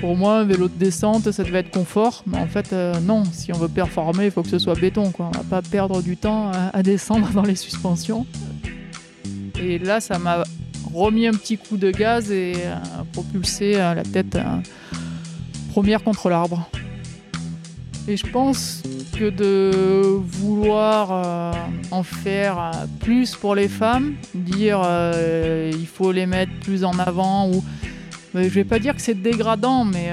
Pour 0.00 0.16
moi, 0.16 0.38
un 0.38 0.44
vélo 0.44 0.68
de 0.68 0.74
descente, 0.74 1.30
ça 1.30 1.42
devait 1.42 1.60
être 1.60 1.70
confort, 1.70 2.22
mais 2.26 2.38
en 2.38 2.46
fait, 2.46 2.72
euh, 2.72 2.98
non. 3.00 3.24
Si 3.32 3.52
on 3.52 3.58
veut 3.58 3.68
performer, 3.68 4.26
il 4.26 4.30
faut 4.30 4.42
que 4.42 4.48
ce 4.48 4.58
soit 4.58 4.78
béton. 4.78 5.10
Quoi. 5.10 5.30
On 5.34 5.38
va 5.38 5.44
pas 5.44 5.62
perdre 5.62 6.02
du 6.02 6.16
temps 6.16 6.50
à, 6.72 6.82
descendre 6.82 7.30
dans 7.30 7.42
les 7.42 7.56
suspensions. 7.56 8.26
Et 9.60 9.78
là, 9.78 10.00
ça 10.00 10.18
m'a 10.18 10.44
remis 10.94 11.26
un 11.26 11.32
petit 11.32 11.58
coup 11.58 11.76
de 11.76 11.90
gaz 11.90 12.30
et 12.30 12.54
euh, 12.56 12.76
propulsé 13.12 13.72
la 13.72 14.02
tête 14.04 14.38
première 15.70 16.02
contre 16.02 16.28
l'arbre. 16.28 16.70
Et 18.08 18.16
je 18.16 18.26
pense 18.26 18.82
que 19.18 19.28
de 19.28 19.70
vouloir 20.16 21.08
euh, 21.12 21.52
en 21.90 22.02
faire 22.02 22.58
euh, 22.58 22.86
plus 23.00 23.36
pour 23.36 23.54
les 23.54 23.68
femmes, 23.68 24.14
dire 24.34 24.80
euh, 24.82 25.70
il 25.70 25.86
faut 25.86 26.10
les 26.10 26.24
mettre 26.24 26.52
plus 26.60 26.84
en 26.84 26.98
avant 26.98 27.50
ou 27.50 27.62
je 28.34 28.48
vais 28.48 28.64
pas 28.64 28.78
dire 28.78 28.94
que 28.94 29.02
c'est 29.02 29.20
dégradant, 29.20 29.84
mais 29.84 30.10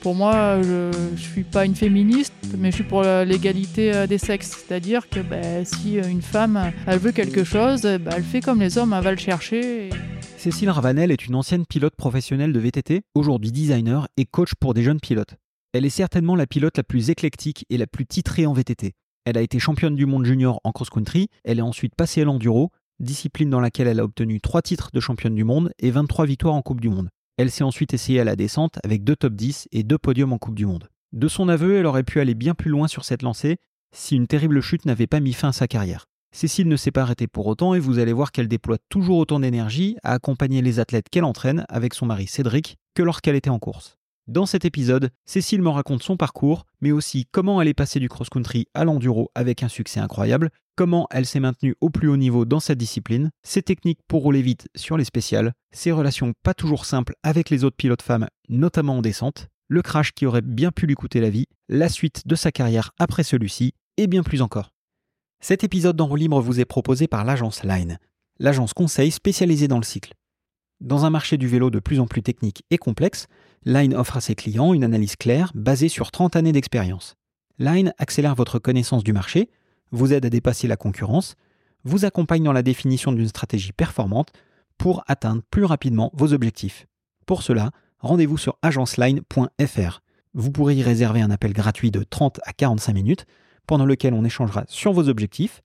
pour 0.00 0.14
moi, 0.14 0.60
je, 0.62 0.90
ne 1.12 1.16
suis 1.16 1.44
pas 1.44 1.64
une 1.64 1.74
féministe, 1.74 2.32
mais 2.56 2.70
je 2.70 2.76
suis 2.76 2.84
pour 2.84 3.02
l'égalité 3.02 4.06
des 4.06 4.18
sexes. 4.18 4.64
C'est-à-dire 4.66 5.08
que 5.08 5.20
ben, 5.20 5.64
si 5.64 5.94
une 5.94 6.22
femme 6.22 6.72
elle 6.86 6.98
veut 6.98 7.12
quelque 7.12 7.44
chose, 7.44 7.82
ben, 7.82 8.10
elle 8.16 8.22
fait 8.22 8.40
comme 8.40 8.60
les 8.60 8.78
hommes, 8.78 8.92
elle 8.92 9.04
va 9.04 9.10
le 9.10 9.18
chercher. 9.18 9.90
Cécile 10.36 10.70
Ravanel 10.70 11.10
est 11.10 11.26
une 11.26 11.34
ancienne 11.34 11.66
pilote 11.66 11.96
professionnelle 11.96 12.52
de 12.52 12.60
VTT, 12.60 13.02
aujourd'hui 13.14 13.50
designer 13.50 14.06
et 14.16 14.24
coach 14.24 14.54
pour 14.54 14.72
des 14.72 14.84
jeunes 14.84 15.00
pilotes. 15.00 15.34
Elle 15.72 15.84
est 15.84 15.90
certainement 15.90 16.36
la 16.36 16.46
pilote 16.46 16.76
la 16.76 16.84
plus 16.84 17.10
éclectique 17.10 17.66
et 17.70 17.76
la 17.76 17.86
plus 17.86 18.06
titrée 18.06 18.46
en 18.46 18.52
VTT. 18.52 18.94
Elle 19.24 19.36
a 19.36 19.42
été 19.42 19.58
championne 19.58 19.96
du 19.96 20.06
monde 20.06 20.24
junior 20.24 20.60
en 20.64 20.72
cross-country, 20.72 21.28
elle 21.44 21.58
est 21.58 21.62
ensuite 21.62 21.94
passée 21.94 22.22
à 22.22 22.24
l'enduro, 22.24 22.70
discipline 23.00 23.50
dans 23.50 23.60
laquelle 23.60 23.88
elle 23.88 24.00
a 24.00 24.04
obtenu 24.04 24.40
3 24.40 24.62
titres 24.62 24.90
de 24.92 25.00
championne 25.00 25.34
du 25.34 25.44
monde 25.44 25.72
et 25.78 25.90
23 25.90 26.24
victoires 26.24 26.54
en 26.54 26.62
Coupe 26.62 26.80
du 26.80 26.88
Monde. 26.88 27.10
Elle 27.38 27.52
s'est 27.52 27.62
ensuite 27.62 27.94
essayée 27.94 28.18
à 28.18 28.24
la 28.24 28.34
descente 28.34 28.80
avec 28.82 29.04
2 29.04 29.14
top 29.14 29.34
10 29.34 29.68
et 29.70 29.84
2 29.84 29.96
podiums 29.96 30.32
en 30.32 30.38
Coupe 30.38 30.56
du 30.56 30.66
Monde. 30.66 30.88
De 31.12 31.28
son 31.28 31.48
aveu, 31.48 31.76
elle 31.76 31.86
aurait 31.86 32.02
pu 32.02 32.18
aller 32.18 32.34
bien 32.34 32.52
plus 32.52 32.68
loin 32.68 32.88
sur 32.88 33.04
cette 33.04 33.22
lancée 33.22 33.58
si 33.94 34.16
une 34.16 34.26
terrible 34.26 34.60
chute 34.60 34.84
n'avait 34.84 35.06
pas 35.06 35.20
mis 35.20 35.32
fin 35.32 35.50
à 35.50 35.52
sa 35.52 35.68
carrière. 35.68 36.06
Cécile 36.34 36.66
ne 36.66 36.76
s'est 36.76 36.90
pas 36.90 37.02
arrêtée 37.02 37.28
pour 37.28 37.46
autant 37.46 37.74
et 37.74 37.78
vous 37.78 38.00
allez 38.00 38.12
voir 38.12 38.32
qu'elle 38.32 38.48
déploie 38.48 38.78
toujours 38.88 39.18
autant 39.18 39.38
d'énergie 39.38 39.96
à 40.02 40.14
accompagner 40.14 40.62
les 40.62 40.80
athlètes 40.80 41.08
qu'elle 41.10 41.24
entraîne 41.24 41.64
avec 41.68 41.94
son 41.94 42.06
mari 42.06 42.26
Cédric 42.26 42.76
que 42.94 43.04
lorsqu'elle 43.04 43.36
était 43.36 43.50
en 43.50 43.60
course. 43.60 43.97
Dans 44.28 44.44
cet 44.44 44.66
épisode, 44.66 45.10
Cécile 45.24 45.62
me 45.62 45.70
raconte 45.70 46.02
son 46.02 46.18
parcours, 46.18 46.66
mais 46.82 46.92
aussi 46.92 47.24
comment 47.32 47.62
elle 47.62 47.68
est 47.68 47.72
passée 47.72 47.98
du 47.98 48.10
cross-country 48.10 48.66
à 48.74 48.84
l'enduro 48.84 49.30
avec 49.34 49.62
un 49.62 49.68
succès 49.68 50.00
incroyable, 50.00 50.50
comment 50.76 51.06
elle 51.10 51.24
s'est 51.24 51.40
maintenue 51.40 51.74
au 51.80 51.88
plus 51.88 52.08
haut 52.08 52.18
niveau 52.18 52.44
dans 52.44 52.60
cette 52.60 52.76
discipline, 52.76 53.30
ses 53.42 53.62
techniques 53.62 54.00
pour 54.06 54.20
rouler 54.20 54.42
vite 54.42 54.68
sur 54.76 54.98
les 54.98 55.04
spéciales, 55.04 55.54
ses 55.72 55.92
relations 55.92 56.34
pas 56.42 56.52
toujours 56.52 56.84
simples 56.84 57.14
avec 57.22 57.48
les 57.48 57.64
autres 57.64 57.78
pilotes 57.78 58.02
femmes, 58.02 58.28
notamment 58.50 58.98
en 58.98 59.00
descente, 59.00 59.48
le 59.66 59.80
crash 59.80 60.12
qui 60.12 60.26
aurait 60.26 60.42
bien 60.42 60.72
pu 60.72 60.86
lui 60.86 60.94
coûter 60.94 61.22
la 61.22 61.30
vie, 61.30 61.46
la 61.70 61.88
suite 61.88 62.28
de 62.28 62.34
sa 62.34 62.52
carrière 62.52 62.90
après 62.98 63.22
celui-ci, 63.22 63.72
et 63.96 64.08
bien 64.08 64.22
plus 64.22 64.42
encore. 64.42 64.74
Cet 65.40 65.64
épisode 65.64 65.96
d'Enro 65.96 66.16
Libre 66.16 66.42
vous 66.42 66.60
est 66.60 66.66
proposé 66.66 67.08
par 67.08 67.24
l'agence 67.24 67.64
Line, 67.64 67.98
l'agence 68.38 68.74
conseil 68.74 69.10
spécialisée 69.10 69.68
dans 69.68 69.78
le 69.78 69.84
cycle. 69.84 70.12
Dans 70.80 71.04
un 71.04 71.10
marché 71.10 71.38
du 71.38 71.48
vélo 71.48 71.70
de 71.70 71.80
plus 71.80 71.98
en 71.98 72.06
plus 72.06 72.22
technique 72.22 72.64
et 72.70 72.78
complexe, 72.78 73.26
Line 73.64 73.94
offre 73.94 74.16
à 74.16 74.20
ses 74.20 74.36
clients 74.36 74.72
une 74.72 74.84
analyse 74.84 75.16
claire 75.16 75.50
basée 75.54 75.88
sur 75.88 76.12
30 76.12 76.36
années 76.36 76.52
d'expérience. 76.52 77.16
Line 77.58 77.92
accélère 77.98 78.36
votre 78.36 78.60
connaissance 78.60 79.02
du 79.02 79.12
marché, 79.12 79.50
vous 79.90 80.12
aide 80.12 80.24
à 80.24 80.30
dépasser 80.30 80.68
la 80.68 80.76
concurrence, 80.76 81.34
vous 81.82 82.04
accompagne 82.04 82.44
dans 82.44 82.52
la 82.52 82.62
définition 82.62 83.10
d'une 83.10 83.26
stratégie 83.26 83.72
performante 83.72 84.32
pour 84.76 85.02
atteindre 85.08 85.42
plus 85.50 85.64
rapidement 85.64 86.12
vos 86.14 86.32
objectifs. 86.32 86.86
Pour 87.26 87.42
cela, 87.42 87.72
rendez-vous 87.98 88.38
sur 88.38 88.56
agenceline.fr. 88.62 90.00
Vous 90.34 90.52
pourrez 90.52 90.76
y 90.76 90.82
réserver 90.84 91.20
un 91.20 91.32
appel 91.32 91.52
gratuit 91.52 91.90
de 91.90 92.04
30 92.04 92.38
à 92.44 92.52
45 92.52 92.92
minutes 92.92 93.26
pendant 93.66 93.84
lequel 93.84 94.14
on 94.14 94.24
échangera 94.24 94.64
sur 94.68 94.92
vos 94.92 95.08
objectifs 95.08 95.62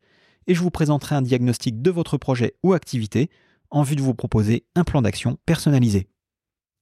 et 0.48 0.55
je 0.55 0.61
vous 0.61 0.72
présenterai 0.72 1.14
un 1.14 1.22
diagnostic 1.22 1.83
de 1.83 1.92
votre 1.92 2.17
projet 2.17 2.55
ou 2.64 2.73
activité 2.73 3.30
en 3.73 3.84
vue 3.84 3.98
de 3.98 4.02
vous 4.02 4.14
proposer 4.14 4.66
un 4.76 4.86
plan 4.86 5.02
d'action 5.02 5.38
personnalisé. 5.45 6.08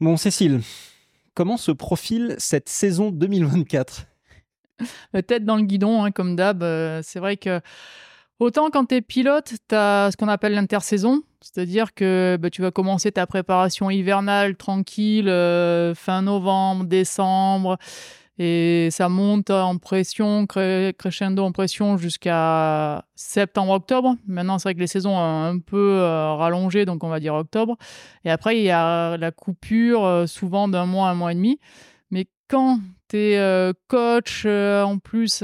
Bon, 0.00 0.16
Cécile, 0.16 0.60
comment 1.34 1.56
se 1.56 1.72
profile 1.72 2.36
cette 2.38 2.68
saison 2.68 3.10
2024 3.10 4.06
Tête 5.26 5.44
dans 5.44 5.56
le 5.56 5.62
guidon, 5.62 6.04
hein, 6.04 6.12
comme 6.12 6.36
d'hab. 6.36 6.62
Euh, 6.62 7.00
c'est 7.02 7.18
vrai 7.18 7.36
que 7.36 7.60
Autant 8.40 8.70
quand 8.70 8.86
tu 8.86 8.94
es 8.94 9.02
pilote, 9.02 9.52
tu 9.68 9.74
as 9.74 10.08
ce 10.10 10.16
qu'on 10.16 10.28
appelle 10.28 10.54
l'intersaison, 10.54 11.22
c'est-à-dire 11.42 11.92
que 11.92 12.38
bah, 12.40 12.48
tu 12.48 12.62
vas 12.62 12.70
commencer 12.70 13.12
ta 13.12 13.26
préparation 13.26 13.90
hivernale 13.90 14.56
tranquille, 14.56 15.28
euh, 15.28 15.94
fin 15.94 16.22
novembre, 16.22 16.86
décembre, 16.86 17.76
et 18.38 18.88
ça 18.90 19.10
monte 19.10 19.50
en 19.50 19.76
pression, 19.76 20.46
crescendo 20.46 21.44
en 21.44 21.52
pression 21.52 21.98
jusqu'à 21.98 23.04
septembre-octobre. 23.14 24.16
Maintenant, 24.26 24.58
c'est 24.58 24.70
vrai 24.70 24.74
que 24.74 24.80
les 24.80 24.86
saisons 24.86 25.14
ont 25.18 25.44
un 25.44 25.58
peu 25.58 25.98
euh, 25.98 26.32
rallongé, 26.32 26.86
donc 26.86 27.04
on 27.04 27.10
va 27.10 27.20
dire 27.20 27.34
octobre. 27.34 27.76
Et 28.24 28.30
après, 28.30 28.56
il 28.56 28.62
y 28.62 28.70
a 28.70 29.18
la 29.18 29.32
coupure, 29.32 30.06
euh, 30.06 30.26
souvent 30.26 30.66
d'un 30.66 30.86
mois, 30.86 31.10
un 31.10 31.14
mois 31.14 31.32
et 31.32 31.34
demi. 31.34 31.60
Mais 32.10 32.26
quand 32.48 32.80
tu 33.10 33.18
es 33.18 33.72
coach, 33.88 34.46
en 34.46 34.96
plus 34.96 35.42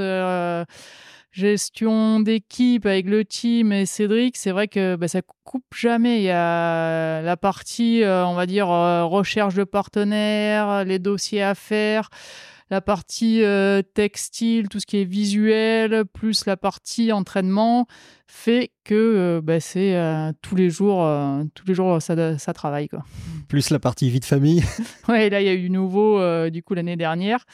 gestion 1.37 2.21
d'équipe 2.21 2.87
avec 2.87 3.07
le 3.07 3.25
team 3.25 3.71
et 3.71 3.85
Cédric, 3.85 4.39
c'est 4.39 4.53
vrai 4.53 4.69
que 4.69 4.97
bah, 4.97 5.07
ça 5.07 5.21
coupe 5.45 5.75
jamais. 5.77 6.21
Il 6.21 6.25
y 6.25 6.31
a 6.31 7.21
la 7.21 7.37
partie, 7.37 8.03
euh, 8.03 8.27
on 8.27 8.35
va 8.35 8.47
dire, 8.47 8.71
euh, 8.71 9.05
recherche 9.05 9.55
de 9.55 9.65
partenaires, 9.65 10.85
les 10.87 10.99
dossiers 10.99 11.43
à 11.43 11.55
faire, 11.55 12.09
la 12.71 12.81
partie 12.81 13.45
euh, 13.45 13.83
textile, 13.83 14.71
tout 14.71 14.81
ce 14.81 14.87
qui 14.87 14.97
est 14.97 15.05
visuel, 15.05 16.07
plus 16.07 16.47
la 16.47 16.57
partie 16.57 17.13
entraînement, 17.13 17.87
fait 18.27 18.71
que 18.85 19.41
bah, 19.45 19.61
c'est 19.61 19.95
tous 20.41 20.57
les 20.57 20.71
jours, 20.71 21.07
tous 21.55 21.67
les 21.67 21.75
jours 21.75 22.01
ça, 22.01 22.39
ça 22.39 22.53
travaille. 22.55 22.89
Quoi. 22.89 23.05
Plus 23.49 23.69
la 23.69 23.79
partie 23.79 24.09
vie 24.09 24.21
de 24.21 24.25
famille. 24.25 24.65
ouais, 25.09 25.29
là 25.29 25.43
il 25.43 25.47
y 25.47 25.51
a 25.51 25.55
eu 25.55 25.69
nouveau 25.69 26.19
du 26.49 26.63
coup 26.63 26.73
l'année 26.73 26.97
dernière. 26.97 27.45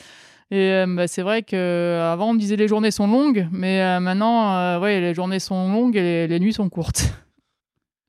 Et 0.53 0.71
euh, 0.71 0.87
bah, 0.87 1.09
c'est 1.09 1.23
vrai 1.23 1.43
qu'avant, 1.43 2.29
on 2.29 2.33
me 2.35 2.39
disait 2.39 2.57
les 2.57 2.69
journées 2.69 2.91
sont 2.91 3.07
longues, 3.07 3.49
mais 3.53 3.81
euh, 3.81 4.01
maintenant, 4.01 4.55
euh, 4.55 4.79
ouais, 4.79 5.01
les 5.01 5.15
journées 5.15 5.39
sont 5.39 5.73
longues 5.73 5.97
et 5.97 6.27
les, 6.27 6.41
nuits 6.41 6.53
sont 6.53 6.69
courtes. 6.69 7.07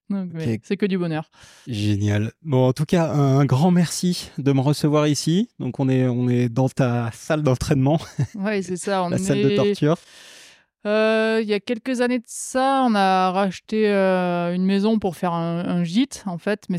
C'est 0.62 0.76
que 0.76 0.86
du 0.86 0.98
bonheur. 0.98 1.32
Génial. 1.68 2.34
Bon, 2.42 2.68
en 2.68 2.74
tout 2.74 2.84
cas, 2.84 3.09
un 3.14 3.46
grand 3.46 3.72
merci 3.72 4.30
de 4.38 4.52
me 4.52 4.59
recevoir 4.59 5.08
ici. 5.08 5.48
Donc, 5.58 5.80
on 5.80 5.88
est, 5.88 6.06
on 6.06 6.28
est 6.28 6.50
dans 6.50 6.68
ta 6.68 7.12
salle 7.14 7.44
d'entraînement. 7.44 7.98
Oui, 8.36 8.62
c'est 8.62 8.76
ça. 8.76 9.06
On 9.06 9.09
La 9.09 9.18
salle 9.20 9.42
de 9.42 9.56
torture. 9.56 9.96
il 10.84 11.48
y 11.48 11.53
a 11.53 11.62
quelques 11.62 12.02
années 12.02 12.20
de 12.20 12.26
ça, 12.28 12.86
on 12.86 12.94
a 12.94 13.32
racheté 13.32 13.88
une 13.88 14.66
maison 14.66 15.00
pour 15.00 15.16
faire 15.16 15.32
un, 15.32 15.59
un 15.66 15.84
gîte, 15.86 16.24
en 16.26 16.38
fait, 16.38 16.66
mais 16.68 16.78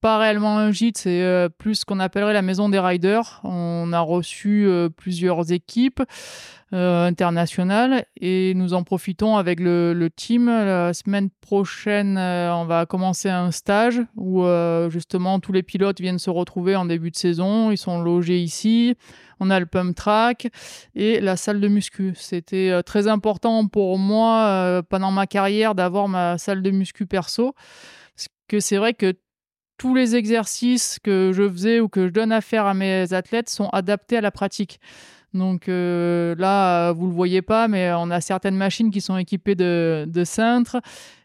pas 0.00 0.18
réellement 0.18 0.58
un 0.58 0.70
gîte, 0.70 0.98
c'est 0.98 1.22
euh, 1.22 1.48
plus 1.48 1.76
ce 1.76 1.84
qu'on 1.84 2.00
appellerait 2.00 2.32
la 2.32 2.42
maison 2.42 2.68
des 2.68 2.78
riders. 2.78 3.40
On 3.44 3.92
a 3.92 4.00
reçu 4.00 4.66
euh, 4.66 4.88
plusieurs 4.88 5.52
équipes 5.52 6.02
euh, 6.72 7.06
internationales 7.06 8.06
et 8.18 8.54
nous 8.54 8.72
en 8.72 8.82
profitons 8.82 9.36
avec 9.36 9.60
le, 9.60 10.08
team. 10.14 10.46
La 10.46 10.94
semaine 10.94 11.28
prochaine, 11.40 12.16
on 12.18 12.64
va 12.64 12.86
commencer 12.86 13.28
un 13.28 13.50
stage 13.50 14.00
où 14.16 14.44
justement 14.88 15.40
tous 15.40 15.52
les 15.52 15.62
pilotes 15.62 16.00
viennent 16.00 16.18
se 16.18 16.30
retrouver 16.30 16.76
en 16.76 16.84
début 16.84 17.10
de 17.10 17.16
saison. 17.16 17.70
Ils 17.70 17.78
sont 17.78 18.00
logés 18.00 18.38
ici. 18.38 18.94
On 19.40 19.50
a 19.50 19.58
le 19.58 19.66
pump 19.66 19.94
track 19.94 20.48
et 20.94 21.20
la 21.20 21.36
salle 21.36 21.60
de 21.60 21.68
muscu. 21.68 22.12
C'était 22.16 22.82
très 22.84 23.08
important 23.08 23.66
pour 23.66 23.98
moi 23.98 24.82
pendant 24.88 25.10
ma 25.10 25.26
carrière 25.26 25.74
d'avoir 25.74 26.08
ma 26.08 26.38
salle 26.38 26.62
de 26.62 26.70
muscu 26.70 27.06
perso. 27.06 27.54
Parce 28.14 28.28
que 28.48 28.60
c'est 28.60 28.76
vrai 28.76 28.94
que 28.94 29.14
tous 29.80 29.94
les 29.94 30.14
exercices 30.14 30.98
que 31.02 31.32
je 31.32 31.48
faisais 31.48 31.80
ou 31.80 31.88
que 31.88 32.06
je 32.06 32.12
donne 32.12 32.32
à 32.32 32.42
faire 32.42 32.66
à 32.66 32.74
mes 32.74 33.14
athlètes 33.14 33.48
sont 33.48 33.70
adaptés 33.70 34.18
à 34.18 34.20
la 34.20 34.30
pratique. 34.30 34.78
Donc 35.32 35.70
euh, 35.70 36.34
là, 36.36 36.92
vous 36.92 37.06
le 37.06 37.14
voyez 37.14 37.40
pas, 37.40 37.66
mais 37.66 37.90
on 37.94 38.10
a 38.10 38.20
certaines 38.20 38.56
machines 38.56 38.90
qui 38.90 39.00
sont 39.00 39.16
équipées 39.16 39.54
de, 39.54 40.22
cintres 40.24 40.82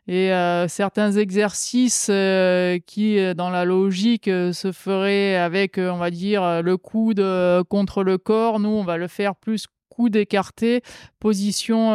et 0.07 0.31
euh, 0.31 0.69
certains 0.69 1.12
exercices 1.12 2.07
euh, 2.10 2.80
qui, 2.88 3.18
dans 3.36 3.50
la 3.50 3.66
logique, 3.66 4.28
se 4.28 4.72
feraient 4.72 5.36
avec, 5.36 5.78
on 5.78 5.98
va 5.98 6.10
dire, 6.10 6.63
le 6.63 6.78
coude 6.78 7.22
contre 7.68 8.04
le 8.06 8.18
corps. 8.18 8.62
Nous, 8.62 8.69
on 8.69 8.86
va 8.86 8.96
le 8.96 9.10
faire 9.10 9.36
plus 9.36 9.68
coude 9.96 10.16
écarté, 10.16 10.82
position 11.20 11.92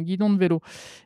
guidon 0.00 0.30
de 0.30 0.38
vélo. 0.38 0.60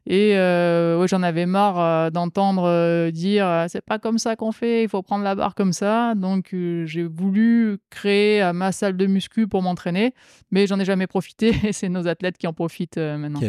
Et 0.07 0.33
ouais, 0.33 1.07
j'en 1.09 1.23
avais 1.23 1.47
marre 1.47 2.11
d'entendre 2.11 3.11
dire 3.11 3.67
c'est 3.69 3.85
pas 3.85 3.99
comme 3.99 4.19
ça 4.19 4.37
qu'on 4.37 4.53
fait, 4.53 4.83
il 4.83 4.89
faut 4.89 5.03
prendre 5.03 5.25
la 5.25 5.35
barre 5.35 5.55
comme 5.55 5.73
ça. 5.73 6.15
Donc 6.15 6.55
j'ai 6.85 7.05
voulu 7.05 7.79
créer 7.91 8.51
ma 8.53 8.73
salle 8.73 8.97
de 8.97 9.07
muscu 9.07 9.47
pour 9.47 9.63
m'entraîner, 9.63 10.15
mais 10.51 10.67
j'en 10.67 10.79
ai 10.79 10.85
jamais 10.85 11.07
profité 11.07 11.53
et 11.65 11.73
c'est 11.73 11.89
nos 11.89 12.09
athlètes 12.09 12.39
qui 12.39 12.47
en 12.47 12.53
profitent 12.53 12.99
maintenant. 12.99 13.41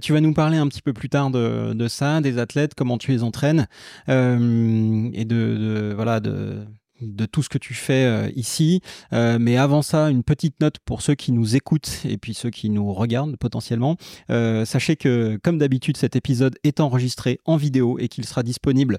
Tu 0.00 0.12
vas 0.12 0.20
nous 0.20 0.32
parler 0.32 0.58
un 0.58 0.68
petit 0.68 0.82
peu 0.82 0.92
plus 0.92 1.08
tard 1.08 1.30
de, 1.30 1.88
ça, 1.88 2.20
des 2.20 2.38
athlètes, 2.38 2.74
comment 2.74 2.98
tu 2.98 3.10
les 3.10 3.22
entraînes 3.22 3.66
euh, 4.08 5.10
et 5.12 5.24
de, 5.24 5.34
de, 5.34 5.92
voilà 5.94 6.20
de 6.20 6.64
de 7.02 7.26
tout 7.26 7.42
ce 7.42 7.48
que 7.48 7.58
tu 7.58 7.74
fais 7.74 8.04
euh, 8.04 8.30
ici. 8.34 8.80
Euh, 9.12 9.38
mais 9.40 9.56
avant 9.56 9.82
ça, 9.82 10.10
une 10.10 10.22
petite 10.22 10.60
note 10.60 10.78
pour 10.84 11.02
ceux 11.02 11.14
qui 11.14 11.32
nous 11.32 11.56
écoutent 11.56 12.02
et 12.04 12.16
puis 12.16 12.34
ceux 12.34 12.50
qui 12.50 12.70
nous 12.70 12.92
regardent 12.92 13.36
potentiellement. 13.36 13.96
Euh, 14.30 14.64
sachez 14.64 14.96
que, 14.96 15.38
comme 15.42 15.58
d'habitude, 15.58 15.96
cet 15.96 16.16
épisode 16.16 16.56
est 16.64 16.80
enregistré 16.80 17.40
en 17.44 17.56
vidéo 17.56 17.98
et 17.98 18.08
qu'il 18.08 18.24
sera 18.24 18.42
disponible 18.42 18.98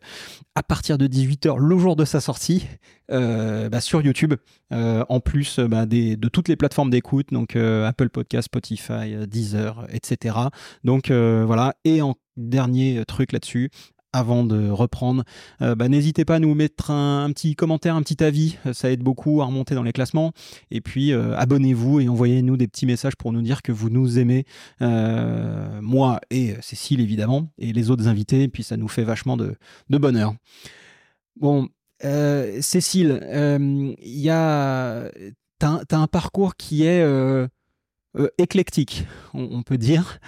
à 0.55 0.63
partir 0.63 0.97
de 0.97 1.07
18h 1.07 1.57
le 1.57 1.77
jour 1.77 1.95
de 1.95 2.05
sa 2.05 2.21
sortie 2.21 2.67
bah, 3.09 3.79
sur 3.79 4.01
YouTube, 4.01 4.33
en 4.71 5.19
plus 5.19 5.59
bah, 5.59 5.85
de 5.85 6.27
toutes 6.29 6.47
les 6.47 6.55
plateformes 6.55 6.89
d'écoute, 6.89 7.27
donc 7.31 7.55
Apple 7.55 8.09
Podcast, 8.09 8.45
Spotify, 8.45 9.27
Deezer, 9.27 9.85
etc. 9.91 10.35
Donc 10.83 11.11
voilà. 11.11 11.75
Et 11.85 12.01
en 12.01 12.15
dernier 12.37 13.03
truc 13.05 13.31
là-dessus, 13.31 13.69
avant 14.13 14.43
de 14.43 14.69
reprendre, 14.69 15.23
euh, 15.61 15.75
bah, 15.75 15.89
n'hésitez 15.89 16.23
pas 16.23 16.35
à 16.35 16.39
nous 16.39 16.53
mettre 16.53 16.91
un, 16.91 17.31
petit 17.31 17.55
commentaire, 17.55 17.95
un 17.95 18.03
petit 18.03 18.23
avis, 18.23 18.57
ça 18.71 18.91
aide 18.91 19.01
beaucoup 19.01 19.41
à 19.41 19.45
remonter 19.45 19.75
dans 19.75 19.83
les 19.83 19.91
classements. 19.91 20.31
Et 20.71 20.81
puis 20.81 21.11
euh, 21.11 21.35
abonnez-vous 21.35 21.99
et 21.99 22.07
envoyez-nous 22.07 22.55
des 22.55 22.67
petits 22.67 22.85
messages 22.85 23.15
pour 23.15 23.33
nous 23.33 23.41
dire 23.41 23.61
que 23.63 23.71
vous 23.71 23.89
nous 23.89 24.19
aimez, 24.19 24.45
euh, 24.81 25.81
moi 25.81 26.21
et 26.29 26.55
Cécile 26.61 27.01
évidemment, 27.01 27.49
et 27.57 27.73
les 27.73 27.89
autres 27.89 28.07
invités, 28.07 28.43
et 28.43 28.47
puis 28.47 28.63
ça 28.63 28.77
nous 28.77 28.87
fait 28.87 29.03
vachement 29.03 29.35
de, 29.35 29.57
bonheur. 29.89 30.35
Bon, 31.35 31.67
Cécile, 32.61 33.19
il 34.01 34.19
y 34.19 34.29
a... 34.29 35.09
T'as 35.59 35.79
as 35.91 35.97
un 35.97 36.07
parcours 36.07 36.55
qui 36.55 36.83
est 36.83 37.05
éclectique, 38.37 39.05
on, 39.33 39.63
peut 39.63 39.77
dire 39.77 40.19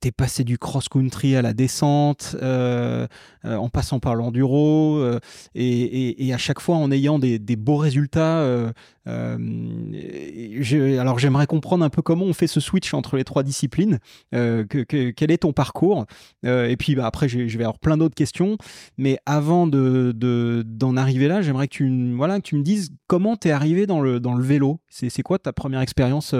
t'es 0.00 0.12
passé 0.12 0.44
du 0.44 0.58
cross-country 0.58 1.34
à 1.34 1.42
la 1.42 1.54
descente, 1.54 2.36
euh, 2.42 3.06
euh, 3.44 3.56
en 3.56 3.68
passant 3.68 4.00
par 4.00 4.14
l'enduro, 4.14 4.98
euh, 4.98 5.18
et, 5.54 6.32
à 6.32 6.38
chaque 6.38 6.60
fois 6.60 6.76
en 6.76 6.90
ayant 6.90 7.18
des, 7.18 7.38
beaux 7.56 7.76
résultats. 7.76 8.44
alors 9.06 9.48
j'aimerais 11.18 11.46
comprendre 11.46 11.84
un 11.84 11.90
peu 11.90 12.02
comment 12.02 12.24
on 12.26 12.34
fait 12.34 12.46
ce 12.46 12.60
switch 12.60 12.92
entre 12.92 13.16
les 13.16 13.24
trois 13.24 13.42
disciplines. 13.42 13.98
quel 14.30 15.30
est 15.30 15.42
ton 15.42 15.52
parcours 15.52 16.04
Et 16.44 16.76
puis 16.78 16.94
bah, 16.94 17.06
après, 17.06 17.28
je 17.28 17.38
vais 17.58 17.64
avoir 17.64 17.78
plein 17.78 17.96
d'autres 17.96 18.14
questions. 18.14 18.58
Mais 18.98 19.18
avant 19.26 19.66
de, 19.66 20.12
d'en 20.66 20.96
arriver 20.96 21.28
là, 21.28 21.40
j'aimerais 21.40 21.68
que 21.68 21.76
tu, 21.76 21.84
me 21.88 22.62
dises 22.62 22.90
comment 23.06 23.36
tu 23.36 23.48
es 23.48 23.50
arrivé 23.52 23.86
dans 23.86 24.00
le, 24.00 24.20
vélo. 24.42 24.80
C'est 24.88 25.22
quoi 25.22 25.38
ta 25.38 25.52
première 25.52 25.80
expérience 25.80 26.34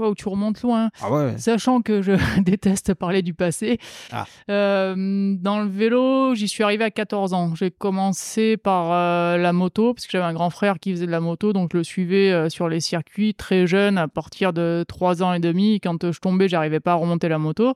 Wow, 0.00 0.14
tu 0.14 0.30
remontes 0.30 0.62
loin. 0.62 0.88
Ah 1.02 1.36
Sachant 1.36 1.82
que 1.82 2.00
je 2.00 2.12
déteste 2.40 2.94
parler 2.94 3.20
du 3.20 3.34
passé. 3.34 3.78
Ah. 4.10 4.24
Euh, 4.50 5.34
dans 5.38 5.60
le 5.60 5.68
vélo, 5.68 6.34
j'y 6.34 6.48
suis 6.48 6.64
arrivé 6.64 6.84
à 6.84 6.90
14 6.90 7.34
ans. 7.34 7.54
J'ai 7.54 7.70
commencé 7.70 8.56
par 8.56 8.92
euh, 8.92 9.36
la 9.36 9.52
moto, 9.52 9.92
parce 9.92 10.06
que 10.06 10.12
j'avais 10.12 10.24
un 10.24 10.32
grand 10.32 10.48
frère 10.48 10.78
qui 10.78 10.92
faisait 10.92 11.04
de 11.04 11.10
la 11.10 11.20
moto, 11.20 11.52
donc 11.52 11.70
je 11.72 11.76
le 11.76 11.84
suivais 11.84 12.32
euh, 12.32 12.48
sur 12.48 12.70
les 12.70 12.80
circuits 12.80 13.34
très 13.34 13.66
jeune, 13.66 13.98
à 13.98 14.08
partir 14.08 14.54
de 14.54 14.86
3 14.88 15.22
ans 15.22 15.34
et 15.34 15.40
demi. 15.40 15.80
Quand 15.80 16.10
je 16.10 16.18
tombais, 16.18 16.48
j'arrivais 16.48 16.80
pas 16.80 16.92
à 16.92 16.96
remonter 16.96 17.28
la 17.28 17.38
moto. 17.38 17.74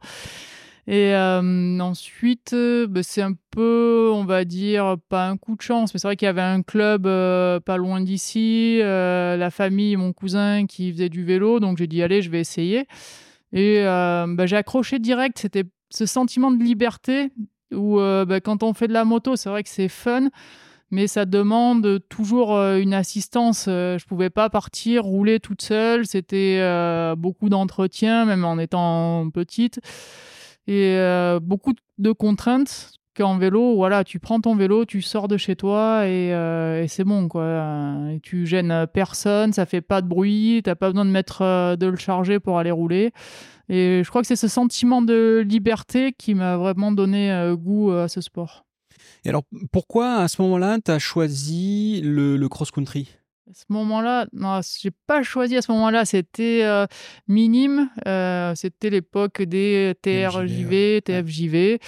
Et 0.87 1.15
euh, 1.15 1.79
ensuite, 1.81 2.53
euh, 2.53 2.87
bah, 2.87 3.03
c'est 3.03 3.23
un 3.23 3.33
peu, 3.51 4.11
on 4.13 4.25
va 4.25 4.45
dire, 4.45 4.97
pas 5.09 5.29
un 5.29 5.39
coup 5.39 5.57
de 5.57 5.63
chance, 5.63 5.95
mais 5.95 6.01
c'est 6.01 6.07
vrai 6.07 6.17
qu'il 6.17 6.27
y 6.27 6.29
avait 6.29 6.43
un 6.43 6.63
club 6.63 7.07
euh, 7.07 7.59
pas 7.59 7.79
loin 7.79 8.03
d'ici, 8.03 8.81
la 8.81 9.51
famille, 9.51 9.97
mon 9.97 10.13
cousin 10.13 10.67
qui 10.67 10.93
faisait 10.93 11.09
du 11.09 11.25
vélo, 11.25 11.59
donc 11.59 11.79
j'ai 11.79 11.87
dit 11.87 12.03
allez, 12.03 12.21
je 12.21 12.31
vais 12.31 12.41
essayer. 12.41 12.87
Et 13.53 13.83
bah, 13.85 14.47
j'ai 14.47 14.57
accroché 14.57 14.99
direct, 14.99 15.39
c'était 15.39 15.65
ce 15.91 16.07
sentiment 16.07 16.51
de 16.51 16.63
liberté 16.63 17.31
où 17.73 17.97
bah, 17.99 18.41
quand 18.41 18.63
on 18.63 18.75
fait 18.75 18.89
de 18.89 18.93
la 18.93 19.05
moto, 19.05 19.37
c'est 19.37 19.49
vrai 19.49 19.63
que 19.63 19.71
c'est 19.71 19.89
fun 19.89 20.29
mais 20.91 21.09
ça 21.09 21.25
demande 21.25 21.99
toujours 22.09 22.53
une 22.57 22.95
assistance. 22.95 23.65
Je 23.67 24.05
pouvais 24.05 24.31
pas 24.31 24.49
partir 24.49 25.03
rouler 25.03 25.41
toute 25.41 25.63
seule. 25.63 26.07
C'était 26.07 26.61
beaucoup 27.17 27.49
d'entretien, 27.49 28.27
même 28.27 28.45
en 28.45 28.59
étant 28.59 29.29
petite 29.31 29.81
et 30.67 30.97
euh, 30.97 31.41
beaucoup 31.41 31.75
de 31.99 32.13
contraintes 32.13 32.93
qu'en 33.17 33.39
vélo, 33.39 33.77
voilà, 33.77 34.03
tu 34.03 34.19
prends 34.19 34.41
ton 34.41 34.57
vélo, 34.57 34.85
tu 34.85 35.01
sors 35.01 35.29
de 35.29 35.37
chez 35.37 35.55
toi 35.55 36.07
et, 36.07 36.35
euh, 36.35 36.87
c'est 36.89 37.05
bon, 37.05 37.29
quoi. 37.29 38.11
Et 38.11 38.21
tu 38.21 38.45
gênes 38.47 38.87
personne, 38.93 39.53
ça 39.53 39.67
fait 39.67 39.83
pas 39.83 40.03
de 40.03 40.09
bruit, 40.09 40.63
t'as 40.65 40.75
pas 40.75 40.91
besoin 40.91 41.05
de 41.05 41.11
mettre 41.11 41.43
euh, 41.43 41.77
de 41.77 41.87
le 41.87 41.97
charger 41.97 42.41
pour 42.41 42.59
aller 42.59 42.73
rouler. 42.73 43.13
Et 43.69 44.03
je 44.05 44.09
crois 44.09 44.21
que 44.21 44.27
c'est 44.27 44.37
ce 44.37 44.49
sentiment 44.49 45.01
de 45.01 45.45
liberté 45.47 46.13
qui 46.13 46.35
m'a 46.35 46.57
vraiment 46.57 46.93
donné 46.93 47.55
goût 47.57 47.93
à 47.93 48.09
ce 48.09 48.21
sport. 48.21 48.67
Et 49.25 49.31
alors, 49.31 49.45
pourquoi 49.73 50.17
à 50.17 50.29
ce 50.29 50.43
moment-là, 50.43 50.79
tu 50.85 50.91
as 50.91 50.99
choisi 50.99 52.03
le 52.05 52.47
cross-country? 52.49 53.09
À 53.47 53.53
ce 53.53 53.65
moment-là, 53.69 54.27
non, 54.33 54.61
j'ai 54.81 54.91
pas 55.07 55.23
choisi 55.23 55.57
à 55.57 55.63
ce 55.63 55.71
moment-là. 55.73 56.07
C'était 56.07 56.63
euh, 56.65 56.87
minime. 57.29 57.91
Euh, 58.07 58.55
c'était 58.55 58.89
l'époque 58.89 59.43
des 59.43 59.95
TRJV, 60.01 61.03
TFJV. 61.03 61.79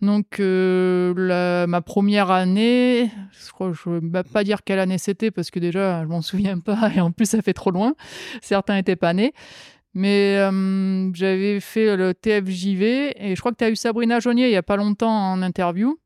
Donc, 0.00 0.38
euh, 0.38 1.66
ma 1.66 1.80
première 1.80 2.30
année, 2.30 3.10
je 3.32 3.50
crois, 3.50 3.72
je 3.72 3.90
vais 3.90 4.22
pas 4.22 4.44
dire 4.44 4.62
quelle 4.64 4.78
année 4.78 4.98
c'était 4.98 5.32
parce 5.32 5.50
que 5.50 5.58
déjà, 5.58 6.02
je 6.02 6.08
m'en 6.08 6.22
souviens 6.22 6.58
pas 6.60 6.90
et 6.96 7.00
en 7.00 7.10
plus, 7.10 7.26
ça 7.26 7.42
fait 7.42 7.52
trop 7.52 7.72
loin. 7.72 7.94
Certains 8.40 8.76
étaient 8.76 8.96
pas 8.96 9.12
nés. 9.12 9.32
Mais 9.94 10.36
j'avais 11.14 11.60
fait 11.60 11.96
le 11.96 12.14
TFJV 12.14 13.12
et 13.16 13.34
je 13.34 13.40
crois 13.40 13.52
que 13.52 13.58
tu 13.58 13.64
as 13.64 13.70
eu 13.70 13.76
Sabrina 13.76 14.20
Jaunier 14.20 14.46
il 14.46 14.52
y 14.52 14.56
a 14.56 14.62
pas 14.62 14.76
longtemps 14.76 15.32
en 15.32 15.42
interview. 15.42 15.98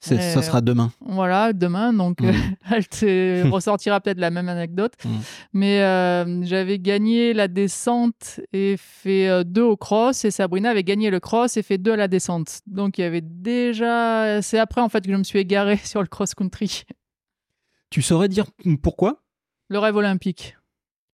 Ça 0.00 0.42
sera 0.42 0.60
demain. 0.60 0.92
Voilà, 1.00 1.52
demain. 1.52 1.92
Donc, 1.92 2.20
mm. 2.20 2.32
elle 2.70 2.86
te 2.86 3.48
ressortira 3.50 4.00
peut-être 4.00 4.18
la 4.18 4.30
même 4.30 4.48
anecdote. 4.48 4.92
Mm. 5.04 5.08
Mais 5.52 5.82
euh, 5.82 6.44
j'avais 6.44 6.78
gagné 6.78 7.32
la 7.32 7.48
descente 7.48 8.40
et 8.52 8.76
fait 8.78 9.28
euh, 9.28 9.44
deux 9.44 9.62
au 9.62 9.76
cross. 9.76 10.24
Et 10.24 10.30
Sabrina 10.30 10.70
avait 10.70 10.84
gagné 10.84 11.10
le 11.10 11.20
cross 11.20 11.56
et 11.56 11.62
fait 11.62 11.78
deux 11.78 11.92
à 11.92 11.96
la 11.96 12.08
descente. 12.08 12.60
Donc, 12.66 12.98
il 12.98 13.02
y 13.02 13.04
avait 13.04 13.22
déjà. 13.22 14.40
C'est 14.42 14.58
après, 14.58 14.80
en 14.80 14.88
fait, 14.88 15.04
que 15.04 15.12
je 15.12 15.16
me 15.16 15.24
suis 15.24 15.38
égaré 15.38 15.76
sur 15.84 16.00
le 16.00 16.08
cross-country. 16.08 16.84
Tu 17.90 18.02
saurais 18.02 18.28
dire 18.28 18.46
pourquoi? 18.82 19.22
Le 19.68 19.78
rêve 19.78 19.96
olympique. 19.96 20.57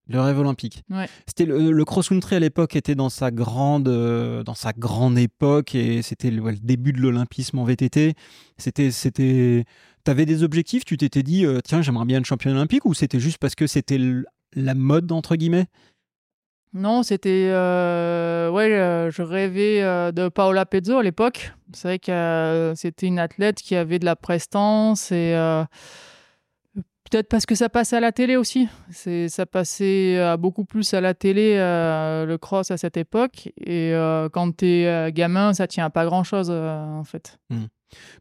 Le 0.07 0.21
rêve 0.21 0.39
olympique. 0.39 0.83
Ouais. 0.91 1.09
C'était 1.27 1.47
le, 1.47 1.85
cross-country 1.85 2.37
à 2.37 2.39
l'époque 2.39 2.77
était 2.77 2.95
dans 2.95 3.09
sa 3.09 3.31
grande 3.31 3.89
euh, 3.89 4.43
dans 4.43 4.55
sa 4.55 4.73
grande 4.73 5.19
époque 5.19 5.75
et 5.75 6.03
c'était 6.03 6.31
le, 6.31 6.43
début 6.63 6.93
de 6.93 7.01
l'olympisme 7.01 7.59
en 7.59 7.65
VTT. 7.65 8.15
C'était 8.59 8.91
c'était 8.91 9.65
t'avais 10.05 10.27
des 10.27 10.43
objectifs, 10.43 10.85
tu 10.85 10.99
t'étais 10.99 11.23
dit 11.23 11.47
euh, 11.47 11.61
tiens, 11.65 11.81
j'aimerais 11.81 12.05
bien 12.05 12.19
être 12.19 12.27
champion 12.27 12.51
olympique 12.51 12.85
ou 12.85 12.93
c'était 12.93 13.21
juste 13.21 13.39
parce 13.39 13.55
que 13.55 13.67
c'était 13.67 13.99
la 14.53 14.75
mode 14.75 15.11
entre 15.11 15.37
guillemets? 15.37 15.67
Non, 16.75 17.03
c'était 17.03 17.49
euh, 17.53 18.51
ouais, 18.51 19.11
je 19.11 19.23
rêvais 19.23 19.81
de 20.13 20.29
Paola 20.29 20.67
Pezzo 20.67 20.99
à 20.99 21.03
l'époque. 21.03 21.53
C'est 21.73 21.89
vrai 21.89 21.99
que 21.99 22.75
c'était 22.77 23.07
une 23.07 23.21
athlète 23.21 23.57
qui 23.57 23.75
avait 23.75 23.99
de 23.99 24.05
la 24.05 24.17
prestance 24.17 25.13
et 25.13 25.35
Peut-être 27.11 27.29
parce 27.29 27.45
que 27.45 27.55
ça 27.55 27.69
passait 27.69 27.97
à 27.97 28.01
la 28.01 28.13
télé 28.13 28.37
aussi. 28.37 28.67
C'est, 28.91 29.29
ça 29.29 29.45
passait 29.45 30.17
euh, 30.19 30.37
beaucoup 30.37 30.65
plus 30.65 30.95
à 30.95 31.01
la 31.01 31.13
télé, 31.13 31.57
euh, 31.59 32.25
le 32.25 32.39
cross 32.39 32.71
à 32.71 32.79
cette 32.79 32.97
époque. 32.97 33.53
Et 33.59 33.93
euh, 33.93 34.29
quand 34.31 34.57
tu 34.57 34.67
es 34.67 35.13
gamin, 35.13 35.53
ça 35.53 35.67
tient 35.67 35.85
à 35.85 35.91
pas 35.91 36.07
grand-chose, 36.07 36.51
en 36.51 37.05
fait. 37.05 37.39
Hmm. 37.51 37.65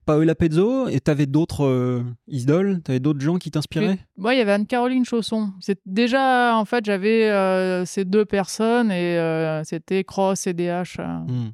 Paola 0.06 0.36
Pezzo, 0.36 0.88
et 0.88 1.00
tu 1.00 1.10
avais 1.10 1.25
d'autres 1.25 2.04
idoles? 2.28 2.82
Tu 2.84 2.92
avais 2.92 3.00
d'autres 3.00 3.22
gens 3.22 3.38
qui 3.38 3.50
t'inspiraient? 3.50 3.98
Il 4.18 4.38
y 4.38 4.42
avait 4.42 4.52
Anne-Caroline 4.52 5.06
Chausson. 5.06 5.52
C'est, 5.62 5.80
déjà, 5.86 6.56
en 6.56 6.66
fait, 6.66 6.86
j'avais 6.86 7.86
ces 7.86 8.06
deux 8.06 8.25
personnes 8.25 8.92
et 8.92 9.62
c'était 9.63 10.04
cross 10.04 10.46
et 10.46 10.54
DH. 10.54 11.00
Hmm. 11.00 11.50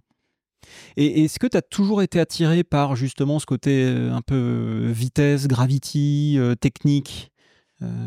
Et 0.98 1.24
est-ce 1.24 1.40
que 1.40 1.48
tu 1.48 1.58
as 1.58 1.62
toujours 1.62 2.02
été 2.02 2.20
attiré 2.20 2.64
par 2.64 2.96
justement 2.96 3.40
ce 3.40 3.46
côté 3.46 3.84
euh, 3.86 4.14
un 4.14 4.22
peu 4.22 4.36
euh, 4.36 4.92
vitesse, 4.92 5.48
gravity, 5.48 6.36
euh, 6.38 6.56
technique 6.56 7.32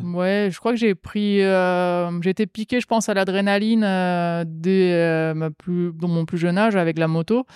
Ouais, 0.05 0.51
je 0.53 0.59
crois 0.59 0.73
que 0.73 0.79
j'ai 0.79 0.95
pris, 0.95 1.39
j'ai 1.39 2.29
été 2.29 2.47
piqué, 2.47 2.79
je 2.79 2.87
pense, 2.87 3.09
à 3.09 3.15
l'adrénaline 3.15 3.81
dans 3.81 4.45
mon 6.09 6.27
plus 6.27 6.37
jeune 6.37 6.59
âge 6.59 6.77
avec 6.77 6.99
la 6.99 7.09
moto. 7.09 7.47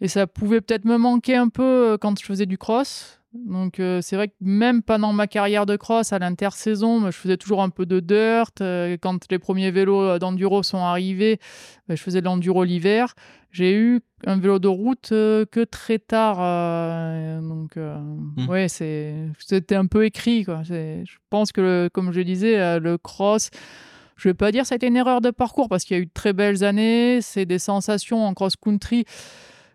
Et 0.00 0.08
ça 0.08 0.26
pouvait 0.26 0.62
peut-être 0.62 0.86
me 0.86 0.96
manquer 0.96 1.36
un 1.36 1.50
peu 1.50 1.98
quand 2.00 2.18
je 2.18 2.24
faisais 2.24 2.46
du 2.46 2.56
cross. 2.56 3.20
Donc 3.34 3.80
euh, 3.80 4.00
c'est 4.00 4.16
vrai 4.16 4.28
que 4.28 4.34
même 4.40 4.82
pendant 4.82 5.12
ma 5.12 5.26
carrière 5.26 5.66
de 5.66 5.76
cross, 5.76 6.12
à 6.12 6.18
l'intersaison, 6.18 7.10
je 7.10 7.16
faisais 7.16 7.36
toujours 7.36 7.62
un 7.62 7.70
peu 7.70 7.84
de 7.86 8.00
dirt. 8.00 8.60
Euh, 8.60 8.96
quand 9.00 9.30
les 9.30 9.38
premiers 9.38 9.70
vélos 9.70 10.18
d'enduro 10.18 10.62
sont 10.62 10.78
arrivés, 10.78 11.38
je 11.88 11.96
faisais 11.96 12.20
de 12.20 12.26
l'enduro 12.26 12.64
l'hiver. 12.64 13.14
J'ai 13.50 13.74
eu 13.74 14.00
un 14.26 14.38
vélo 14.38 14.58
de 14.58 14.68
route 14.68 15.08
que 15.10 15.64
très 15.64 15.98
tard. 15.98 16.36
donc 17.42 17.76
mmh. 17.76 18.48
ouais, 18.48 18.68
c'était 18.68 19.76
un 19.76 19.86
peu 19.86 20.04
écrit. 20.04 20.44
Quoi. 20.44 20.62
Je 20.64 21.04
pense 21.30 21.52
que, 21.52 21.88
comme 21.92 22.12
je 22.12 22.20
disais, 22.20 22.80
le 22.80 22.98
cross 22.98 23.50
je 24.16 24.28
vais 24.28 24.34
pas 24.34 24.52
dire 24.52 24.62
que 24.62 24.68
ça 24.68 24.74
a 24.74 24.76
été 24.76 24.86
une 24.86 24.96
erreur 24.96 25.20
de 25.20 25.30
parcours 25.30 25.68
parce 25.68 25.84
qu'il 25.84 25.96
y 25.96 26.00
a 26.00 26.02
eu 26.02 26.06
de 26.06 26.12
très 26.12 26.32
belles 26.32 26.64
années. 26.64 27.20
C'est 27.20 27.46
des 27.46 27.58
sensations 27.58 28.24
en 28.24 28.34
cross-country 28.34 29.04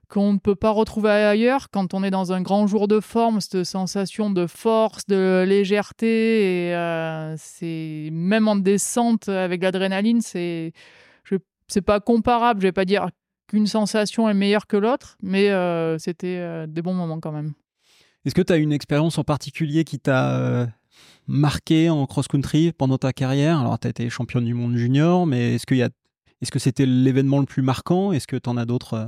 qu'on 0.10 0.34
ne 0.34 0.40
peut 0.40 0.56
pas 0.56 0.72
retrouver 0.72 1.12
ailleurs 1.12 1.70
quand 1.70 1.94
on 1.94 2.04
est 2.04 2.10
dans 2.10 2.34
un 2.34 2.42
grand 2.42 2.66
jour 2.68 2.88
de 2.88 3.00
forme, 3.00 3.40
cette 3.40 3.64
sensation 3.64 4.32
de 4.32 4.48
force, 4.48 5.06
de 5.06 5.46
légèreté. 5.48 6.68
Et 6.68 6.76
euh, 6.76 7.36
c'est 7.38 8.10
même 8.12 8.48
en 8.48 8.56
descente 8.56 9.30
avec 9.30 9.64
l'adrénaline, 9.64 10.22
c'est 10.22 10.74
c'est 11.72 11.84
pas 11.84 12.00
comparable. 12.00 12.62
Je 12.62 12.66
vais 12.66 12.72
pas 12.72 12.86
dire 12.86 13.10
qu'une 13.48 13.68
sensation 13.68 14.28
est 14.28 14.34
meilleure 14.34 14.66
que 14.66 14.76
l'autre, 14.76 15.18
mais 15.22 15.52
euh, 15.52 16.00
c'était 16.00 16.38
euh, 16.40 16.66
des 16.66 16.82
bons 16.82 16.96
moments 16.96 17.20
quand 17.20 17.32
même. 17.32 17.54
Est-ce 18.26 18.34
que 18.34 18.42
tu 18.42 18.52
as 18.52 18.58
une 18.58 18.72
expérience 18.72 19.20
en 19.20 19.24
particulier 19.24 19.84
qui 19.84 20.00
t'a 20.00 20.68
marqué 21.28 21.92
en 21.92 22.08
cross-country 22.08 22.72
pendant 22.72 22.98
ta 22.98 23.14
carrière? 23.14 23.60
Alors, 23.60 23.78
tu 23.78 23.86
as 23.86 23.92
été 23.92 24.10
championne 24.10 24.46
du 24.46 24.56
monde 24.56 24.76
junior, 24.78 25.28
mais 25.28 25.54
est-ce, 25.54 25.68
qu'il 25.68 25.80
est-ce 25.80 26.52
que 26.52 26.58
c'était 26.58 26.88
l'événement 26.88 27.38
le 27.38 27.46
plus 27.46 27.62
marquant? 27.62 28.12
Est-ce 28.14 28.26
que 28.26 28.36
tu 28.36 28.50
en 28.50 28.58
as 28.58 28.66
d'autres? 28.66 29.08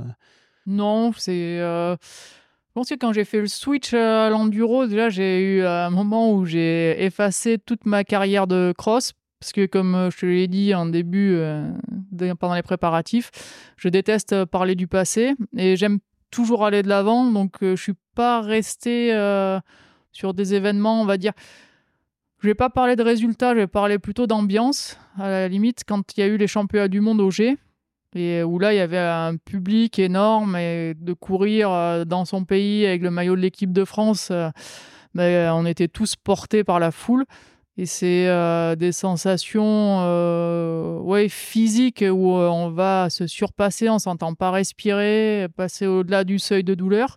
Non, 0.66 1.12
c'est. 1.16 1.58
Euh, 1.60 1.96
je 2.00 2.72
pense 2.74 2.88
que 2.88 2.94
quand 2.94 3.12
j'ai 3.12 3.24
fait 3.24 3.40
le 3.40 3.46
switch 3.46 3.92
à 3.94 4.30
l'enduro, 4.30 4.86
déjà, 4.86 5.08
j'ai 5.08 5.40
eu 5.40 5.64
un 5.64 5.90
moment 5.90 6.32
où 6.32 6.44
j'ai 6.44 7.02
effacé 7.04 7.58
toute 7.58 7.84
ma 7.86 8.04
carrière 8.04 8.46
de 8.46 8.72
cross. 8.76 9.12
Parce 9.40 9.52
que, 9.52 9.66
comme 9.66 10.08
je 10.12 10.20
te 10.20 10.26
l'ai 10.26 10.46
dit 10.46 10.72
en 10.72 10.86
début, 10.86 11.34
euh, 11.34 11.68
pendant 12.38 12.54
les 12.54 12.62
préparatifs, 12.62 13.30
je 13.76 13.88
déteste 13.88 14.44
parler 14.44 14.76
du 14.76 14.86
passé 14.86 15.34
et 15.56 15.76
j'aime 15.76 15.98
toujours 16.30 16.64
aller 16.64 16.82
de 16.82 16.88
l'avant. 16.88 17.28
Donc, 17.30 17.56
je 17.60 17.74
suis 17.74 17.94
pas 18.14 18.40
resté 18.40 19.10
sur 20.12 20.32
des 20.32 20.54
événements, 20.54 21.02
on 21.02 21.04
va 21.04 21.16
dire. 21.16 21.32
Je 22.42 22.48
vais 22.48 22.54
pas 22.54 22.70
parler 22.70 22.96
de 22.96 23.04
résultats, 23.04 23.54
je 23.54 23.60
vais 23.60 23.66
parler 23.68 24.00
plutôt 24.00 24.26
d'ambiance. 24.26 24.98
À 25.16 25.28
la 25.28 25.48
limite, 25.48 25.82
quand 25.86 26.16
il 26.16 26.20
y 26.20 26.22
a 26.24 26.26
eu 26.26 26.36
les 26.36 26.48
championnats 26.48 26.88
du 26.88 27.00
monde 27.00 27.20
au 27.20 27.30
G, 27.30 27.56
et 28.14 28.42
où 28.42 28.58
là 28.58 28.72
il 28.72 28.76
y 28.76 28.80
avait 28.80 28.98
un 28.98 29.36
public 29.36 29.98
énorme 29.98 30.56
et 30.56 30.94
de 30.94 31.12
courir 31.12 31.70
euh, 31.70 32.04
dans 32.04 32.24
son 32.24 32.44
pays 32.44 32.86
avec 32.86 33.02
le 33.02 33.10
maillot 33.10 33.36
de 33.36 33.40
l'équipe 33.40 33.72
de 33.72 33.84
France, 33.84 34.28
euh, 34.30 34.50
ben, 35.14 35.52
on 35.52 35.66
était 35.66 35.88
tous 35.88 36.16
portés 36.16 36.64
par 36.64 36.80
la 36.80 36.90
foule. 36.90 37.24
Et 37.78 37.86
c'est 37.86 38.28
euh, 38.28 38.76
des 38.76 38.92
sensations 38.92 40.00
ouais, 41.00 41.30
physiques 41.30 42.04
où 42.06 42.32
on 42.32 42.68
va 42.68 43.08
se 43.08 43.26
surpasser, 43.26 43.88
on 43.88 43.98
s'entend 43.98 44.34
pas 44.34 44.50
respirer, 44.50 45.46
passer 45.56 45.86
au-delà 45.86 46.24
du 46.24 46.38
seuil 46.38 46.64
de 46.64 46.74
douleur. 46.74 47.16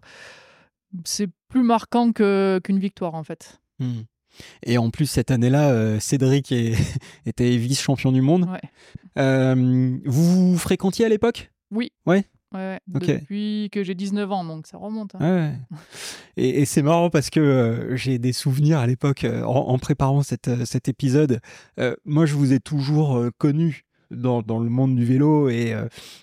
C'est 1.04 1.28
plus 1.50 1.64
marquant 1.64 2.14
qu'une 2.14 2.80
victoire 2.80 3.16
en 3.16 3.24
fait. 3.24 3.60
Hmm. 3.80 4.04
Et 4.65 4.77
en 4.77 4.89
plus, 4.89 5.06
cette 5.06 5.32
année-là, 5.32 5.72
euh, 5.72 6.00
Cédric 6.00 6.51
était 7.25 7.58
vice-champion 7.58 8.12
du 8.12 8.22
monde. 8.22 8.48
Euh, 9.18 9.98
vous, 10.06 10.51
vous 10.51 10.58
fréquentiez 10.58 11.06
à 11.06 11.10
l'époque? 11.10 11.51
Oui. 11.72 11.92
Ouais. 12.06 12.25
Ouais, 12.54 12.80
Depuis 12.88 13.70
que 13.72 13.84
j'ai 13.84 13.96
19 13.96 14.32
ans, 14.32 14.46
donc 14.46 14.68
ça 14.68 14.77
remonte. 14.77 15.13
Hein. 15.15 15.20
Ouais. 15.20 15.77
Et, 16.38 16.63
c'est 16.63 16.82
marrant 16.82 17.10
parce 17.10 17.30
que 17.30 17.42
euh, 17.42 17.98
j'ai 17.98 18.18
des 18.18 18.32
souvenirs 18.32 18.80
à 18.80 18.88
l'époque, 18.88 19.25
en, 19.46 19.77
préparant 19.77 20.24
cet 20.24 20.88
épisode. 20.88 21.42
moi, 22.06 22.25
je 22.25 22.36
vous 22.36 22.54
ai 22.54 22.60
toujours 22.60 23.25
connu 23.38 23.84
dans, 24.10 24.42
dans, 24.42 24.60
le 24.60 24.70
monde 24.70 24.96
du 24.96 25.04
vélo 25.04 25.50
et, 25.50 25.75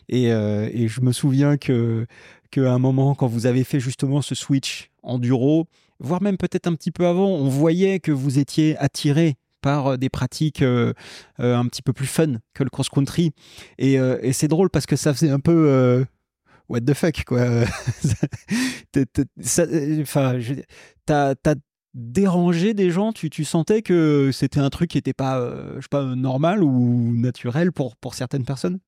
et, 0.09 0.29
et 0.29 0.89
je 0.89 1.01
me 1.03 1.13
souviens 1.13 1.59
que 1.59 2.07
qu'à 2.53 2.73
un 2.73 2.79
moment, 2.79 3.15
quand 3.15 3.27
vous 3.27 3.47
avez 3.47 3.65
fait 3.65 3.81
justement 3.81 4.23
ce 4.23 4.35
switch 4.35 4.91
enduro, 5.03 5.67
voire 6.03 6.23
même 6.23 6.37
peut-être 6.37 6.67
un 6.67 6.75
petit 6.75 6.91
peu 6.91 7.07
avant, 7.07 7.29
on 7.29 7.49
voyait 7.49 8.01
que 8.01 8.13
vous 8.13 8.39
étiez 8.39 8.77
attiré 8.79 9.37
par 9.63 9.87
euh, 9.87 9.97
des 9.97 10.11
pratiques 10.11 10.61
euh, 10.61 10.93
euh, 11.41 11.57
un 11.57 11.65
petit 11.67 11.81
peu 11.81 11.95
plus 11.95 12.07
fun 12.07 12.35
que 12.53 12.63
le 12.65 12.69
cross-country. 12.69 13.33
Et, 13.79 13.97
c'est 14.33 14.49
drôle 14.49 14.69
parce 14.69 14.85
que 14.85 14.97
ça 14.97 15.15
faisait 15.15 15.31
un 15.31 15.41
peu 15.41 16.05
what 16.69 16.81
the 16.83 16.93
fuck, 16.93 17.25
quoi. 17.25 17.41
Enfin, 20.03 20.39
t'as 21.07 21.55
dérangé 21.95 22.75
des 22.75 22.91
gens? 22.91 23.13
Tu, 23.13 23.31
tu 23.31 23.45
sentais 23.45 23.83
que 23.83 24.31
c'était 24.33 24.61
un 24.61 24.71
truc 24.71 24.91
qui 24.91 24.99
n'était 24.99 25.15
pas, 25.15 25.41
je 25.77 25.83
sais 25.83 25.89
pas, 25.91 26.05
normal 26.05 26.63
ou 26.63 27.15
naturel 27.17 27.73
pour, 27.73 27.97
pour 27.97 28.15
certaines 28.15 28.45
personnes? 28.45 28.79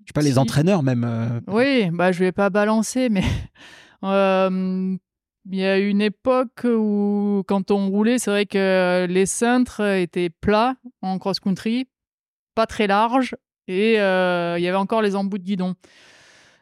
Je 0.00 0.08
sais 0.08 0.12
pas, 0.14 0.22
les 0.22 0.38
entraîneurs 0.38 0.82
même. 0.82 1.40
Oui, 1.46 1.88
bah, 1.92 2.10
je 2.10 2.18
vais 2.18 2.32
pas 2.32 2.50
balancer, 2.50 3.08
mais 3.08 3.22
il 5.50 5.58
y 5.58 5.64
a 5.64 5.78
une 5.78 6.00
époque 6.00 6.64
où, 6.64 7.42
quand 7.46 7.70
on 7.70 7.88
roulait, 7.88 8.18
c'est 8.18 8.30
vrai 8.30 8.46
que 8.46 9.06
les 9.08 9.26
cintres 9.26 9.80
étaient 9.80 10.30
plats 10.30 10.76
en 11.00 11.18
cross-country, 11.18 11.88
pas 12.54 12.66
très 12.66 12.86
larges, 12.86 13.34
et 13.66 14.00
euh, 14.00 14.56
il 14.58 14.62
y 14.62 14.68
avait 14.68 14.76
encore 14.76 15.02
les 15.02 15.16
embouts 15.16 15.38
de 15.38 15.44
guidon. 15.44 15.74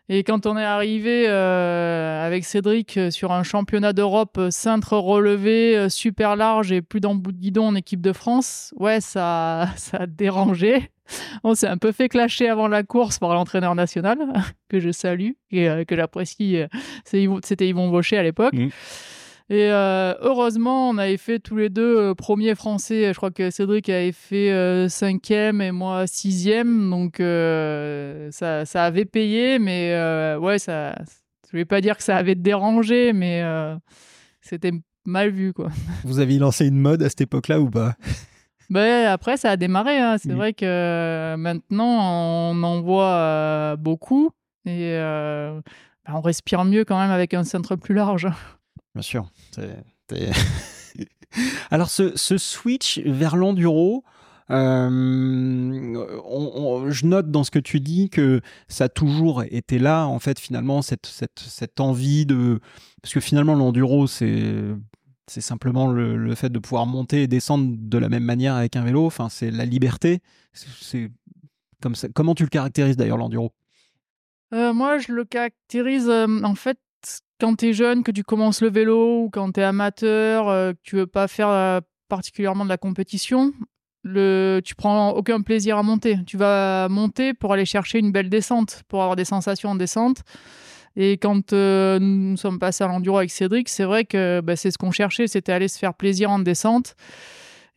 Et 0.09 0.25
quand 0.25 0.47
on 0.47 0.57
est 0.57 0.65
arrivé 0.65 1.27
euh, 1.29 2.27
avec 2.27 2.45
Cédric 2.45 2.99
sur 3.11 3.31
un 3.31 3.45
championnat 3.45 3.93
d'Europe 3.93 4.41
cintre 4.51 4.97
relevé, 4.97 5.89
super 5.89 6.35
large 6.35 6.73
et 6.73 6.83
plus 6.83 7.01
d'embouts 7.01 7.33
de 7.33 7.39
guidon 7.39 7.69
en 7.69 7.75
équipe 7.77 8.01
de 8.01 8.13
France, 8.13 8.75
ouais, 8.77 9.01
ça, 9.01 9.69
ça 9.77 9.99
a 9.99 10.07
dérangé. 10.07 10.91
On 11.45 11.55
s'est 11.55 11.69
un 11.69 11.79
peu 11.79 11.93
fait 11.93 12.09
clasher 12.09 12.49
avant 12.49 12.69
la 12.69 12.83
course 12.83 13.19
par 13.19 13.35
l'entraîneur 13.35 13.75
national, 13.75 14.19
que 14.69 14.81
je 14.81 14.91
salue 14.91 15.31
et 15.51 15.69
euh, 15.69 15.85
que 15.85 15.97
j'apprécie. 15.97 16.57
Euh, 16.57 16.67
c'était 17.45 17.69
Yvon 17.69 17.89
Baucher 17.89 18.19
à 18.19 18.23
l'époque. 18.23 18.55
Mmh. 18.55 18.69
Et 19.53 19.69
euh, 19.73 20.15
heureusement, 20.21 20.91
on 20.91 20.99
avait 20.99 21.17
fait 21.17 21.41
tous 21.41 21.57
les 21.57 21.71
deux 21.71 22.15
premier 22.15 22.55
français. 22.55 23.13
Je 23.13 23.17
crois 23.17 23.33
que 23.33 23.51
Cédric 23.51 23.89
avait 23.89 24.13
fait 24.13 24.89
cinquième 24.89 25.61
et 25.61 25.73
moi 25.73 26.07
sixième. 26.07 26.89
Donc 26.89 27.17
ça, 27.17 28.65
ça, 28.65 28.85
avait 28.85 29.07
payé, 29.07 29.59
mais 29.59 29.93
ouais, 30.37 30.61
ça, 30.61 30.95
je 31.51 31.57
vais 31.57 31.65
pas 31.65 31.81
dire 31.81 31.97
que 31.97 32.05
ça 32.05 32.17
avait 32.17 32.37
dérangé, 32.37 33.13
mais 33.13 33.43
c'était 34.41 34.71
mal 35.05 35.31
vu. 35.31 35.53
quoi. 35.53 35.71
Vous 36.05 36.21
aviez 36.21 36.39
lancé 36.39 36.69
une 36.69 36.79
mode 36.79 37.03
à 37.03 37.09
cette 37.09 37.23
époque-là 37.23 37.61
ou 37.61 37.69
pas? 37.69 37.97
ben, 38.71 39.07
après, 39.07 39.37
ça 39.37 39.51
a 39.51 39.57
démarré. 39.57 39.99
Hein. 39.99 40.17
C'est 40.19 40.33
vrai 40.33 40.53
que 40.55 40.65
euh, 40.65 41.37
maintenant, 41.37 42.53
on 42.53 42.63
en 42.63 42.81
voit 42.81 43.15
euh, 43.17 43.75
beaucoup 43.77 44.31
et 44.65 44.93
euh, 44.95 45.61
ben, 46.07 46.15
on 46.15 46.21
respire 46.21 46.65
mieux 46.65 46.85
quand 46.85 46.99
même 46.99 47.11
avec 47.11 47.35
un 47.35 47.43
centre 47.43 47.75
plus 47.75 47.95
large. 47.95 48.29
Bien 48.95 49.03
sûr. 49.03 49.29
Alors, 51.71 51.91
ce, 51.91 52.17
ce, 52.17 52.39
switch 52.39 53.01
vers 53.05 53.37
l'enduro, 53.37 54.05
je 54.49 54.57
note 57.07 57.31
dans 57.31 57.45
ce 57.45 57.51
que 57.51 57.59
tu 57.59 57.81
dis 57.81 58.09
que 58.09 58.41
ça 58.69 58.85
a 58.85 58.89
toujours 58.89 59.43
été 59.45 59.81
là, 59.81 60.07
en 60.07 60.21
fait, 60.21 60.39
finalement, 60.39 60.83
cette, 60.83 61.07
cette, 61.07 61.41
cette 61.41 61.81
envie 61.81 62.25
de. 62.25 62.61
Parce 63.03 63.15
que 63.15 63.21
finalement, 63.21 63.55
l'enduro, 63.55 64.07
c'est 64.07 64.55
c'est 65.31 65.41
simplement 65.41 65.87
le, 65.87 66.35
fait 66.35 66.51
de 66.51 66.59
pouvoir 66.59 66.87
monter 66.87 67.23
et 67.23 67.27
descendre 67.29 67.77
de 67.79 67.99
la 67.99 68.09
même 68.09 68.25
manière 68.25 68.57
avec 68.57 68.75
un 68.75 68.83
vélo. 68.83 69.07
Enfin, 69.07 69.29
c'est 69.29 69.53
la 69.53 69.65
liberté. 69.65 70.19
C'est 70.53 71.13
comme 71.81 71.95
ça. 71.95 72.09
Comment 72.13 72.35
tu 72.35 72.43
le 72.43 72.49
caractérises 72.49 72.97
d'ailleurs 72.97 73.17
l'enduro? 73.17 73.53
Euh, 74.53 74.73
Moi, 74.73 74.99
je 74.99 75.13
le 75.13 75.25
caractérise 75.25 76.09
euh, 76.09 76.27
en 76.43 76.57
fait 76.57 76.79
quand 77.41 77.55
tu 77.55 77.69
es 77.69 77.73
jeune, 77.73 78.03
que 78.03 78.11
tu 78.11 78.25
commences 78.25 78.61
le 78.61 78.71
vélo 78.71 79.23
ou 79.23 79.31
quand 79.31 79.53
tu 79.53 79.61
es 79.61 79.63
amateur, 79.63 80.49
euh, 80.49 80.73
que 80.73 80.79
tu 80.83 80.97
veux 80.97 81.07
pas 81.07 81.29
faire 81.29 81.81
particulièrement 82.09 82.65
de 82.65 82.69
la 82.69 82.77
compétition. 82.77 83.53
Tu 84.05 84.75
prends 84.77 85.11
aucun 85.11 85.43
plaisir 85.43 85.79
à 85.79 85.85
monter. 85.85 86.19
Tu 86.27 86.39
vas 86.39 86.89
monter 86.89 87.35
pour 87.35 87.53
aller 87.53 87.67
chercher 87.67 88.01
une 88.01 88.11
belle 88.11 88.31
descente, 88.31 88.83
pour 88.89 89.01
avoir 89.01 89.15
des 89.15 89.25
sensations 89.25 89.71
en 89.71 89.75
descente. 89.77 90.25
Et 90.97 91.19
quand 91.19 91.53
euh, 91.53 91.99
nous 92.01 92.37
sommes 92.37 92.59
passés 92.59 92.85
à 92.85 92.89
l'enduro 92.89 93.19
avec 93.19 93.31
Cédric, 93.31 93.69
c'est 93.69 93.85
vrai 93.85 94.05
que 94.05 94.41
bah, 94.41 94.57
c'est 94.57 94.71
ce 94.71 94.79
qu'on 94.79 94.91
cherchait, 94.91 95.27
c'était 95.27 95.53
aller 95.53 95.69
se 95.69 95.79
faire 95.79 95.95
plaisir 95.95 96.31
en 96.31 96.39
descente. 96.39 96.97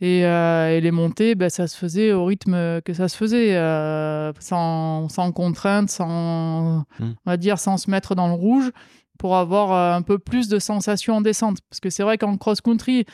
Et, 0.02 0.26
euh, 0.26 0.80
les 0.80 0.92
montées, 0.92 1.36
bah, 1.36 1.50
ça 1.50 1.68
se 1.68 1.78
faisait 1.78 2.12
au 2.12 2.26
rythme 2.26 2.82
que 2.82 2.94
ça 2.94 3.08
se 3.08 3.16
faisait, 3.16 3.56
euh, 3.56 4.34
sans, 4.40 5.08
sans 5.10 5.32
contrainte, 5.32 5.90
sans, 5.90 6.80
mmh. 7.00 7.14
on 7.26 7.30
va 7.30 7.38
dire, 7.38 7.60
sans 7.60 7.78
se 7.78 7.90
mettre 7.90 8.16
dans 8.16 8.28
le 8.28 8.34
rouge, 8.34 8.72
pour 9.20 9.38
avoir 9.38 9.96
un 9.96 10.02
peu 10.02 10.18
plus 10.20 10.50
de 10.50 10.60
sensations 10.60 11.18
en 11.18 11.22
descente. 11.22 11.60
Parce 11.70 11.80
que 11.80 11.90
c'est 11.90 12.04
vrai 12.04 12.18
qu'en 12.18 12.36
cross-country, 12.36 13.06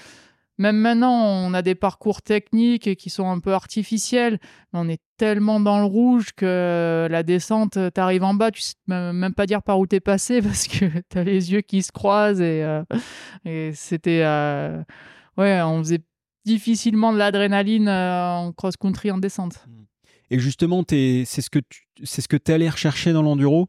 même 0.57 0.77
maintenant, 0.77 1.13
on 1.13 1.53
a 1.53 1.61
des 1.61 1.75
parcours 1.75 2.21
techniques 2.21 2.95
qui 2.95 3.09
sont 3.09 3.29
un 3.29 3.39
peu 3.39 3.53
artificiels. 3.53 4.39
Mais 4.73 4.79
on 4.79 4.89
est 4.89 5.01
tellement 5.19 5.59
dans 5.59 5.79
le 5.79 5.85
rouge 5.85 6.29
que 6.35 7.07
la 7.11 7.23
descente, 7.23 7.77
tu 7.93 8.01
arrives 8.01 8.23
en 8.23 8.33
bas, 8.33 8.51
tu 8.51 8.61
sais 8.61 8.75
même 8.87 9.33
pas 9.35 9.45
dire 9.45 9.61
par 9.61 9.77
où 9.79 9.85
t'es 9.85 9.99
passé 9.99 10.41
parce 10.41 10.67
que 10.67 10.85
tu 11.09 11.17
as 11.17 11.23
les 11.23 11.51
yeux 11.51 11.61
qui 11.61 11.83
se 11.83 11.91
croisent 11.91 12.41
et, 12.41 12.81
et 13.45 13.71
c'était. 13.73 14.23
ouais, 15.37 15.61
on 15.61 15.79
faisait 15.79 16.01
difficilement 16.45 17.13
de 17.13 17.17
l'adrénaline 17.17 17.89
en 17.89 18.53
cross-country 18.53 19.11
en 19.11 19.17
descente. 19.17 19.65
Et 20.31 20.39
justement, 20.39 20.83
c'est 20.87 21.25
ce 21.25 21.49
que 21.49 21.59
tu 21.59 21.85
c'est 22.03 22.21
ce 22.21 22.27
que 22.27 22.37
es 22.37 22.51
allé 22.51 22.69
rechercher 22.69 23.11
dans 23.11 23.21
l'enduro 23.21 23.67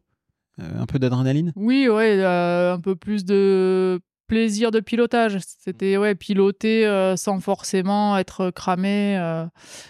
Un 0.59 0.87
peu 0.87 0.99
d'adrénaline? 0.99 1.52
Oui, 1.57 1.88
ouais, 1.88 2.23
un 2.25 2.80
peu 2.80 2.95
plus 2.95 3.25
de 3.25 4.00
plaisir 4.30 4.70
de 4.70 4.78
pilotage. 4.78 5.38
C'était 5.58 5.96
ouais, 5.96 6.14
piloter 6.14 6.87
euh, 6.87 7.16
sans 7.16 7.40
forcément 7.40 8.16
être 8.16 8.50
cramé. 8.50 9.18
Euh, 9.18 9.44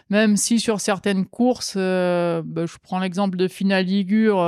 même 0.09 0.39
si 0.39 0.59
sur 0.59 0.81
certaines 0.81 1.27
courses, 1.27 1.75
euh, 1.77 2.41
bah, 2.43 2.65
je 2.65 2.77
prends 2.83 3.01
l'exemple 3.01 3.37
de 3.37 3.49
Finale 3.49 3.85
Ligure 3.85 4.43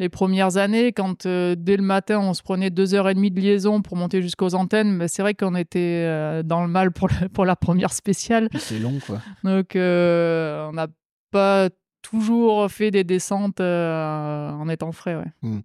les 0.00 0.08
premières 0.08 0.58
années, 0.58 0.92
quand 0.92 1.26
dès 1.26 1.76
le 1.76 1.82
matin 1.82 2.20
on 2.20 2.32
se 2.32 2.42
prenait 2.42 2.70
deux 2.70 2.94
heures 2.94 3.08
et 3.08 3.14
demie 3.14 3.32
de 3.32 3.40
liaison 3.40 3.82
pour 3.82 3.96
monter 3.96 4.22
jusqu'aux 4.22 4.54
antennes, 4.54 4.96
bah, 4.96 5.08
c'est 5.08 5.22
vrai 5.22 5.34
qu'on 5.34 5.56
était 5.56 6.42
dans 6.44 6.62
le 6.62 6.68
mal 6.68 6.92
pour, 6.92 7.08
pour 7.32 7.44
la 7.46 7.56
première 7.56 7.92
spéciale. 7.92 8.48
C'est 8.58 8.78
long 8.78 9.00
quoi. 9.04 9.20
Donc 9.42 9.70
on 9.74 10.72
n'a 10.72 10.86
pas 11.32 11.70
toujours 12.02 12.70
fait 12.70 12.90
des 12.90 13.04
descentes 13.04 13.60
en 13.60 14.68
étant 14.68 14.92
frais. 14.92 15.16
Ouais. 15.16 15.32
Mmh. 15.42 15.60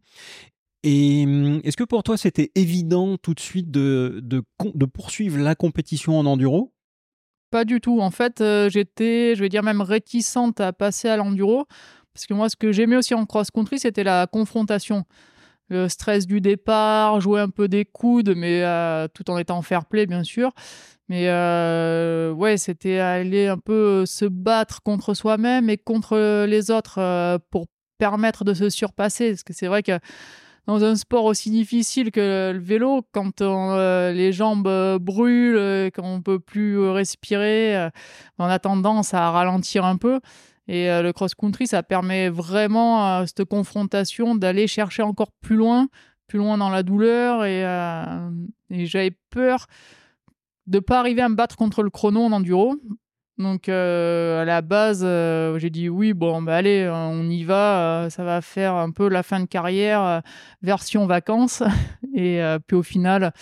Et 0.84 1.24
hum, 1.26 1.62
est-ce 1.64 1.78
que 1.78 1.84
pour 1.84 2.04
toi, 2.04 2.18
c'était 2.18 2.52
évident 2.56 3.18
tout 3.18 3.34
de 3.34 3.40
suite 3.40 3.72
de, 3.72 4.20
de, 4.22 4.86
poursuivre 4.86 5.40
la 5.40 5.56
compétition 5.56 6.20
en 6.20 6.26
enduro? 6.26 6.74
Pas 7.52 7.66
du 7.66 7.80
tout. 7.80 8.02
En 8.02 8.12
fait, 8.12 8.42
euh, 8.42 8.70
j'étais, 8.70 9.36
je 9.36 9.42
vais 9.42 9.50
dire 9.50 9.64
même 9.64 9.82
réticente 9.82 10.60
à 10.60 10.74
passer 10.74 11.08
à 11.08 11.18
l'enduro. 11.18 11.66
Parce 12.14 12.28
que 12.28 12.34
moi, 12.34 12.50
ce 12.50 12.56
que 12.56 12.72
j'aimais 12.72 12.98
aussi 12.98 13.14
en 13.14 13.26
cross-country, 13.26 13.80
c'était 13.80 14.04
la 14.04 14.28
confrontation. 14.28 15.06
Le 15.70 15.88
stress 15.88 16.28
du 16.28 16.42
départ, 16.42 17.22
jouer 17.22 17.40
un 17.40 17.50
peu 17.50 17.68
des 17.68 17.86
coudes, 17.86 18.34
mais 18.36 18.64
euh, 18.64 19.08
tout 19.08 19.32
en 19.32 19.38
étant 19.38 19.62
fair-play, 19.62 20.06
bien 20.06 20.24
sûr. 20.24 20.52
Mais 21.08 21.30
euh, 21.30 22.32
ouais, 22.34 22.58
c'était 22.58 23.00
aller 23.00 23.48
un 23.48 23.58
peu 23.58 24.06
se 24.06 24.26
battre 24.26 24.82
contre 24.84 25.14
soi-même 25.14 25.70
et 25.70 25.78
contre 25.78 26.46
les 26.46 26.72
autres 26.72 27.40
pour 27.50 27.68
permettre 27.98 28.44
de 28.44 28.54
se 28.54 28.70
surpasser. 28.70 29.30
Parce 29.30 29.44
que 29.44 29.54
c'est 29.54 29.68
vrai 29.68 29.82
que 29.82 29.98
dans 30.66 30.84
un 30.84 30.96
sport 30.96 31.26
aussi 31.26 31.50
difficile 31.50 32.12
que 32.12 32.52
le 32.54 32.60
vélo, 32.60 33.02
quand 33.12 33.42
euh, 33.42 34.14
les 34.14 34.32
jambes 34.32 34.68
euh, 34.68 34.98
brûlent, 34.98 35.58
euh, 35.58 35.90
quand 35.94 36.06
on 36.06 36.22
peut 36.22 36.40
plus 36.40 36.80
respirer, 36.80 37.90
on 38.40 38.46
a 38.46 38.60
tendance 38.60 39.14
à 39.14 39.30
ralentir 39.32 39.86
un 39.86 39.98
peu. 39.98 40.20
Et 40.70 40.88
le 40.88 41.12
cross-country, 41.12 41.68
ça 41.68 41.84
permet 41.84 42.30
vraiment 42.30 43.26
cette 43.26 43.44
confrontation 43.44 44.34
d'aller 44.34 44.66
chercher 44.66 45.04
encore 45.04 45.34
plus 45.42 45.58
loin, 45.58 45.90
plus 46.28 46.40
loin 46.40 46.58
dans 46.58 46.70
la 46.70 46.84
douleur. 46.84 47.44
Et, 47.44 47.64
et 48.70 48.86
j'avais 48.86 49.12
peur 49.30 49.68
de 50.68 50.80
pas 50.80 51.00
arriver 51.00 51.22
à 51.22 51.28
me 51.28 51.36
battre 51.36 51.58
contre 51.58 51.84
le 51.84 51.90
chrono 51.90 52.24
en 52.24 52.32
enduro. 52.32 52.78
Donc 53.44 53.68
euh, 53.68 54.42
à 54.42 54.46
la 54.46 54.62
base, 54.62 55.02
euh, 55.04 55.60
j'ai 55.60 55.70
dit 55.70 55.90
oui, 55.90 56.14
bon, 56.14 56.42
bah 56.42 56.56
allez, 56.56 56.90
on 56.92 57.30
y 57.30 57.44
va, 57.44 58.06
euh, 58.06 58.10
ça 58.10 58.24
va 58.24 58.42
faire 58.42 58.74
un 58.74 58.90
peu 58.90 59.10
la 59.10 59.22
fin 59.22 59.42
de 59.42 59.46
carrière, 59.46 60.22
version 60.62 61.06
vacances. 61.06 61.62
Et 62.16 62.42
puis 62.66 62.78
au 62.78 62.84
final, 62.84 63.34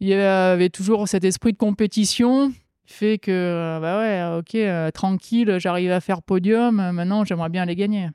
il 0.00 0.08
y 0.08 0.14
avait 0.14 0.68
toujours 0.68 1.08
cet 1.08 1.24
esprit 1.24 1.52
de 1.52 1.58
compétition 1.58 2.52
fait 2.88 3.18
que, 3.18 3.80
bah 3.80 3.98
ouais, 3.98 4.38
ok, 4.38 4.92
tranquille, 4.92 5.56
j'arrive 5.58 5.90
à 5.90 6.00
faire 6.00 6.22
podium, 6.22 6.76
maintenant 6.92 7.24
j'aimerais 7.24 7.48
bien 7.48 7.64
les 7.64 7.74
gagner. 7.74 8.08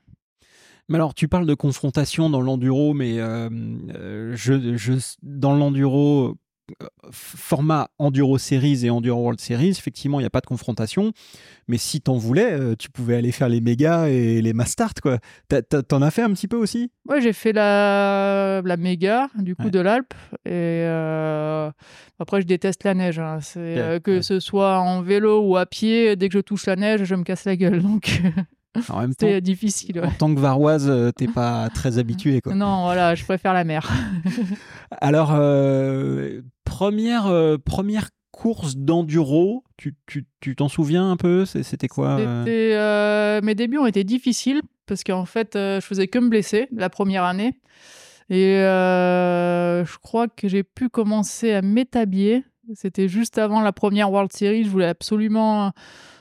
Mais 0.88 0.96
alors, 0.96 1.12
tu 1.12 1.28
parles 1.28 1.46
de 1.46 1.54
confrontation 1.54 2.30
dans 2.30 2.40
l'enduro, 2.40 2.94
mais 2.94 3.16
je, 3.16 4.98
dans 5.22 5.54
l'enduro, 5.54 6.36
format 7.10 7.88
Enduro 7.98 8.38
Series 8.38 8.86
et 8.86 8.90
Enduro 8.90 9.20
World 9.20 9.40
Series, 9.40 9.70
effectivement, 9.70 10.20
il 10.20 10.22
n'y 10.22 10.26
a 10.26 10.30
pas 10.30 10.40
de 10.40 10.46
confrontation. 10.46 11.12
Mais 11.68 11.76
si 11.76 12.00
t'en 12.00 12.16
voulais, 12.16 12.52
euh, 12.52 12.74
tu 12.76 12.90
pouvais 12.90 13.16
aller 13.16 13.32
faire 13.32 13.48
les 13.48 13.60
méga 13.60 14.08
et 14.08 14.40
les 14.40 14.52
Mastart, 14.52 14.94
quoi. 15.02 15.18
T'en 15.88 16.02
as 16.02 16.10
fait 16.10 16.22
un 16.22 16.32
petit 16.32 16.48
peu 16.48 16.56
aussi? 16.56 16.90
Ouais, 17.08 17.20
j'ai 17.20 17.32
fait 17.32 17.52
la, 17.52 18.62
la 18.64 18.76
méga, 18.76 19.28
du 19.36 19.56
coup, 19.56 19.70
de 19.70 19.80
l'Alpe. 19.80 20.14
Et 20.44 20.50
euh, 20.86 21.70
après, 22.18 22.40
je 22.40 22.46
déteste 22.46 22.84
la 22.84 22.94
neige. 22.94 23.18
Hein. 23.18 23.38
Euh, 23.56 24.00
que 24.00 24.22
ce 24.22 24.40
soit 24.40 24.78
en 24.78 25.02
vélo 25.02 25.40
ou 25.40 25.56
à 25.56 25.66
pied, 25.66 26.16
dès 26.16 26.28
que 26.28 26.34
je 26.34 26.40
touche 26.40 26.66
la 26.66 26.76
neige, 26.76 27.04
je 27.04 27.14
me 27.14 27.24
casse 27.24 27.44
la 27.44 27.56
gueule. 27.56 27.82
Donc. 27.82 28.22
En 28.88 29.00
même 29.00 29.14
temps, 29.14 29.38
difficile. 29.40 30.00
En 30.00 30.10
tant 30.10 30.34
que 30.34 30.40
varoise, 30.40 30.88
euh, 30.88 31.10
t'es 31.10 31.26
pas 31.26 31.68
très 31.70 31.98
habitué. 31.98 32.40
Quoi. 32.40 32.54
Non, 32.54 32.84
voilà, 32.84 33.14
je 33.14 33.24
préfère 33.24 33.52
la 33.52 33.64
mer. 33.64 33.90
Alors, 35.00 35.32
euh, 35.34 36.40
première, 36.64 37.26
euh, 37.26 37.58
première 37.58 38.08
course 38.30 38.76
d'enduro, 38.76 39.64
tu, 39.76 39.94
tu, 40.40 40.56
t'en 40.56 40.68
souviens 40.68 41.10
un 41.10 41.16
peu? 41.16 41.44
C'était 41.44 41.88
quoi 41.88 42.16
Mes 42.46 43.54
débuts 43.54 43.78
ont 43.78 43.86
été 43.86 44.04
difficiles 44.04 44.62
parce 44.86 45.04
qu'en 45.04 45.26
fait, 45.26 45.50
je 45.54 45.80
faisais 45.80 46.08
que 46.08 46.18
me 46.18 46.28
blesser 46.28 46.68
la 46.72 46.88
première 46.88 47.24
année. 47.24 47.58
Et 48.30 48.54
je 48.54 49.98
crois 49.98 50.28
que 50.28 50.48
j'ai 50.48 50.62
pu 50.62 50.88
commencer 50.88 51.52
à 51.52 51.60
m'établir. 51.60 52.42
C'était 52.74 53.08
juste 53.08 53.36
avant 53.36 53.60
la 53.60 53.72
première 53.72 54.10
World 54.10 54.32
Series. 54.32 54.64
Je 54.64 54.70
voulais 54.70 54.86
absolument 54.86 55.72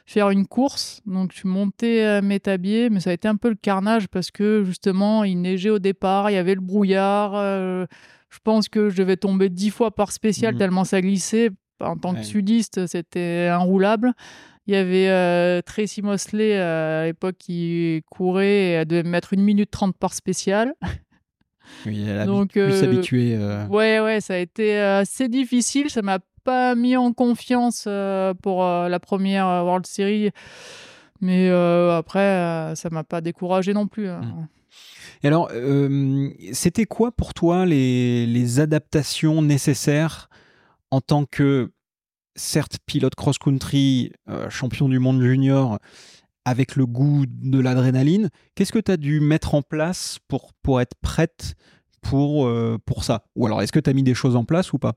faire 0.06 0.30
une 0.30 0.46
course. 0.46 1.02
Donc, 1.06 1.32
je 1.32 1.40
suis 1.40 1.50
monté 1.50 2.06
à 2.06 2.22
Métabier, 2.22 2.90
mais 2.90 3.00
ça 3.00 3.12
a 3.12 3.14
été 3.14 3.28
un 3.28 3.36
peu 3.36 3.50
le 3.50 3.56
carnage 3.56 4.08
parce 4.08 4.32
que 4.32 4.64
justement, 4.64 5.24
il 5.24 5.42
neigeait 5.42 5.70
au 5.70 5.80
départ, 5.80 6.30
il 6.30 6.34
y 6.34 6.38
avait 6.38 6.56
le 6.56 6.62
brouillard. 6.62 7.36
Euh, 7.36 7.86
je 8.30 8.40
pense 8.44 8.70
que 8.70 8.90
je 8.90 8.98
devais 8.98 9.18
tomber 9.18 9.50
dix 9.50 9.70
fois 9.70 9.92
par 9.92 10.12
spécial 10.12 10.54
mhm. 10.54 10.60
tellement 10.60 10.84
ça 10.84 11.02
glissait. 11.02 11.50
En 11.80 11.98
tant 11.98 12.14
que 12.14 12.22
sudiste, 12.22 12.86
c'était 12.86 13.48
inroulable. 13.52 14.14
Il 14.68 14.76
y 14.76 14.78
avait 14.78 15.10
euh, 15.10 15.62
Tracy 15.64 16.04
Mosley 16.04 16.56
euh, 16.56 17.02
à 17.02 17.06
l'époque 17.08 17.38
qui 17.40 18.04
courait 18.12 18.46
et 18.48 18.70
elle 18.74 18.86
devait 18.86 19.02
mettre 19.02 19.34
une 19.34 19.42
minute 19.42 19.72
trente 19.72 19.98
par 19.98 20.14
spécial. 20.14 20.76
Oui, 21.88 22.06
elle 22.08 22.20
a 22.20 22.26
Donc, 22.26 22.52
pu 22.52 22.72
s'habituer. 22.72 23.38
Ouais, 23.70 24.00
ouais, 24.00 24.22
ça 24.22 24.36
a 24.36 24.38
été 24.38 24.78
assez 24.78 25.28
difficile. 25.28 25.90
Ça 25.90 26.04
m'a 26.04 26.20
pas 26.44 26.76
mis 26.76 26.98
en 26.98 27.14
confiance 27.14 27.86
euh, 27.88 28.34
pour 28.34 28.64
euh, 28.64 28.90
la 28.90 29.00
première 29.00 29.48
euh, 29.48 29.64
World 29.64 29.86
Series. 29.86 30.32
Mais 31.20 31.50
après, 31.52 32.74
ça 32.76 32.90
m'a 32.90 33.04
pas 33.04 33.22
découragé 33.22 33.76
non 33.76 33.86
plus. 33.86 34.10
Hein. 34.10 34.22
Mmh. 34.22 34.48
Et 35.22 35.28
alors, 35.28 35.52
c'était 36.52 36.86
quoi 36.86 37.12
pour 37.12 37.36
toi 37.36 37.68
les, 37.68 38.26
les, 38.26 38.60
adaptations 38.60 39.44
nécessaires 39.44 40.30
en 40.90 41.00
tant 41.00 41.26
que, 41.26 41.74
certes, 42.36 42.80
pilote 42.88 43.14
cross-country, 43.14 44.14
champion 44.50 44.90
du 44.90 44.98
monde 44.98 45.22
junior, 45.22 45.78
avec 46.44 46.76
le 46.76 46.88
goût 46.88 47.26
de 47.28 47.60
l'adrénaline? 47.60 48.32
Qu'est-ce 48.56 48.72
que 48.72 48.80
tu 48.80 48.92
as 48.92 48.98
dû 48.98 49.20
mettre 49.20 49.54
en 49.54 49.62
place 49.62 50.18
pour, 50.28 50.54
pour 50.64 50.82
être 50.82 50.96
prête 51.04 51.54
pour, 52.02 52.52
pour 52.88 53.04
ça? 53.04 53.26
Ou 53.36 53.46
alors, 53.46 53.62
est-ce 53.62 53.72
que 53.72 53.80
tu 53.80 53.92
as 53.92 53.94
mis 53.94 54.02
des 54.02 54.16
choses 54.16 54.36
en 54.36 54.44
place 54.44 54.74
ou 54.74 54.80
pas? 54.80 54.96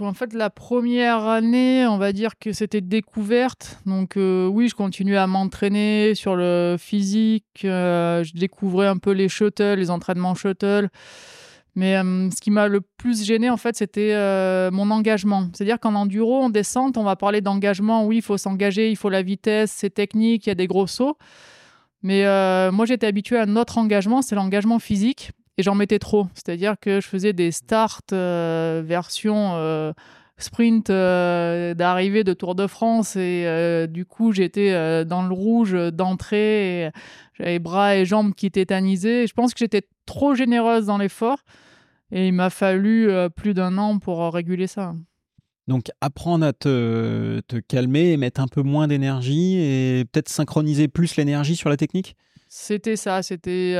En 0.00 0.14
fait, 0.14 0.32
la 0.32 0.50
première 0.50 1.18
année, 1.26 1.86
on 1.86 1.98
va 1.98 2.12
dire 2.12 2.38
que 2.38 2.52
c'était 2.52 2.80
découverte. 2.80 3.80
Donc 3.86 4.16
euh, 4.16 4.46
oui, 4.46 4.68
je 4.68 4.74
continuais 4.74 5.16
à 5.16 5.26
m'entraîner 5.26 6.14
sur 6.14 6.34
le 6.34 6.76
physique. 6.78 7.62
Euh, 7.64 8.24
je 8.24 8.32
découvrais 8.32 8.86
un 8.86 8.96
peu 8.96 9.12
les 9.12 9.28
shuttles, 9.28 9.74
les 9.74 9.90
entraînements 9.90 10.34
shuttle. 10.34 10.88
Mais 11.74 11.96
euh, 11.96 12.30
ce 12.30 12.40
qui 12.40 12.50
m'a 12.50 12.68
le 12.68 12.80
plus 12.80 13.24
gêné, 13.24 13.48
en 13.48 13.56
fait, 13.56 13.76
c'était 13.76 14.14
mon 14.70 14.90
engagement. 14.90 15.48
C'est-à-dire 15.52 15.78
qu'en 15.78 15.94
enduro, 15.94 16.42
en 16.42 16.50
descente, 16.50 16.96
on 16.96 17.04
va 17.04 17.16
parler 17.16 17.40
d'engagement. 17.40 18.06
Oui, 18.06 18.16
il 18.16 18.22
faut 18.22 18.36
s'engager, 18.36 18.90
il 18.90 18.96
faut 18.96 19.10
la 19.10 19.22
vitesse, 19.22 19.72
c'est 19.72 19.90
technique, 19.90 20.46
il 20.46 20.50
y 20.50 20.52
a 20.52 20.54
des 20.54 20.66
gros 20.66 20.86
sauts. 20.86 21.16
Mais 22.02 22.24
moi, 22.72 22.84
j'étais 22.86 23.06
habitué 23.06 23.38
à 23.38 23.42
un 23.42 23.56
autre 23.56 23.78
engagement, 23.78 24.22
c'est 24.22 24.34
l'engagement 24.34 24.78
physique 24.78 25.32
et 25.58 25.62
j'en 25.62 25.74
mettais 25.74 25.98
trop. 25.98 26.26
C'est-à-dire 26.34 26.76
que 26.80 27.00
je 27.00 27.06
faisais 27.06 27.32
des 27.32 27.50
starts 27.50 28.00
euh, 28.12 28.82
version 28.84 29.52
euh, 29.54 29.92
sprint 30.38 30.90
euh, 30.90 31.74
d'arrivée 31.74 32.24
de 32.24 32.32
Tour 32.32 32.54
de 32.54 32.66
France 32.66 33.16
et 33.16 33.86
du 33.88 34.06
coup 34.06 34.32
j'étais 34.32 35.04
dans 35.04 35.22
le 35.22 35.32
rouge 35.32 35.76
d'entrée, 35.92 36.90
j'avais 37.34 37.58
bras 37.58 37.96
et 37.96 38.04
jambes 38.04 38.34
qui 38.34 38.50
tétanisaient. 38.50 39.26
Je 39.26 39.34
pense 39.34 39.52
que 39.52 39.58
j'étais 39.58 39.82
trop 40.06 40.34
généreuse 40.34 40.86
dans 40.86 40.98
l'effort 40.98 41.38
et 42.10 42.28
il 42.28 42.32
m'a 42.32 42.50
fallu 42.50 43.10
plus 43.36 43.54
d'un 43.54 43.78
an 43.78 43.98
pour 43.98 44.32
réguler 44.32 44.66
ça. 44.66 44.94
Donc 45.68 45.92
apprendre 46.00 46.44
à 46.44 46.52
te, 46.52 47.40
te 47.46 47.56
calmer 47.56 48.10
et 48.10 48.16
mettre 48.16 48.40
un 48.40 48.48
peu 48.48 48.62
moins 48.62 48.88
d'énergie 48.88 49.58
et 49.58 50.04
peut-être 50.10 50.28
synchroniser 50.28 50.88
plus 50.88 51.14
l'énergie 51.16 51.54
sur 51.54 51.68
la 51.68 51.76
technique? 51.76 52.16
C'était 52.48 52.96
ça, 52.96 53.22
c'était 53.22 53.76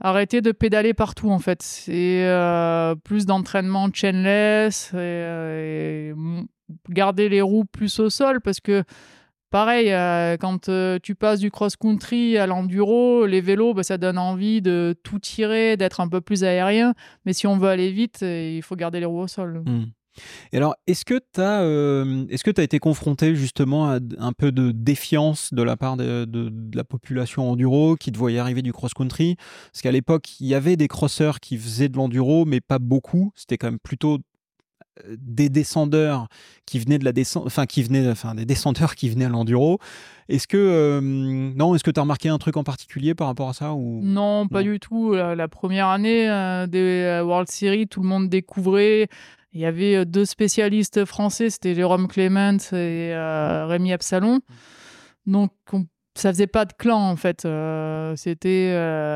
arrêter 0.00 0.40
de 0.40 0.52
pédaler 0.52 0.94
partout 0.94 1.30
en 1.30 1.38
fait. 1.38 1.62
C'est 1.62 2.26
plus 3.04 3.26
d'entraînement 3.26 3.88
chainless 3.92 4.92
et, 4.94 6.12
garder 6.90 7.28
les 7.28 7.40
roues 7.40 7.64
plus 7.64 7.98
au 7.98 8.10
sol 8.10 8.40
parce 8.40 8.60
que 8.60 8.84
pareil, 9.50 9.88
quand 10.38 10.70
tu 11.02 11.14
passes 11.14 11.40
du 11.40 11.50
cross-country 11.50 12.38
à 12.38 12.46
l'enduro, 12.46 13.26
les 13.26 13.40
vélos, 13.40 13.74
bah, 13.74 13.82
ça 13.82 13.98
donne 13.98 14.18
envie 14.18 14.60
de 14.60 14.94
tout 15.02 15.18
tirer, 15.18 15.76
d'être 15.76 16.00
un 16.00 16.08
peu 16.08 16.20
plus 16.20 16.44
aérien. 16.44 16.94
Mais 17.24 17.32
si 17.32 17.46
on 17.46 17.56
veut 17.56 17.68
aller 17.68 17.90
vite, 17.90 18.20
il 18.22 18.62
faut 18.62 18.76
garder 18.76 19.00
les 19.00 19.06
roues 19.06 19.22
au 19.22 19.28
sol. 19.28 19.62
Mmh. 19.64 19.84
Et 20.52 20.56
alors, 20.56 20.76
est-ce 20.86 21.04
que 21.04 21.18
tu 21.32 21.40
as, 21.40 21.62
euh, 21.62 22.26
est-ce 22.28 22.44
que 22.44 22.60
as 22.60 22.64
été 22.64 22.78
confronté 22.78 23.34
justement 23.34 23.90
à 23.90 23.98
un 24.18 24.32
peu 24.32 24.52
de 24.52 24.72
défiance 24.72 25.52
de 25.52 25.62
la 25.62 25.76
part 25.76 25.96
de, 25.96 26.26
la 26.74 26.84
population 26.84 27.50
enduro 27.50 27.96
qui 27.96 28.12
te 28.12 28.18
voyait 28.18 28.38
arriver 28.38 28.62
du 28.62 28.72
cross-country? 28.72 29.36
Parce 29.72 29.82
qu'à 29.82 29.92
l'époque, 29.92 30.40
il 30.40 30.46
y 30.46 30.54
avait 30.54 30.76
des 30.76 30.88
crosseurs 30.88 31.40
qui 31.40 31.56
faisaient 31.56 31.88
de 31.88 31.96
l'enduro, 31.96 32.44
mais 32.44 32.60
pas 32.60 32.78
beaucoup. 32.78 33.32
C'était 33.34 33.58
quand 33.58 33.68
même 33.68 33.78
plutôt 33.78 34.18
euh, 35.06 35.16
des 35.18 35.48
descendeurs 35.48 36.28
qui 36.66 36.78
venaient 36.78 36.98
de 36.98 37.04
la 37.04 37.12
descente, 37.12 37.44
enfin 37.46 37.66
qui 37.66 37.82
venaient, 37.82 38.08
enfin 38.08 38.34
des 38.34 38.44
descendeurs 38.44 38.94
qui 38.94 39.08
venaient 39.08 39.26
à 39.26 39.30
l'enduro. 39.30 39.78
Est-ce 40.28 40.46
que 40.46 40.56
euh, 40.56 41.00
non, 41.00 41.74
est-ce 41.74 41.84
que 41.84 41.90
tu 41.90 42.00
as 42.00 42.02
remarqué 42.02 42.28
un 42.28 42.38
truc 42.38 42.56
en 42.56 42.64
particulier 42.64 43.14
par 43.14 43.28
rapport 43.28 43.48
à 43.48 43.54
ça 43.54 43.74
ou 43.74 44.00
non, 44.02 44.48
pas 44.48 44.62
du 44.62 44.80
tout. 44.80 45.14
La, 45.14 45.48
première 45.48 45.88
année 45.88 46.26
des 46.68 47.22
World 47.24 47.48
Series, 47.50 47.88
tout 47.88 48.02
le 48.02 48.08
monde 48.08 48.28
découvrait. 48.28 49.08
Il 49.52 49.60
y 49.60 49.66
avait 49.66 49.96
euh, 49.96 50.04
deux 50.04 50.24
spécialistes 50.24 51.04
français, 51.04 51.50
c'était 51.50 51.74
Jérôme 51.74 52.08
Clément 52.08 52.58
et 52.72 53.12
euh, 53.14 53.66
Rémi 53.66 53.92
Absalon. 53.92 54.40
Donc, 55.26 55.52
ça 56.14 56.32
faisait 56.32 56.46
pas 56.46 56.64
de 56.64 56.72
clan 56.72 57.10
en 57.10 57.16
fait. 57.16 57.44
Euh, 57.44 58.14
c'était, 58.16 58.72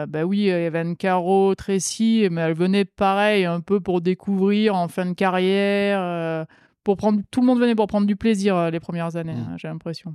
bah 0.08 0.24
oui, 0.24 0.50
Anne 0.50 0.96
Caro, 0.96 1.54
Tracy, 1.54 2.28
mais 2.30 2.42
elle 2.42 2.54
venait 2.54 2.84
pareil, 2.84 3.44
un 3.44 3.60
peu 3.60 3.80
pour 3.80 4.00
découvrir 4.00 4.76
en 4.76 4.88
fin 4.88 5.06
de 5.06 5.14
carrière. 5.14 6.46
pour 6.84 6.96
prendre, 6.96 7.20
tout 7.30 7.40
le 7.40 7.46
monde 7.46 7.60
venait 7.60 7.74
pour 7.74 7.86
prendre 7.86 8.06
du 8.06 8.16
plaisir 8.16 8.70
les 8.70 8.80
premières 8.80 9.16
années, 9.16 9.34
mmh. 9.34 9.48
hein, 9.52 9.56
j'ai 9.56 9.68
l'impression. 9.68 10.14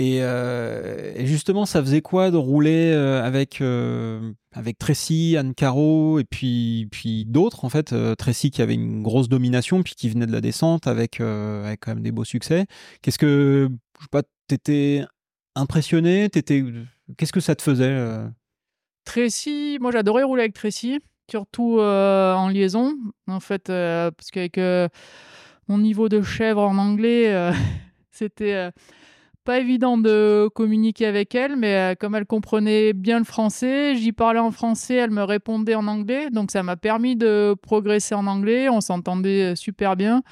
Euh, 0.00 1.12
et, 1.16 1.26
justement, 1.26 1.66
ça 1.66 1.80
faisait 1.80 2.02
quoi 2.02 2.30
de 2.30 2.36
rouler 2.36 2.92
euh, 2.92 3.22
avec, 3.22 3.60
euh, 3.60 4.32
avec 4.58 4.76
Tracy, 4.76 5.36
Anne 5.38 5.54
Caro 5.54 6.18
et 6.18 6.24
puis, 6.24 6.88
puis 6.90 7.24
d'autres 7.24 7.64
en 7.64 7.68
fait 7.68 7.94
Tracy 8.16 8.50
qui 8.50 8.60
avait 8.60 8.74
une 8.74 9.02
grosse 9.02 9.28
domination, 9.28 9.84
puis 9.84 9.94
qui 9.94 10.08
venait 10.08 10.26
de 10.26 10.32
la 10.32 10.40
descente 10.40 10.88
avec, 10.88 11.20
avec 11.20 11.80
quand 11.80 11.94
même 11.94 12.02
des 12.02 12.10
beaux 12.10 12.24
succès. 12.24 12.66
Qu'est-ce 13.00 13.18
que, 13.18 13.68
je 13.98 14.02
sais 14.02 14.08
pas, 14.10 14.22
t'étais 14.48 15.04
impressionné? 15.54 16.28
T'étais, 16.28 16.64
Qu'est-ce 17.16 17.32
que 17.32 17.40
ça 17.40 17.54
te 17.54 17.62
faisait 17.62 18.04
Tracy, 19.04 19.78
moi 19.80 19.92
j'adorais 19.92 20.24
rouler 20.24 20.42
avec 20.42 20.54
Tracy, 20.54 20.98
surtout 21.30 21.78
en 21.78 22.48
liaison, 22.48 22.96
en 23.28 23.40
fait, 23.40 23.66
parce 23.68 24.30
qu'avec 24.32 24.58
mon 25.68 25.78
niveau 25.78 26.08
de 26.08 26.20
chèvre 26.20 26.62
en 26.62 26.78
anglais, 26.78 27.52
c'était 28.10 28.72
pas 29.48 29.60
évident 29.60 29.96
de 29.96 30.50
communiquer 30.54 31.06
avec 31.06 31.34
elle, 31.34 31.56
mais 31.56 31.74
euh, 31.74 31.94
comme 31.98 32.14
elle 32.14 32.26
comprenait 32.26 32.92
bien 32.92 33.16
le 33.16 33.24
français, 33.24 33.96
j'y 33.96 34.12
parlais 34.12 34.40
en 34.40 34.50
français, 34.50 34.96
elle 34.96 35.10
me 35.10 35.22
répondait 35.22 35.74
en 35.74 35.86
anglais, 35.86 36.28
donc 36.28 36.50
ça 36.50 36.62
m'a 36.62 36.76
permis 36.76 37.16
de 37.16 37.56
progresser 37.62 38.14
en 38.14 38.26
anglais, 38.26 38.68
on 38.68 38.82
s'entendait 38.82 39.52
euh, 39.52 39.54
super 39.54 39.96
bien. 39.96 40.22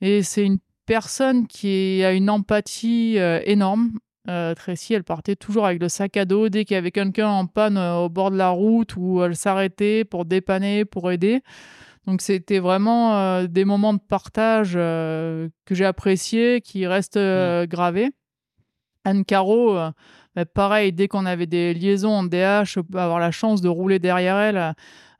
Et 0.00 0.22
c'est 0.22 0.42
une 0.42 0.56
personne 0.86 1.46
qui 1.46 2.02
a 2.02 2.14
une 2.14 2.30
empathie 2.30 3.18
euh, 3.18 3.42
énorme. 3.44 3.90
Tracy, 4.26 4.94
elle 4.94 5.04
partait 5.04 5.36
toujours 5.36 5.66
avec 5.66 5.78
le 5.78 5.90
sac 5.90 6.16
à 6.16 6.24
dos 6.24 6.48
dès 6.48 6.64
qu'il 6.64 6.76
y 6.76 6.78
avait 6.78 6.90
quelqu'un 6.90 7.28
en 7.28 7.46
panne 7.46 7.76
au 7.76 8.08
bord 8.08 8.30
de 8.30 8.36
la 8.36 8.48
route 8.48 8.96
ou 8.96 9.22
elle 9.22 9.36
s'arrêtait 9.36 10.04
pour 10.04 10.24
dépanner, 10.24 10.84
pour 10.86 11.12
aider. 11.12 11.42
Donc 12.06 12.22
c'était 12.22 12.58
vraiment 12.58 13.44
des 13.44 13.64
moments 13.64 13.94
de 13.94 14.00
partage 14.00 14.72
que 14.72 15.48
j'ai 15.70 15.84
appréciés, 15.84 16.60
qui 16.60 16.88
restent 16.88 17.18
mmh. 17.18 17.66
gravés. 17.66 18.10
Anne 19.06 19.24
Caro, 19.24 19.76
euh, 19.78 19.92
bah, 20.34 20.44
pareil, 20.44 20.92
dès 20.92 21.06
qu'on 21.06 21.26
avait 21.26 21.46
des 21.46 21.72
liaisons 21.74 22.10
en 22.10 22.24
DH, 22.24 22.78
avoir 22.92 23.20
la 23.20 23.30
chance 23.30 23.60
de 23.60 23.68
rouler 23.68 24.00
derrière 24.00 24.36
elle, 24.36 24.56
euh, 24.56 24.72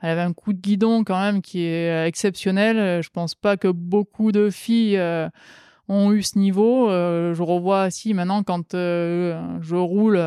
elle 0.02 0.10
avait 0.10 0.22
un 0.22 0.32
coup 0.32 0.52
de 0.52 0.60
guidon 0.60 1.04
quand 1.04 1.20
même 1.20 1.40
qui 1.40 1.62
est 1.62 1.90
euh, 1.90 2.06
exceptionnel. 2.06 3.00
Je 3.00 3.08
pense 3.10 3.36
pas 3.36 3.56
que 3.56 3.68
beaucoup 3.68 4.32
de 4.32 4.50
filles 4.50 5.00
ont 5.88 6.12
eu 6.12 6.22
ce 6.22 6.36
niveau. 6.36 6.88
je 6.90 7.42
revois 7.42 7.90
si 7.90 8.12
maintenant 8.12 8.42
quand 8.42 8.72
je 8.72 9.74
roule 9.74 10.20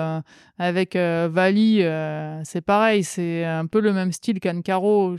avec 0.58 0.96
Vali, 0.96 1.84
c'est 2.44 2.62
pareil, 2.62 3.04
c'est 3.04 3.46
un 3.46 3.68
peu 3.68 3.80
le 3.80 3.94
même 3.94 4.12
style 4.12 4.40
qu'Anne 4.40 4.64
Caro. 4.64 5.18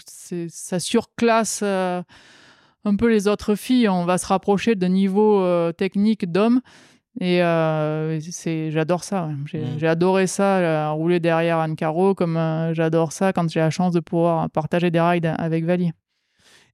Ça 0.48 0.80
surclasse 0.80 1.62
un 1.62 2.96
peu 2.98 3.08
les 3.08 3.28
autres 3.28 3.54
filles. 3.54 3.88
On 3.88 4.04
va 4.04 4.18
se 4.18 4.26
rapprocher 4.26 4.74
de 4.74 4.86
niveau 4.86 5.72
technique 5.74 6.32
d'hommes. 6.32 6.60
Et 7.18 7.42
euh, 7.42 8.20
c'est, 8.20 8.70
j'adore 8.70 9.02
ça. 9.02 9.26
Mm. 9.26 9.44
J'ai, 9.78 9.86
adoré 9.86 10.26
ça, 10.26 10.58
euh, 10.58 10.92
rouler 10.92 11.18
derrière 11.18 11.58
Anne 11.58 11.74
Caro, 11.74 12.14
comme 12.14 12.36
euh, 12.36 12.72
j'adore 12.74 13.12
ça 13.12 13.32
quand 13.32 13.50
j'ai 13.50 13.60
la 13.60 13.70
chance 13.70 13.92
de 13.92 14.00
pouvoir 14.00 14.48
partager 14.50 14.90
des 14.90 15.00
rides 15.00 15.34
avec 15.38 15.64
Vali. 15.64 15.90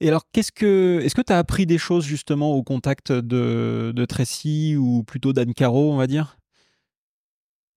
Et 0.01 0.09
alors, 0.09 0.25
qu'est-ce 0.31 0.53
que, 0.53 1.01
est-ce 1.03 1.15
que 1.15 1.23
tu 1.23 1.33
as 1.33 1.39
appris 1.39 1.65
des 1.65 1.79
choses 1.79 2.05
justement 2.05 2.53
au 2.53 2.63
contact 2.63 3.13
de, 3.13 3.93
de 3.97 4.05
Tracy 4.05 4.77
ou 4.77 5.05
plutôt 5.05 5.33
d'Anne 5.33 5.55
Caro, 5.55 5.91
on 5.91 5.97
va 5.97 6.07
dire? 6.07 6.37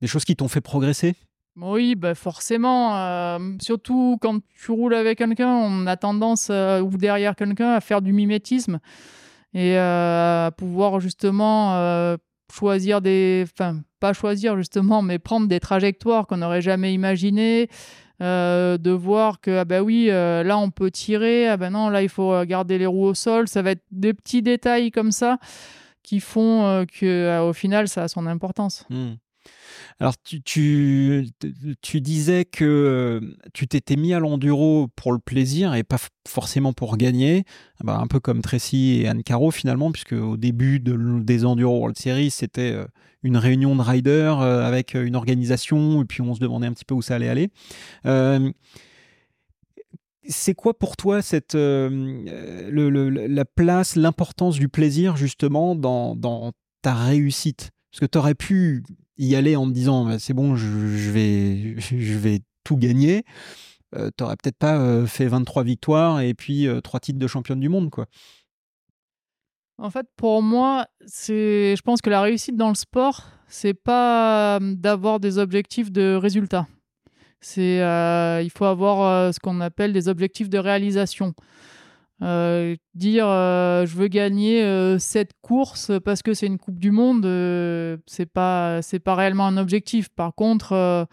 Des 0.02 0.08
choses 0.08 0.26
qui 0.26 0.36
t'ont 0.36 0.50
fait 0.50 0.62
progresser? 0.62 1.16
Oui, 1.56 1.96
bah 1.96 2.16
forcément. 2.16 3.38
surtout 3.62 4.18
quand 4.22 4.40
tu 4.54 4.72
roules 4.72 4.94
avec 4.94 5.18
quelqu'un, 5.18 5.50
on 5.50 5.88
a 5.88 5.98
tendance, 5.98 6.50
ou 6.50 6.90
derrière 6.98 7.36
quelqu'un, 7.36 7.72
à 7.72 7.82
faire 7.82 8.02
du 8.02 8.14
mimétisme 8.14 8.80
et 9.54 9.78
à 9.78 10.52
pouvoir 10.58 11.00
justement 11.00 12.18
choisir 12.52 13.02
des. 13.02 13.46
Enfin, 13.52 13.82
pas 14.00 14.14
choisir 14.14 14.58
justement, 14.58 15.02
mais 15.02 15.20
prendre 15.20 15.48
des 15.48 15.60
trajectoires 15.60 16.28
qu'on 16.28 16.38
n'aurait 16.38 16.62
jamais 16.62 16.94
imaginées. 16.94 17.70
Euh, 18.22 18.78
de 18.78 18.92
voir 18.92 19.40
que 19.40 19.60
ah 19.60 19.64
ben 19.64 19.80
oui 19.80 20.08
euh, 20.10 20.44
là 20.44 20.58
on 20.58 20.72
peut 20.72 20.92
tirer 20.92 21.48
ah 21.48 21.56
ben 21.56 21.70
non 21.70 21.88
là 21.88 22.04
il 22.04 22.10
faut 22.10 22.44
garder 22.44 22.78
les 22.78 22.86
roues 22.86 23.06
au 23.06 23.14
sol 23.14 23.48
ça 23.48 23.62
va 23.62 23.72
être 23.72 23.86
des 23.92 24.14
petits 24.14 24.42
détails 24.42 24.92
comme 24.92 25.14
ça 25.14 25.38
qui 26.04 26.20
font 26.20 26.66
euh, 26.66 26.84
que 26.84 27.40
au 27.40 27.54
final 27.54 27.88
ça 27.88 28.04
a 28.04 28.08
son 28.10 28.28
importance 28.28 28.86
mmh. 28.90 29.12
Alors, 30.02 30.14
tu, 30.24 30.42
tu, 30.42 32.02
disais 32.02 32.46
que 32.46 33.20
tu 33.54 33.68
t'étais 33.68 33.98
mis 33.98 34.14
à 34.14 34.20
l'enduro 34.20 34.88
pour 34.96 35.12
le 35.12 35.20
plaisir 35.20 35.76
et 35.76 35.84
pas 35.84 35.98
forcément 36.26 36.72
pour 36.72 36.96
gagner, 36.96 37.44
ah 37.80 37.84
bah, 37.84 37.98
un 37.98 38.08
peu 38.08 38.22
comme 38.22 38.42
Tracy 38.42 39.02
et 39.02 39.10
Anne 39.10 39.24
Caro 39.24 39.52
finalement, 39.52 39.92
puisque 39.92 40.14
au 40.14 40.38
début 40.38 40.80
des 40.80 41.44
Enduro 41.44 41.80
World 41.80 41.98
Series, 41.98 42.32
c'était 42.32 42.78
une 43.24 43.36
réunion 43.36 43.76
de 43.76 43.82
riders 43.82 44.40
avec 44.40 44.94
une 44.94 45.18
organisation 45.18 46.02
et 46.02 46.06
puis 46.06 46.22
on 46.22 46.34
se 46.34 46.40
demandait 46.40 46.68
un 46.68 46.74
petit 46.74 46.86
peu 46.86 46.96
où 46.96 47.02
ça 47.02 47.16
allait 47.16 47.28
aller. 47.28 47.50
c'est 50.24 50.54
quoi 50.54 50.80
pour 50.80 50.96
toi 50.96 51.22
cette, 51.22 51.56
la 51.56 53.46
place, 53.46 53.98
l'importance 53.98 54.58
du 54.58 54.70
plaisir 54.70 55.18
justement 55.18 55.76
dans, 55.76 56.16
dans 56.16 56.54
ta 56.82 56.94
réussite? 56.94 57.72
Parce 57.92 58.00
que 58.00 58.06
tu 58.06 58.18
aurais 58.18 58.36
pu 58.36 58.84
y 59.20 59.36
aller 59.36 59.56
en 59.56 59.68
te 59.68 59.74
disant 59.74 60.06
bah, 60.06 60.18
c'est 60.18 60.34
bon, 60.34 60.56
je, 60.56 60.68
vais, 61.12 61.76
je 61.78 62.18
vais 62.18 62.40
tout 62.64 62.78
gagner, 62.78 63.24
euh, 63.96 64.10
tu 64.16 64.24
n'aurais 64.24 64.36
peut-être 64.36 64.58
pas 64.58 64.78
euh, 64.78 65.06
fait 65.06 65.28
23 65.28 65.64
victoires 65.64 66.22
et 66.22 66.34
puis 66.34 66.68
euh, 66.68 66.82
trois 66.82 67.00
titres 67.00 67.20
de 67.20 67.28
championne 67.28 67.60
du 67.60 67.70
monde. 67.70 67.90
quoi. 67.90 68.06
En 69.78 69.90
fait, 69.90 70.08
pour 70.16 70.42
moi, 70.42 70.88
c'est, 71.06 71.76
je 71.76 71.82
pense 71.82 72.02
que 72.02 72.10
la 72.10 72.22
réussite 72.22 72.56
dans 72.56 72.70
le 72.70 72.76
sport, 72.76 73.28
c'est 73.48 73.74
pas 73.74 74.60
d'avoir 74.62 75.20
des 75.20 75.38
objectifs 75.38 75.92
de 75.92 76.16
résultats. 76.16 76.68
C'est, 77.40 77.78
il 77.78 78.50
faut 78.54 78.66
avoir 78.66 79.34
ce 79.34 79.40
qu'on 79.40 79.62
appelle 79.62 79.94
des 79.94 80.10
objectifs 80.10 80.50
de 80.50 80.58
réalisation. 80.58 81.34
Euh, 82.22 82.76
dire 82.96 83.28
euh, 83.28 83.86
je 83.86 83.96
veux 83.96 84.10
gagner 84.10 84.62
euh, 84.62 85.00
cette 85.00 85.32
course 85.42 85.92
parce 86.04 86.22
que 86.22 86.34
c'est 86.34 86.48
une 86.48 86.58
Coupe 86.58 86.80
du 86.80 86.92
Monde, 86.92 87.24
c'est 88.08 88.26
pas 88.26 88.82
pas 89.04 89.16
réellement 89.16 89.48
un 89.48 89.58
objectif. 89.58 90.10
Par 90.10 90.36
contre, 90.36 91.08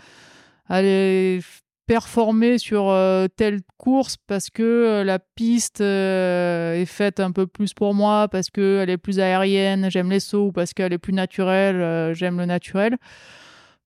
aller 0.68 1.40
performer 1.86 2.58
sur 2.58 2.92
telle 3.36 3.60
course 3.76 4.16
parce 4.26 4.50
que 4.50 5.02
la 5.04 5.20
piste 5.20 5.80
est 5.80 6.84
faite 6.86 7.20
un 7.20 7.30
peu 7.30 7.46
plus 7.46 7.74
pour 7.74 7.94
moi, 7.94 8.28
parce 8.28 8.50
qu'elle 8.50 8.90
est 8.90 8.98
plus 8.98 9.20
aérienne, 9.20 9.88
j'aime 9.90 10.10
les 10.10 10.20
sauts, 10.20 10.50
parce 10.50 10.74
qu'elle 10.74 10.92
est 10.92 10.98
plus 10.98 11.12
naturelle, 11.12 12.12
j'aime 12.14 12.38
le 12.38 12.46
naturel. 12.46 12.96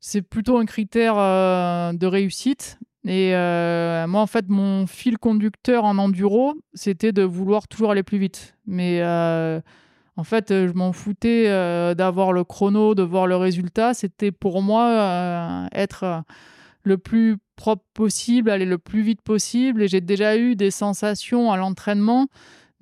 C'est 0.01 0.23
plutôt 0.23 0.57
un 0.57 0.65
critère 0.65 1.17
de 1.17 2.07
réussite. 2.07 2.79
Et 3.07 3.35
euh, 3.35 4.07
moi, 4.07 4.21
en 4.21 4.27
fait, 4.27 4.47
mon 4.49 4.87
fil 4.87 5.19
conducteur 5.19 5.85
en 5.85 5.97
enduro, 5.99 6.55
c'était 6.75 7.13
de 7.13 7.23
vouloir 7.23 7.67
toujours 7.67 7.93
aller 7.93 8.03
plus 8.03 8.19
vite. 8.19 8.55
Mais 8.67 9.01
euh, 9.01 9.61
en 10.17 10.25
fait, 10.25 10.49
je 10.51 10.73
m'en 10.73 10.93
foutais 10.93 11.47
euh, 11.49 11.95
d'avoir 11.95 12.33
le 12.33 12.45
chrono, 12.45 12.95
de 12.95 13.03
voir 13.03 13.27
le 13.27 13.37
résultat. 13.37 13.95
C'était 13.95 14.33
pour 14.33 14.61
moi 14.63 15.69
être 15.73 16.23
le 16.83 16.99
plus 16.99 17.39
propre 17.57 17.85
possible, 17.95 18.51
aller 18.51 18.67
le 18.67 18.79
plus 18.79 19.03
vite 19.03 19.23
possible. 19.23 19.83
Et 19.83 19.89
j'ai 19.89 20.03
déjà 20.03 20.37
eu 20.37 20.55
des 20.55 20.71
sensations 20.71 21.51
à 21.51 21.57
l'entraînement 21.57 22.27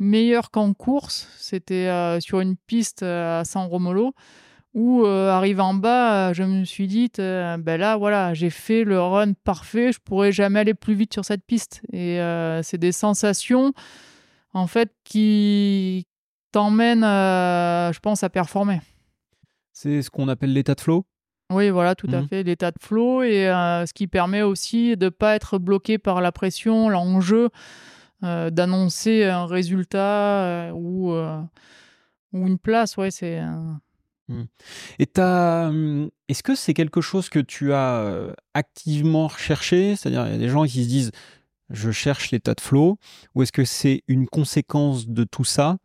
meilleures 0.00 0.50
qu'en 0.50 0.72
course. 0.74 1.28
C'était 1.38 2.18
sur 2.20 2.40
une 2.40 2.56
piste 2.56 3.04
à 3.04 3.44
San 3.44 3.66
Romolo 3.68 4.14
où, 4.74 5.04
euh, 5.04 5.30
arrivé 5.30 5.60
en 5.60 5.74
bas, 5.74 6.32
je 6.32 6.42
me 6.42 6.64
suis 6.64 6.86
dit, 6.86 7.10
ben 7.16 7.76
là, 7.76 7.96
voilà, 7.96 8.34
j'ai 8.34 8.50
fait 8.50 8.84
le 8.84 9.00
run 9.00 9.32
parfait, 9.32 9.92
je 9.92 9.98
pourrais 9.98 10.32
jamais 10.32 10.60
aller 10.60 10.74
plus 10.74 10.94
vite 10.94 11.12
sur 11.12 11.24
cette 11.24 11.44
piste. 11.44 11.82
Et 11.92 12.18
c'est 12.62 12.78
des 12.78 12.92
sensations, 12.92 13.72
en 14.52 14.66
fait, 14.66 14.92
qui 15.04 16.06
t'emmènent, 16.52 17.02
je 17.02 17.98
pense, 18.00 18.22
à 18.22 18.30
performer. 18.30 18.80
C'est 19.72 20.02
ce 20.02 20.10
qu'on 20.10 20.28
appelle 20.28 20.52
l'état 20.52 20.74
de 20.74 20.80
flow? 20.80 21.06
Oui, 21.50 21.70
voilà, 21.70 21.94
tout 21.94 22.08
à 22.12 22.20
mmh. 22.20 22.28
fait, 22.28 22.42
l'état 22.42 22.70
de 22.70 22.76
flow 22.78 23.22
et 23.22 23.48
euh, 23.48 23.86
ce 23.86 23.94
qui 23.94 24.06
permet 24.06 24.42
aussi 24.42 24.96
de 24.98 25.06
ne 25.06 25.10
pas 25.10 25.34
être 25.34 25.58
bloqué 25.58 25.96
par 25.96 26.20
la 26.20 26.30
pression, 26.30 26.90
l'enjeu 26.90 27.48
euh, 28.22 28.50
d'annoncer 28.50 29.24
un 29.24 29.46
résultat 29.46 30.42
euh, 30.42 30.70
ou, 30.72 31.12
ou 32.32 32.46
une 32.46 32.58
place. 32.58 32.98
Ouais, 32.98 33.10
c'est. 33.10 33.40
Mmh. 34.28 34.42
Et 34.98 35.08
hum, 35.18 36.10
est-ce 36.28 36.42
que 36.42 36.54
c'est 36.54 36.74
quelque 36.74 37.00
chose 37.00 37.28
que 37.28 37.38
tu 37.38 37.72
as 37.72 38.34
activement 38.54 39.28
recherché? 39.28 39.96
C'est-à-dire, 39.96 40.26
il 40.26 40.32
y 40.32 40.36
a 40.36 40.38
des 40.38 40.48
gens 40.48 40.64
qui 40.64 40.84
se 40.84 40.88
disent 40.88 41.12
je 41.70 41.90
cherche 41.90 42.30
l'état 42.30 42.54
de 42.54 42.60
flow, 42.60 42.98
ou 43.34 43.42
est-ce 43.42 43.52
que 43.52 43.64
c'est 43.64 44.02
une 44.08 44.26
conséquence 44.26 45.08
de 45.08 45.24
tout 45.24 45.44
ça? 45.44 45.78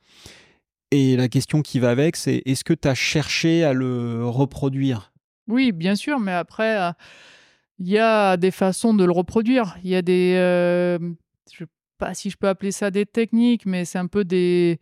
Et 0.91 1.17
la 1.17 1.27
question 1.27 1.61
qui 1.61 1.79
va 1.79 1.89
avec, 1.89 2.15
c'est 2.15 2.41
est-ce 2.45 2.63
que 2.63 2.73
tu 2.73 2.87
as 2.87 2.95
cherché 2.95 3.63
à 3.63 3.73
le 3.73 4.25
reproduire? 4.25 5.11
Oui, 5.47 5.71
bien 5.71 5.95
sûr, 5.95 6.19
mais 6.19 6.31
après, 6.31 6.79
euh, 6.79 6.91
il 7.79 7.89
y 7.89 7.97
a 7.97 8.37
des 8.37 8.51
façons 8.51 8.93
de 8.93 9.03
le 9.03 9.11
reproduire. 9.11 9.75
Il 9.83 9.89
y 9.89 9.95
a 9.95 10.01
des. 10.01 10.35
Je 11.51 11.65
sais 11.65 11.69
pas 11.97 12.13
si 12.13 12.29
je 12.29 12.37
peux 12.37 12.47
appeler 12.47 12.71
ça 12.71 12.91
des 12.91 13.05
techniques, 13.05 13.65
mais 13.65 13.85
c'est 13.85 13.97
un 13.97 14.07
peu 14.07 14.23
des, 14.23 14.79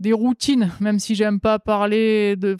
des 0.00 0.12
routines, 0.12 0.70
même 0.80 0.98
si 0.98 1.14
j'aime 1.14 1.40
pas 1.40 1.58
parler 1.58 2.36
de 2.36 2.56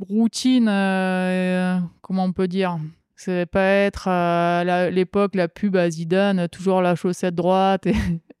routine. 0.00 0.68
Euh, 0.68 1.78
comment 2.02 2.24
on 2.24 2.32
peut 2.32 2.48
dire? 2.48 2.78
Ça 3.16 3.34
va 3.34 3.46
pas 3.46 3.64
être 3.64 4.08
à 4.08 4.90
l'époque 4.90 5.34
la 5.34 5.48
pub 5.48 5.76
à 5.76 5.88
Zidane, 5.88 6.48
toujours 6.48 6.82
la 6.82 6.94
chaussette 6.96 7.34
droite. 7.34 7.86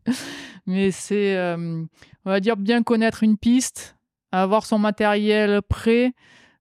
mais 0.66 0.90
c'est, 0.90 1.38
on 1.56 1.86
va 2.24 2.40
dire, 2.40 2.56
bien 2.56 2.82
connaître 2.82 3.22
une 3.22 3.38
piste, 3.38 3.96
avoir 4.32 4.66
son 4.66 4.78
matériel 4.78 5.62
prêt 5.62 6.12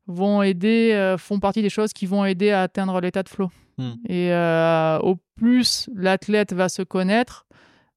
vont 0.07 0.41
aider, 0.41 0.91
euh, 0.93 1.17
font 1.17 1.39
partie 1.39 1.61
des 1.61 1.69
choses 1.69 1.93
qui 1.93 2.05
vont 2.05 2.25
aider 2.25 2.51
à 2.51 2.63
atteindre 2.63 2.99
l'état 2.99 3.23
de 3.23 3.29
flow. 3.29 3.49
Hmm. 3.77 3.93
Et 4.07 4.31
euh, 4.31 4.99
au 4.99 5.17
plus 5.35 5.89
l'athlète 5.95 6.53
va 6.53 6.69
se 6.69 6.81
connaître, 6.81 7.45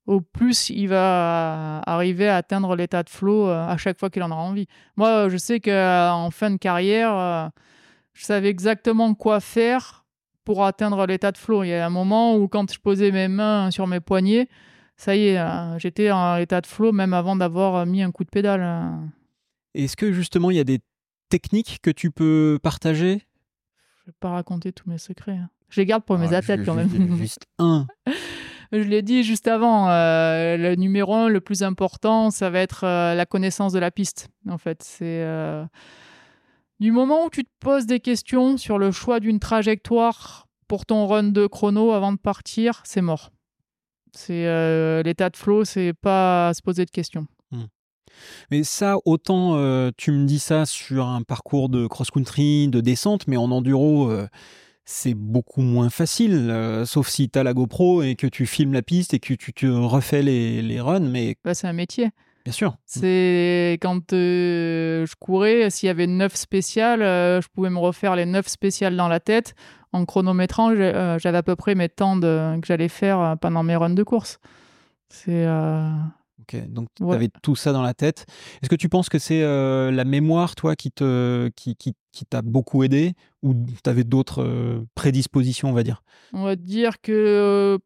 au 0.06 0.20
plus 0.20 0.70
il 0.70 0.88
va 0.88 1.80
arriver 1.80 2.28
à 2.28 2.36
atteindre 2.36 2.76
l'état 2.76 3.02
de 3.02 3.10
flow 3.10 3.48
euh, 3.48 3.66
à 3.66 3.76
chaque 3.76 3.98
fois 3.98 4.10
qu'il 4.10 4.22
en 4.22 4.30
aura 4.30 4.42
envie. 4.42 4.66
Moi, 4.96 5.28
je 5.28 5.36
sais 5.36 5.60
qu'en 5.60 6.30
fin 6.30 6.50
de 6.50 6.56
carrière, 6.56 7.50
je 8.12 8.24
savais 8.24 8.48
exactement 8.48 9.14
quoi 9.14 9.40
faire 9.40 10.04
pour 10.44 10.64
atteindre 10.64 11.06
l'état 11.06 11.32
de 11.32 11.38
flow. 11.38 11.64
Il 11.64 11.68
y 11.68 11.74
a 11.74 11.84
un 11.84 11.90
moment 11.90 12.36
où 12.36 12.48
quand 12.48 12.72
je 12.72 12.78
posais 12.78 13.10
mes 13.10 13.28
mains 13.28 13.70
sur 13.70 13.86
mes 13.86 14.00
poignets, 14.00 14.48
ça 14.96 15.16
y 15.16 15.28
est, 15.28 15.78
j'étais 15.78 16.10
en 16.10 16.36
état 16.36 16.60
de 16.60 16.66
flow 16.66 16.92
même 16.92 17.12
avant 17.12 17.36
d'avoir 17.36 17.84
mis 17.84 18.02
un 18.02 18.12
coup 18.12 18.24
de 18.24 18.30
pédale. 18.30 18.92
Est-ce 19.74 19.96
que 19.96 20.12
justement 20.12 20.50
il 20.50 20.56
y 20.56 20.60
a 20.60 20.64
des 20.64 20.80
techniques 21.28 21.80
que 21.82 21.90
tu 21.90 22.10
peux 22.10 22.58
partager? 22.62 23.26
Je 24.00 24.10
vais 24.10 24.16
pas 24.20 24.30
raconter 24.30 24.72
tous 24.72 24.88
mes 24.88 24.98
secrets. 24.98 25.36
Hein. 25.36 25.50
Je 25.68 25.80
les 25.80 25.86
garde 25.86 26.04
pour 26.04 26.16
mes 26.16 26.32
ah, 26.32 26.38
athlètes 26.38 26.64
quand 26.64 26.74
même. 26.74 27.16
Juste 27.18 27.44
un. 27.58 27.86
je 28.72 28.78
l'ai 28.78 29.02
dit 29.02 29.22
juste 29.22 29.48
avant, 29.48 29.88
euh, 29.90 30.56
le 30.56 30.74
numéro 30.74 31.14
un, 31.14 31.28
le 31.28 31.40
plus 31.40 31.62
important, 31.62 32.30
ça 32.30 32.50
va 32.50 32.60
être 32.60 32.84
euh, 32.84 33.14
la 33.14 33.26
connaissance 33.26 33.72
de 33.72 33.78
la 33.78 33.90
piste. 33.90 34.28
En 34.48 34.58
fait, 34.58 34.82
c'est 34.82 35.22
euh, 35.22 35.64
du 36.80 36.92
moment 36.92 37.26
où 37.26 37.30
tu 37.30 37.44
te 37.44 37.50
poses 37.60 37.86
des 37.86 38.00
questions 38.00 38.56
sur 38.56 38.78
le 38.78 38.90
choix 38.90 39.20
d'une 39.20 39.40
trajectoire 39.40 40.46
pour 40.68 40.84
ton 40.84 41.06
run 41.06 41.24
de 41.24 41.46
chrono 41.46 41.92
avant 41.92 42.12
de 42.12 42.18
partir, 42.18 42.82
c'est 42.84 43.02
mort. 43.02 43.30
C'est 44.12 45.02
l'état 45.04 45.28
de 45.28 45.36
flow, 45.36 45.64
c'est 45.64 45.92
pas 45.92 46.52
se 46.54 46.62
poser 46.62 46.86
de 46.86 46.90
questions. 46.90 47.26
Mais 48.50 48.64
ça, 48.64 48.96
autant 49.04 49.56
tu 49.96 50.10
me 50.10 50.24
dis 50.24 50.38
ça 50.38 50.64
sur 50.64 51.06
un 51.06 51.22
parcours 51.22 51.68
de 51.68 51.86
cross-country, 51.86 52.68
de 52.68 52.80
descente, 52.80 53.28
mais 53.28 53.36
en 53.36 53.50
enduro, 53.50 54.10
c'est 54.86 55.14
beaucoup 55.14 55.62
moins 55.62 55.90
facile, 55.90 56.48
euh, 56.48 56.84
sauf 56.84 57.08
si 57.08 57.28
tu 57.28 57.38
as 57.38 57.42
la 57.42 57.52
GoPro 57.52 58.02
et 58.02 58.14
que 58.14 58.28
tu 58.28 58.46
filmes 58.46 58.72
la 58.72 58.82
piste 58.82 59.14
et 59.14 59.18
que 59.18 59.34
tu, 59.34 59.52
te 59.52 59.66
refais 59.66 60.22
les, 60.22 60.62
les 60.62 60.80
runs. 60.80 61.00
Mais... 61.00 61.36
Bah, 61.44 61.54
c'est 61.54 61.66
un 61.66 61.72
métier. 61.72 62.10
Bien 62.44 62.52
sûr. 62.52 62.76
C'est 62.86 63.78
quand 63.82 64.00
je 64.12 65.14
courais, 65.18 65.68
s'il 65.70 65.88
y 65.88 65.90
avait 65.90 66.06
neuf 66.06 66.36
spéciales, 66.36 67.00
je 67.00 67.48
pouvais 67.48 67.70
me 67.70 67.78
refaire 67.78 68.14
les 68.14 68.24
neuf 68.24 68.46
spéciales 68.46 68.96
dans 68.96 69.08
la 69.08 69.18
tête. 69.18 69.56
En 69.92 70.04
chronométrant, 70.04 70.72
j'avais 71.18 71.38
à 71.38 71.42
peu 71.42 71.56
près 71.56 71.74
mes 71.74 71.88
temps 71.88 72.20
que 72.20 72.60
j'allais 72.64 72.88
faire 72.88 73.34
pendant 73.40 73.64
mes 73.64 73.74
runs 73.74 73.90
de 73.90 74.04
course. 74.04 74.38
C'est 75.08 75.44
donc 76.54 76.88
tu 76.94 77.04
avais 77.12 77.28
tout 77.42 77.56
ça 77.56 77.72
dans 77.72 77.82
la 77.82 77.94
tête. 77.94 78.26
Est-ce 78.62 78.68
que 78.68 78.76
tu 78.76 78.88
penses 78.88 79.08
que 79.08 79.18
c'est 79.18 79.42
euh, 79.42 79.90
la 79.90 80.04
mémoire, 80.04 80.54
toi, 80.54 80.76
qui 80.76 80.90
te 80.90 81.48
qui, 81.56 81.76
qui, 81.76 81.94
qui 82.12 82.24
t'a 82.24 82.42
beaucoup 82.42 82.82
aidé 82.82 83.14
ou 83.42 83.54
tu 83.54 83.90
avais 83.90 84.04
d'autres 84.04 84.42
euh, 84.42 84.86
prédispositions, 84.94 85.70
on 85.70 85.72
va 85.72 85.82
dire? 85.82 86.02
On 86.32 86.44
va 86.44 86.56
dire 86.56 87.00
que 87.00 87.78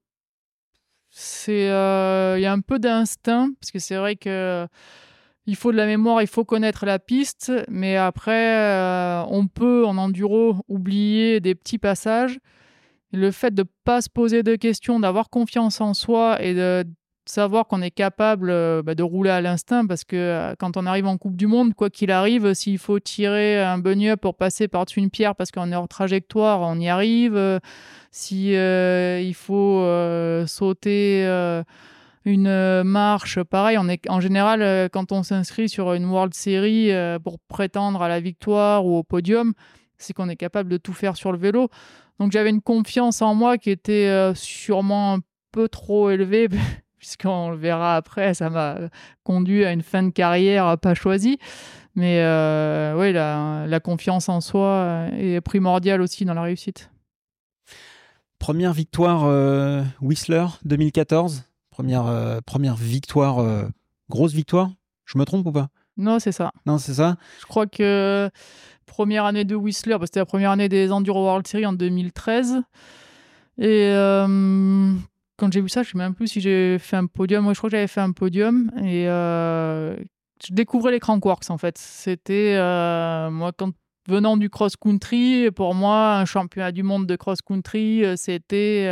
c'est 1.11 1.64
il 1.64 2.42
y 2.42 2.46
a 2.46 2.53
un 2.53 2.61
peu 2.61 2.79
d'instinct 2.79 3.51
parce 3.61 3.70
que 3.70 3.79
c'est 3.79 3.96
vrai 3.96 4.16
que 4.16 4.66
il 5.46 5.57
faut 5.57 5.73
de 5.73 5.77
la 5.77 5.87
mémoire, 5.87 6.23
il 6.23 6.29
faut 6.29 6.44
connaître 6.44 6.85
la 6.87 6.99
piste, 6.99 7.53
mais 7.68 7.96
après 7.96 9.25
on 9.29 9.46
peut 9.46 9.87
en 9.87 9.96
enduro 9.96 10.57
oublier 10.68 11.40
des 11.40 11.55
petits 11.55 11.79
passages. 11.79 12.38
Le 13.12 13.33
fait 13.33 13.53
de 13.53 13.62
ne 13.62 13.68
pas 13.83 14.03
se 14.03 14.09
poser 14.09 14.44
de 14.44 14.55
questions, 14.55 15.01
d'avoir 15.01 15.31
confiance 15.31 15.81
en 15.81 15.94
soi 15.94 16.40
et 16.40 16.55
de, 16.55 16.85
savoir 17.30 17.66
qu'on 17.66 17.80
est 17.80 17.90
capable 17.90 18.50
euh, 18.50 18.82
bah, 18.82 18.94
de 18.94 19.02
rouler 19.02 19.30
à 19.30 19.40
l'instinct 19.40 19.86
parce 19.86 20.04
que 20.04 20.16
euh, 20.16 20.54
quand 20.58 20.76
on 20.76 20.84
arrive 20.84 21.06
en 21.06 21.16
Coupe 21.16 21.36
du 21.36 21.46
Monde, 21.46 21.74
quoi 21.74 21.88
qu'il 21.88 22.10
arrive, 22.10 22.52
s'il 22.54 22.78
faut 22.78 23.00
tirer 23.00 23.62
un 23.62 23.80
up 23.84 24.20
pour 24.20 24.34
passer 24.34 24.68
par-dessus 24.68 24.98
une 24.98 25.10
pierre 25.10 25.34
parce 25.34 25.50
qu'on 25.50 25.72
est 25.72 25.76
hors 25.76 25.88
trajectoire, 25.88 26.60
on 26.60 26.78
y 26.78 26.88
arrive. 26.88 27.36
Euh, 27.36 27.58
si 28.10 28.50
il 28.50 29.34
faut 29.34 29.86
sauter 30.48 31.24
une 32.24 32.82
marche, 32.82 33.40
pareil, 33.44 33.78
on 33.78 33.86
en 34.08 34.20
général 34.20 34.88
quand 34.90 35.12
on 35.12 35.22
s'inscrit 35.22 35.68
sur 35.68 35.92
une 35.92 36.06
World 36.06 36.34
Series 36.34 36.90
pour 37.22 37.38
prétendre 37.38 38.02
à 38.02 38.08
la 38.08 38.18
victoire 38.18 38.84
ou 38.84 38.96
au 38.96 39.04
podium, 39.04 39.52
c'est 39.96 40.12
qu'on 40.12 40.28
est 40.28 40.34
capable 40.34 40.68
de 40.70 40.76
tout 40.76 40.92
faire 40.92 41.16
sur 41.16 41.30
le 41.30 41.38
vélo. 41.38 41.68
Donc 42.18 42.32
j'avais 42.32 42.50
une 42.50 42.62
confiance 42.62 43.22
en 43.22 43.36
moi 43.36 43.58
qui 43.58 43.70
était 43.70 44.32
sûrement 44.34 45.14
un 45.14 45.20
peu 45.52 45.68
trop 45.68 46.10
élevée 46.10 46.48
puisqu'on 47.00 47.50
le 47.50 47.56
verra 47.56 47.96
après, 47.96 48.34
ça 48.34 48.50
m'a 48.50 48.76
conduit 49.24 49.64
à 49.64 49.72
une 49.72 49.82
fin 49.82 50.04
de 50.04 50.10
carrière 50.10 50.78
pas 50.78 50.94
choisie. 50.94 51.38
Mais 51.96 52.20
euh, 52.20 52.94
oui, 52.96 53.12
la, 53.12 53.80
confiance 53.80 54.28
en 54.28 54.40
soi 54.40 55.08
est 55.18 55.40
primordiale 55.40 56.00
aussi 56.00 56.24
dans 56.24 56.34
la 56.34 56.42
réussite. 56.42 56.90
Première 58.38 58.72
victoire 58.72 59.24
euh, 59.24 59.82
Whistler 60.00 60.46
2014. 60.64 61.44
Première, 61.70 62.06
euh, 62.06 62.40
première 62.44 62.76
victoire, 62.76 63.44
grosse 64.08 64.32
victoire. 64.32 64.70
Je 65.04 65.18
me 65.18 65.24
trompe 65.24 65.46
ou 65.46 65.52
pas? 65.52 65.68
Non, 65.96 66.18
c'est 66.18 66.32
ça. 66.32 66.52
Non, 66.66 66.78
c'est 66.78 66.94
ça. 66.94 67.16
Je 67.40 67.46
crois 67.46 67.66
que 67.66 68.30
première 68.86 69.24
année 69.24 69.44
de 69.44 69.54
Whistler, 69.56 69.98
bah, 69.98 70.06
c'était 70.06 70.20
la 70.20 70.26
première 70.26 70.50
année 70.50 70.68
des 70.68 70.92
Enduro 70.92 71.24
World 71.24 71.46
Series 71.46 71.66
en 71.66 71.72
2013. 71.72 72.62
Et 73.58 73.92
quand 75.40 75.50
j'ai 75.53 75.62
vu 75.62 75.70
ça, 75.70 75.83
je 75.83 75.88
ne 75.88 75.92
sais 75.92 75.98
même 75.98 76.14
plus 76.14 76.29
si 76.29 76.40
j'ai 76.40 76.79
fait 76.79 76.96
un 76.96 77.07
podium. 77.07 77.44
Moi, 77.44 77.55
je 77.55 77.59
crois 77.59 77.70
que 77.70 77.76
j'avais 77.76 77.87
fait 77.87 78.03
un 78.03 78.12
podium 78.12 78.70
et 78.76 79.09
euh, 79.09 79.96
je 80.46 80.53
découvrais 80.53 80.92
les 80.92 81.00
crankworks 81.00 81.48
en 81.48 81.57
fait. 81.57 81.79
C'était 81.79 82.57
euh, 82.57 83.31
moi 83.31 83.53
quand 83.57 83.72
venant 84.07 84.37
du 84.37 84.50
cross 84.50 84.76
country, 84.76 85.50
pour 85.50 85.74
moi, 85.74 86.16
un 86.16 86.26
championnat 86.26 86.72
du 86.72 86.83
monde 86.83 87.07
de 87.07 87.16
cross 87.16 87.40
country, 87.40 88.05
euh, 88.05 88.16
c'était 88.16 88.87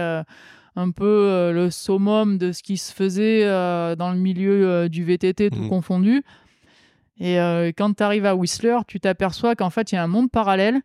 un 0.75 0.91
peu 0.91 1.53
le 1.53 1.71
summum 1.71 2.39
de 2.39 2.53
ce 2.53 2.63
qui 2.63 2.79
se 2.79 2.95
faisait 2.95 3.45
dans 3.45 4.11
le 4.13 4.19
milieu 4.19 4.89
du 4.89 5.05
VTT 5.05 5.51
tout 5.51 5.63
mmh. 5.63 5.69
confondu. 5.69 6.23
Et 7.21 7.37
quand 7.77 7.95
tu 7.97 8.03
arrives 8.03 8.27
à 8.27 8.37
Whistler, 8.37 8.79
tu 8.87 9.01
t'aperçois 9.01 9.57
qu'en 9.57 9.71
fait, 9.71 9.93
il 9.93 9.97
y 9.97 9.99
a 9.99 10.05
un 10.05 10.09
monde 10.09 10.31
parallèle 10.31 10.81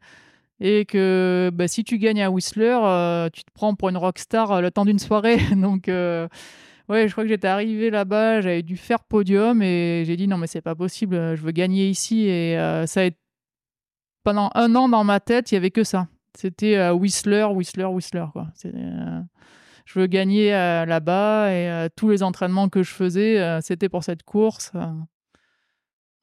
et 0.66 0.86
que 0.86 1.52
bah, 1.54 1.68
si 1.68 1.84
tu 1.84 1.98
gagnes 1.98 2.24
à 2.24 2.32
Whistler, 2.32 2.80
euh, 2.82 3.30
tu 3.30 3.44
te 3.44 3.52
prends 3.54 3.76
pour 3.76 3.90
une 3.90 3.98
rockstar 3.98 4.50
euh, 4.50 4.62
le 4.62 4.72
temps 4.72 4.86
d'une 4.86 4.98
soirée. 4.98 5.38
Donc, 5.58 5.90
euh, 5.90 6.30
ouais, 6.88 7.10
je 7.10 7.12
crois 7.12 7.26
que 7.26 7.30
j'étais 7.30 7.50
arrivé 7.50 7.90
là-bas, 7.90 8.40
j'avais 8.40 8.64
dû 8.64 8.78
faire 8.78 9.04
podium 9.04 9.62
et 9.62 10.04
j'ai 10.08 10.16
dit 10.16 10.26
non, 10.26 10.38
mais 10.38 10.48
c'est 10.48 10.62
pas 10.62 10.74
possible, 10.74 11.36
je 11.36 11.42
veux 11.42 11.52
gagner 11.52 11.90
ici. 11.90 12.28
Et 12.28 12.56
ça 12.88 13.02
a 13.02 13.04
été... 13.04 13.18
pendant 14.24 14.52
un 14.56 14.74
an 14.76 14.88
dans 14.88 15.04
ma 15.04 15.20
tête, 15.20 15.52
il 15.52 15.56
y 15.56 15.58
avait 15.58 15.70
que 15.70 15.84
ça. 15.84 16.08
C'était 16.36 16.90
Whistler, 16.92 17.44
Whistler, 17.52 17.86
Whistler. 17.86 18.26
Quoi. 18.32 18.48
je 18.64 20.00
veux 20.00 20.08
gagner 20.08 20.52
là-bas 20.52 21.52
et 21.52 21.90
tous 21.98 22.10
les 22.10 22.24
entraînements 22.24 22.70
que 22.70 22.84
je 22.84 22.92
faisais, 22.92 23.60
c'était 23.62 23.90
pour 23.90 24.06
cette 24.06 24.24
course. 24.24 24.72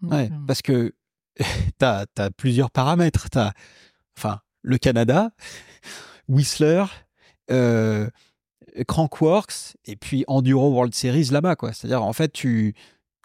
ouais, 0.00 0.30
parce 0.46 0.62
que 0.62 0.94
tu 1.36 1.84
as, 1.84 2.06
as, 2.18 2.30
plusieurs 2.30 2.70
paramètres. 2.70 3.28
Tu 3.30 3.38
as 3.38 3.52
enfin, 4.20 4.40
le 4.62 4.78
Canada, 4.78 5.30
Whistler, 6.28 6.84
Crankworks 8.86 9.76
et 9.84 9.96
puis 9.96 10.24
Enduro 10.28 10.70
World 10.70 10.94
Series 10.94 11.28
là-bas. 11.30 11.56
quoi. 11.56 11.72
C'est-à-dire, 11.72 12.02
en 12.02 12.12
fait, 12.12 12.32
tu 12.32 12.74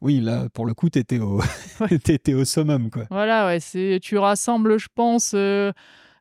oui, 0.02 0.20
là, 0.20 0.48
pour 0.54 0.66
le 0.66 0.74
coup, 0.74 0.90
tu 0.90 1.00
étais, 1.00 1.20
au... 1.20 1.42
au 2.34 2.46
summum. 2.46 2.90
Quoi. 2.90 3.06
Voilà, 3.10 3.48
ouais, 3.48 3.60
c'est... 3.60 4.00
tu 4.02 4.18
rassembles, 4.18 4.78
je 4.78 4.88
pense, 4.94 5.32
euh, 5.34 5.72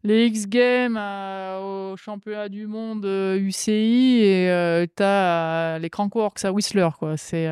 les 0.05 0.27
X 0.27 0.47
Games 0.47 0.97
euh, 0.97 1.93
au 1.93 1.97
championnat 1.97 2.49
du 2.49 2.67
monde 2.67 3.05
UCI 3.05 4.23
euh, 4.25 4.83
et 4.83 4.89
tu 4.89 5.03
as 5.03 5.79
les 5.81 5.91
Crankworks 5.91 6.45
à 6.45 6.53
Whistler. 6.53 6.89
Quoi. 6.99 7.17
C'est, 7.17 7.49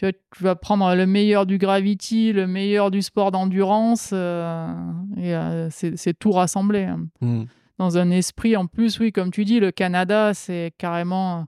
tu, 0.00 0.06
vas, 0.06 0.12
tu 0.12 0.42
vas 0.44 0.54
prendre 0.56 0.94
le 0.94 1.06
meilleur 1.06 1.44
du 1.44 1.58
gravity, 1.58 2.32
le 2.32 2.46
meilleur 2.46 2.90
du 2.90 3.02
sport 3.02 3.30
d'endurance 3.30 4.12
et 4.12 5.34
c'est, 5.70 6.18
tout 6.18 6.32
rassemblé. 6.32 6.84
Hein. 6.84 7.06
Mmh. 7.20 7.44
Dans 7.78 7.98
un 7.98 8.10
esprit, 8.10 8.56
en 8.56 8.66
plus, 8.66 8.98
oui, 8.98 9.12
comme 9.12 9.30
tu 9.30 9.44
dis, 9.44 9.60
le 9.60 9.70
Canada, 9.70 10.34
c'est 10.34 10.72
carrément. 10.78 11.46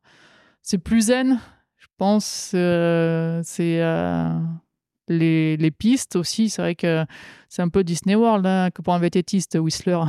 C'est 0.63 0.79
plus 0.79 1.07
zen 1.07 1.39
pense, 2.03 2.51
euh, 2.57 3.41
c'est 3.45 3.81
euh, 3.81 4.29
les, 5.07 5.57
les, 5.57 5.71
pistes 5.71 6.17
aussi. 6.17 6.49
C'est 6.49 6.61
vrai 6.61 6.75
que 6.75 7.07
c'est 7.49 7.63
un 7.63 7.69
peu 7.69 7.85
Disney 7.85 8.17
World 8.17 8.45
hein, 8.45 8.71
que 8.75 8.83
pour 8.83 8.93
un 8.93 8.99
vététiste, 8.99 9.57
Whistler. 9.57 10.01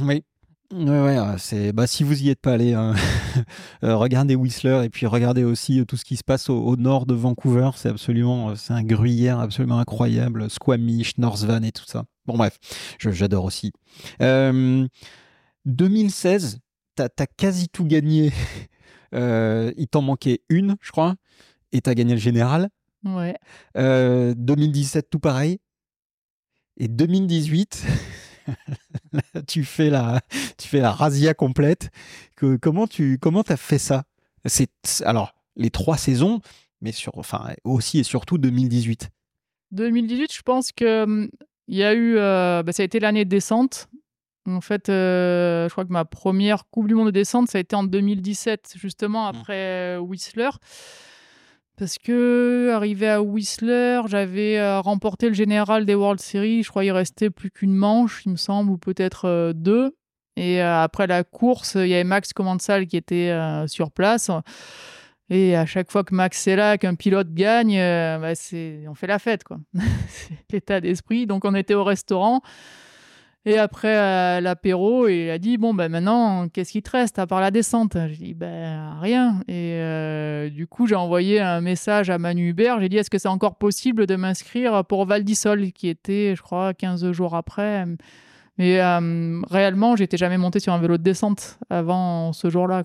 Oui. 0.00 0.24
Ouais, 0.72 1.18
c'est 1.36 1.72
bah, 1.72 1.86
si 1.86 2.02
vous 2.02 2.22
y 2.22 2.30
êtes 2.30 2.40
pas 2.40 2.54
allé, 2.54 2.72
hein, 2.72 2.94
euh, 3.84 3.94
regardez 3.94 4.34
Whistler 4.34 4.84
et 4.84 4.88
puis 4.88 5.06
regardez 5.06 5.44
aussi 5.44 5.84
tout 5.86 5.98
ce 5.98 6.04
qui 6.04 6.16
se 6.16 6.24
passe 6.24 6.48
au, 6.48 6.76
nord 6.76 7.04
de 7.04 7.14
Vancouver. 7.14 7.70
C'est 7.76 7.90
absolument, 7.90 8.56
c'est 8.56 8.72
un 8.72 8.82
gruyère 8.82 9.38
absolument 9.38 9.78
incroyable. 9.78 10.48
Squamish, 10.50 11.18
North 11.18 11.44
et 11.62 11.72
tout 11.72 11.84
ça. 11.86 12.04
Bon 12.24 12.38
bref, 12.38 12.58
j'adore 12.98 13.44
aussi. 13.44 13.72
2016, 15.64 16.58
tu 16.96 17.02
as, 17.02 17.26
quasi 17.26 17.68
tout 17.68 17.84
gagné 17.84 18.32
euh, 19.14 19.72
il 19.76 19.88
t'en 19.88 20.02
manquait 20.02 20.40
une, 20.48 20.76
je 20.80 20.90
crois, 20.90 21.16
et 21.72 21.80
tu 21.80 21.90
as 21.90 21.94
gagné 21.94 22.14
le 22.14 22.20
général. 22.20 22.68
Ouais. 23.04 23.36
2017, 23.74 25.04
euh, 25.04 25.08
tout 25.10 25.18
pareil. 25.18 25.58
Et 26.78 26.88
2018, 26.88 27.84
tu 29.46 29.64
fais 29.64 29.90
la, 29.90 30.20
tu 30.58 30.68
fais 30.68 30.80
la 30.80 30.92
razzia 30.92 31.34
complète. 31.34 31.90
Que, 32.36 32.56
comment 32.56 32.86
tu, 32.86 33.18
comment 33.20 33.42
as 33.42 33.56
fait 33.56 33.78
ça? 33.78 34.04
C'est 34.44 34.70
alors 35.04 35.34
les 35.56 35.70
trois 35.70 35.96
saisons, 35.96 36.40
mais 36.80 36.92
sur, 36.92 37.16
enfin 37.18 37.54
aussi 37.64 37.98
et 37.98 38.02
surtout 38.02 38.38
2018. 38.38 39.10
2018, 39.72 40.32
je 40.32 40.42
pense 40.42 40.72
que 40.72 41.04
hum, 41.04 41.30
il 41.68 41.76
y 41.76 41.84
a 41.84 41.94
eu, 41.94 42.16
euh, 42.16 42.62
bah, 42.62 42.72
ça 42.72 42.82
a 42.82 42.84
été 42.84 43.00
l'année 43.00 43.24
de 43.24 43.30
descente. 43.30 43.88
En 44.46 44.60
fait, 44.60 44.88
euh, 44.88 45.68
je 45.68 45.72
crois 45.72 45.84
que 45.84 45.92
ma 45.92 46.04
première 46.04 46.68
Coupe 46.68 46.88
du 46.88 46.94
Monde 46.94 47.06
de 47.06 47.12
descente, 47.12 47.48
ça 47.48 47.58
a 47.58 47.60
été 47.60 47.76
en 47.76 47.84
2017, 47.84 48.74
justement 48.76 49.24
mmh. 49.24 49.36
après 49.36 49.96
euh, 49.96 49.98
Whistler. 49.98 50.50
Parce 51.76 51.98
que, 51.98 52.70
arrivé 52.72 53.08
à 53.08 53.22
Whistler, 53.22 54.02
j'avais 54.06 54.58
euh, 54.58 54.80
remporté 54.80 55.28
le 55.28 55.34
général 55.34 55.86
des 55.86 55.94
World 55.94 56.20
Series. 56.20 56.62
Je 56.62 56.68
crois 56.68 56.82
qu'il 56.82 56.92
restait 56.92 57.30
plus 57.30 57.50
qu'une 57.50 57.74
manche, 57.74 58.22
il 58.26 58.32
me 58.32 58.36
semble, 58.36 58.70
ou 58.70 58.78
peut-être 58.78 59.52
deux. 59.54 59.96
Et 60.36 60.60
après 60.60 61.06
la 61.06 61.24
course, 61.24 61.74
il 61.74 61.88
y 61.88 61.94
avait 61.94 62.04
Max 62.04 62.32
Commensal 62.32 62.86
qui 62.86 62.96
était 62.96 63.36
sur 63.66 63.90
place. 63.90 64.30
Et 65.28 65.54
à 65.56 65.66
chaque 65.66 65.90
fois 65.90 66.04
que 66.04 66.14
Max 66.14 66.46
est 66.46 66.56
là, 66.56 66.78
qu'un 66.78 66.94
pilote 66.94 67.34
gagne, 67.34 67.76
bah, 67.76 68.32
on 68.88 68.94
fait 68.94 69.06
la 69.06 69.18
fête. 69.18 69.44
quoi. 69.44 69.58
c'est 70.08 70.38
l'état 70.50 70.80
d'esprit. 70.80 71.26
Donc 71.26 71.44
on 71.44 71.54
était 71.54 71.74
au 71.74 71.84
restaurant. 71.84 72.40
Et 73.44 73.58
après 73.58 73.96
euh, 73.98 74.40
l'apéro, 74.40 75.08
il 75.08 75.28
a 75.30 75.38
dit 75.38 75.58
Bon, 75.58 75.74
ben 75.74 75.88
maintenant, 75.88 76.48
qu'est-ce 76.48 76.70
qui 76.70 76.82
te 76.82 76.90
reste 76.90 77.18
à 77.18 77.26
part 77.26 77.40
la 77.40 77.50
descente? 77.50 77.96
J'ai 78.08 78.24
dit 78.24 78.34
Ben 78.34 78.96
rien. 79.00 79.40
Et 79.48 79.74
euh, 79.80 80.48
du 80.48 80.68
coup, 80.68 80.86
j'ai 80.86 80.94
envoyé 80.94 81.40
un 81.40 81.60
message 81.60 82.08
à 82.08 82.18
Manu 82.18 82.50
Hubert. 82.50 82.80
J'ai 82.80 82.88
dit 82.88 82.98
Est-ce 82.98 83.10
que 83.10 83.18
c'est 83.18 83.28
encore 83.28 83.56
possible 83.56 84.06
de 84.06 84.14
m'inscrire 84.14 84.84
pour 84.84 85.06
Val 85.06 85.24
d'Isol, 85.24 85.72
qui 85.72 85.88
était, 85.88 86.34
je 86.36 86.42
crois, 86.42 86.72
15 86.72 87.10
jours 87.10 87.34
après? 87.34 87.84
Mais 88.58 88.80
euh, 88.80 89.40
réellement, 89.50 89.96
j'étais 89.96 90.16
jamais 90.16 90.38
monté 90.38 90.60
sur 90.60 90.72
un 90.72 90.78
vélo 90.78 90.96
de 90.96 91.02
descente 91.02 91.58
avant 91.68 92.32
ce 92.32 92.48
jour-là. 92.48 92.84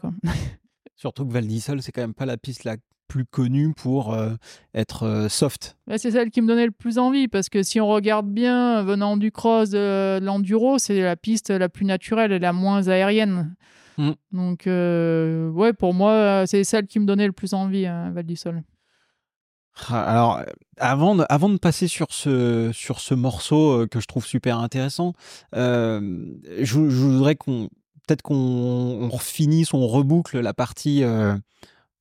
Surtout 0.96 1.28
que 1.28 1.34
Val 1.34 1.46
d'Isol, 1.46 1.84
c'est 1.84 1.92
quand 1.92 2.02
même 2.02 2.16
pas 2.16 2.26
la 2.26 2.38
piste 2.38 2.64
la 2.64 2.78
plus 3.08 3.26
connue 3.26 3.74
pour 3.74 4.14
euh, 4.14 4.36
être 4.74 5.04
euh, 5.04 5.30
soft. 5.30 5.78
c'est 5.98 6.12
celle 6.12 6.30
qui 6.30 6.42
me 6.42 6.48
donnait 6.48 6.66
le 6.66 6.72
plus 6.72 6.98
envie 6.98 7.28
parce 7.28 7.50
que 7.50 7.64
si 7.64 7.80
on 7.80 7.88
regarde 7.88 8.28
bien, 8.28 8.84
venant 8.84 9.18
du 9.18 9.32
cross, 9.32 9.70
de, 9.70 10.20
l'enduro, 10.22 10.78
c'est 10.78 11.02
la 11.02 11.16
piste 11.16 11.50
la 11.50 11.70
plus 11.70 11.86
naturelle 11.86 12.32
et 12.32 12.40
la 12.40 12.54
moins 12.54 12.88
aérienne. 12.88 13.56
Mm. 13.98 14.12
Donc, 14.32 14.68
euh, 14.68 15.50
ouais, 15.50 15.74
pour 15.74 15.94
moi, 15.94 16.44
c'est 16.46 16.64
celle 16.64 16.88
qui 16.88 17.00
me 17.00 17.06
donnait 17.06 17.26
le 17.26 17.34
plus 17.34 17.54
envie, 17.54 17.88
hein, 17.88 18.12
Val 18.12 18.26
d'Isol. 18.26 18.62
Ah, 19.90 20.02
alors, 20.04 20.42
avant 20.78 21.16
de, 21.16 21.26
avant 21.30 21.50
de 21.50 21.58
passer 21.58 21.88
sur 21.88 22.08
ce, 22.12 22.72
sur 22.74 23.00
ce 23.00 23.14
morceau 23.14 23.86
que 23.90 24.00
je 24.00 24.08
trouve 24.08 24.26
super 24.26 24.58
intéressant, 24.60 25.14
je, 25.54 26.74
voudrais 26.80 27.36
qu'on 27.36 27.70
peut-être 28.08 28.22
qu'on 28.22 29.10
finisse, 29.20 29.74
on 29.74 29.86
reboucle 29.86 30.40
la 30.40 30.54
partie 30.54 31.04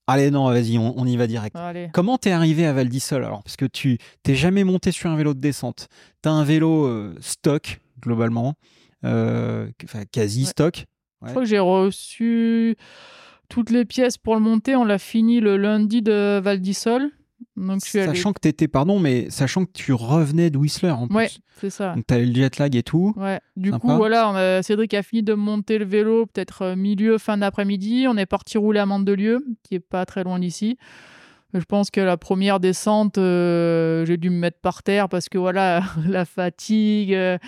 Allez, 0.08 0.30
non, 0.30 0.46
vas-y, 0.46 0.78
on, 0.78 1.04
y 1.04 1.16
va 1.16 1.26
direct. 1.26 1.56
Comment 1.92 2.16
t'es 2.16 2.30
arrivé 2.30 2.64
à 2.64 2.72
Val 2.72 2.88
d'Isol 2.88 3.24
alors? 3.24 3.42
Parce 3.42 3.56
que 3.56 3.64
tu 3.64 3.98
t'es 4.22 4.36
jamais 4.36 4.62
monté 4.62 4.92
sur 4.92 5.10
un 5.10 5.16
vélo 5.16 5.34
de 5.34 5.40
descente. 5.40 5.88
T'as 6.22 6.30
un 6.30 6.44
vélo 6.44 6.86
euh, 6.86 7.16
stock, 7.20 7.80
globalement, 8.00 8.54
euh, 9.04 9.68
quasi 10.12 10.46
stock. 10.46 10.86
Je 11.22 11.30
crois 11.30 11.42
que 11.42 11.48
j'ai 11.48 11.58
reçu 11.58 12.76
toutes 13.48 13.70
les 13.70 13.84
pièces 13.84 14.16
pour 14.16 14.34
le 14.34 14.40
monter. 14.40 14.76
On 14.76 14.84
l'a 14.84 14.98
fini 14.98 15.40
le 15.40 15.56
lundi 15.56 16.02
de 16.02 16.38
Val 16.38 16.60
d'Isol. 16.60 17.10
Donc, 17.56 17.80
sachant 17.80 18.32
que 18.32 18.40
t'étais, 18.40 18.68
pardon, 18.68 18.98
mais 18.98 19.30
sachant 19.30 19.64
que 19.64 19.72
tu 19.72 19.92
revenais 19.92 20.50
de 20.50 20.58
Whistler 20.58 20.90
en 20.90 21.06
plus. 21.06 21.16
Ouais, 21.16 21.28
c'est 21.60 21.70
ça. 21.70 21.94
Donc 21.94 22.04
le 22.10 22.34
jet 22.34 22.58
lag 22.58 22.74
et 22.74 22.82
tout. 22.82 23.14
Ouais. 23.16 23.40
Du 23.56 23.72
coup, 23.72 23.88
voilà, 23.88 24.62
Cédric 24.62 24.94
a 24.94 25.02
fini 25.02 25.22
de 25.22 25.34
monter 25.34 25.78
le 25.78 25.84
vélo 25.84 26.26
peut-être 26.26 26.62
euh, 26.62 26.76
milieu, 26.76 27.18
fin 27.18 27.38
d'après-midi. 27.38 28.06
On 28.08 28.16
est 28.16 28.26
parti 28.26 28.58
rouler 28.58 28.80
à 28.80 28.86
Mandelieu, 28.86 29.44
qui 29.62 29.74
est 29.74 29.80
pas 29.80 30.04
très 30.06 30.24
loin 30.24 30.38
d'ici. 30.38 30.76
Je 31.54 31.64
pense 31.64 31.90
que 31.90 32.00
la 32.00 32.16
première 32.16 32.60
descente, 32.60 33.18
euh, 33.18 34.04
j'ai 34.04 34.16
dû 34.16 34.30
me 34.30 34.38
mettre 34.38 34.60
par 34.60 34.82
terre 34.82 35.08
parce 35.08 35.28
que 35.28 35.38
voilà, 35.38 35.82
la 36.06 36.24
fatigue 36.24 37.14
euh, 37.14 37.38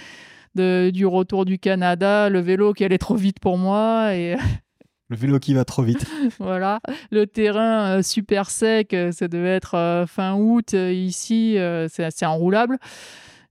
de, 0.55 0.91
du 0.91 1.07
retour 1.07 1.45
du 1.45 1.59
Canada, 1.59 2.29
le 2.29 2.41
vélo 2.41 2.73
qui 2.73 2.85
allait 2.85 2.99
trop 2.99 3.17
vite 3.17 3.41
pour 3.41 3.59
moi 3.59 4.15
et 4.15 4.37
Le 5.11 5.17
vélo 5.17 5.39
qui 5.39 5.55
va 5.55 5.65
trop 5.65 5.83
vite. 5.83 6.07
voilà. 6.39 6.81
Le 7.11 7.27
terrain 7.27 7.99
euh, 7.99 8.03
super 8.03 8.51
sec, 8.51 8.93
euh, 8.93 9.11
ça 9.11 9.27
devait 9.27 9.57
être 9.57 9.75
euh, 9.75 10.07
fin 10.07 10.35
août. 10.35 10.75
ici, 10.75 11.57
c'est 11.89 12.05
assez 12.05 12.27
enroulable. 12.27 12.79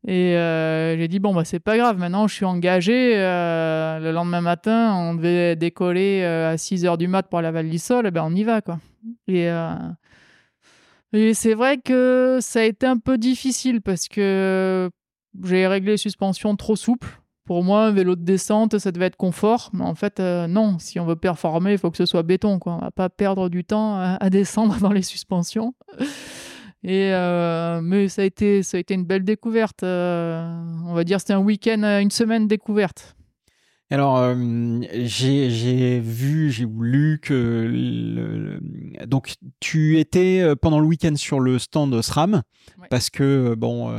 Et 0.08 0.34
j'ai 0.98 1.08
dit, 1.08 1.20
bon, 1.20 1.34
bah, 1.34 1.44
c'est 1.44 1.60
pas 1.60 1.78
grave, 1.78 1.98
maintenant 1.98 2.28
je 2.28 2.36
suis 2.36 2.46
engagé. 2.46 3.16
le 3.16 4.12
lendemain 4.12 4.42
matin, 4.42 4.94
on 4.96 5.16
devait 5.16 5.56
décoller 5.56 6.24
à 6.24 6.58
6 6.58 6.86
h 6.86 6.98
du 6.98 7.08
mat 7.08 7.24
pour 7.24 7.42
la 7.42 7.52
Val 7.52 7.68
d'Isol, 7.70 8.06
et 8.08 8.12
ben 8.12 8.24
on 8.24 8.34
y 8.34 8.44
va, 8.44 8.62
quoi. 8.62 8.80
Et, 9.28 9.50
et 11.12 11.34
c'est 11.34 11.56
vrai 11.56 11.78
que 11.80 12.38
ça 12.40 12.60
a 12.60 12.64
été 12.64 12.86
un 12.86 12.98
peu 12.98 13.18
difficile 13.18 13.82
parce 13.82 14.08
que 14.08 14.90
j'ai 15.44 15.68
réglé 15.68 15.94
les 15.94 15.98
suspensions 15.98 16.56
trop 16.56 16.78
souples. 16.78 17.20
Pour 17.48 17.64
moi, 17.64 17.86
un 17.86 17.92
vélo 17.92 18.18
de 18.18 18.24
descente, 18.24 18.78
ça 18.78 18.92
devait 18.92 19.06
être 19.06 19.16
confort. 19.16 19.70
Mais 19.72 19.86
en 19.86 19.96
fait, 19.96 20.20
euh, 20.20 20.48
non. 20.48 20.80
Si 20.80 21.00
on 21.00 21.06
veut 21.06 21.16
performer, 21.16 21.72
il 21.72 21.78
faut 21.78 21.90
que 21.90 21.96
ce 21.96 22.06
soit 22.06 22.22
béton. 22.22 22.60
Quoi. 22.60 22.74
On 22.74 22.80
va 22.80 22.92
pas 22.92 23.08
perdre 23.08 23.48
du 23.48 23.64
temps 23.64 23.98
à, 23.98 24.30
descendre 24.30 24.76
dans 24.82 24.92
les 24.92 25.02
suspensions. 25.02 25.74
Et 26.84 27.14
euh, 27.14 27.80
mais 27.82 28.10
ça 28.10 28.24
a 28.24 28.26
été, 28.26 28.64
ça 28.64 28.76
a 28.76 28.82
été 28.82 28.96
une 28.96 29.06
belle 29.06 29.24
découverte. 29.24 29.84
Euh, 29.84 30.46
on 30.88 30.94
va 30.94 31.06
dire, 31.06 31.22
c'était 31.22 31.34
un 31.34 31.40
week-end, 31.40 31.84
une 32.02 32.12
semaine 32.12 32.50
découverte. 32.50 33.16
Alors, 33.90 34.18
euh, 34.18 34.82
j'ai 34.94 36.00
vu, 36.00 36.52
j'ai 36.52 36.68
lu 36.80 37.20
que 37.22 38.60
donc 39.06 39.36
tu 39.62 39.98
étais 40.00 40.44
pendant 40.62 40.80
le 40.80 40.86
week-end 40.86 41.16
sur 41.16 41.40
le 41.40 41.58
stand 41.58 42.02
SRAM 42.02 42.42
parce 42.90 43.10
que 43.10 43.24
euh, 43.24 43.56
bon, 43.56 43.90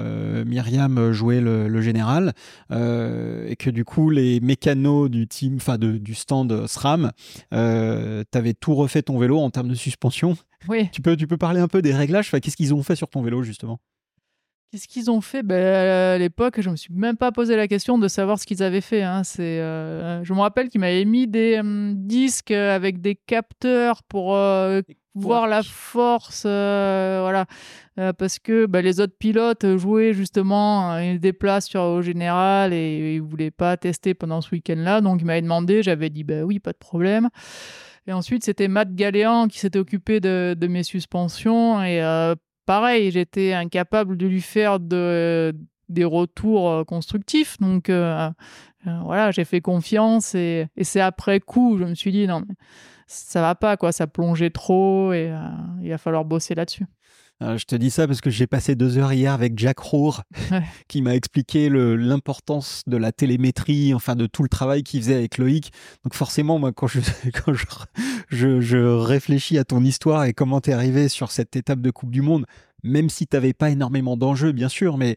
Myriam 0.45 1.13
jouait 1.13 1.41
le, 1.41 1.81
général 1.81 2.35
et 2.71 3.57
que 3.57 3.71
du 3.71 3.85
coup 3.85 4.11
les 4.11 4.41
mécanos 4.41 5.09
du 5.09 5.27
team, 5.27 5.57
enfin 5.57 5.79
du 5.79 6.15
stand 6.15 6.67
SRAM, 6.67 7.13
t'avais 7.51 8.55
tout 8.55 8.75
refait 8.75 9.03
ton 9.03 9.19
vélo 9.19 9.39
en 9.39 9.51
termes 9.51 9.69
de 9.69 9.75
suspension. 9.75 10.37
Oui. 10.69 10.89
Tu 10.93 11.01
peux, 11.01 11.17
tu 11.17 11.27
peux 11.27 11.37
parler 11.37 11.61
un 11.61 11.69
peu 11.69 11.83
des 11.83 11.95
réglages? 11.95 12.31
Qu'est-ce 12.31 12.57
qu'ils 12.57 12.75
ont 12.75 12.83
fait 12.83 12.97
sur 12.97 13.09
ton 13.09 13.23
vélo 13.23 13.43
justement? 13.43 13.81
Qu'est-ce 14.71 14.87
qu'ils 14.87 15.11
ont 15.11 15.23
fait? 15.23 15.43
Ben, 15.43 15.57
À 15.57 16.19
l'époque, 16.19 16.61
je 16.61 16.69
me 16.69 16.77
suis 16.77 16.93
même 16.93 17.17
pas 17.17 17.33
posé 17.33 17.57
la 17.57 17.67
question 17.69 17.97
de 17.97 18.07
savoir 18.07 18.39
ce 18.39 18.45
qu'ils 18.45 18.63
avaient 18.63 18.83
fait. 18.83 19.03
Hein. 19.03 19.25
C'est, 19.25 19.61
euh, 19.61 20.23
je 20.25 20.35
me 20.35 20.41
rappelle 20.41 20.69
qu'ils 20.69 20.81
m'avaient 20.81 21.07
mis 21.07 21.27
des 21.27 21.59
disques 21.65 22.51
avec 22.51 23.01
des 23.01 23.15
capteurs 23.15 24.03
pour 24.03 24.37
euh, 24.37 24.83
voir 25.15 25.49
la 25.49 25.63
force, 25.63 26.45
euh, 26.47 27.21
voilà, 27.23 27.47
parce 28.13 28.39
que 28.39 28.67
ben, 28.67 28.85
les 28.85 29.01
autres 29.01 29.17
pilotes 29.19 29.79
jouaient 29.79 30.13
justement, 30.13 30.99
ils 30.99 31.19
déplacent 31.19 31.67
sur 31.67 31.83
au 31.83 32.03
général 32.03 32.73
et 32.73 33.15
ils 33.15 33.23
voulaient 33.23 33.51
pas 33.51 33.77
tester 33.77 34.15
pendant 34.15 34.43
ce 34.43 34.51
week-end-là, 34.55 35.01
donc 35.01 35.21
ils 35.21 35.25
m'avaient 35.25 35.43
demandé, 35.43 35.83
j'avais 35.83 36.11
dit 36.11 36.25
ben 36.25 36.45
oui, 36.45 36.61
pas 36.61 36.73
de 36.73 36.79
problème. 36.79 37.31
Et 38.07 38.13
ensuite, 38.13 38.45
c'était 38.45 38.69
Matt 38.69 38.95
Galéan 38.95 39.49
qui 39.49 39.59
s'était 39.59 39.79
occupé 39.79 40.21
de, 40.21 40.55
de, 40.57 40.67
mes 40.67 40.83
suspensions 40.83 41.83
et 41.83 42.01
pareil, 42.69 43.11
j'étais 43.11 43.55
incapable 43.55 44.19
de 44.19 44.27
lui 44.27 44.43
faire 44.43 44.79
de, 44.79 45.57
des 45.89 46.05
retours 46.05 46.69
euh, 46.69 46.85
constructifs. 46.85 47.57
Donc 47.61 47.89
euh, 47.89 48.29
euh, 48.87 49.01
voilà, 49.05 49.31
j'ai 49.31 49.47
fait 49.47 49.63
confiance 49.63 50.35
et, 50.35 50.69
c'est 50.83 51.01
après 51.01 51.41
coup, 51.41 51.79
je 51.79 51.85
me 51.85 51.95
suis 51.95 52.13
dit 52.13 52.27
non, 52.27 52.43
mais 52.47 52.55
ça 53.07 53.41
va 53.41 53.55
pas, 53.55 53.79
quoi, 53.79 53.91
ça 53.91 54.07
plongeait 54.07 54.51
trop 54.51 55.15
et 55.15 55.33
il 55.83 55.89
va 55.89 55.97
falloir 55.97 56.27
bosser 56.27 56.55
là-dessus. 56.55 56.85
Je 57.41 57.65
te 57.65 57.77
dis 57.77 57.91
ça 57.91 58.09
parce 58.09 58.21
que 58.21 58.31
j'ai 58.31 58.49
passé 58.49 58.75
deux 58.75 58.99
heures 58.99 59.13
hier 59.13 59.33
avec 59.33 59.57
Jack 59.59 59.79
Rohr, 59.79 60.25
qui 60.89 61.03
m'a 61.03 61.15
expliqué 61.15 61.71
l'importance 61.71 62.83
de 62.87 62.97
la 62.97 63.13
télémétrie, 63.13 63.95
enfin 63.95 64.17
de 64.17 64.27
tout 64.27 64.43
le 64.43 64.49
travail 64.49 64.83
qu'il 64.83 65.01
faisait 65.01 65.15
avec 65.15 65.39
Loïc. 65.39 65.73
Donc 66.05 66.15
forcément, 66.15 66.59
moi, 66.59 66.73
quand 66.73 66.89
je, 66.89 67.01
quand 67.45 67.55
je, 67.55 67.65
je, 68.29 68.77
réfléchis 68.77 69.59
à 69.59 69.65
ton 69.65 69.83
histoire 69.83 70.25
et 70.25 70.33
comment 70.33 70.61
tu 70.61 70.71
es 70.71 70.73
arrivé 70.73 71.09
sur 71.09 71.31
cette 71.31 71.57
étape 71.57 71.81
de 71.81 71.91
Coupe 71.91 72.11
du 72.11 72.23
Monde, 72.23 72.47
même 72.83 73.11
si 73.11 73.27
tu 73.27 73.37
n'avais 73.37 73.53
pas 73.53 73.71
énormément 73.71 74.17
d'enjeux, 74.17 74.53
bien 74.53 74.69
sûr, 74.69 74.97
mais 74.99 75.17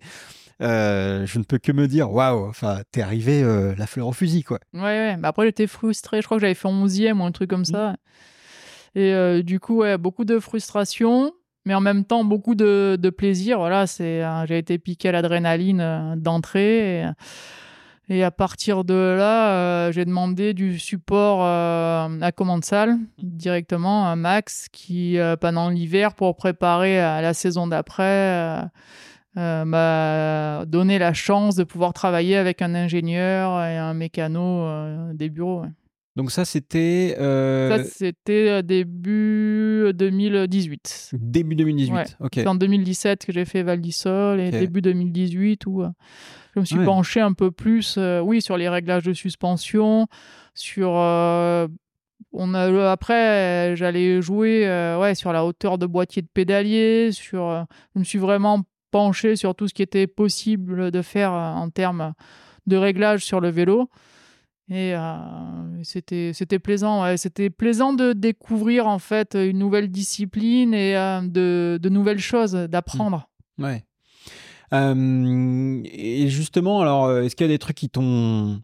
euh, 0.62 1.26
je 1.26 1.40
ne 1.40 1.44
peux 1.44 1.58
que 1.58 1.72
me 1.72 1.88
dire, 1.88 2.12
waouh, 2.12 2.48
enfin, 2.48 2.82
t'es 2.92 3.02
arrivé 3.02 3.42
euh, 3.44 3.74
la 3.78 3.88
fleur 3.88 4.08
au 4.08 4.14
fusil, 4.14 4.44
quoi. 4.44 4.60
Ouais, 4.74 4.82
ouais. 4.82 5.18
Bah 5.18 5.30
après, 5.30 5.46
j'étais 5.46 5.68
frustré. 5.68 6.22
Je 6.22 6.26
crois 6.26 6.38
que 6.38 6.42
j'avais 6.42 6.54
fait 6.54 6.68
11e 6.68 7.20
ou 7.20 7.24
un 7.24 7.32
truc 7.32 7.50
comme 7.50 7.62
mmh. 7.62 7.66
ça. 7.66 7.96
Et 8.94 9.44
du 9.44 9.60
coup, 9.60 9.78
ouais, 9.78 9.98
beaucoup 9.98 10.26
de 10.26 10.40
frustration 10.40 11.32
mais 11.66 11.74
en 11.74 11.82
même 11.82 12.06
temps 12.06 12.24
beaucoup 12.24 12.56
de, 12.56 13.10
plaisir. 13.16 13.60
Voilà, 13.60 13.88
c'est 13.88 14.24
euh, 14.24 14.46
j'ai 14.46 14.58
été 14.58 14.78
piqué 14.78 15.10
à 15.10 15.12
l'adrénaline 15.12 15.82
euh, 15.82 16.16
d'entrée. 16.16 17.02
Et, 17.02 17.06
à 18.20 18.32
partir 18.32 18.84
de 18.84 18.94
là, 18.94 19.54
euh, 19.54 19.92
j'ai 19.92 20.06
demandé 20.06 20.54
du 20.54 20.78
support 20.78 21.42
à 21.44 22.32
commande 22.36 22.66
salle 22.66 22.98
directement 23.20 24.08
à 24.08 24.16
Max, 24.16 24.68
qui 24.72 25.18
pendant 25.40 25.70
l'hiver 25.70 26.14
pour 26.14 26.36
préparer 26.36 27.00
à 27.00 27.22
la 27.22 27.34
saison 27.34 27.68
d'après. 27.68 28.62
m'a 29.36 30.66
donné 30.68 31.00
la 31.00 31.14
chance 31.14 31.56
de 31.56 31.64
pouvoir 31.64 31.94
travailler 31.94 32.36
avec 32.36 32.62
un 32.62 32.76
ingénieur 32.76 33.64
et 33.64 33.78
un 33.78 33.94
mécano 33.94 35.14
des 35.14 35.30
bureaux. 35.30 35.64
Donc 36.18 36.32
ça, 36.32 36.44
c'était... 36.44 37.16
Ça, 37.18 37.84
c'était 37.86 38.62
début 38.62 39.92
2018. 39.94 41.12
Début 41.14 41.56
2018, 41.56 42.18
ok. 42.20 42.32
C'est 42.34 42.48
en 42.48 42.56
2017 42.56 43.26
que 43.26 43.32
j'ai 43.32 43.46
fait 43.46 43.64
Val 43.64 43.80
d'Isol 43.80 44.42
et 44.42 44.52
début 44.52 44.82
2018 44.82 45.66
où 45.68 45.86
je 46.56 46.60
me 46.60 46.66
suis 46.66 46.84
penché 46.84 47.22
un 47.22 47.34
peu 47.34 47.52
plus, 47.52 47.98
oui, 48.24 48.42
sur 48.42 48.58
les 48.58 48.70
réglages 48.70 49.04
de 49.04 49.14
suspension, 49.14 50.08
sur... 50.54 50.90
on 50.92 52.54
a, 52.54 52.92
après, 52.92 53.76
j'allais 53.76 54.22
jouer 54.22 54.62
ouais, 55.00 55.16
sur 55.16 55.32
la 55.34 55.46
hauteur 55.46 55.78
de 55.78 55.86
boîtier 55.86 56.22
de 56.22 56.28
pédalier, 56.28 57.12
sur, 57.12 57.66
je 57.96 58.00
me 58.00 58.04
suis 58.04 58.20
vraiment 58.20 58.64
penché 58.92 59.36
sur 59.36 59.56
tout 59.56 59.68
ce 59.68 59.74
qui 59.74 59.82
était 59.82 60.08
possible 60.08 60.92
de 60.92 61.02
faire 61.02 61.32
en 61.32 61.70
termes 61.70 62.14
de 62.68 62.78
réglage 62.78 63.24
sur 63.24 63.40
le 63.40 63.50
vélo. 63.50 63.90
Et 64.70 64.96
euh, 64.96 65.84
c'était, 65.84 66.32
c'était 66.34 66.60
plaisant. 66.60 67.18
C'était 67.18 67.50
plaisant 67.50 67.92
de 67.94 68.14
découvrir 68.14 68.88
en 68.88 69.00
fait 69.00 69.36
une 69.36 69.60
nouvelle 69.60 69.90
discipline 69.90 70.74
et 70.74 70.96
euh, 70.96 71.22
de, 71.22 71.78
de, 71.82 71.90
nouvelles 71.90 72.20
choses, 72.20 72.54
d'apprendre. 72.54 73.30
Mmh. 73.58 73.64
Ouais. 73.64 73.84
Et 74.74 76.28
justement, 76.30 76.82
alors, 76.82 77.12
est-ce 77.18 77.36
qu'il 77.36 77.46
y 77.46 77.50
a 77.50 77.54
des 77.54 77.60
trucs 77.60 77.78
qui 77.78 77.90
t'ont 77.90 78.62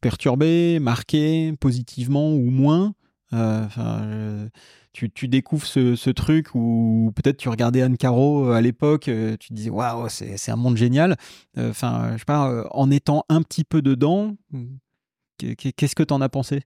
perturbé, 0.00 0.78
marqué 0.80 1.54
positivement 1.60 2.32
ou 2.32 2.50
moins? 2.50 2.94
Euh, 3.32 4.48
tu, 4.92 5.28
découvres 5.28 5.66
ce, 5.66 6.10
truc 6.10 6.54
où 6.54 7.10
peut-être 7.16 7.36
tu 7.36 7.48
regardais 7.48 7.82
Anne 7.82 7.96
Caro 7.96 8.50
à 8.50 8.60
l'époque, 8.60 9.10
tu 9.40 9.52
disais 9.52 9.70
waouh, 9.70 10.08
c'est, 10.08 10.50
un 10.50 10.56
monde 10.56 10.76
génial. 10.76 11.16
Enfin, 11.58 12.12
je 12.12 12.18
sais 12.18 12.24
pas, 12.24 12.66
en 12.70 12.90
étant 12.90 13.24
un 13.28 13.42
petit 13.42 13.64
peu 13.64 13.82
dedans, 13.82 14.36
Qu'est-ce 15.38 15.94
que 15.94 16.02
tu 16.02 16.14
en 16.14 16.20
as 16.20 16.28
pensé? 16.28 16.62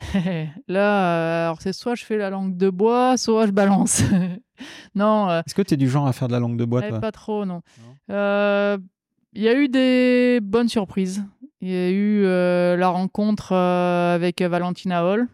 Là, 0.68 1.46
alors 1.46 1.62
c'est 1.62 1.72
soit 1.72 1.94
je 1.94 2.04
fais 2.04 2.18
la 2.18 2.30
langue 2.30 2.56
de 2.56 2.68
bois, 2.68 3.16
soit 3.16 3.46
je 3.46 3.52
balance. 3.52 4.02
non. 4.94 5.30
Est-ce 5.40 5.54
que 5.54 5.62
tu 5.62 5.74
es 5.74 5.76
du 5.76 5.88
genre 5.88 6.06
à 6.06 6.12
faire 6.12 6.28
de 6.28 6.32
la 6.32 6.40
langue 6.40 6.56
de 6.56 6.64
bois 6.64 6.82
Pas 6.82 7.12
trop, 7.12 7.44
non. 7.44 7.62
Il 8.08 9.42
y 9.42 9.48
a 9.48 9.54
eu 9.54 9.68
des 9.68 10.40
bonnes 10.42 10.68
surprises. 10.68 11.24
Il 11.60 11.68
y 11.68 11.74
a 11.74 11.90
eu 11.90 12.22
la 12.22 12.88
rencontre 12.88 13.52
avec 13.52 14.42
Valentina 14.42 15.04
Hall. 15.04 15.28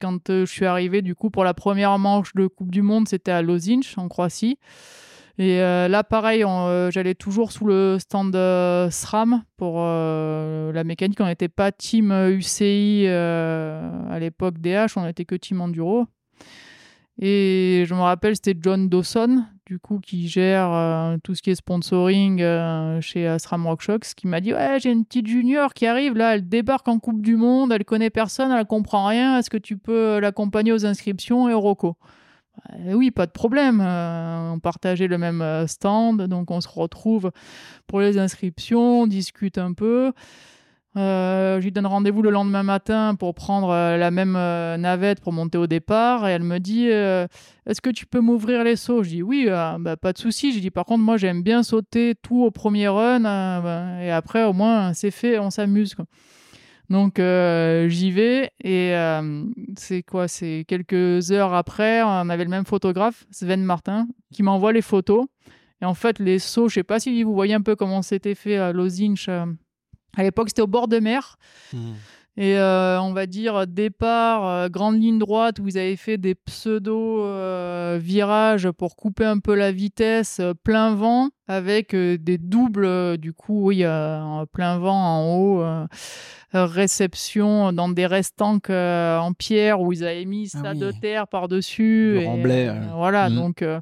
Quand 0.00 0.28
je 0.28 0.46
suis 0.46 0.64
arrivé, 0.64 1.02
du 1.02 1.14
coup, 1.14 1.30
pour 1.30 1.44
la 1.44 1.52
première 1.52 1.98
manche 1.98 2.34
de 2.34 2.46
Coupe 2.46 2.70
du 2.70 2.80
Monde, 2.80 3.06
c'était 3.08 3.32
à 3.32 3.42
Lozinch, 3.42 3.98
en 3.98 4.08
Croatie. 4.08 4.58
Et 5.40 5.62
euh, 5.62 5.88
là, 5.88 6.04
pareil, 6.04 6.44
euh, 6.44 6.90
j'allais 6.90 7.14
toujours 7.14 7.50
sous 7.50 7.64
le 7.64 7.96
stand 7.98 8.36
SRAM 8.90 9.42
pour 9.56 9.76
euh, 9.78 10.70
la 10.70 10.84
mécanique. 10.84 11.18
On 11.18 11.24
n'était 11.24 11.48
pas 11.48 11.72
team 11.72 12.12
UCI 12.12 13.06
à 13.08 14.18
l'époque 14.18 14.58
DH, 14.58 14.96
on 14.96 15.06
n'était 15.06 15.24
que 15.24 15.34
team 15.34 15.62
Enduro. 15.62 16.04
Et 17.22 17.84
je 17.86 17.94
me 17.94 18.00
rappelle, 18.00 18.34
c'était 18.34 18.56
John 18.58 18.88
Dawson, 18.88 19.44
du 19.66 19.78
coup, 19.78 20.00
qui 20.00 20.26
gère 20.26 21.18
tout 21.22 21.34
ce 21.34 21.42
qui 21.42 21.50
est 21.50 21.54
sponsoring 21.54 22.38
chez 23.02 23.36
SRAM 23.38 23.66
RockShox, 23.66 24.14
qui 24.14 24.26
m'a 24.26 24.40
dit 24.40 24.54
Ouais, 24.54 24.78
j'ai 24.80 24.90
une 24.90 25.04
petite 25.04 25.26
junior 25.26 25.74
qui 25.74 25.86
arrive, 25.86 26.14
là, 26.16 26.34
elle 26.34 26.48
débarque 26.48 26.88
en 26.88 26.98
Coupe 26.98 27.20
du 27.20 27.36
Monde, 27.36 27.72
elle 27.72 27.84
connaît 27.84 28.08
personne, 28.08 28.50
elle 28.50 28.64
comprend 28.64 29.06
rien. 29.06 29.38
Est-ce 29.38 29.50
que 29.50 29.58
tu 29.58 29.76
peux 29.76 30.18
l'accompagner 30.18 30.72
aux 30.72 30.86
inscriptions 30.86 31.48
et 31.50 31.52
au 31.52 31.60
ROCO 31.60 31.96
euh, 32.72 32.92
oui, 32.92 33.10
pas 33.10 33.26
de 33.26 33.32
problème. 33.32 33.80
Euh, 33.80 34.52
on 34.52 34.58
partageait 34.58 35.06
le 35.06 35.18
même 35.18 35.42
euh, 35.42 35.66
stand, 35.66 36.22
donc 36.22 36.50
on 36.50 36.60
se 36.60 36.68
retrouve 36.68 37.30
pour 37.86 38.00
les 38.00 38.18
inscriptions, 38.18 39.02
on 39.02 39.06
discute 39.06 39.58
un 39.58 39.72
peu. 39.72 40.12
Euh, 40.96 41.60
je 41.60 41.64
lui 41.64 41.70
donne 41.70 41.86
rendez-vous 41.86 42.20
le 42.20 42.30
lendemain 42.30 42.64
matin 42.64 43.14
pour 43.14 43.34
prendre 43.34 43.68
la 43.70 44.10
même 44.10 44.32
navette 44.32 45.20
pour 45.20 45.32
monter 45.32 45.58
au 45.58 45.66
départ. 45.66 46.28
Et 46.28 46.32
elle 46.32 46.42
me 46.42 46.58
dit 46.58 46.86
Est-ce 46.86 47.80
que 47.80 47.90
tu 47.90 48.06
peux 48.06 48.20
m'ouvrir 48.20 48.64
les 48.64 48.76
sauts 48.76 49.02
Je 49.02 49.10
dis 49.10 49.22
Oui, 49.22 49.46
bah, 49.48 49.96
pas 49.96 50.12
de 50.12 50.18
souci. 50.18 50.52
Je 50.52 50.58
dis 50.58 50.70
Par 50.70 50.84
contre, 50.84 51.04
moi, 51.04 51.16
j'aime 51.16 51.42
bien 51.42 51.62
sauter 51.62 52.14
tout 52.20 52.42
au 52.42 52.50
premier 52.50 52.88
run. 52.88 53.20
Bah, 53.20 54.02
et 54.02 54.10
après, 54.10 54.44
au 54.44 54.52
moins, 54.52 54.92
c'est 54.92 55.10
fait, 55.10 55.38
on 55.38 55.50
s'amuse. 55.50 55.94
Donc 56.90 57.20
euh, 57.20 57.88
j'y 57.88 58.10
vais 58.10 58.50
et 58.62 58.96
euh, 58.96 59.44
c'est 59.76 60.02
quoi? 60.02 60.26
C'est 60.26 60.64
quelques 60.66 61.30
heures 61.30 61.54
après, 61.54 62.02
on 62.02 62.28
avait 62.28 62.42
le 62.42 62.50
même 62.50 62.66
photographe, 62.66 63.26
Sven 63.30 63.62
Martin, 63.62 64.08
qui 64.32 64.42
m'envoie 64.42 64.72
les 64.72 64.82
photos. 64.82 65.26
Et 65.80 65.84
en 65.84 65.94
fait, 65.94 66.18
les 66.18 66.40
sauts, 66.40 66.68
je 66.68 66.74
sais 66.74 66.82
pas 66.82 66.98
si 66.98 67.22
vous 67.22 67.32
voyez 67.32 67.54
un 67.54 67.62
peu 67.62 67.76
comment 67.76 68.02
c'était 68.02 68.34
fait 68.34 68.56
à 68.56 68.72
Lozinch. 68.72 69.30
Euh, 70.18 70.20
à 70.20 70.22
l'époque, 70.22 70.48
c'était 70.48 70.62
au 70.62 70.66
bord 70.66 70.88
de 70.88 70.98
mer. 70.98 71.38
Mmh. 71.72 71.92
Et 72.36 72.56
on 72.56 73.12
va 73.12 73.26
dire 73.26 73.66
départ, 73.66 74.70
grande 74.70 74.98
ligne 74.98 75.18
droite 75.18 75.58
où 75.58 75.68
ils 75.68 75.76
avaient 75.76 75.96
fait 75.96 76.16
des 76.16 76.34
pseudo 76.34 77.22
virages 77.98 78.70
pour 78.70 78.96
couper 78.96 79.26
un 79.26 79.40
peu 79.40 79.54
la 79.54 79.72
vitesse, 79.72 80.40
plein 80.64 80.94
vent 80.94 81.28
avec 81.48 81.94
des 81.94 82.38
doubles, 82.38 83.18
du 83.18 83.34
coup, 83.34 83.66
oui, 83.66 83.82
plein 84.52 84.78
vent 84.78 84.96
en 84.96 85.36
haut 85.36 85.86
réception 86.52 87.72
dans 87.72 87.88
des 87.88 88.06
restants 88.06 88.58
euh, 88.70 89.18
en 89.18 89.32
pierre 89.32 89.80
où 89.80 89.92
ils 89.92 90.04
avaient 90.04 90.24
mis 90.24 90.50
ah 90.54 90.58
ça 90.62 90.74
de 90.74 90.92
terre 90.92 91.28
par-dessus. 91.28 92.14
Le 92.14 92.26
remblai. 92.26 92.68
Euh, 92.68 92.80
voilà, 92.94 93.30
mmh. 93.30 93.34
donc 93.34 93.62
euh, 93.62 93.80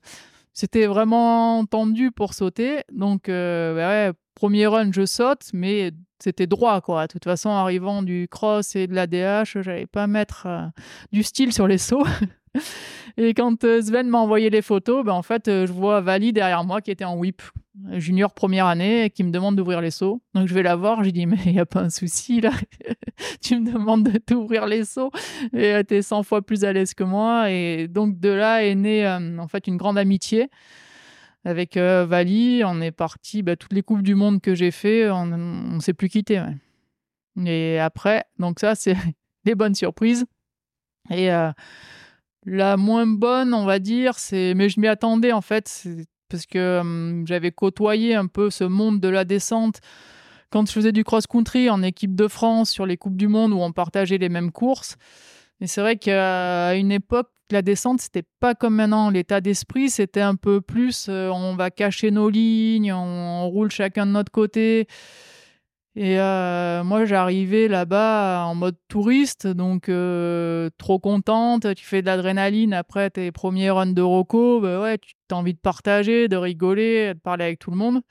c'était 0.53 0.87
vraiment 0.87 1.65
tendu 1.65 2.11
pour 2.11 2.35
sauter. 2.35 2.83
Donc, 2.93 3.29
bah 3.29 4.13
premier 4.35 4.67
run, 4.67 4.93
je 4.93 5.07
saute, 5.07 5.51
mais 5.53 5.93
c'était 6.19 6.47
droit, 6.47 6.81
quoi. 6.81 7.07
De 7.07 7.13
toute 7.13 7.25
façon, 7.25 7.51
arrivant 7.51 8.03
du 8.03 8.29
cross 8.31 8.77
et 8.77 8.87
de 8.87 8.95
la 8.95 9.07
DH, 9.07 9.63
j'allais 9.63 9.87
pas 9.87 10.07
mettre 10.07 10.47
du 11.13 11.23
style 11.23 11.53
sur 11.53 11.67
les 11.69 11.79
sauts. 11.79 12.07
et 13.17 13.35
quand 13.35 13.63
Sven 13.63 14.09
m'a 14.09 14.19
envoyé 14.19 14.51
les 14.51 14.63
photos, 14.63 15.05
ben, 15.05 15.13
en 15.13 15.23
fait, 15.23 15.45
je 15.47 15.73
vois 15.73 16.01
Vali 16.01 16.33
derrière 16.33 16.65
moi 16.65 16.81
qui 16.81 16.91
était 16.91 17.05
en 17.05 17.17
whip 17.17 17.43
junior 17.93 18.33
première 18.33 18.67
année 18.67 19.11
qui 19.11 19.25
me 19.25 19.31
demande 19.31 19.57
d'ouvrir 19.57 19.81
les 19.81 19.91
seaux. 19.91 20.21
Donc 20.35 20.49
je 20.49 20.55
vais 20.55 20.63
la 20.63 20.77
voir, 20.77 21.03
j'ai 21.05 21.13
dit 21.13 21.27
mais 21.27 21.39
il 21.47 21.53
n'y 21.53 21.61
a 21.61 21.67
pas 21.67 21.81
un 21.81 21.91
souci 21.91 22.41
là. 22.41 22.51
tu 23.41 23.59
me 23.59 23.73
demandes 23.73 24.05
de 24.05 24.19
t'ouvrir 24.19 24.67
les 24.67 24.85
seaux 24.85 25.11
et 25.53 25.83
tu 25.87 25.95
es 25.95 26.03
100 26.03 26.23
fois 26.23 26.43
plus 26.43 26.65
à 26.65 26.73
l'aise 26.73 26.95
que 26.95 27.05
moi 27.05 27.51
et 27.51 27.89
donc 27.89 28.19
de 28.19 28.31
là 28.31 28.65
est 28.65 28.75
née 28.75 29.07
euh, 29.07 29.39
en 29.39 29.49
fait 29.49 29.67
une 29.67 29.77
grande 29.77 29.99
amitié. 29.99 30.51
Avec 31.49 31.79
euh, 31.79 32.05
Vali, 32.05 32.63
on 32.67 32.83
est 32.83 32.91
parti, 32.91 33.43
bah, 33.43 33.57
toutes 33.57 33.73
les 33.73 33.83
Coupes 33.83 34.03
du 34.03 34.15
Monde 34.15 34.43
que 34.43 34.55
j'ai 34.55 34.71
fait, 34.71 35.11
on 35.11 35.25
ne 35.25 35.81
s'est 35.81 35.95
plus 35.95 36.11
quitté. 36.11 36.43
Et 37.43 37.79
après, 37.79 38.25
donc 38.39 38.61
ça, 38.61 38.75
c'est 38.75 38.95
les 39.47 39.55
bonnes 39.55 39.75
surprises. 39.75 40.27
Et 41.11 41.33
euh, 41.33 41.51
la 42.45 42.77
moins 42.77 43.07
bonne, 43.07 43.55
on 43.55 43.65
va 43.65 43.79
dire, 43.79 44.19
c'est. 44.19 44.53
Mais 44.55 44.69
je 44.69 44.79
m'y 44.79 44.89
attendais 44.89 45.33
en 45.33 45.41
fait, 45.41 45.89
parce 46.29 46.45
que 46.45 46.81
hum, 46.81 47.25
j'avais 47.27 47.51
côtoyé 47.51 48.15
un 48.15 48.27
peu 48.27 48.51
ce 48.51 48.65
monde 48.65 49.01
de 49.01 49.09
la 49.09 49.25
descente 49.25 49.81
quand 50.51 50.67
je 50.67 50.73
faisais 50.73 50.93
du 50.93 51.03
cross-country 51.03 51.71
en 51.71 51.83
équipe 51.83 52.15
de 52.15 52.29
France 52.29 52.71
sur 52.71 52.85
les 52.85 52.99
Coupes 52.99 53.17
du 53.17 53.29
Monde 53.29 53.53
où 53.53 53.61
on 53.61 53.73
partageait 53.73 54.19
les 54.19 54.29
mêmes 54.29 54.53
courses. 54.53 54.97
Et 55.63 55.67
c'est 55.67 55.81
vrai 55.81 55.97
qu'à 55.97 56.75
une 56.75 56.93
époque, 56.93 57.31
la 57.53 57.63
descente, 57.63 58.01
c'était 58.01 58.25
pas 58.41 58.55
comme 58.55 58.75
maintenant. 58.77 59.11
L'état 59.11 59.41
d'esprit, 59.41 59.91
c'était 59.91 60.21
un 60.21 60.35
peu 60.35 60.61
plus 60.61 61.07
euh, 61.09 61.31
on 61.31 61.57
va 61.57 61.71
cacher 61.71 62.11
nos 62.11 62.31
lignes, 62.31 62.93
on, 62.93 63.49
roule 63.49 63.71
chacun 63.71 64.07
de 64.07 64.13
notre 64.13 64.33
côté. 64.33 64.87
Et 65.97 66.21
euh, 66.21 66.85
moi, 66.85 67.07
j'arrivais 67.07 67.67
là-bas 67.67 68.45
en 68.47 68.55
mode 68.55 68.77
touriste, 68.89 69.47
donc 69.49 69.89
euh, 69.89 70.71
trop 70.79 70.99
contente. 70.99 71.75
Tu 71.75 71.85
fais 71.85 72.03
de 72.03 72.07
l'adrénaline 72.07 72.73
après 72.73 73.11
tes 73.11 73.33
premiers 73.33 73.71
runs 73.71 73.87
de 73.87 74.03
Rocco. 74.03 74.61
Bah 74.61 74.81
ouais, 74.81 74.99
tu 74.99 75.15
as 75.31 75.37
envie 75.37 75.55
de 75.55 75.59
partager, 75.59 76.29
de 76.29 76.37
rigoler, 76.37 77.15
de 77.15 77.19
parler 77.19 77.45
avec 77.47 77.59
tout 77.59 77.71
le 77.71 77.77
monde. 77.77 78.03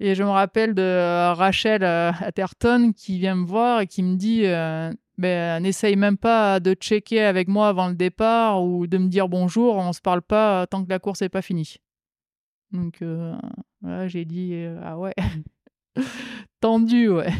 Et 0.00 0.14
je 0.14 0.22
me 0.22 0.28
rappelle 0.28 0.74
de 0.74 1.32
Rachel 1.32 1.82
Atherton 1.84 2.92
qui 2.94 3.18
vient 3.18 3.34
me 3.34 3.46
voir 3.46 3.80
et 3.80 3.86
qui 3.86 4.02
me 4.02 4.16
dit 4.16 4.44
ben, 5.18 5.60
n'essaye 5.60 5.96
même 5.96 6.16
pas 6.16 6.60
de 6.60 6.74
checker 6.74 7.20
avec 7.20 7.48
moi 7.48 7.68
avant 7.68 7.88
le 7.88 7.94
départ 7.94 8.62
ou 8.62 8.86
de 8.86 8.98
me 8.98 9.08
dire 9.08 9.28
bonjour, 9.28 9.74
on 9.74 9.92
se 9.92 10.00
parle 10.00 10.22
pas 10.22 10.66
tant 10.68 10.84
que 10.84 10.88
la 10.88 11.00
course 11.00 11.22
n'est 11.22 11.28
pas 11.28 11.42
finie. 11.42 11.76
Donc 12.72 13.02
euh, 13.02 13.36
j'ai 14.06 14.24
dit 14.24 14.52
euh, 14.54 14.80
ah 14.84 14.96
ouais, 14.96 15.14
tendu 16.60 17.08
ouais. 17.08 17.32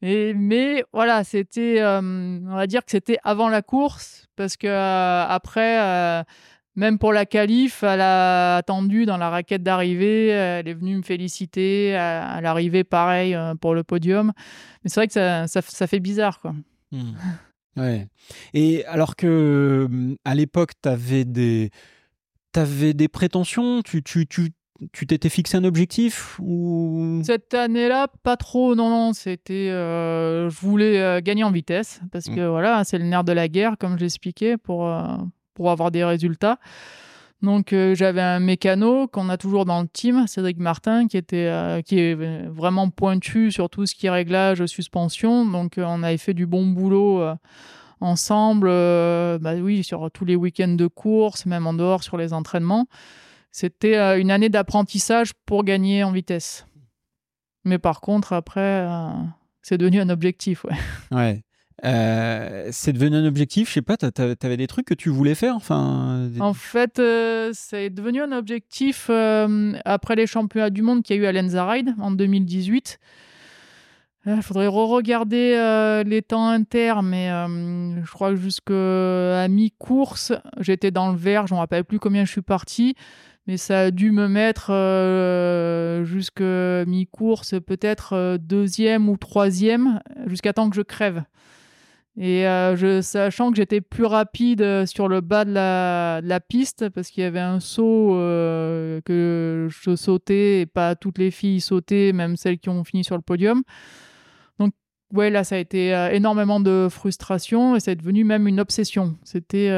Mais 0.00 0.82
voilà, 0.92 1.22
c'était, 1.22 1.80
euh, 1.80 2.00
on 2.00 2.54
va 2.56 2.66
dire 2.66 2.84
que 2.84 2.90
c'était 2.90 3.18
avant 3.22 3.48
la 3.48 3.62
course 3.62 4.26
parce 4.34 4.56
que 4.56 4.66
après 4.66 6.24
même 6.74 6.98
pour 6.98 7.12
la 7.12 7.26
qualif, 7.26 7.82
elle 7.82 8.00
a 8.00 8.56
attendu 8.56 9.04
dans 9.04 9.18
la 9.18 9.28
raquette 9.28 9.62
d'arrivée. 9.62 10.28
Elle 10.28 10.68
est 10.68 10.74
venue 10.74 10.96
me 10.96 11.02
féliciter. 11.02 11.94
À, 11.96 12.40
l'arrivée, 12.40 12.84
pareil 12.84 13.34
euh, 13.34 13.54
pour 13.54 13.74
le 13.74 13.84
podium. 13.84 14.32
Mais 14.82 14.90
c'est 14.90 15.00
vrai 15.00 15.06
que 15.06 15.12
ça, 15.12 15.46
ça, 15.46 15.86
fait 15.86 16.00
bizarre, 16.00 16.40
quoi. 16.40 16.54
Hmm. 16.90 17.12
Ouais. 17.76 18.08
Et 18.54 18.84
alors 18.86 19.16
que 19.16 19.86
hum, 19.90 20.16
à 20.24 20.34
l'époque, 20.34 20.72
tu 20.82 20.88
avais 20.88 21.24
des, 21.24 21.70
avais 22.54 22.94
des 22.94 23.08
prétentions, 23.08 23.82
tu, 23.82 24.02
tu, 24.02 24.26
tu, 24.26 24.52
tu 24.92 25.06
t'étais 25.06 25.28
fixé 25.28 25.58
un 25.58 25.64
objectif 25.64 26.38
ou? 26.40 27.20
Cette 27.22 27.52
année-là, 27.52 28.08
pas 28.22 28.38
trop. 28.38 28.74
Non, 28.74 28.88
non, 28.88 29.12
c'était. 29.12 29.68
Euh, 29.70 30.48
je 30.48 30.60
voulais 30.60 30.98
euh, 31.00 31.20
gagner 31.20 31.44
en 31.44 31.50
vitesse 31.50 32.00
parce 32.12 32.28
hmm. 32.28 32.34
que 32.34 32.48
voilà, 32.48 32.82
c'est 32.84 32.96
le 32.96 33.04
nerf 33.04 33.24
de 33.24 33.32
la 33.32 33.48
guerre, 33.48 33.76
comme 33.78 33.98
j'expliquais, 33.98 34.56
pour 34.56 34.86
pour 35.54 35.70
avoir 35.70 35.90
des 35.90 36.04
résultats. 36.04 36.58
Donc 37.42 37.72
euh, 37.72 37.94
j'avais 37.96 38.20
un 38.20 38.38
mécano 38.38 39.08
qu'on 39.08 39.28
a 39.28 39.36
toujours 39.36 39.64
dans 39.64 39.82
le 39.82 39.88
team, 39.88 40.26
Cédric 40.28 40.58
Martin, 40.58 41.08
qui 41.08 41.16
était 41.16 41.48
euh, 41.48 41.82
qui 41.82 41.98
est 41.98 42.14
vraiment 42.14 42.88
pointu 42.88 43.50
sur 43.50 43.68
tout 43.68 43.84
ce 43.84 43.96
qui 43.96 44.06
est 44.06 44.10
réglage, 44.10 44.64
suspension. 44.66 45.44
Donc 45.44 45.76
euh, 45.76 45.84
on 45.86 46.04
avait 46.04 46.18
fait 46.18 46.34
du 46.34 46.46
bon 46.46 46.66
boulot 46.66 47.20
ensemble, 48.00 48.68
bah 48.68 49.54
oui, 49.60 49.84
sur 49.84 50.10
tous 50.10 50.24
les 50.24 50.36
week-ends 50.36 50.74
de 50.74 50.86
course, 50.86 51.46
même 51.46 51.66
en 51.66 51.74
dehors 51.74 52.02
sur 52.02 52.16
les 52.16 52.32
entraînements. 52.32 52.86
C'était 53.50 54.20
une 54.20 54.30
année 54.30 54.48
d'apprentissage 54.48 55.32
pour 55.46 55.62
gagner 55.62 56.02
en 56.02 56.10
vitesse. 56.10 56.66
Mais 57.64 57.78
par 57.78 58.00
contre, 58.00 58.32
après, 58.32 58.88
c'est 59.62 59.78
devenu 59.78 60.00
un 60.00 60.08
objectif, 60.08 60.64
ouais. 60.64 60.74
Ouais. 61.12 61.42
Euh, 61.84 62.68
c'est 62.70 62.92
devenu 62.92 63.16
un 63.16 63.26
objectif, 63.26 63.68
je 63.68 63.74
sais 63.74 63.82
pas, 63.82 63.96
tu 63.96 64.06
avais 64.20 64.56
des 64.56 64.66
trucs 64.66 64.86
que 64.86 64.94
tu 64.94 65.08
voulais 65.08 65.34
faire 65.34 65.56
enfin 65.56 66.28
En 66.40 66.54
fait, 66.54 66.98
euh, 66.98 67.50
c'est 67.52 67.90
devenu 67.90 68.22
un 68.22 68.32
objectif 68.32 69.08
euh, 69.10 69.72
après 69.84 70.14
les 70.14 70.26
championnats 70.26 70.70
du 70.70 70.82
monde 70.82 71.02
qu'il 71.02 71.16
y 71.16 71.18
a 71.18 71.22
eu 71.22 71.26
à 71.26 71.32
Lenza 71.32 71.66
Ride 71.66 71.94
en 71.98 72.10
2018. 72.10 72.98
Il 74.24 74.42
faudrait 74.42 74.68
re-regarder 74.68 76.04
les 76.06 76.22
temps 76.22 76.46
inter, 76.48 76.94
mais 77.02 77.26
je 77.28 78.12
crois 78.12 78.30
que 78.30 78.36
jusqu'à 78.36 79.48
mi-course, 79.48 80.32
j'étais 80.60 80.92
dans 80.92 81.10
le 81.10 81.16
vert, 81.16 81.48
je 81.48 81.54
ne 81.54 81.56
me 81.56 81.60
rappelle 81.60 81.84
plus 81.84 81.98
combien 81.98 82.24
je 82.24 82.30
suis 82.30 82.40
parti, 82.40 82.94
mais 83.48 83.56
ça 83.56 83.80
a 83.80 83.90
dû 83.90 84.12
me 84.12 84.28
mettre 84.28 84.68
jusqu'à 86.04 86.84
mi-course, 86.84 87.56
peut-être 87.66 88.36
deuxième 88.36 89.08
ou 89.08 89.16
troisième, 89.16 89.98
jusqu'à 90.26 90.52
temps 90.52 90.70
que 90.70 90.76
je 90.76 90.82
crève. 90.82 91.24
Et 92.18 92.46
euh, 92.46 93.00
sachant 93.00 93.50
que 93.50 93.56
j'étais 93.56 93.80
plus 93.80 94.04
rapide 94.04 94.60
euh, 94.60 94.84
sur 94.84 95.08
le 95.08 95.22
bas 95.22 95.46
de 95.46 95.52
la, 95.52 96.40
piste, 96.40 96.90
parce 96.90 97.08
qu'il 97.08 97.22
y 97.22 97.26
avait 97.26 97.40
un 97.40 97.58
saut 97.58 98.14
euh, 98.16 99.00
que 99.06 99.68
je 99.70 99.96
sautais 99.96 100.60
et 100.60 100.66
pas 100.66 100.94
toutes 100.94 101.16
les 101.16 101.30
filles 101.30 101.60
sautaient, 101.62 102.12
même 102.12 102.36
celles 102.36 102.58
qui 102.58 102.68
ont 102.68 102.84
fini 102.84 103.02
sur 103.02 103.16
le 103.16 103.22
podium. 103.22 103.62
Donc, 104.58 104.74
ouais, 105.14 105.30
là, 105.30 105.42
ça 105.42 105.54
a 105.54 105.58
été 105.58 105.88
énormément 106.12 106.60
de 106.60 106.88
frustration 106.90 107.76
et 107.76 107.80
c'est 107.80 107.96
devenu 107.96 108.24
même 108.24 108.46
une 108.46 108.60
obsession. 108.60 109.16
C'était 109.24 109.70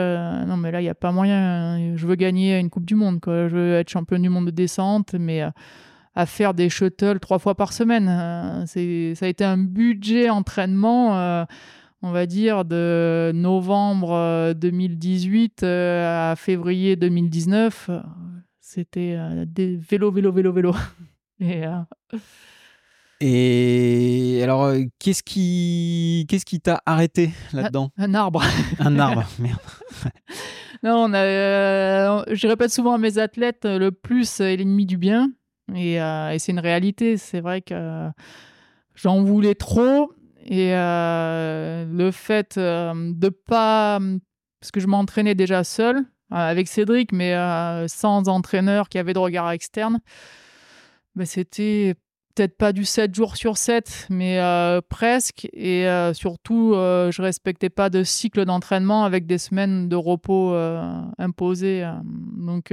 non, 0.47 0.57
mais 0.57 0.73
là, 0.73 0.81
il 0.81 0.85
n'y 0.85 0.91
a 0.91 0.95
pas 0.97 1.13
moyen. 1.13 1.95
Je 1.95 2.05
veux 2.05 2.17
gagner 2.17 2.59
une 2.59 2.69
Coupe 2.69 2.87
du 2.87 2.97
Monde, 2.97 3.21
quoi. 3.21 3.47
Je 3.47 3.55
veux 3.55 3.75
être 3.75 3.91
championne 3.91 4.23
du 4.23 4.29
monde 4.29 4.47
de 4.47 4.51
descente, 4.51 5.15
mais 5.15 5.43
à 6.17 6.27
faire 6.27 6.53
des 6.53 6.69
shuttles 6.69 7.21
trois 7.21 7.39
fois 7.39 7.55
par 7.55 7.73
semaine. 7.73 8.07
ça 8.67 8.81
a 8.81 9.29
été 9.29 9.45
un 9.45 9.59
budget 9.59 10.31
entraînement 10.31 11.47
on 12.05 12.13
va 12.13 12.27
dire, 12.27 12.67
de 12.67 13.33
novembre 13.35 14.53
2018 14.53 15.63
euh, 15.63 15.67
euh, 15.67 16.33
à 16.33 16.37
février 16.37 16.97
2019, 16.97 17.87
euh, 17.89 18.01
c'était 18.61 19.17
des 19.47 19.77
vélo, 19.77 20.13
vélo, 20.13 20.31
vélo, 20.31 20.53
vélo. 20.53 20.75
Et, 23.21 24.41
alors, 24.43 24.75
qu'est-ce 24.99 25.23
qui 25.23 26.27
qu'est-ce 26.29 26.45
qui 26.45 26.61
t'a 26.61 26.83
arrêté 26.85 27.31
là-dedans? 27.55 27.91
Un, 27.97 28.13
arbre. 28.13 28.43
un 28.81 28.99
arbre, 28.99 29.25
merde. 29.39 29.59
non, 30.83 31.07
on 31.07 31.15
a, 31.15 32.23
je 32.35 32.47
répète 32.47 32.71
souvent 32.71 32.93
à 32.93 32.99
mes 32.99 33.17
athlètes, 33.17 33.65
le 33.65 33.93
plus 33.93 34.41
est 34.41 34.57
l'ennemi 34.57 34.85
du 34.85 34.99
bien. 34.99 35.31
Et, 35.75 35.95
et 35.95 36.37
c'est 36.39 36.53
une 36.53 36.61
réalité. 36.61 37.17
C'est 37.17 37.41
vrai 37.41 37.63
que 37.63 38.11
j'en 38.95 39.23
voulais 39.23 39.55
trop 39.55 40.13
et 40.45 40.75
euh, 40.75 41.85
le 41.91 42.11
fait 42.11 42.57
euh, 42.59 43.13
de 43.13 43.29
pas. 43.29 43.99
Parce 44.61 44.71
que 44.71 44.81
je 44.81 44.87
m'entraînais 44.87 45.35
déjà 45.35 45.63
seul, 45.63 45.99
euh, 45.99 46.03
avec 46.31 46.69
Cédric, 46.69 47.13
mais 47.13 47.35
sans 47.89 48.29
entraîneur 48.29 48.89
qui 48.89 48.99
avait 48.99 49.13
de 49.13 49.19
regard 49.19 49.51
externe, 49.51 50.01
mais 51.15 51.27
c'était 51.27 51.95
peut-être 52.35 52.57
pas 52.57 52.73
du 52.73 52.85
7 52.85 53.15
jours 53.15 53.37
sur 53.37 53.59
7, 53.59 54.07
mais 54.11 54.41
presque. 54.89 55.47
Et 55.53 55.87
surtout, 56.15 56.73
je 56.75 57.23
respectais 57.23 57.69
pas 57.69 57.91
de 57.91 58.03
cycle 58.03 58.47
d'entraînement 58.47 59.05
avec 59.05 59.27
des 59.27 59.39
semaines 59.39 59.89
de 59.89 59.97
repos 59.97 60.55
imposées. 61.19 61.87
donc, 62.05 62.73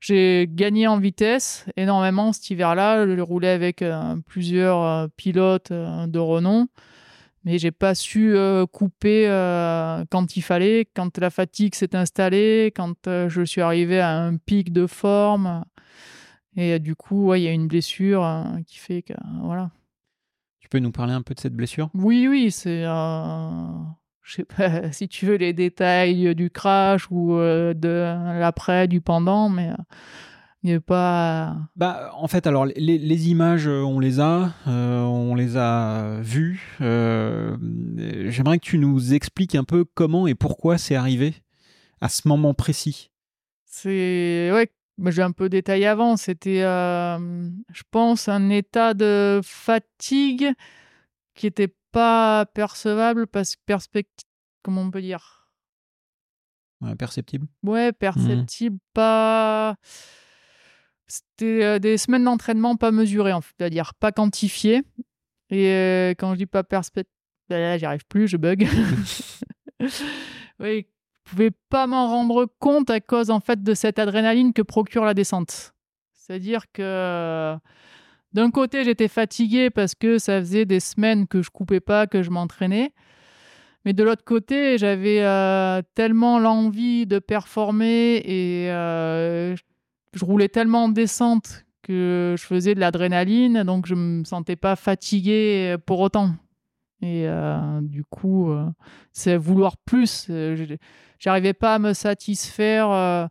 j'ai 0.00 0.48
gagné 0.50 0.86
en 0.86 0.98
vitesse 0.98 1.66
énormément 1.76 2.32
cet 2.32 2.50
hiver-là. 2.50 3.06
Je 3.06 3.20
roulais 3.20 3.48
avec 3.48 3.82
euh, 3.82 4.16
plusieurs 4.26 4.82
euh, 4.82 5.06
pilotes 5.16 5.70
euh, 5.70 6.06
de 6.06 6.18
renom, 6.18 6.68
mais 7.44 7.58
j'ai 7.58 7.70
pas 7.70 7.94
su 7.94 8.36
couper 8.72 9.26
quand 10.10 10.36
il 10.36 10.42
fallait, 10.42 10.86
quand 10.94 11.16
la 11.18 11.30
fatigue 11.30 11.74
s'est 11.74 11.94
installée, 11.94 12.72
quand 12.74 12.96
je 13.06 13.42
suis 13.44 13.60
arrivé 13.60 14.00
à 14.00 14.10
un 14.10 14.36
pic 14.36 14.72
de 14.72 14.86
forme. 14.86 15.64
Et 16.56 16.80
du 16.80 16.96
coup, 16.96 17.32
il 17.34 17.42
y 17.42 17.46
a 17.46 17.52
une 17.52 17.68
blessure 17.68 18.26
qui 18.66 18.78
fait 18.78 19.02
que 19.02 19.12
voilà. 19.42 19.70
Tu 20.58 20.68
peux 20.68 20.80
nous 20.80 20.90
parler 20.90 21.12
un 21.12 21.22
peu 21.22 21.34
de 21.34 21.40
cette 21.40 21.54
blessure? 21.54 21.88
Oui, 21.94 22.26
oui, 22.28 22.50
c'est 22.50 22.84
je 24.26 24.34
sais 24.34 24.44
pas 24.44 24.90
si 24.92 25.08
tu 25.08 25.24
veux 25.26 25.36
les 25.36 25.52
détails 25.52 26.34
du 26.34 26.50
crash 26.50 27.06
ou 27.10 27.34
euh, 27.34 27.72
de 27.74 28.38
l'après, 28.38 28.88
du 28.88 29.00
pendant, 29.00 29.48
mais 29.48 29.70
euh, 29.70 29.82
il 30.62 30.70
n'y 30.70 30.76
a 30.76 30.80
pas. 30.80 31.56
Bah, 31.76 32.10
en 32.14 32.26
fait, 32.26 32.46
alors 32.46 32.66
les, 32.66 33.30
images, 33.30 33.68
euh, 33.68 33.82
on 33.82 34.00
les 34.00 34.18
a, 34.18 34.52
on 34.66 35.34
les 35.36 35.56
a 35.56 36.18
vues. 36.20 36.76
J'aimerais 36.80 38.58
que 38.58 38.64
tu 38.64 38.78
nous 38.78 39.14
expliques 39.14 39.54
un 39.54 39.64
peu 39.64 39.84
comment 39.84 40.26
et 40.26 40.34
pourquoi 40.34 40.76
c'est 40.76 40.96
arrivé 40.96 41.34
à 42.00 42.08
ce 42.08 42.26
moment 42.26 42.52
précis. 42.52 43.12
C'est 43.64 44.50
ouais, 44.52 44.68
j'ai 45.06 45.22
un 45.22 45.30
peu 45.30 45.48
détaillé 45.48 45.86
avant. 45.86 46.16
C'était, 46.16 46.62
je 46.62 47.82
pense, 47.92 48.28
un 48.28 48.50
état 48.50 48.92
de 48.92 49.40
fatigue 49.44 50.52
qui 51.36 51.46
était 51.46 51.72
pas 51.96 52.44
percevable 52.44 53.26
parce 53.26 53.56
que 53.56 53.62
perspective. 53.64 54.28
Comment 54.62 54.82
on 54.82 54.90
peut 54.90 55.00
dire? 55.00 55.48
Perceptible 56.98 57.46
Ouais, 57.62 57.90
perceptible, 57.90 58.78
pas. 58.92 59.76
C'était 61.06 61.80
des 61.80 61.96
semaines 61.96 62.24
d'entraînement 62.24 62.76
pas 62.76 62.90
mesurées, 62.90 63.32
c'est-à-dire 63.40 63.94
pas 63.94 64.12
quantifiées. 64.12 64.82
Et 65.48 66.14
quand 66.18 66.34
je 66.34 66.38
dis 66.38 66.46
pas 66.46 66.64
perspective, 66.64 67.10
là, 67.48 67.78
j'y 67.78 67.86
arrive 67.86 68.04
plus, 68.06 68.28
je 68.28 68.36
bug. 68.36 68.68
oui, 70.60 70.86
je 71.24 71.30
pouvais 71.30 71.52
pas 71.70 71.86
m'en 71.86 72.08
rendre 72.08 72.46
compte 72.58 72.90
à 72.90 73.00
cause 73.00 73.30
en 73.30 73.40
fait 73.40 73.62
de 73.62 73.72
cette 73.72 73.98
adrénaline 73.98 74.52
que 74.52 74.60
procure 74.60 75.06
la 75.06 75.14
descente. 75.14 75.72
C'est-à-dire 76.12 76.70
que 76.72 77.56
d'un 78.36 78.50
côté, 78.50 78.84
j'étais 78.84 79.08
fatigué 79.08 79.70
parce 79.70 79.94
que 79.94 80.18
ça 80.18 80.40
faisait 80.40 80.66
des 80.66 80.78
semaines 80.78 81.26
que 81.26 81.40
je 81.40 81.48
coupais 81.48 81.80
pas, 81.80 82.06
que 82.06 82.22
je 82.22 82.28
m'entraînais. 82.28 82.92
Mais 83.86 83.94
de 83.94 84.04
l'autre 84.04 84.24
côté, 84.24 84.76
j'avais 84.76 85.22
euh, 85.22 85.80
tellement 85.94 86.38
l'envie 86.38 87.06
de 87.06 87.18
performer 87.18 88.16
et 88.16 88.70
euh, 88.70 89.56
je 90.12 90.24
roulais 90.24 90.50
tellement 90.50 90.84
en 90.84 90.88
descente 90.90 91.64
que 91.80 92.34
je 92.38 92.44
faisais 92.44 92.74
de 92.74 92.80
l'adrénaline, 92.80 93.62
donc 93.62 93.86
je 93.86 93.94
me 93.94 94.22
sentais 94.24 94.56
pas 94.56 94.76
fatigué 94.76 95.76
pour 95.86 96.00
autant. 96.00 96.32
Et 97.00 97.26
euh, 97.26 97.80
du 97.80 98.04
coup, 98.04 98.52
c'est 99.12 99.38
vouloir 99.38 99.78
plus. 99.78 100.30
J'arrivais 101.18 101.54
pas 101.54 101.76
à 101.76 101.78
me 101.78 101.94
satisfaire 101.94 103.30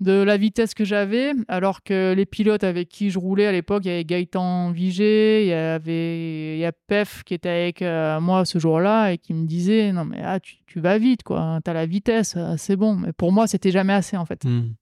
de 0.00 0.12
la 0.22 0.38
vitesse 0.38 0.72
que 0.72 0.84
j'avais, 0.84 1.32
alors 1.48 1.82
que 1.82 2.14
les 2.14 2.24
pilotes 2.24 2.64
avec 2.64 2.88
qui 2.88 3.10
je 3.10 3.18
roulais 3.18 3.46
à 3.46 3.52
l'époque, 3.52 3.84
il 3.84 3.88
y 3.88 3.90
avait 3.90 4.04
Gaëtan 4.04 4.70
Vigé, 4.70 5.42
il 5.44 5.48
y 5.48 5.52
avait 5.52 6.56
il 6.56 6.58
y 6.58 6.64
a 6.64 6.72
Pef 6.72 7.22
qui 7.24 7.34
était 7.34 7.50
avec 7.50 7.82
euh, 7.82 8.18
moi 8.18 8.46
ce 8.46 8.58
jour-là 8.58 9.12
et 9.12 9.18
qui 9.18 9.34
me 9.34 9.46
disait 9.46 9.92
non 9.92 10.06
mais 10.06 10.20
ah, 10.24 10.40
tu, 10.40 10.80
vas 10.80 10.96
vite 10.96 11.22
quoi, 11.22 11.60
tu 11.62 11.70
as 11.70 11.74
la 11.74 11.84
vitesse, 11.84 12.34
euh, 12.36 12.54
c'est 12.56 12.76
bon. 12.76 12.94
Mais 12.94 13.12
pour 13.12 13.30
moi, 13.30 13.46
c'était 13.46 13.70
jamais 13.70 13.92
assez 13.92 14.16
en 14.16 14.24
fait. 14.24 14.44
Hmm. 14.44 14.72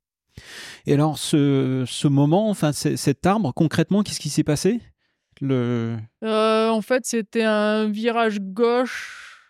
Et 0.86 0.94
alors 0.94 1.18
ce, 1.18 1.84
ce 1.86 2.06
moment, 2.06 2.48
enfin 2.48 2.72
cet 2.72 3.26
arbre, 3.26 3.52
concrètement, 3.52 4.04
qu'est-ce 4.04 4.20
qui 4.20 4.30
s'est 4.30 4.44
passé? 4.44 4.80
Le... 5.40 5.96
Euh, 6.24 6.68
en 6.68 6.80
fait, 6.80 7.06
c'était 7.06 7.44
un 7.44 7.88
virage 7.88 8.40
gauche, 8.40 9.40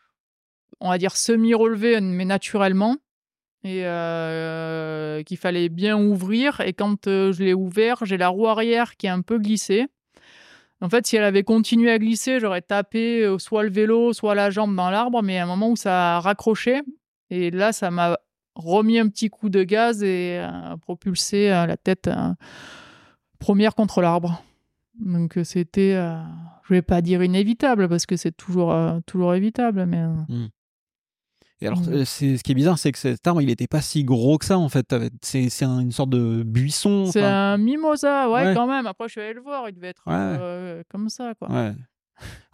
on 0.80 0.88
va 0.88 0.98
dire 0.98 1.16
semi-relevé, 1.16 2.00
mais 2.00 2.24
naturellement 2.24 2.96
et 3.64 3.82
euh, 3.84 5.22
qu'il 5.22 5.36
fallait 5.36 5.68
bien 5.68 5.98
ouvrir. 5.98 6.60
Et 6.60 6.72
quand 6.72 7.06
euh, 7.06 7.32
je 7.32 7.42
l'ai 7.42 7.54
ouvert, 7.54 8.04
j'ai 8.04 8.16
la 8.16 8.28
roue 8.28 8.46
arrière 8.46 8.96
qui 8.96 9.06
est 9.06 9.10
un 9.10 9.22
peu 9.22 9.38
glissée. 9.38 9.86
En 10.80 10.88
fait, 10.88 11.06
si 11.06 11.16
elle 11.16 11.24
avait 11.24 11.42
continué 11.42 11.90
à 11.90 11.98
glisser, 11.98 12.38
j'aurais 12.38 12.62
tapé 12.62 13.24
euh, 13.24 13.38
soit 13.38 13.64
le 13.64 13.70
vélo, 13.70 14.12
soit 14.12 14.36
la 14.36 14.50
jambe 14.50 14.76
dans 14.76 14.90
l'arbre, 14.90 15.22
mais 15.22 15.38
à 15.38 15.42
un 15.42 15.46
moment 15.46 15.70
où 15.70 15.76
ça 15.76 16.16
a 16.16 16.20
raccroché, 16.20 16.82
et 17.30 17.50
là, 17.50 17.72
ça 17.72 17.90
m'a 17.90 18.18
remis 18.54 18.98
un 18.98 19.08
petit 19.08 19.28
coup 19.28 19.48
de 19.48 19.62
gaz 19.64 20.02
et 20.02 20.44
propulsé 20.80 21.48
la 21.48 21.76
tête 21.76 22.10
première 23.38 23.76
contre 23.76 24.00
l'arbre. 24.00 24.42
Donc 24.98 25.38
c'était, 25.44 25.92
je 26.64 26.74
vais 26.74 26.82
pas 26.82 27.00
dire 27.00 27.22
inévitable 27.22 27.88
parce 27.88 28.04
que 28.04 28.16
c'est 28.16 28.36
toujours, 28.36 28.74
toujours 29.06 29.34
évitable, 29.34 29.86
mais. 29.86 30.04
Mmh. 30.06 30.48
Et 31.60 31.66
alors, 31.66 31.80
mmh. 31.80 32.04
c'est, 32.04 32.36
ce 32.36 32.42
qui 32.44 32.52
est 32.52 32.54
bizarre, 32.54 32.78
c'est 32.78 32.92
que 32.92 32.98
cet 32.98 33.26
arbre, 33.26 33.42
il 33.42 33.46
n'était 33.46 33.66
pas 33.66 33.80
si 33.80 34.04
gros 34.04 34.38
que 34.38 34.44
ça, 34.44 34.58
en 34.58 34.68
fait. 34.68 34.94
C'est, 35.22 35.48
c'est 35.48 35.64
une 35.64 35.90
sorte 35.90 36.10
de 36.10 36.44
buisson. 36.44 37.06
C'est 37.06 37.24
un 37.24 37.56
mimosa, 37.58 38.30
ouais, 38.30 38.54
quand 38.54 38.68
même. 38.68 38.86
Après, 38.86 39.08
je 39.08 39.12
suis 39.12 39.20
allé 39.20 39.32
le 39.32 39.40
voir, 39.40 39.68
il 39.68 39.74
devait 39.74 39.88
être 39.88 40.04
euh, 40.08 40.82
comme 40.88 41.08
ça, 41.08 41.32
quoi. 41.36 41.50
Ouais. 41.50 41.72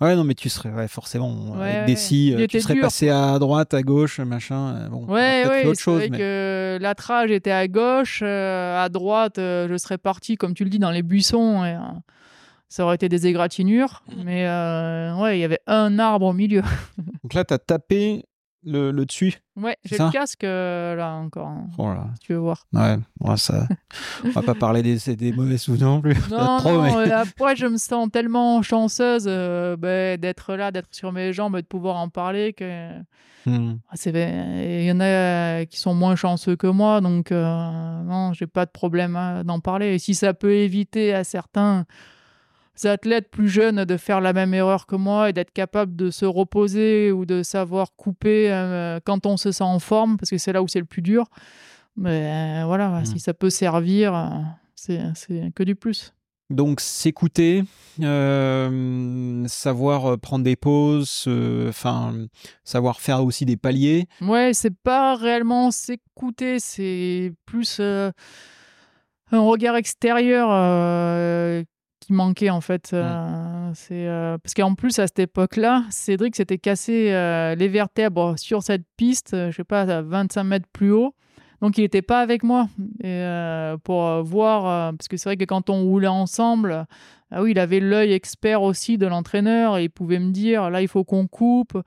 Ouais, 0.00 0.14
non, 0.14 0.24
mais 0.24 0.34
tu 0.34 0.50
serais 0.50 0.70
ouais, 0.70 0.88
forcément 0.88 1.54
avec 1.54 1.86
des 1.86 1.96
scies, 1.96 2.34
euh, 2.34 2.46
tu 2.46 2.60
serais 2.60 2.76
passé 2.76 3.08
à 3.08 3.38
droite, 3.38 3.72
à 3.72 3.82
gauche, 3.82 4.20
machin. 4.20 4.76
Euh, 4.76 4.88
bon, 4.88 5.06
ouais, 5.06 5.46
ouais, 5.48 5.66
autre 5.66 5.80
chose. 5.80 6.00
Vrai 6.00 6.10
mais... 6.10 6.18
que 6.18 6.78
l'attrage 6.82 7.30
était 7.30 7.50
à 7.50 7.66
gauche, 7.66 8.22
à 8.22 8.88
droite, 8.90 9.36
je 9.36 9.74
serais 9.78 9.98
parti, 9.98 10.36
comme 10.36 10.52
tu 10.54 10.64
le 10.64 10.70
dis, 10.70 10.78
dans 10.78 10.90
les 10.90 11.02
buissons. 11.02 11.64
Et, 11.64 11.76
ça 12.68 12.84
aurait 12.84 12.96
été 12.96 13.08
des 13.08 13.26
égratignures, 13.26 14.02
mmh. 14.08 14.22
mais 14.24 14.44
ouais, 15.20 15.38
il 15.38 15.40
y 15.40 15.44
avait 15.44 15.60
un 15.66 15.98
arbre 15.98 16.26
au 16.26 16.32
milieu. 16.32 16.62
Donc 17.22 17.34
là, 17.34 17.44
tu 17.44 17.54
as 17.54 17.58
tapé 17.58 18.24
le, 18.64 18.90
le 18.90 19.06
dessus. 19.06 19.34
Ouais, 19.56 19.76
j'ai 19.84 19.98
le 19.98 20.10
casque 20.10 20.44
euh, 20.44 20.94
là 20.94 21.12
encore. 21.12 21.48
Hein, 21.48 21.68
oh 21.78 21.92
tu 22.20 22.32
veux 22.32 22.38
voir. 22.38 22.66
Ouais, 22.72 22.96
ouais 23.20 23.36
ça. 23.36 23.68
on 24.24 24.30
va 24.30 24.42
pas 24.42 24.54
parler 24.54 24.82
des, 24.82 25.16
des 25.16 25.32
mauvais 25.32 25.58
souvenirs 25.58 25.88
non 25.88 26.00
plus. 26.00 26.16
Non, 26.30 26.56
trop, 26.58 26.72
non 26.72 26.98
mais... 26.98 27.12
après, 27.12 27.56
je 27.56 27.66
me 27.66 27.76
sens 27.76 28.10
tellement 28.10 28.62
chanceuse 28.62 29.26
euh, 29.28 29.76
ben, 29.76 30.18
d'être 30.18 30.54
là, 30.54 30.70
d'être 30.72 30.94
sur 30.94 31.12
mes 31.12 31.32
jambes 31.32 31.56
et 31.56 31.62
de 31.62 31.66
pouvoir 31.66 31.96
en 31.96 32.08
parler 32.08 32.52
que. 32.52 32.90
Ah, 33.46 33.96
il 34.06 34.84
y 34.84 34.92
en 34.92 35.00
a 35.00 35.66
qui 35.66 35.78
sont 35.78 35.94
moins 35.94 36.16
chanceux 36.16 36.56
que 36.56 36.66
moi, 36.66 37.02
donc 37.02 37.30
euh, 37.30 38.02
non, 38.02 38.32
j'ai 38.32 38.46
pas 38.46 38.64
de 38.64 38.70
problème 38.70 39.16
hein, 39.16 39.44
d'en 39.44 39.60
parler. 39.60 39.94
Et 39.94 39.98
si 39.98 40.14
ça 40.14 40.32
peut 40.32 40.54
éviter 40.54 41.12
à 41.12 41.24
certains 41.24 41.84
athlètes 42.84 43.30
plus 43.30 43.48
jeunes 43.48 43.84
de 43.84 43.96
faire 43.96 44.20
la 44.20 44.32
même 44.32 44.54
erreur 44.54 44.86
que 44.86 44.96
moi 44.96 45.30
et 45.30 45.32
d'être 45.32 45.52
capable 45.52 45.94
de 45.96 46.10
se 46.10 46.24
reposer 46.24 47.12
ou 47.12 47.24
de 47.24 47.42
savoir 47.42 47.94
couper 47.96 48.52
euh, 48.52 48.98
quand 49.04 49.26
on 49.26 49.36
se 49.36 49.52
sent 49.52 49.64
en 49.64 49.78
forme, 49.78 50.16
parce 50.16 50.30
que 50.30 50.38
c'est 50.38 50.52
là 50.52 50.62
où 50.62 50.68
c'est 50.68 50.80
le 50.80 50.84
plus 50.84 51.02
dur. 51.02 51.26
Mais 51.96 52.62
euh, 52.62 52.66
voilà, 52.66 52.88
mmh. 53.00 53.06
si 53.06 53.20
ça 53.20 53.34
peut 53.34 53.50
servir, 53.50 54.14
euh, 54.14 54.30
c'est 54.74 55.52
que 55.54 55.62
du 55.62 55.76
plus. 55.76 56.12
Donc 56.50 56.80
s'écouter, 56.80 57.64
savoir 59.48 60.18
prendre 60.18 60.44
des 60.44 60.56
pauses, 60.56 61.26
enfin 61.68 62.26
savoir 62.64 63.00
faire 63.00 63.24
aussi 63.24 63.46
des 63.46 63.56
paliers. 63.56 64.06
Ouais, 64.20 64.50
c'est 64.52 64.76
pas 64.76 65.16
réellement 65.16 65.70
s'écouter, 65.70 66.58
c'est 66.58 67.32
plus 67.46 67.80
un 67.80 68.12
regard 69.32 69.76
extérieur 69.76 71.64
qui 72.04 72.12
manquait 72.12 72.50
en 72.50 72.60
fait. 72.60 72.92
Mmh. 72.92 72.96
Euh, 72.96 73.70
c'est 73.74 74.06
euh, 74.06 74.38
parce 74.38 74.54
qu'en 74.54 74.74
plus 74.74 74.98
à 74.98 75.06
cette 75.06 75.18
époque-là, 75.18 75.84
Cédric 75.90 76.36
s'était 76.36 76.58
cassé 76.58 77.12
euh, 77.12 77.54
les 77.54 77.68
vertèbres 77.68 78.38
sur 78.38 78.62
cette 78.62 78.84
piste, 78.96 79.34
je 79.34 79.54
sais 79.54 79.64
pas, 79.64 79.82
à 79.82 80.02
25 80.02 80.44
mètres 80.44 80.68
plus 80.72 80.92
haut. 80.92 81.14
Donc 81.60 81.78
il 81.78 81.82
n'était 81.82 82.02
pas 82.02 82.20
avec 82.20 82.42
moi 82.42 82.68
et, 83.02 83.24
pour 83.84 84.22
voir, 84.22 84.92
parce 84.92 85.08
que 85.08 85.16
c'est 85.16 85.30
vrai 85.30 85.36
que 85.38 85.44
quand 85.44 85.70
on 85.70 85.84
roulait 85.84 86.08
ensemble, 86.08 86.84
ah 87.30 87.42
oui, 87.42 87.52
il 87.52 87.58
avait 87.58 87.80
l'œil 87.80 88.12
expert 88.12 88.60
aussi 88.60 88.98
de 88.98 89.06
l'entraîneur 89.06 89.78
et 89.78 89.84
il 89.84 89.88
pouvait 89.88 90.18
me 90.18 90.30
dire 90.30 90.68
là 90.68 90.82
il 90.82 90.88
faut 90.88 91.04
qu'on 91.04 91.26
coupe 91.26 91.78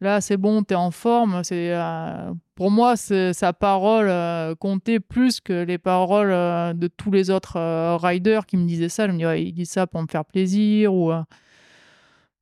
là 0.00 0.20
c'est 0.20 0.36
bon, 0.36 0.62
tu 0.62 0.74
es 0.74 0.76
en 0.76 0.90
forme. 0.90 1.42
C'est 1.44 1.72
euh, 1.72 2.32
pour 2.54 2.70
moi 2.70 2.96
sa 2.96 3.52
parole 3.52 4.08
euh, 4.08 4.54
comptait 4.54 5.00
plus 5.00 5.40
que 5.40 5.64
les 5.64 5.78
paroles 5.78 6.30
euh, 6.30 6.72
de 6.72 6.88
tous 6.88 7.10
les 7.10 7.30
autres 7.30 7.58
riders 7.96 8.46
qui 8.46 8.56
me 8.56 8.66
disaient 8.66 8.88
ça. 8.88 9.06
Je 9.06 9.12
me 9.12 9.18
disais, 9.18 9.44
il 9.44 9.52
dit 9.52 9.66
ça 9.66 9.86
pour 9.86 10.02
me 10.02 10.08
faire 10.08 10.24
plaisir 10.24 10.94
ou 10.94 11.12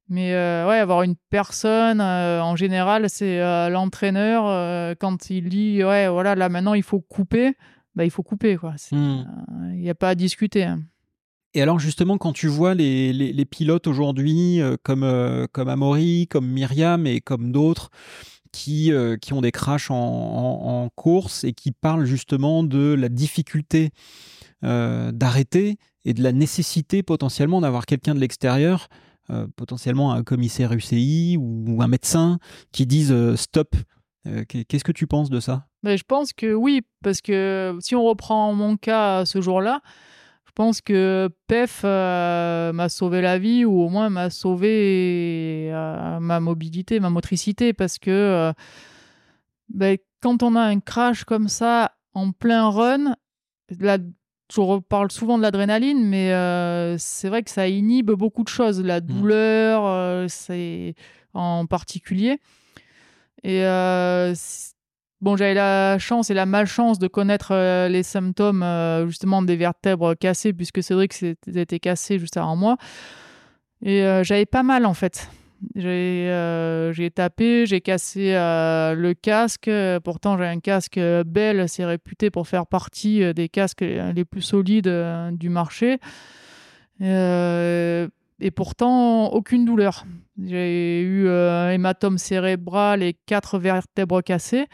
mais 0.09 0.33
ouais, 0.33 0.79
avoir 0.79 1.03
une 1.03 1.17
personne, 1.31 2.01
en 2.01 2.55
général, 2.55 3.11
c'est 3.11 3.41
l'entraîneur, 3.71 4.97
quand 4.99 5.31
il 5.31 5.49
dit, 5.49 5.83
ouais, 5.83 6.07
voilà, 6.07 6.37
là 6.37 6.49
maintenant 6.49 6.75
il 6.75 6.85
faut 6.85 7.01
couper, 7.01 7.57
bah, 7.97 8.05
il 8.05 8.11
faut 8.13 8.23
couper, 8.23 8.57
quoi. 8.57 8.75
Hmm. 8.93 9.25
Il 9.73 9.81
n'y 9.81 9.91
a 9.91 9.97
pas 9.97 10.11
à 10.11 10.15
discuter. 10.15 10.63
Hein. 10.63 10.83
Et 11.57 11.63
alors 11.63 11.79
justement, 11.79 12.19
quand 12.19 12.35
tu 12.35 12.49
vois 12.49 12.75
les, 12.75 13.15
les, 13.15 13.45
pilotes 13.47 13.87
aujourd'hui, 13.87 14.61
euh, 14.61 14.77
comme, 14.83 15.03
euh, 15.03 15.47
comme 15.51 15.71
Amaury, 15.71 16.27
comme 16.29 16.47
Myriam 16.47 17.07
et 17.07 17.23
comme 17.23 17.51
d'autres, 17.51 17.89
qui, 18.53 18.93
euh, 18.93 19.17
qui 19.17 19.33
ont 19.33 19.41
des 19.41 19.53
crashs 19.53 19.91
en, 19.91 20.91
course 20.95 21.45
et 21.45 21.55
qui 21.55 21.73
parlent 21.73 22.05
justement 22.05 22.63
de 22.63 22.93
la 22.93 23.09
difficulté 23.09 23.91
d'arrêter 24.63 25.77
et 26.05 26.13
de 26.13 26.23
la 26.23 26.33
nécessité 26.33 27.03
potentiellement 27.03 27.61
d'avoir 27.63 27.87
quelqu'un 27.87 28.15
de 28.15 28.21
l'extérieur, 28.21 28.89
potentiellement 29.57 30.13
un 30.13 30.25
commissaire 30.25 30.73
UCI 30.73 31.37
ou, 31.39 31.81
un 31.81 31.89
médecin, 31.89 32.39
qui 32.73 32.87
disent 32.87 33.15
stop. 33.37 33.77
Qu'est-ce 34.49 34.85
que 34.85 34.93
tu 34.93 35.07
penses 35.07 35.31
de 35.31 35.41
ça? 35.41 35.67
Mais 35.83 35.97
Je 35.97 36.05
pense 36.05 36.33
que 36.33 36.53
oui, 36.53 36.83
parce 37.03 37.21
que 37.21 37.77
si 37.81 37.95
on 37.95 38.05
reprend 38.05 38.53
mon 38.55 38.77
cas 38.77 39.25
ce 39.25 39.41
jour-là, 39.41 39.81
pense 40.57 40.81
que 40.81 41.29
PEF 41.47 41.83
euh, 41.85 42.73
m'a 42.73 42.89
sauvé 42.89 43.21
la 43.21 43.39
vie 43.39 43.65
ou 43.65 43.79
au 43.83 43.89
moins 43.91 44.09
m'a 44.09 44.31
sauvé 44.31 45.69
euh, 45.71 46.19
ma 46.19 46.41
mobilité, 46.41 46.99
ma 46.99 47.11
motricité 47.11 47.75
parce 47.75 47.99
que 47.99 48.11
euh, 48.11 48.53
ben, 49.69 49.99
quand 50.21 50.43
on 50.43 50.57
a 50.57 50.63
un 50.63 50.81
crash 50.81 51.25
comme 51.25 51.49
ça 51.49 51.93
en 52.15 52.33
plein 52.33 52.71
run, 52.71 53.15
là, 53.79 53.99
je 54.51 54.61
reparle 54.61 55.13
souvent 55.13 55.37
de 55.37 55.43
l'adrénaline, 55.43 56.03
mais 56.07 56.31
c'est 56.99 57.29
vrai 57.29 57.43
que 57.43 57.51
ça 57.51 57.69
inhibe 57.69 58.13
beaucoup 58.13 58.43
de 58.43 58.49
choses, 58.49 58.81
la 58.83 59.01
mmh. 59.01 59.07
douleur, 59.07 60.31
c'est 60.31 60.95
en 61.35 61.67
particulier. 61.67 62.39
Et 63.43 63.63
Bon, 65.23 65.35
j'avais 65.35 65.55
la 65.55 65.99
chance 65.99 66.29
et 66.29 66.35
la 66.35 66.45
malchance 66.45 66.99
de 66.99 67.09
connaître 67.09 67.53
euh, 67.53 67.89
les 67.89 68.03
symptômes 68.03 68.63
euh, 68.63 69.07
justement 69.07 69.41
des 69.41 69.57
vertèbres 69.57 70.15
cassées, 70.15 70.53
puisque 70.53 70.83
Cédric 70.83 71.15
s'était 71.15 71.81
cassé 71.81 72.19
juste 72.19 72.37
avant 72.37 72.55
moi. 72.55 72.77
Et 73.83 74.03
euh, 74.03 74.23
j'avais 74.23 74.45
pas 74.45 74.63
mal 74.63 74.85
en 74.85 74.93
fait. 74.93 75.31
J'ai 75.75 77.11
tapé, 77.15 77.65
j'ai 77.65 77.81
cassé 77.81 78.33
le 78.35 79.13
casque. 79.15 79.71
Pourtant, 80.05 80.37
j'ai 80.37 80.45
un 80.45 80.61
casque 80.61 81.01
Bell, 81.25 81.67
c'est 81.67 81.87
réputé 81.87 82.31
pour 82.31 82.47
faire 82.47 82.67
partie 82.67 83.33
des 83.33 83.49
casques 83.49 83.81
les 83.81 84.25
plus 84.27 84.43
solides 84.43 84.93
du 85.33 85.49
marché. 85.49 85.99
Et 87.01 88.51
pourtant, 88.55 89.29
aucune 89.29 89.65
douleur. 89.65 90.05
J'ai 90.45 91.01
eu 91.01 91.27
un 91.31 91.71
hématome 91.71 92.19
cérébral 92.19 93.03
et 93.03 93.15
quatre 93.15 93.59
vertèbres 93.59 94.21
cassées. 94.21 94.67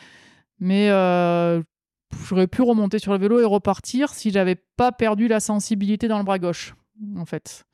Mais 0.64 0.90
euh, 0.90 1.60
j'aurais 2.28 2.46
pu 2.46 2.62
remonter 2.62 3.00
sur 3.00 3.12
le 3.12 3.18
vélo 3.18 3.40
et 3.40 3.44
repartir 3.44 4.14
si 4.14 4.30
j'avais 4.30 4.54
pas 4.54 4.92
perdu 4.92 5.26
la 5.26 5.40
sensibilité 5.40 6.06
dans 6.06 6.18
le 6.18 6.24
bras 6.24 6.38
gauche, 6.38 6.76
en 7.16 7.24
fait. 7.24 7.64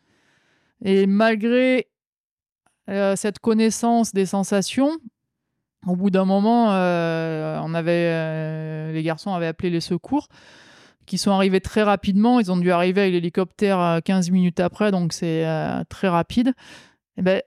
Et 0.82 1.07
malgré 1.07 1.89
euh, 2.89 3.14
cette 3.14 3.41
connaissance 3.41 4.14
des 4.14 4.24
sensations, 4.24 4.97
au 5.86 5.97
bout 5.97 6.09
d'un 6.09 6.24
moment, 6.24 6.72
euh, 6.72 7.61
on 7.62 7.74
avait, 7.74 8.91
les 8.95 9.03
garçons 9.03 9.34
avaient 9.34 9.49
appelé 9.49 9.68
les 9.68 9.82
secours, 9.82 10.28
qui 11.05 11.18
sont 11.18 11.30
arrivés 11.30 11.61
très 11.61 11.82
rapidement. 11.82 12.41
Ils 12.41 12.51
ont 12.51 12.57
dû 12.57 12.70
arriver 12.70 13.03
avec 13.03 13.12
l'hélicoptère 13.12 13.80
euh, 13.80 14.01
15 14.01 14.30
minutes 14.30 14.61
après, 14.61 14.93
donc 14.93 15.12
c'est 15.12 15.45
très 15.91 16.09
rapide. 16.09 16.55
Et 17.18 17.22
ben, 17.22 17.43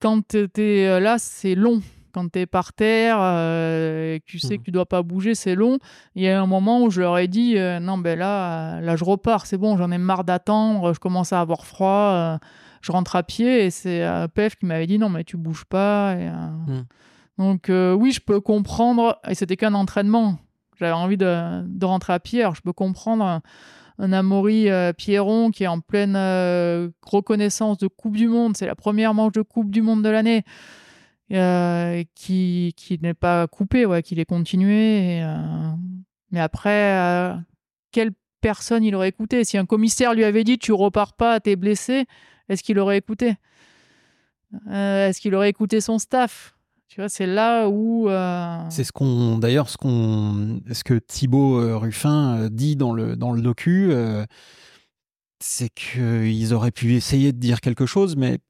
quand 0.00 0.28
tu 0.28 0.48
es 0.62 1.00
là, 1.00 1.18
c'est 1.18 1.56
long. 1.56 1.82
Quand 2.12 2.28
tu 2.30 2.38
es 2.40 2.46
par 2.46 2.72
terre 2.72 3.16
euh, 3.20 4.14
et 4.14 4.20
que 4.20 4.24
tu 4.26 4.38
sais 4.38 4.54
Mhm. 4.54 4.58
que 4.58 4.64
tu 4.64 4.70
dois 4.70 4.86
pas 4.86 5.02
bouger, 5.02 5.34
c'est 5.34 5.54
long. 5.54 5.78
Il 6.14 6.22
y 6.22 6.28
a 6.28 6.40
un 6.40 6.46
moment 6.46 6.82
où 6.82 6.90
je 6.90 7.00
leur 7.00 7.18
ai 7.18 7.28
dit 7.28 7.56
euh, 7.58 7.80
non, 7.80 7.98
ben 7.98 8.18
là, 8.18 8.76
euh, 8.76 8.80
là, 8.80 8.96
je 8.96 9.04
repars, 9.04 9.46
c'est 9.46 9.56
bon, 9.58 9.76
j'en 9.76 9.90
ai 9.90 9.98
marre 9.98 10.24
d'attendre, 10.24 10.92
je 10.94 10.98
commence 11.00 11.32
à 11.32 11.40
avoir 11.40 11.64
froid, 11.66 12.12
euh, 12.14 12.38
je 12.82 12.92
rentre 12.92 13.16
à 13.16 13.22
pied. 13.22 13.64
Et 13.66 13.70
c'est 13.70 14.02
euh, 14.04 14.26
PF 14.28 14.56
qui 14.56 14.66
m'avait 14.66 14.86
dit 14.86 14.98
non, 14.98 15.08
mais 15.08 15.24
tu 15.24 15.36
bouges 15.36 15.64
pas. 15.64 16.14
Et, 16.16 16.28
euh, 16.28 16.32
Mhm. 16.66 16.84
Donc, 17.38 17.70
euh, 17.70 17.94
oui, 17.94 18.12
je 18.12 18.20
peux 18.20 18.40
comprendre, 18.40 19.18
et 19.26 19.34
c'était 19.34 19.56
qu'un 19.56 19.72
entraînement. 19.72 20.38
J'avais 20.78 20.92
envie 20.92 21.16
de, 21.16 21.62
de 21.66 21.86
rentrer 21.86 22.12
à 22.12 22.20
pied, 22.20 22.40
alors 22.42 22.54
je 22.54 22.60
peux 22.60 22.72
comprendre 22.74 23.24
un, 23.24 23.40
un 23.98 24.12
Amaury 24.12 24.68
euh, 24.70 24.92
Pierron 24.92 25.50
qui 25.50 25.64
est 25.64 25.66
en 25.66 25.80
pleine 25.80 26.16
euh, 26.16 26.88
reconnaissance 27.02 27.78
de 27.78 27.86
Coupe 27.86 28.16
du 28.16 28.28
Monde. 28.28 28.56
C'est 28.56 28.66
la 28.66 28.74
première 28.74 29.12
manche 29.14 29.32
de 29.32 29.42
Coupe 29.42 29.70
du 29.70 29.80
Monde 29.82 30.02
de 30.02 30.08
l'année. 30.10 30.42
Euh, 31.32 32.02
qui, 32.14 32.74
n'est 33.02 33.14
pas 33.14 33.46
coupé, 33.46 33.86
ouais, 33.86 34.02
qu'il 34.02 34.18
est 34.18 34.24
continué. 34.24 35.22
euh, 35.22 35.72
Mais 36.32 36.40
après, 36.40 36.98
euh, 36.98 37.34
quelle 37.92 38.10
personne 38.40 38.82
il 38.82 38.94
aurait 38.94 39.10
écouté? 39.10 39.44
Si 39.44 39.56
un 39.56 39.66
commissaire 39.66 40.14
lui 40.14 40.24
avait 40.24 40.44
dit 40.44 40.58
tu 40.58 40.72
repars 40.72 41.12
pas, 41.12 41.38
t'es 41.38 41.54
blessé, 41.56 42.06
est-ce 42.48 42.62
qu'il 42.62 42.78
aurait 42.78 42.98
écouté? 42.98 43.34
Est-ce 44.68 45.20
qu'il 45.20 45.34
aurait 45.36 45.50
écouté 45.50 45.80
son 45.80 46.00
staff? 46.00 46.56
Tu 46.88 47.00
vois, 47.00 47.08
c'est 47.08 47.26
là 47.26 47.68
où. 47.68 48.08
C'est 48.68 48.82
ce 48.82 48.90
qu'on, 48.90 49.38
d'ailleurs, 49.38 49.68
ce 49.68 49.76
qu'on, 49.76 50.60
ce 50.72 50.82
que 50.82 50.94
Thibaut 50.94 51.78
Ruffin 51.78 52.48
dit 52.50 52.74
dans 52.74 52.92
le 52.92 53.14
dans 53.14 53.30
le 53.30 53.42
docu, 53.42 53.92
c'est 55.38 55.70
qu'ils 55.70 56.52
auraient 56.52 56.72
pu 56.72 56.94
essayer 56.94 57.32
de 57.32 57.38
dire 57.38 57.60
quelque 57.60 57.86
chose, 57.86 58.16
mais 58.16 58.40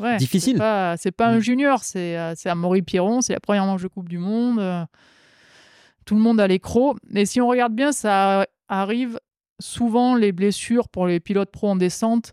ouais, 0.00 0.16
difficile. 0.16 0.54
C'est 0.54 0.58
pas, 0.58 0.96
pas 1.16 1.30
Mm. 1.32 1.34
un 1.36 1.40
junior, 1.40 1.78
c'est 1.82 2.16
euh, 2.18 2.34
Amaury 2.46 2.82
Pierron, 2.82 3.20
c'est 3.20 3.32
la 3.34 3.40
première 3.40 3.64
manche 3.66 3.82
de 3.82 3.88
Coupe 3.88 4.08
du 4.08 4.18
Monde. 4.18 4.58
euh, 4.60 4.84
tout 6.04 6.14
le 6.14 6.20
monde 6.20 6.38
a 6.40 6.46
les 6.46 6.58
crocs. 6.58 6.98
Et 7.14 7.24
si 7.26 7.40
on 7.40 7.48
regarde 7.48 7.74
bien, 7.74 7.90
ça 7.92 8.46
arrive 8.68 9.18
souvent 9.60 10.16
les 10.16 10.32
blessures 10.32 10.88
pour 10.88 11.06
les 11.06 11.20
pilotes 11.20 11.50
pro 11.50 11.68
en 11.70 11.76
descente 11.76 12.32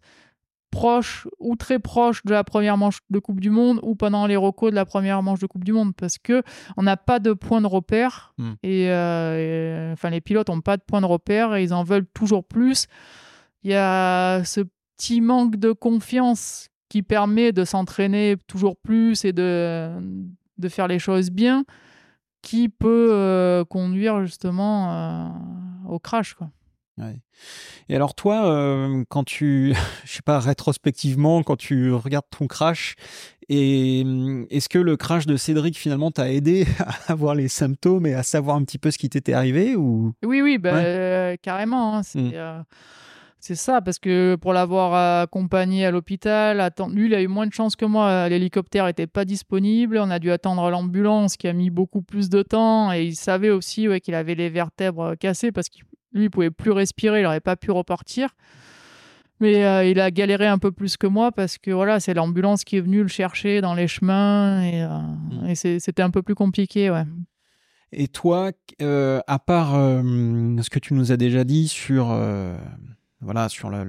proches 0.71 1.27
ou 1.39 1.57
très 1.57 1.79
proches 1.79 2.23
de 2.23 2.31
la 2.31 2.45
première 2.45 2.77
manche 2.77 2.99
de 3.09 3.19
Coupe 3.19 3.41
du 3.41 3.49
Monde 3.49 3.79
ou 3.83 3.93
pendant 3.95 4.25
les 4.25 4.37
recos 4.37 4.71
de 4.71 4.75
la 4.75 4.85
première 4.85 5.21
manche 5.21 5.39
de 5.39 5.45
Coupe 5.45 5.65
du 5.65 5.73
Monde 5.73 5.93
parce 5.95 6.17
que 6.17 6.43
on 6.77 6.83
n'a 6.83 6.95
pas 6.95 7.19
de 7.19 7.33
point 7.33 7.59
de 7.59 7.67
repère 7.67 8.33
Mm. 8.37 8.51
et, 8.63 8.89
euh, 8.89 9.89
et, 9.89 9.91
enfin 9.91 10.09
les 10.09 10.21
pilotes 10.21 10.47
n'ont 10.47 10.61
pas 10.61 10.77
de 10.77 10.81
point 10.81 11.01
de 11.01 11.05
repère 11.05 11.55
et 11.55 11.63
ils 11.63 11.73
en 11.73 11.83
veulent 11.83 12.07
toujours 12.13 12.45
plus. 12.45 12.87
Il 13.63 13.71
y 13.71 13.75
a 13.75 14.43
ce 14.45 14.61
petit 14.97 15.19
manque 15.21 15.57
de 15.57 15.73
confiance 15.73 16.69
qui 16.91 17.03
permet 17.03 17.53
de 17.53 17.63
s'entraîner 17.63 18.35
toujours 18.47 18.75
plus 18.75 19.23
et 19.23 19.31
de, 19.31 19.89
de 20.57 20.67
faire 20.67 20.89
les 20.89 20.99
choses 20.99 21.29
bien 21.31 21.63
qui 22.41 22.67
peut 22.67 23.11
euh, 23.13 23.63
conduire 23.63 24.25
justement 24.25 24.91
euh, 24.91 25.29
au 25.87 25.99
crash 25.99 26.33
quoi. 26.33 26.51
Ouais. 26.97 27.21
Et 27.87 27.95
alors 27.95 28.13
toi, 28.13 28.45
euh, 28.53 29.05
quand 29.07 29.23
tu, 29.23 29.73
je 30.05 30.11
sais 30.11 30.21
pas, 30.21 30.39
rétrospectivement, 30.41 31.43
quand 31.43 31.55
tu 31.55 31.93
regardes 31.93 32.25
ton 32.29 32.47
crash, 32.47 32.95
et 33.47 34.01
hum, 34.05 34.45
est-ce 34.49 34.67
que 34.67 34.77
le 34.77 34.97
crash 34.97 35.25
de 35.25 35.37
Cédric 35.37 35.77
finalement 35.77 36.11
t'a 36.11 36.29
aidé 36.29 36.67
à 36.79 37.13
avoir 37.13 37.35
les 37.35 37.47
symptômes 37.47 38.05
et 38.05 38.13
à 38.15 38.23
savoir 38.23 38.57
un 38.57 38.65
petit 38.65 38.77
peu 38.79 38.91
ce 38.91 38.97
qui 38.97 39.07
t'était 39.09 39.31
arrivé 39.33 39.77
ou? 39.77 40.11
Oui, 40.25 40.41
oui, 40.41 40.57
bah, 40.57 40.73
Ouais. 40.73 41.39
carrément. 41.41 41.95
hein, 41.95 42.03
c'est 42.03 42.19
Mm. 42.19 42.65
C'est 43.41 43.55
ça, 43.55 43.81
parce 43.81 43.97
que 43.99 44.35
pour 44.39 44.53
l'avoir 44.53 45.21
accompagné 45.23 45.85
à 45.85 45.91
l'hôpital, 45.91 46.61
attend- 46.61 46.87
lui, 46.89 47.07
il 47.07 47.13
a 47.15 47.21
eu 47.21 47.27
moins 47.27 47.47
de 47.47 47.53
chance 47.53 47.75
que 47.75 47.85
moi. 47.85 48.29
L'hélicoptère 48.29 48.85
n'était 48.85 49.07
pas 49.07 49.25
disponible. 49.25 49.97
On 49.97 50.09
a 50.11 50.19
dû 50.19 50.31
attendre 50.31 50.69
l'ambulance 50.69 51.35
qui 51.37 51.47
a 51.47 51.53
mis 51.53 51.69
beaucoup 51.71 52.01
plus 52.03 52.29
de 52.29 52.43
temps. 52.43 52.93
Et 52.93 53.03
il 53.03 53.15
savait 53.15 53.49
aussi 53.49 53.87
ouais, 53.89 53.99
qu'il 53.99 54.13
avait 54.15 54.35
les 54.35 54.49
vertèbres 54.49 55.15
cassées 55.15 55.51
parce 55.51 55.67
qu'il 55.69 55.83
lui, 56.13 56.25
il 56.25 56.29
pouvait 56.29 56.51
plus 56.51 56.71
respirer. 56.71 57.19
Il 57.19 57.23
n'aurait 57.23 57.39
pas 57.41 57.55
pu 57.55 57.71
repartir. 57.71 58.29
Mais 59.39 59.65
euh, 59.65 59.83
il 59.85 59.99
a 59.99 60.11
galéré 60.11 60.45
un 60.45 60.59
peu 60.59 60.71
plus 60.71 60.97
que 60.97 61.07
moi 61.07 61.31
parce 61.31 61.57
que 61.57 61.71
voilà, 61.71 61.99
c'est 61.99 62.13
l'ambulance 62.13 62.63
qui 62.63 62.77
est 62.77 62.81
venue 62.81 63.01
le 63.01 63.07
chercher 63.07 63.59
dans 63.61 63.73
les 63.73 63.87
chemins. 63.87 64.61
Et, 64.61 64.83
euh, 64.83 64.87
Mm. 65.41 65.47
et 65.49 65.55
c'était 65.55 66.03
un 66.03 66.11
peu 66.11 66.21
plus 66.21 66.35
compliqué, 66.35 66.91
ouais. 66.91 67.05
Et 67.91 68.07
toi, 68.07 68.51
euh, 68.83 69.19
à 69.27 69.39
part 69.39 69.71
ce 69.73 70.69
que 70.69 70.77
tu 70.79 70.93
nous 70.93 71.11
as 71.11 71.17
déjà 71.17 71.43
dit 71.43 71.67
sur, 71.67 72.15
voilà, 73.21 73.49
sur 73.49 73.69
le, 73.69 73.83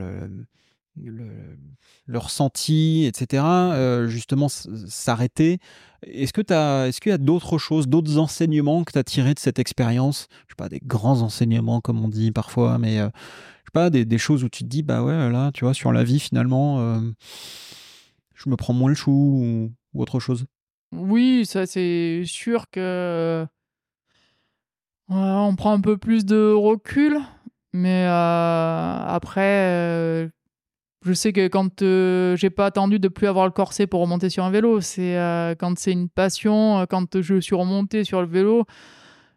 le, 0.97 2.19
ressenti, 2.19 3.05
etc., 3.07 3.45
euh, 3.45 4.09
justement, 4.09 4.49
s'arrêter, 4.49 5.59
est-ce 6.03 6.33
que 6.33 6.41
est-ce 6.41 7.01
qu'il 7.01 7.11
y 7.11 7.15
a 7.15 7.19
d'autres 7.19 7.59
choses, 7.59 7.89
d'autres 7.89 8.19
enseignements 8.19 8.85
que 8.85 8.93
tu 8.93 8.99
as 8.99 9.05
tirés 9.05 9.35
de 9.35 9.39
cette 9.39 9.59
expérience? 9.59 10.29
Je 10.47 10.53
sais 10.53 10.57
pas, 10.57 10.69
des 10.69 10.81
grands 10.85 11.23
enseignements, 11.23 11.81
comme 11.81 12.05
on 12.05 12.09
dit 12.09 12.33
parfois, 12.33 12.79
mais 12.79 12.99
euh, 12.99 13.09
je 13.65 13.69
sais 13.69 13.73
pas, 13.73 13.91
des, 13.91 14.05
des 14.05 14.19
choses 14.19 14.45
où 14.45 14.49
tu 14.49 14.65
te 14.65 14.69
dis, 14.69 14.83
bah 14.83 15.03
ouais, 15.03 15.31
là, 15.31 15.51
tu 15.53 15.65
vois, 15.65 15.75
sur 15.75 15.93
la 15.93 16.05
vie, 16.05 16.21
finalement, 16.21 16.81
euh, 16.81 17.01
je 18.35 18.49
me 18.49 18.57
prends 18.57 18.75
moins 18.75 18.91
le 18.91 18.95
chou 18.95 19.13
ou, 19.13 19.73
ou 19.95 20.03
autre 20.03 20.21
chose? 20.21 20.47
Oui, 20.93 21.47
ça 21.47 21.65
c'est 21.65 22.25
sûr 22.27 22.69
que 22.71 23.47
Ouais, 25.09 25.17
on 25.19 25.57
prend 25.57 25.73
un 25.73 25.81
peu 25.81 25.99
plus 25.99 26.25
de 26.25 26.53
recul, 26.53 27.19
mais 27.73 28.07
euh, 28.07 29.05
après, 29.07 29.69
euh, 29.71 30.29
je 31.05 31.13
sais 31.13 31.33
que 31.33 31.49
quand 31.49 31.83
euh, 31.83 32.37
j'ai 32.37 32.51
pas 32.51 32.67
attendu 32.67 32.99
de 32.99 33.09
plus 33.09 33.27
avoir 33.27 33.47
le 33.47 33.53
corset 33.53 33.87
pour 33.87 34.01
remonter 34.01 34.31
sur 34.31 34.45
un 34.45 34.51
vélo, 34.51 34.81
c'est 34.81 35.17
euh, 35.17 35.55
quand 35.59 35.79
c'est 35.79 35.93
une 35.93 36.09
passion, 36.09 36.87
quand 36.89 37.21
je 37.21 37.41
suis 37.41 37.55
remonté 37.57 38.05
sur 38.05 38.21
le 38.21 38.27
vélo, 38.29 38.65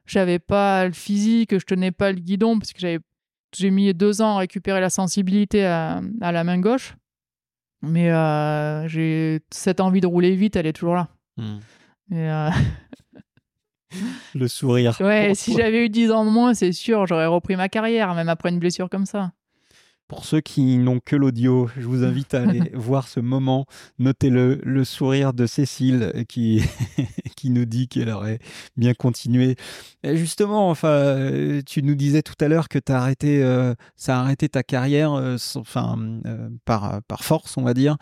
j'avais 0.06 0.40
pas 0.40 0.86
le 0.86 0.94
physique, 0.94 1.58
je 1.58 1.66
tenais 1.66 1.92
pas 1.92 2.12
le 2.12 2.20
guidon 2.20 2.60
parce 2.60 2.74
que 2.74 2.80
j'avais 2.80 3.00
j'ai 3.56 3.72
mis 3.72 3.94
deux 3.94 4.22
ans 4.22 4.36
à 4.36 4.40
récupérer 4.40 4.82
la 4.82 4.90
sensibilité 4.90 5.66
à, 5.66 6.02
à 6.20 6.32
la 6.34 6.44
main 6.44 6.60
gauche, 6.60 6.96
mais 7.82 8.12
euh, 8.12 8.86
j'ai 8.90 9.40
cette 9.50 9.80
envie 9.80 10.02
de 10.02 10.08
rouler 10.08 10.36
vite, 10.36 10.58
elle 10.58 10.66
est 10.66 10.74
toujours 10.74 10.96
là. 10.96 11.08
Et, 12.12 12.18
euh, 12.30 12.50
Le 14.36 14.48
sourire. 14.48 14.96
Ouais, 15.00 15.34
si 15.36 15.54
j'avais 15.56 15.86
eu 15.86 15.90
10 15.90 16.12
ans 16.12 16.26
de 16.26 16.30
moins, 16.32 16.54
c'est 16.54 16.72
sûr, 16.72 17.06
j'aurais 17.08 17.28
repris 17.28 17.56
ma 17.56 17.70
carrière, 17.70 18.14
même 18.16 18.30
après 18.30 18.50
une 18.50 18.60
blessure 18.60 18.90
comme 18.90 19.06
ça. 19.06 19.32
Pour 20.08 20.24
ceux 20.24 20.40
qui 20.40 20.78
n'ont 20.78 21.00
que 21.00 21.16
l'audio, 21.16 21.68
je 21.76 21.88
vous 21.88 22.04
invite 22.04 22.36
à 22.36 22.44
aller 22.44 22.70
voir 22.76 23.08
ce 23.08 23.20
moment. 23.20 23.66
Notez-le, 23.98 24.62
le 24.64 24.84
sourire 24.84 25.34
de 25.34 25.48
Cécile 25.48 26.12
euh, 26.14 26.24
qui, 26.24 26.62
qui 27.36 27.50
nous 27.50 27.66
dit 27.66 27.88
qu'elle 27.88 28.10
aurait 28.10 28.38
bien 28.78 28.94
continué. 28.94 29.56
Et 30.04 30.16
justement, 30.16 30.70
enfin, 30.70 30.90
euh, 30.90 31.62
tu 31.66 31.82
nous 31.82 31.96
disais 31.96 32.22
tout 32.22 32.36
à 32.40 32.48
l'heure 32.48 32.70
que 32.70 32.78
as 32.88 32.94
arrêté, 32.94 33.42
euh, 33.42 33.74
ça 33.96 34.20
a 34.20 34.22
arrêté 34.22 34.48
ta 34.48 34.62
carrière 34.62 35.14
euh, 35.14 35.38
enfin, 35.56 35.98
euh, 36.28 36.50
par, 36.66 37.02
par 37.08 37.24
force, 37.24 37.58
on 37.58 37.64
va 37.64 37.74
dire. 37.74 37.98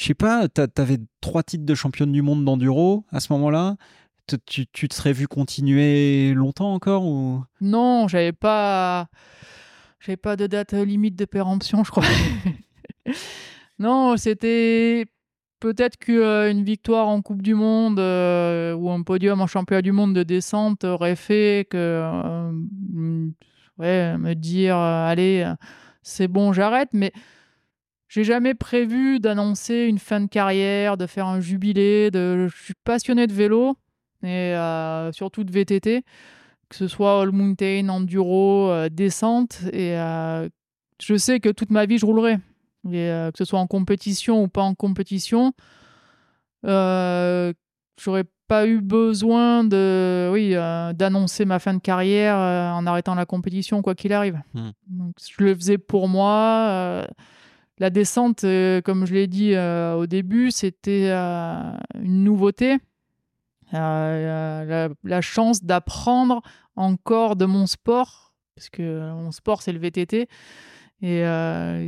Je 0.00 0.06
sais 0.06 0.14
pas, 0.14 0.48
tu 0.48 0.62
avais 0.78 0.98
trois 1.20 1.42
titres 1.42 1.66
de 1.66 1.74
championne 1.74 2.10
du 2.10 2.22
monde 2.22 2.44
d'enduro 2.44 3.04
à 3.10 3.20
ce 3.20 3.32
moment-là. 3.34 3.76
Tu, 4.46 4.66
te 4.66 4.94
serais 4.94 5.12
vu 5.12 5.28
continuer 5.28 6.32
longtemps 6.34 6.72
encore 6.72 7.04
ou? 7.04 7.44
Non, 7.60 8.08
j'avais 8.08 8.32
pas, 8.32 9.08
j'avais 10.00 10.16
pas 10.16 10.36
de 10.36 10.46
date 10.46 10.72
limite 10.72 11.16
de 11.16 11.24
péremption, 11.24 11.84
je 11.84 11.90
crois. 11.90 12.04
non, 13.78 14.16
c'était 14.16 15.06
peut-être 15.60 15.98
qu'une 15.98 16.64
victoire 16.64 17.08
en 17.08 17.22
Coupe 17.22 17.42
du 17.42 17.54
Monde 17.54 18.00
euh, 18.00 18.74
ou 18.74 18.90
un 18.90 19.02
podium 19.02 19.40
en 19.40 19.46
championnat 19.46 19.82
du 19.82 19.92
monde 19.92 20.14
de 20.14 20.22
descente 20.22 20.84
aurait 20.84 21.16
fait 21.16 21.68
que, 21.70 21.76
euh, 21.76 23.26
ouais, 23.78 24.18
me 24.18 24.34
dire, 24.34 24.76
euh, 24.76 25.06
allez, 25.06 25.44
euh, 25.46 25.54
c'est 26.02 26.28
bon, 26.28 26.52
j'arrête. 26.52 26.88
Mais 26.92 27.12
j'ai 28.08 28.24
jamais 28.24 28.54
prévu 28.54 29.20
d'annoncer 29.20 29.84
une 29.84 29.98
fin 29.98 30.20
de 30.20 30.28
carrière, 30.28 30.96
de 30.96 31.06
faire 31.06 31.26
un 31.26 31.40
jubilé. 31.40 32.10
Je 32.12 32.48
suis 32.62 32.74
passionné 32.84 33.26
de 33.26 33.32
vélo 33.32 33.76
et 34.22 34.54
euh, 34.54 35.12
surtout 35.12 35.44
de 35.44 35.52
VTT, 35.52 36.04
que 36.68 36.76
ce 36.76 36.88
soit 36.88 37.22
all 37.22 37.32
mountain, 37.32 37.88
enduro, 37.88 38.70
euh, 38.70 38.88
descente. 38.88 39.62
Et 39.72 39.98
euh, 39.98 40.48
je 41.02 41.16
sais 41.16 41.40
que 41.40 41.48
toute 41.48 41.70
ma 41.70 41.86
vie, 41.86 41.98
je 41.98 42.06
roulerai. 42.06 42.38
Et, 42.86 43.08
que 43.32 43.36
ce 43.36 43.44
soit 43.44 43.58
en 43.58 43.66
compétition 43.66 44.42
ou 44.42 44.48
pas 44.48 44.62
en 44.62 44.74
compétition, 44.74 45.52
j'aurais 46.64 48.24
pas 48.48 48.66
eu 48.66 48.80
besoin 48.80 49.64
de, 49.64 50.30
oui, 50.32 50.52
d'annoncer 50.96 51.44
ma 51.44 51.58
fin 51.58 51.74
de 51.74 51.78
carrière 51.78 52.36
en 52.36 52.86
arrêtant 52.86 53.14
la 53.14 53.26
compétition, 53.26 53.82
quoi 53.82 53.94
qu'il 53.94 54.14
arrive. 54.14 54.40
Hmm. 54.54 54.70
Donc, 54.86 55.14
je 55.20 55.44
le 55.44 55.54
faisais 55.54 55.78
pour 55.78 56.08
moi 56.08 57.06
la 57.78 57.90
descente, 57.90 58.46
comme 58.84 59.04
je 59.04 59.12
l'ai 59.12 59.26
dit 59.26 59.54
au 59.58 60.06
début, 60.06 60.50
c'était 60.50 61.10
une 61.12 62.24
nouveauté. 62.24 62.78
La, 63.72 65.20
chance 65.20 65.62
d'apprendre 65.62 66.42
encore 66.76 67.36
de 67.36 67.44
mon 67.44 67.66
sport, 67.66 68.32
parce 68.54 68.68
que 68.68 69.12
mon 69.12 69.32
sport, 69.32 69.62
c'est 69.62 69.72
le 69.72 69.78
VTT. 69.78 70.28
Et 71.02 71.22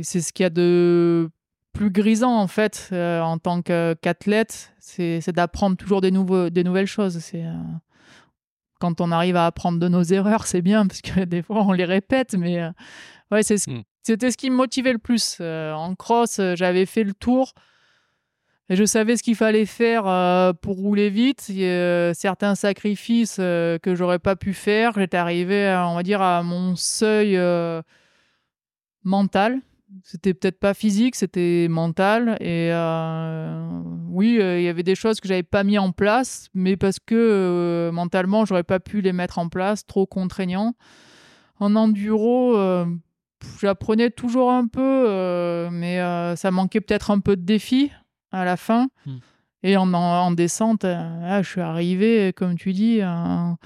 c'est 0.03 0.21
ce 0.21 0.33
qu'il 0.33 0.43
y 0.43 0.47
a 0.47 0.49
de 0.49 1.29
plus 1.73 1.89
grisant, 1.89 2.35
en 2.35 2.47
fait, 2.47 2.89
en 2.91 3.37
tant 3.37 3.61
qu'athlète. 3.61 4.73
C'est 4.79 5.31
d'apprendre 5.31 5.77
toujours 5.77 6.01
des, 6.01 6.11
nouveaux, 6.11 6.49
des 6.49 6.63
nouvelles 6.63 6.87
choses. 6.87 7.19
C'est 7.19 7.45
quand 8.79 8.99
on 8.99 9.11
arrive 9.11 9.37
à 9.37 9.45
apprendre 9.45 9.79
de 9.79 9.87
nos 9.87 10.03
erreurs, 10.03 10.45
c'est 10.45 10.61
bien 10.61 10.85
parce 10.85 11.01
que 11.01 11.23
des 11.23 11.41
fois 11.41 11.63
on 11.63 11.71
les 11.71 11.85
répète, 11.85 12.35
mais 12.37 12.61
ouais, 13.31 13.41
c'est 13.41 13.57
ce, 13.57 13.69
hmm. 13.69 13.83
C'était 14.03 14.31
ce 14.31 14.37
qui 14.37 14.49
me 14.49 14.55
motivait 14.55 14.91
le 14.91 14.99
plus. 14.99 15.37
Euh, 15.39 15.71
en 15.71 15.95
cross, 15.95 16.39
euh, 16.39 16.55
j'avais 16.55 16.85
fait 16.85 17.05
le 17.05 17.13
tour 17.13 17.53
et 18.69 18.75
je 18.75 18.85
savais 18.85 19.17
ce 19.17 19.23
qu'il 19.23 19.35
fallait 19.35 19.65
faire 19.65 20.07
euh, 20.07 20.53
pour 20.53 20.77
rouler 20.77 21.09
vite. 21.09 21.49
Y 21.49 21.65
a, 21.65 22.13
certains 22.13 22.55
sacrifices 22.55 23.37
que 23.37 23.93
j'aurais 23.93 24.19
pas 24.19 24.35
pu 24.35 24.53
faire. 24.53 24.93
J'étais 24.93 25.17
arrivé, 25.17 25.75
on 25.87 25.95
va 25.95 26.03
dire, 26.03 26.21
à 26.21 26.43
mon 26.43 26.75
seuil 26.75 27.37
mental. 29.03 29.59
C'était 30.03 30.33
peut-être 30.33 30.59
pas 30.59 30.73
physique, 30.73 31.15
c'était 31.15 31.67
mental. 31.69 32.37
Et 32.39 32.71
oui, 34.09 34.39
il 34.39 34.61
y 34.61 34.67
avait 34.67 34.83
des 34.83 34.95
choses 34.95 35.19
que 35.19 35.27
j'avais 35.27 35.43
pas 35.43 35.63
mis 35.63 35.77
en 35.77 35.91
place, 35.91 36.47
mais 36.53 36.77
parce 36.77 36.99
que 36.99 37.91
mentalement, 37.93 38.45
j'aurais 38.45 38.63
pas 38.63 38.79
pu 38.79 39.01
les 39.01 39.13
mettre 39.13 39.39
en 39.39 39.49
place, 39.49 39.85
trop 39.85 40.05
contraignant. 40.05 40.73
En 41.59 41.75
enduro, 41.75 42.57
j'apprenais 43.61 44.09
toujours 44.09 44.51
un 44.51 44.67
peu, 44.67 44.81
euh, 44.81 45.69
mais 45.71 45.99
euh, 45.99 46.35
ça 46.35 46.51
manquait 46.51 46.81
peut-être 46.81 47.11
un 47.11 47.19
peu 47.19 47.35
de 47.35 47.41
défi 47.41 47.91
à 48.33 48.45
la 48.45 48.57
fin. 48.57 48.87
Hmm. 49.05 49.17
Et 49.63 49.77
en, 49.77 49.93
en, 49.93 50.31
descente, 50.31 50.83
euh, 50.83 51.41
je 51.41 51.49
suis 51.49 51.61
arrivé, 51.61 52.33
comme 52.35 52.57
tu 52.57 52.73
dis, 52.73 53.01
en, 53.03 53.57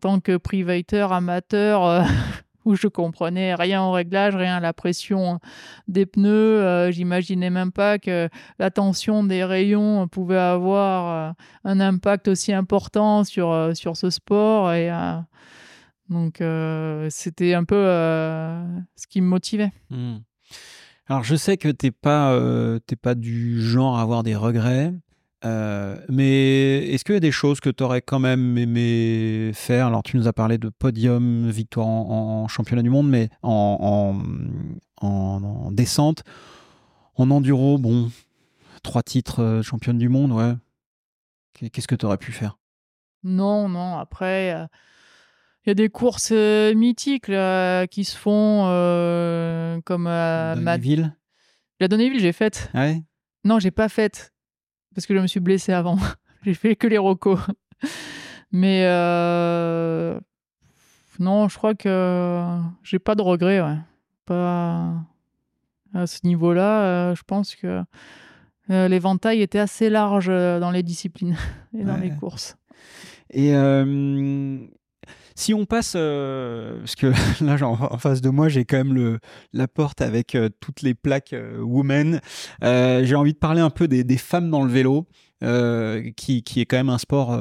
tant 0.00 0.18
que 0.18 0.36
privateur 0.36 1.12
amateur, 1.12 2.04
où 2.64 2.74
je 2.74 2.88
comprenais 2.88 3.54
rien 3.54 3.84
au 3.84 3.92
réglage, 3.92 4.34
rien 4.34 4.56
à 4.56 4.60
la 4.60 4.72
pression 4.72 5.38
des 5.86 6.04
pneus. 6.04 6.90
J'imaginais 6.90 7.50
même 7.50 7.70
pas 7.70 8.00
que 8.00 8.28
la 8.58 8.72
tension 8.72 9.22
des 9.22 9.44
rayons 9.44 10.08
pouvait 10.08 10.36
avoir 10.36 11.36
un 11.62 11.78
impact 11.78 12.26
aussi 12.26 12.52
important 12.52 13.22
sur, 13.22 13.70
sur 13.74 13.96
ce 13.96 14.10
sport. 14.10 14.72
Et 14.72 14.90
donc, 16.08 16.40
euh, 16.40 17.08
c'était 17.10 17.54
un 17.54 17.64
peu 17.64 17.74
euh, 17.76 18.64
ce 18.94 19.06
qui 19.06 19.20
me 19.20 19.26
motivait. 19.26 19.72
Hmm. 19.90 20.18
Alors, 21.08 21.22
je 21.22 21.36
sais 21.36 21.56
que 21.56 21.68
tu 21.68 21.86
n'es 21.86 21.90
pas, 21.92 22.32
euh, 22.32 22.80
pas 23.00 23.14
du 23.14 23.62
genre 23.62 23.98
à 23.98 24.02
avoir 24.02 24.22
des 24.22 24.34
regrets, 24.34 24.92
mais 26.08 26.88
est-ce 26.88 27.04
qu'il 27.04 27.14
y 27.14 27.16
a 27.16 27.20
des 27.20 27.30
choses 27.30 27.60
que 27.60 27.70
tu 27.70 27.84
aurais 27.84 28.02
quand 28.02 28.18
même 28.18 28.58
aimé 28.58 29.52
faire? 29.54 29.86
Alors, 29.86 30.02
tu 30.02 30.16
nous 30.16 30.26
as 30.26 30.32
parlé 30.32 30.58
de 30.58 30.68
podium, 30.68 31.48
victoire 31.48 31.86
en, 31.86 32.48
championnat 32.48 32.82
du 32.82 32.90
monde, 32.90 33.08
mais 33.08 33.28
en, 33.42 34.18
en, 35.00 35.70
descente, 35.70 36.24
en 37.14 37.30
enduro, 37.30 37.78
bon, 37.78 38.10
trois 38.82 39.04
titres 39.04 39.60
championne 39.62 39.98
du 39.98 40.08
monde, 40.08 40.32
ouais. 40.32 40.54
Qu'est-ce 41.70 41.88
que 41.88 41.94
tu 41.94 42.04
aurais 42.04 42.18
pu 42.18 42.32
faire? 42.32 42.58
Non, 43.22 43.68
non, 43.68 43.96
après 43.96 44.68
y 45.66 45.72
a 45.72 45.74
des 45.74 45.88
courses 45.88 46.30
euh, 46.32 46.74
mythiques 46.74 47.30
qui 47.90 48.04
se 48.04 48.16
font 48.16 48.66
euh, 48.66 49.80
comme 49.84 50.06
à 50.06 50.54
Donneville. 50.54 51.16
La 51.80 51.88
Donneville, 51.88 52.20
j'ai 52.20 52.32
faite. 52.32 52.70
Ah 52.72 52.82
ouais? 52.82 53.02
Non, 53.44 53.58
j'ai 53.58 53.72
pas 53.72 53.88
faite 53.88 54.32
parce 54.94 55.06
que 55.06 55.14
je 55.14 55.20
me 55.20 55.26
suis 55.26 55.40
blessé 55.40 55.72
avant. 55.72 55.98
j'ai 56.42 56.54
fait 56.54 56.76
que 56.76 56.86
les 56.86 56.98
rocos. 56.98 57.38
Mais 58.52 58.84
euh, 58.84 60.18
non, 61.18 61.48
je 61.48 61.56
crois 61.56 61.74
que 61.74 62.58
j'ai 62.84 63.00
pas 63.00 63.16
de 63.16 63.22
regrets. 63.22 63.60
Pas 64.24 64.94
à 65.94 66.06
ce 66.06 66.20
niveau-là. 66.24 67.14
je 67.14 67.22
pense 67.26 67.56
que 67.56 67.82
l'éventail 68.68 69.42
était 69.42 69.58
assez 69.58 69.90
large 69.90 70.28
dans 70.28 70.70
les 70.70 70.82
disciplines 70.82 71.36
et 71.76 71.82
dans 71.82 71.96
les 71.96 72.10
courses. 72.10 72.56
Et 73.30 73.52
si 75.36 75.52
on 75.52 75.66
passe, 75.66 75.92
euh, 75.96 76.78
parce 76.78 76.94
que 76.96 77.06
là, 77.44 77.56
en 77.62 77.98
face 77.98 78.22
de 78.22 78.30
moi, 78.30 78.48
j'ai 78.48 78.64
quand 78.64 78.82
même 78.82 79.18
la 79.52 79.68
porte 79.68 80.00
avec 80.00 80.34
euh, 80.34 80.48
toutes 80.60 80.80
les 80.80 80.94
plaques 80.94 81.34
euh, 81.34 81.60
women. 81.60 82.20
j'ai 82.62 83.14
envie 83.14 83.34
de 83.34 83.38
parler 83.38 83.60
un 83.60 83.70
peu 83.70 83.86
des, 83.86 84.16
femmes 84.16 84.50
dans 84.50 84.64
le 84.64 84.72
vélo. 84.72 85.06
qui, 85.42 86.42
est 86.56 86.64
quand 86.64 86.78
même 86.78 86.88
un 86.88 86.96
sport 86.96 87.38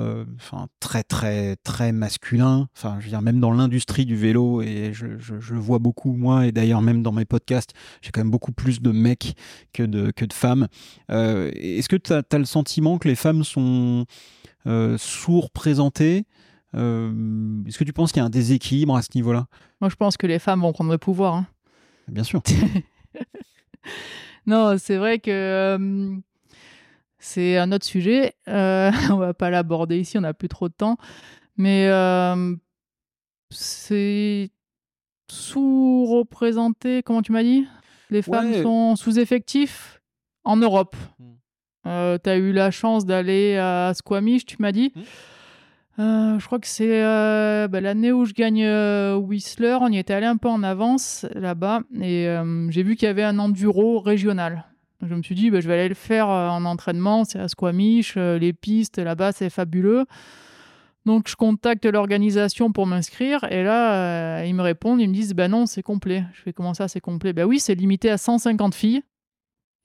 très 0.81 1.03
très 1.03 1.55
très 1.63 1.93
masculin 1.93 2.67
enfin 2.75 2.97
je 2.99 3.05
veux 3.05 3.09
dire 3.11 3.21
même 3.21 3.39
dans 3.39 3.51
l'industrie 3.51 4.05
du 4.05 4.17
vélo 4.17 4.61
et 4.61 4.91
je, 4.91 5.17
je, 5.17 5.55
vois 5.55 5.79
beaucoup 5.79 6.11
moi 6.11 6.45
et 6.45 6.51
d'ailleurs 6.51 6.81
même 6.81 7.01
dans 7.01 7.13
mes 7.13 7.23
podcasts 7.23 7.71
j'ai 8.01 8.11
quand 8.11 8.19
même 8.19 8.31
beaucoup 8.31 8.51
plus 8.51 8.81
de 8.81 8.91
mecs 8.91 9.35
que 9.71 9.83
de, 9.83 10.11
que 10.11 10.25
de 10.25 10.33
femmes 10.33 10.67
est-ce 11.07 11.87
que 11.87 11.95
tu 11.95 12.11
as, 12.11 12.23
as, 12.29 12.37
le 12.37 12.45
sentiment 12.45 12.97
que 12.97 13.07
les 13.07 13.15
femmes 13.15 13.45
sont 13.45 14.05
sous-représentées 14.65 16.25
euh, 16.75 17.63
est-ce 17.65 17.77
que 17.77 17.83
tu 17.83 17.93
penses 17.93 18.11
qu'il 18.11 18.19
y 18.19 18.23
a 18.23 18.25
un 18.25 18.29
déséquilibre 18.29 18.95
à 18.95 19.01
ce 19.01 19.09
niveau-là? 19.15 19.47
Moi, 19.81 19.89
je 19.89 19.95
pense 19.95 20.17
que 20.17 20.27
les 20.27 20.39
femmes 20.39 20.61
vont 20.61 20.73
prendre 20.73 20.91
le 20.91 20.97
pouvoir. 20.97 21.35
Hein. 21.35 21.47
Bien 22.07 22.23
sûr. 22.23 22.41
non, 24.45 24.77
c'est 24.77 24.97
vrai 24.97 25.19
que 25.19 25.31
euh, 25.31 26.15
c'est 27.17 27.57
un 27.57 27.71
autre 27.71 27.85
sujet. 27.85 28.33
Euh, 28.47 28.91
on 29.11 29.17
va 29.17 29.33
pas 29.33 29.49
l'aborder 29.49 29.99
ici, 29.99 30.17
on 30.17 30.21
n'a 30.21 30.33
plus 30.33 30.49
trop 30.49 30.67
de 30.67 30.73
temps. 30.73 30.97
Mais 31.57 31.89
c'est 33.51 34.49
sous-représenté, 35.31 37.03
comment 37.03 37.21
tu 37.21 37.31
m'as 37.31 37.43
dit? 37.43 37.65
Les 38.09 38.21
femmes 38.21 38.53
sont 38.61 38.95
sous-effectifs 38.95 40.01
en 40.43 40.57
Europe. 40.57 40.95
Hmm. 41.17 42.17
tu 42.21 42.29
as 42.29 42.35
eu 42.35 42.51
la 42.51 42.69
chance 42.69 43.05
d'aller 43.05 43.57
à 43.57 43.93
Squamish, 43.95 44.45
tu 44.45 44.57
m'as 44.59 44.73
dit. 44.73 44.91
Hmm. 44.93 45.01
Euh, 45.97 46.37
je 46.39 46.45
crois 46.45 46.59
que 46.59 46.67
c'est 46.67 47.03
euh, 47.03 47.69
bah, 47.69 47.79
l'année 47.79 48.11
où 48.11 48.25
je 48.25 48.33
gagne 48.33 48.63
euh, 48.65 49.15
Whistler. 49.15 49.77
On 49.79 49.87
y 49.87 49.97
était 49.97 50.13
allé 50.13 50.25
un 50.25 50.37
peu 50.37 50.49
en 50.49 50.61
avance 50.61 51.25
là-bas 51.33 51.81
et 52.01 52.27
j'ai 52.69 52.83
vu 52.83 52.95
qu'il 52.95 53.07
y 53.07 53.09
avait 53.09 53.23
un 53.23 53.39
enduro 53.39 53.99
régional. 53.99 54.65
Je 55.01 55.13
me 55.13 55.21
suis 55.21 55.35
dit, 55.35 55.51
bah, 55.51 55.61
je 55.61 55.67
vais 55.67 55.75
aller 55.75 55.89
le 55.89 55.95
faire 55.95 56.27
en 56.27 56.65
entraînement. 56.65 57.23
C'est 57.23 57.39
à 57.39 57.47
Squamish, 57.47 58.15
les 58.15 58.53
pistes 58.53 58.97
là-bas, 58.97 59.31
c'est 59.31 59.49
fabuleux. 59.49 60.05
Donc 61.05 61.29
je 61.29 61.35
contacte 61.35 61.85
l'organisation 61.85 62.71
pour 62.71 62.87
m'inscrire 62.87 63.43
et 63.51 63.63
là, 63.63 64.43
ils 64.43 64.55
me 64.55 64.63
répondent, 64.63 64.99
ils 64.99 65.07
me 65.07 65.13
disent, 65.13 65.33
bah 65.33 65.47
non, 65.47 65.65
c'est 65.67 65.83
complet. 65.83 66.25
Je 66.33 66.41
fais 66.41 66.53
comment 66.53 66.73
ça, 66.73 66.87
c'est 66.87 67.01
complet? 67.01 67.31
Bah 67.31 67.45
oui, 67.45 67.59
c'est 67.59 67.75
limité 67.75 68.09
à 68.09 68.17
150 68.17 68.73
filles 68.73 69.03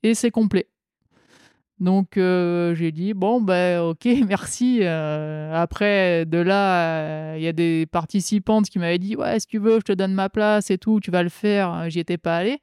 et 0.03 0.15
c'est 0.15 0.31
complet. 0.31 0.69
Donc 1.81 2.19
euh, 2.19 2.75
j'ai 2.75 2.93
dit 2.93 3.15
bon 3.15 3.41
ben 3.41 3.81
ok 3.81 4.07
merci. 4.29 4.81
Euh, 4.83 5.53
après 5.55 6.27
de 6.27 6.37
là 6.37 7.37
il 7.37 7.43
y 7.43 7.49
a 7.49 7.53
des 7.53 7.87
participantes 7.87 8.69
qui 8.69 8.79
m'avaient 8.79 8.99
dit 8.99 9.17
ouais 9.17 9.41
si 9.41 9.47
tu 9.47 9.59
veux 9.59 9.79
je 9.81 9.85
te 9.85 9.93
donne 9.93 10.13
ma 10.13 10.29
place 10.29 10.71
et 10.71 10.77
tout 10.77 11.01
tu 11.01 11.11
vas 11.11 11.23
le 11.23 11.31
faire. 11.31 11.89
J'y 11.89 12.01
étais 12.01 12.19
pas 12.19 12.37
allé. 12.37 12.59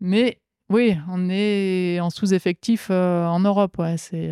Mais 0.00 0.40
oui 0.68 0.96
on 1.10 1.28
est 1.30 2.00
en 2.00 2.10
sous-effectif 2.10 2.88
euh, 2.90 3.24
en 3.24 3.40
Europe 3.40 3.78
ouais 3.78 3.96
c'est. 3.96 4.30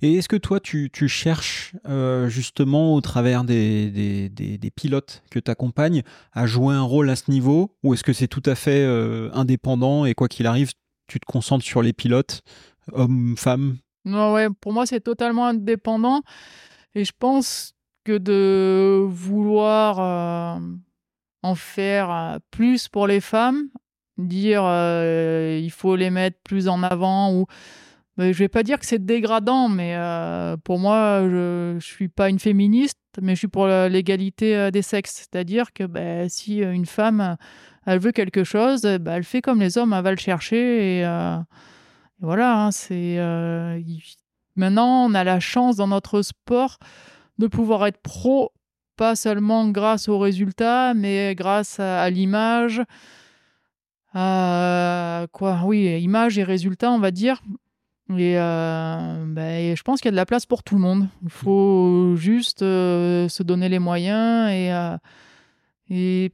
Et 0.00 0.14
est-ce 0.14 0.28
que 0.30 0.36
toi, 0.36 0.58
tu, 0.58 0.88
tu 0.90 1.06
cherches 1.06 1.76
justement 2.28 2.94
au 2.94 3.02
travers 3.02 3.44
des, 3.44 3.90
des, 4.30 4.56
des, 4.56 4.70
pilotes 4.70 5.22
que 5.30 5.38
tu 5.38 5.50
accompagnes 5.50 6.02
à 6.32 6.46
jouer 6.46 6.74
un 6.74 6.80
rôle 6.80 7.10
à 7.10 7.16
ce 7.16 7.30
niveau 7.30 7.76
Ou 7.82 7.92
est-ce 7.92 8.02
que 8.02 8.14
c'est 8.14 8.26
tout 8.26 8.42
à 8.46 8.54
fait 8.54 8.86
indépendant 9.34 10.06
et 10.06 10.14
quoi 10.14 10.28
qu'il 10.28 10.46
arrive, 10.46 10.70
tu 11.06 11.20
te 11.20 11.26
concentres 11.26 11.64
sur 11.64 11.82
les 11.82 11.92
pilotes, 11.92 12.42
hommes, 12.92 13.36
femmes? 13.36 13.78
Non, 14.04 14.32
ouais, 14.32 14.48
pour 14.60 14.72
moi, 14.72 14.86
c'est 14.86 15.00
totalement 15.00 15.46
indépendant. 15.46 16.22
Et 16.94 17.04
je 17.04 17.12
pense 17.18 17.74
que 18.04 18.18
de 18.18 19.04
vouloir 19.08 19.98
euh, 20.00 20.60
en 21.42 21.54
faire 21.54 22.10
euh, 22.10 22.38
plus 22.50 22.88
pour 22.88 23.06
les 23.06 23.20
femmes, 23.20 23.68
dire 24.16 24.62
il 24.62 25.70
faut 25.70 25.96
les 25.96 26.10
mettre 26.10 26.38
plus 26.42 26.68
en 26.68 26.82
avant 26.82 27.34
ou 27.34 27.46
je 28.18 28.32
je 28.32 28.38
vais 28.38 28.48
pas 28.48 28.62
dire 28.62 28.78
que 28.78 28.86
c'est 28.86 29.04
dégradant, 29.04 29.68
mais 29.68 29.96
pour 30.64 30.78
moi, 30.78 31.20
je 31.22 31.74
ne 31.74 31.80
suis 31.80 32.08
pas 32.08 32.28
une 32.28 32.38
féministe, 32.38 32.98
mais 33.20 33.34
je 33.34 33.40
suis 33.40 33.48
pour 33.48 33.66
l'égalité 33.66 34.70
des 34.70 34.82
sexes. 34.82 35.28
C'est-à-dire 35.30 35.72
que 35.72 35.84
ben, 35.84 36.28
si 36.28 36.58
une 36.58 36.86
femme, 36.86 37.36
elle 37.84 37.98
veut 37.98 38.12
quelque 38.12 38.44
chose, 38.44 38.82
ben, 38.82 39.16
elle 39.16 39.24
fait 39.24 39.42
comme 39.42 39.60
les 39.60 39.76
hommes, 39.78 39.92
elle 39.92 40.02
va 40.02 40.10
le 40.10 40.16
chercher. 40.16 41.00
Et, 41.00 41.06
voilà, 42.20 42.64
hein, 42.64 42.70
c'est 42.72 43.18
maintenant, 44.56 45.06
on 45.06 45.14
a 45.14 45.24
la 45.24 45.40
chance 45.40 45.76
dans 45.76 45.88
notre 45.88 46.22
sport 46.22 46.78
de 47.38 47.46
pouvoir 47.46 47.86
être 47.86 48.00
pro, 48.00 48.52
pas 48.96 49.14
seulement 49.14 49.68
grâce 49.68 50.08
aux 50.08 50.18
résultats, 50.18 50.94
mais 50.94 51.34
grâce 51.34 51.78
à, 51.80 52.08
l'image. 52.08 52.82
quoi, 54.14 55.60
oui, 55.64 56.00
image 56.00 56.38
et 56.38 56.44
résultats, 56.44 56.90
on 56.90 56.98
va 56.98 57.10
dire. 57.10 57.42
Et, 58.10 58.34
ben, 58.34 59.76
je 59.76 59.82
pense 59.82 60.00
qu'il 60.00 60.06
y 60.06 60.10
a 60.10 60.12
de 60.12 60.16
la 60.16 60.26
place 60.26 60.46
pour 60.46 60.62
tout 60.62 60.76
le 60.76 60.80
monde. 60.80 61.08
Il 61.24 61.30
faut 61.30 62.14
juste 62.16 62.60
se 62.60 63.42
donner 63.42 63.68
les 63.68 63.80
moyens. 63.80 64.50
Et, 64.52 64.70
et 65.90 66.32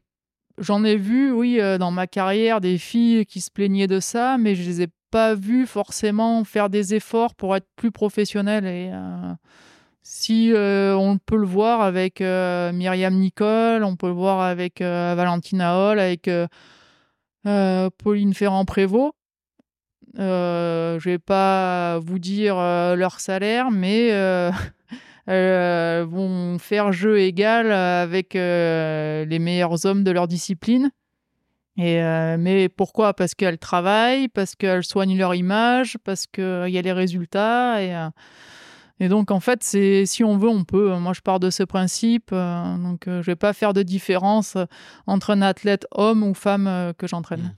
j'en 0.59 0.85
ai 0.85 0.97
vu, 0.97 1.33
oui, 1.33 1.59
dans 1.79 1.91
ma 1.91 2.07
carrière, 2.07 2.61
des 2.61 2.77
filles 2.77 3.25
qui 3.25 3.41
se 3.41 3.51
plaignaient 3.51 3.87
de 3.87 4.01
ça, 4.01 4.37
mais 4.37 4.55
je 4.55 4.63
les 4.63 4.83
ai 4.83 4.89
pas 5.11 5.35
vues 5.35 5.67
forcément 5.67 6.45
faire 6.45 6.69
des 6.69 6.95
efforts 6.95 7.35
pour 7.35 7.57
être 7.57 7.69
plus 7.77 7.91
professionnelles. 7.91 8.67
Et 8.67 8.91
si 10.03 10.53
on 10.55 11.17
peut 11.25 11.39
le 11.39 11.47
voir 11.47 11.81
avec 11.81 12.21
Myriam 12.21 13.15
Nicole, 13.15 13.83
on 13.83 13.97
peut 13.97 14.09
le 14.09 14.13
voir 14.13 14.43
avec 14.43 14.81
Valentina 14.81 15.79
Hall, 15.79 15.99
avec 15.99 16.29
Pauline 17.45 18.35
Ferrand-Prévot 18.35 19.15
euh, 20.19 20.99
je 21.01 21.11
vais 21.11 21.19
pas 21.19 21.99
vous 22.01 22.19
dire 22.19 22.59
euh, 22.59 22.97
leur 22.97 23.21
salaire, 23.21 23.71
mais 23.71 24.13
euh, 24.13 24.51
elles 25.27 26.05
vont 26.05 26.59
faire 26.59 26.93
jeu 26.93 27.21
égal 27.21 27.73
avec 27.73 28.35
les 28.35 29.39
meilleurs 29.39 29.87
hommes 29.87 30.05
de 30.05 30.11
leur 30.11 30.29
discipline. 30.29 30.91
Et, 31.79 32.03
mais 32.39 32.69
pourquoi? 32.69 33.15
Parce 33.15 33.35
qu'elles 33.35 33.59
travaillent, 33.59 34.29
parce 34.29 34.55
qu'elles 34.55 34.85
soignent 34.85 35.17
leur 35.17 35.35
image, 35.35 35.97
parce 36.05 36.27
qu'il 36.27 36.69
y 36.69 36.77
a 36.77 36.83
les 36.83 36.93
résultats. 36.93 37.83
Et, 39.01 39.09
donc, 39.09 39.31
en 39.31 39.41
fait, 39.41 39.63
c'est 39.63 40.05
si 40.05 40.23
on 40.23 40.37
veut, 40.37 40.51
on 40.51 40.65
peut. 40.65 40.95
Moi, 40.97 41.15
je 41.15 41.23
pars 41.23 41.41
de 41.41 41.49
ce 41.49 41.63
principe. 41.63 42.31
donc, 42.33 43.05
je 43.07 43.23
vais 43.23 43.37
pas 43.37 43.55
faire 43.55 43.73
de 43.73 43.83
différence 43.83 44.59
entre 45.07 45.31
un 45.31 45.41
athlète 45.41 45.87
homme 45.93 46.23
ou 46.25 46.35
femme 46.35 46.93
que 46.99 47.07
j'entraîne. 47.07 47.55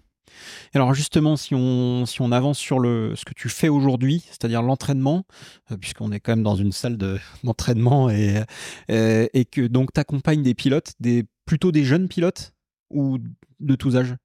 Alors 0.75 0.95
justement, 0.95 1.37
si 1.37 1.55
on, 1.55 2.07
si 2.07 2.21
on 2.21 2.33
avance 2.33 2.59
sur 2.59 2.79
le, 2.79 3.15
ce 3.17 3.25
que 3.25 3.35
tu 3.35 3.49
fais 3.49 3.69
aujourd'hui, 3.69 4.25
c'est-à-dire 4.29 4.63
l'entraînement, 4.63 5.25
euh, 5.71 5.77
puisqu'on 5.77 6.11
est 6.13 6.21
quand 6.21 6.33
même 6.33 6.43
dans 6.43 6.57
une 6.57 6.73
salle 6.73 6.97
d'entraînement 7.45 8.11
et, 8.11 8.43
euh, 8.91 9.27
et, 9.33 9.45
que 9.45 9.67
donc 9.67 9.93
tu 9.93 10.01
accompagnes 10.01 10.43
des 10.43 10.55
pilotes, 10.55 10.95
des, 11.01 11.25
plutôt 11.47 11.73
des 11.73 11.85
jeunes 11.85 12.09
pilotes 12.09 12.53
ou 12.91 13.19
de 13.61 13.75
tous 13.75 13.97
âges? 13.97 14.17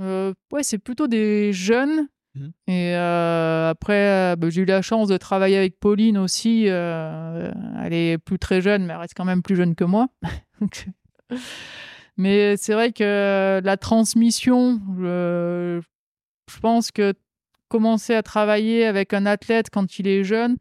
Euh, 0.00 0.32
Ouais, 0.52 0.62
c'est 0.62 0.78
plutôt 0.78 1.06
des 1.06 1.52
jeunes. 1.52 2.08
Mmh. 2.34 2.70
Et 2.70 2.94
après, 2.94 4.34
bah, 4.36 4.50
j'ai 4.50 4.62
eu 4.62 4.64
la 4.64 4.82
chance 4.82 5.08
de 5.08 5.16
travailler 5.16 5.56
avec 5.56 5.78
Pauline 5.78 6.18
aussi. 6.18 6.64
elle 6.64 7.92
est 7.92 8.18
plus 8.18 8.38
très 8.38 8.60
jeune, 8.60 8.84
mais 8.86 8.92
elle 8.92 9.00
reste 9.00 9.14
quand 9.16 9.24
même 9.24 9.42
plus 9.42 9.56
jeune 9.56 9.74
que 9.74 9.84
moi. 9.84 10.08
Mais 12.16 12.56
c'est 12.56 12.74
vrai 12.74 12.92
que 12.92 13.60
la 13.62 13.76
transmission, 13.76 14.80
je, 14.98 15.80
pense 16.60 16.90
que 16.92 17.14
commencer 17.68 18.14
à 18.14 18.22
travailler 18.22 18.86
avec 18.86 19.12
un 19.12 19.26
athlète 19.26 19.70
quand 19.70 19.98
il 19.98 20.06
est 20.06 20.22
jeune, 20.22 20.56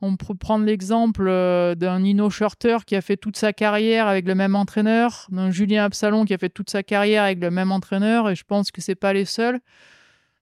on 0.00 0.16
peut 0.16 0.34
prendre 0.34 0.64
l'exemple 0.64 1.26
euh, 1.28 1.74
d'un 1.74 2.00
Nino 2.00 2.30
Schurter 2.30 2.78
qui 2.86 2.96
a 2.96 3.00
fait 3.00 3.16
toute 3.16 3.36
sa 3.36 3.52
carrière 3.52 4.06
avec 4.06 4.26
le 4.26 4.34
même 4.34 4.54
entraîneur, 4.54 5.26
d'un 5.30 5.50
Julien 5.50 5.84
Absalon 5.84 6.24
qui 6.24 6.34
a 6.34 6.38
fait 6.38 6.48
toute 6.48 6.70
sa 6.70 6.82
carrière 6.82 7.24
avec 7.24 7.40
le 7.40 7.50
même 7.50 7.72
entraîneur, 7.72 8.28
et 8.30 8.34
je 8.34 8.44
pense 8.44 8.70
que 8.70 8.80
c'est 8.80 8.94
pas 8.94 9.12
les 9.12 9.24
seuls. 9.24 9.60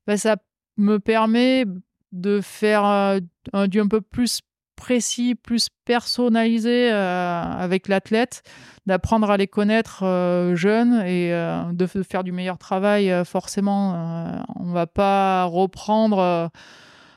Ben, 0.06 0.16
ça 0.16 0.36
me 0.76 0.98
permet 0.98 1.64
de 2.12 2.40
faire 2.40 2.84
euh, 2.84 3.20
un, 3.52 3.64
un 3.64 3.88
peu 3.88 4.00
plus 4.00 4.40
précis, 4.84 5.34
plus 5.34 5.68
personnalisé 5.86 6.92
euh, 6.92 7.42
avec 7.42 7.88
l'athlète, 7.88 8.42
d'apprendre 8.84 9.30
à 9.30 9.38
les 9.38 9.46
connaître 9.46 10.02
euh, 10.02 10.54
jeunes 10.56 11.00
et 11.06 11.32
euh, 11.32 11.62
de 11.72 11.86
faire 11.86 12.22
du 12.22 12.32
meilleur 12.32 12.58
travail. 12.58 13.10
forcément, 13.24 14.44
on 14.56 14.72
va 14.72 14.86
pas 14.86 15.44
reprendre 15.44 16.50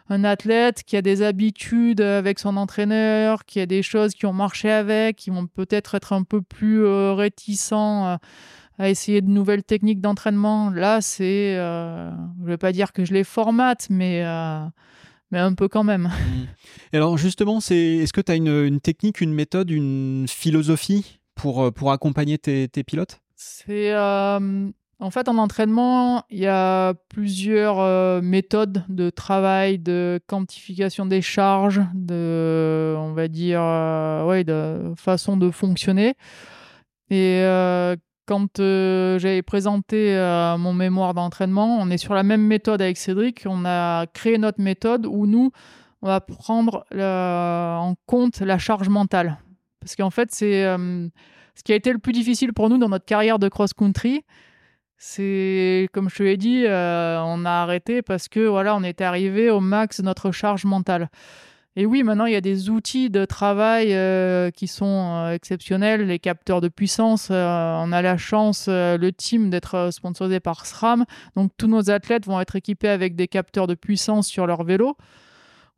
un 0.09 0.23
athlète 0.23 0.83
qui 0.85 0.95
a 0.95 1.01
des 1.01 1.21
habitudes 1.21 1.99
avec 1.99 2.39
son 2.39 2.55
entraîneur, 2.55 3.43
qui 3.43 3.59
a 3.59 3.65
des 3.65 3.83
choses 3.83 4.13
qui 4.13 4.25
ont 4.25 4.31
marché 4.31 4.71
avec, 4.71 5.17
qui 5.17 5.29
vont 5.29 5.45
peut-être 5.45 5.95
être 5.95 6.13
un 6.13 6.23
peu 6.23 6.41
plus 6.41 6.85
réticents 6.85 8.17
à 8.79 8.89
essayer 8.89 9.21
de 9.21 9.29
nouvelles 9.29 9.63
techniques 9.63 9.99
d'entraînement. 9.99 10.69
Là, 10.69 11.01
c'est, 11.01 11.55
je 11.55 12.45
vais 12.45 12.57
pas 12.57 12.71
dire 12.71 12.93
que 12.93 13.03
je 13.03 13.13
les 13.13 13.25
formate, 13.25 13.87
mais 13.89 14.23
mais 15.31 15.39
un 15.39 15.53
peu 15.53 15.67
quand 15.67 15.83
même. 15.83 16.09
Et 16.93 16.97
alors 16.97 17.17
justement, 17.17 17.59
c'est 17.59 17.75
est-ce 17.75 18.13
que 18.13 18.21
tu 18.21 18.31
as 18.31 18.35
une, 18.35 18.79
technique, 18.79 19.21
une 19.21 19.33
méthode, 19.33 19.69
une 19.69 20.25
philosophie 20.27 21.19
pour, 21.35 21.63
euh, 21.63 21.71
pour 21.71 21.91
accompagner 21.91 22.37
tes, 22.37 22.67
pilotes? 22.83 23.19
C'est 23.35 23.93
euh, 23.93 24.69
en 24.99 25.11
fait 25.11 25.27
en 25.29 25.37
entraînement, 25.37 26.23
il 26.29 26.39
y 26.39 26.47
a 26.47 26.93
plusieurs 27.09 27.79
euh, 27.79 28.21
méthodes 28.21 28.83
de 28.89 29.09
travail, 29.09 29.79
de 29.79 30.19
quantification 30.27 31.05
des 31.05 31.21
charges, 31.21 31.81
de 31.93 32.95
on 32.97 33.13
va 33.13 33.27
dire 33.27 33.61
ouais, 34.27 34.43
de 34.43 34.93
façon 34.95 35.37
de 35.37 35.51
fonctionner. 35.51 36.15
Et 37.09 37.41
quand 38.27 38.59
euh, 38.59 39.17
j'avais 39.17 39.41
présenté 39.41 40.15
euh, 40.15 40.57
mon 40.57 40.73
mémoire 40.73 41.13
d'entraînement, 41.13 41.79
on 41.79 41.89
est 41.89 41.97
sur 41.97 42.13
la 42.13 42.23
même 42.23 42.45
méthode 42.45 42.81
avec 42.81 42.97
Cédric. 42.97 43.43
On 43.45 43.65
a 43.65 44.05
créé 44.07 44.37
notre 44.37 44.61
méthode 44.61 45.05
où 45.05 45.25
nous, 45.25 45.51
on 46.01 46.07
va 46.07 46.19
prendre 46.19 46.85
en 46.93 47.95
compte 48.05 48.41
la 48.41 48.57
charge 48.57 48.89
mentale. 48.89 49.37
Parce 49.79 49.95
qu'en 49.95 50.09
fait, 50.09 50.29
c'est 50.31 50.65
euh, 50.65 51.07
ce 51.55 51.63
qui 51.63 51.71
a 51.71 51.75
été 51.75 51.91
le 51.93 51.99
plus 51.99 52.11
difficile 52.11 52.53
pour 52.53 52.69
nous 52.69 52.77
dans 52.77 52.89
notre 52.89 53.05
carrière 53.05 53.39
de 53.39 53.47
cross-country. 53.47 54.23
C'est, 54.97 55.87
comme 55.93 56.09
je 56.09 56.15
te 56.17 56.23
l'ai 56.23 56.37
dit, 56.37 56.65
on 56.67 57.45
a 57.45 57.51
arrêté 57.51 58.01
parce 58.01 58.27
que 58.27 58.45
voilà, 58.45 58.75
on 58.75 58.83
était 58.83 59.03
arrivé 59.03 59.49
au 59.49 59.61
max 59.61 60.01
de 60.01 60.05
notre 60.05 60.31
charge 60.31 60.65
mentale. 60.65 61.09
Et 61.79 61.85
oui, 61.85 62.01
maintenant, 62.01 62.25
il 62.25 62.33
y 62.33 62.35
a 62.35 62.41
des 62.41 62.71
outils 62.71 63.11
de 63.11 63.23
travail 63.23 63.93
euh, 63.93 64.49
qui 64.49 64.67
sont 64.67 65.13
euh, 65.13 65.33
exceptionnels, 65.33 66.07
les 66.07 66.17
capteurs 66.17 66.59
de 66.59 66.69
puissance. 66.69 67.27
Euh, 67.29 67.77
on 67.83 67.91
a 67.91 68.01
la 68.01 68.17
chance, 68.17 68.67
le 68.67 69.09
team, 69.11 69.51
d'être 69.51 69.89
sponsorisé 69.91 70.39
par 70.39 70.65
SRAM. 70.65 71.05
Donc, 71.35 71.51
tous 71.55 71.67
nos 71.67 71.91
athlètes 71.91 72.25
vont 72.25 72.41
être 72.41 72.55
équipés 72.55 72.89
avec 72.89 73.15
des 73.15 73.27
capteurs 73.27 73.67
de 73.67 73.75
puissance 73.75 74.27
sur 74.27 74.47
leur 74.47 74.63
vélo. 74.63 74.97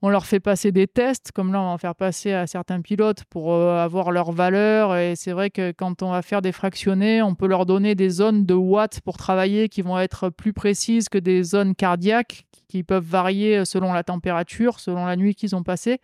On 0.01 0.09
leur 0.09 0.25
fait 0.25 0.39
passer 0.39 0.71
des 0.71 0.87
tests, 0.87 1.31
comme 1.33 1.51
là, 1.51 1.59
on 1.59 1.65
va 1.65 1.69
en 1.71 1.77
faire 1.77 1.95
passer 1.95 2.31
à 2.31 2.47
certains 2.47 2.79
pilotes 2.79 3.25
pour 3.29 3.53
avoir 3.53 4.11
leur 4.11 4.31
valeur. 4.31 4.95
Et 4.95 5.15
c'est 5.17 5.33
vrai 5.33 5.49
que 5.49 5.71
quand 5.71 6.01
on 6.01 6.11
va 6.11 6.21
faire 6.21 6.41
des 6.41 6.53
fractionnés, 6.53 7.21
on 7.21 7.35
peut 7.35 7.47
leur 7.47 7.65
donner 7.65 7.95
des 7.95 8.09
zones 8.09 8.45
de 8.45 8.53
watts 8.53 9.01
pour 9.01 9.17
travailler 9.17 9.67
qui 9.67 9.81
vont 9.81 9.99
être 9.99 10.29
plus 10.29 10.53
précises 10.53 11.09
que 11.09 11.17
des 11.17 11.43
zones 11.43 11.75
cardiaques 11.75 12.45
qui 12.69 12.83
peuvent 12.83 13.05
varier 13.05 13.65
selon 13.65 13.91
la 13.91 14.03
température, 14.03 14.79
selon 14.79 15.05
la 15.05 15.17
nuit 15.17 15.35
qu'ils 15.35 15.55
ont 15.55 15.63
passée. 15.63 15.99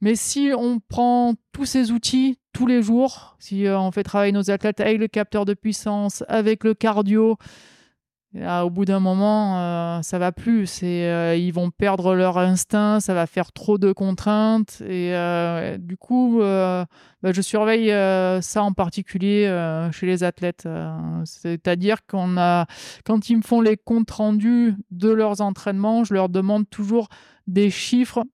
Mais 0.00 0.16
si 0.16 0.50
on 0.54 0.80
prend 0.80 1.32
tous 1.52 1.64
ces 1.64 1.90
outils 1.90 2.38
tous 2.52 2.66
les 2.66 2.82
jours, 2.82 3.36
si 3.38 3.66
euh, 3.66 3.78
on 3.78 3.90
fait 3.90 4.02
travailler 4.02 4.32
nos 4.32 4.50
athlètes 4.50 4.80
avec 4.80 4.98
le 4.98 5.08
capteur 5.08 5.46
de 5.46 5.54
puissance, 5.54 6.22
avec 6.28 6.62
le 6.62 6.74
cardio, 6.74 7.38
au 8.36 8.70
bout 8.70 8.84
d'un 8.84 9.00
moment, 9.00 9.58
euh, 9.58 10.02
ça 10.02 10.18
va 10.18 10.32
plus. 10.32 10.66
C'est, 10.66 11.08
euh, 11.08 11.36
ils 11.36 11.52
vont 11.52 11.70
perdre 11.70 12.14
leur 12.14 12.38
instinct, 12.38 13.00
ça 13.00 13.14
va 13.14 13.26
faire 13.26 13.52
trop 13.52 13.78
de 13.78 13.92
contraintes. 13.92 14.82
Et 14.82 15.14
euh, 15.14 15.78
du 15.78 15.96
coup, 15.96 16.40
bah, 16.40 16.86
je 17.32 17.40
surveille 17.40 17.90
ça 18.42 18.62
en 18.62 18.72
particulier 18.72 19.46
chez 19.92 20.06
les 20.06 20.24
athlètes. 20.24 20.68
C'est-à-dire 21.24 22.06
qu'on 22.06 22.36
a, 22.36 22.66
quand 23.04 23.30
ils 23.30 23.36
me 23.36 23.42
font 23.42 23.60
les 23.60 23.76
comptes 23.76 24.10
rendus 24.10 24.74
de 24.90 25.10
leurs 25.10 25.40
entraînements, 25.40 26.04
je 26.04 26.14
leur 26.14 26.28
demande 26.28 26.68
toujours 26.68 27.08
des 27.46 27.70
chiffres 27.70 28.24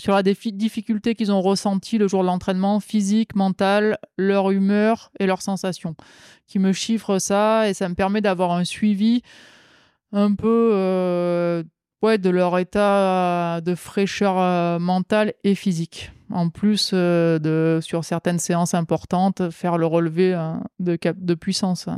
sur 0.00 0.14
la 0.14 0.22
difficulté 0.22 1.14
qu'ils 1.14 1.32
ont 1.32 1.40
ressentie 1.40 1.98
le 1.98 2.08
jour 2.08 2.22
de 2.22 2.26
l'entraînement, 2.26 2.80
physique, 2.80 3.34
mental, 3.34 3.98
leur 4.18 4.50
humeur 4.50 5.10
et 5.18 5.26
leurs 5.26 5.42
sensations, 5.42 5.96
qui 6.46 6.58
me 6.58 6.72
chiffrent 6.72 7.18
ça 7.18 7.68
et 7.68 7.74
ça 7.74 7.88
me 7.88 7.94
permet 7.94 8.20
d'avoir 8.20 8.52
un 8.52 8.64
suivi 8.64 9.22
un 10.12 10.34
peu 10.34 10.70
euh, 10.72 11.62
de 12.02 12.30
leur 12.30 12.56
état 12.58 13.60
de 13.60 13.74
fraîcheur 13.74 14.38
euh, 14.38 14.78
mentale 14.78 15.34
et 15.42 15.54
physique. 15.54 16.12
En 16.30 16.50
plus 16.50 16.90
euh, 16.92 17.38
de, 17.38 17.80
sur 17.80 18.04
certaines 18.04 18.38
séances 18.38 18.74
importantes, 18.74 19.50
faire 19.50 19.76
le 19.78 19.86
relevé 19.86 20.32
de, 20.78 20.98
de 21.04 21.34
puissance. 21.34 21.88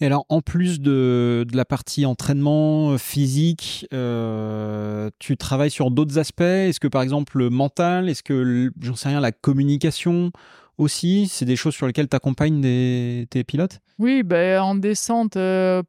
Et 0.00 0.06
alors, 0.06 0.24
en 0.28 0.40
plus 0.40 0.80
de, 0.80 1.46
la 1.52 1.64
partie 1.64 2.06
entraînement 2.06 2.96
physique, 2.98 3.86
tu 3.90 5.36
travailles 5.36 5.70
sur 5.70 5.90
d'autres 5.90 6.18
aspects? 6.18 6.40
Est-ce 6.40 6.80
que, 6.80 6.88
par 6.88 7.02
exemple, 7.02 7.38
le 7.38 7.50
mental? 7.50 8.08
Est-ce 8.08 8.22
que, 8.22 8.72
j'en 8.80 8.96
sais 8.96 9.10
rien, 9.10 9.20
la 9.20 9.32
communication 9.32 10.32
aussi? 10.78 11.28
C'est 11.28 11.44
des 11.44 11.56
choses 11.56 11.74
sur 11.74 11.86
lesquelles 11.86 12.08
tu 12.08 12.16
accompagnes 12.16 12.62
tes 12.62 13.44
pilotes? 13.44 13.80
Oui, 13.98 14.22
ben, 14.22 14.60
en 14.62 14.74
descente 14.74 15.36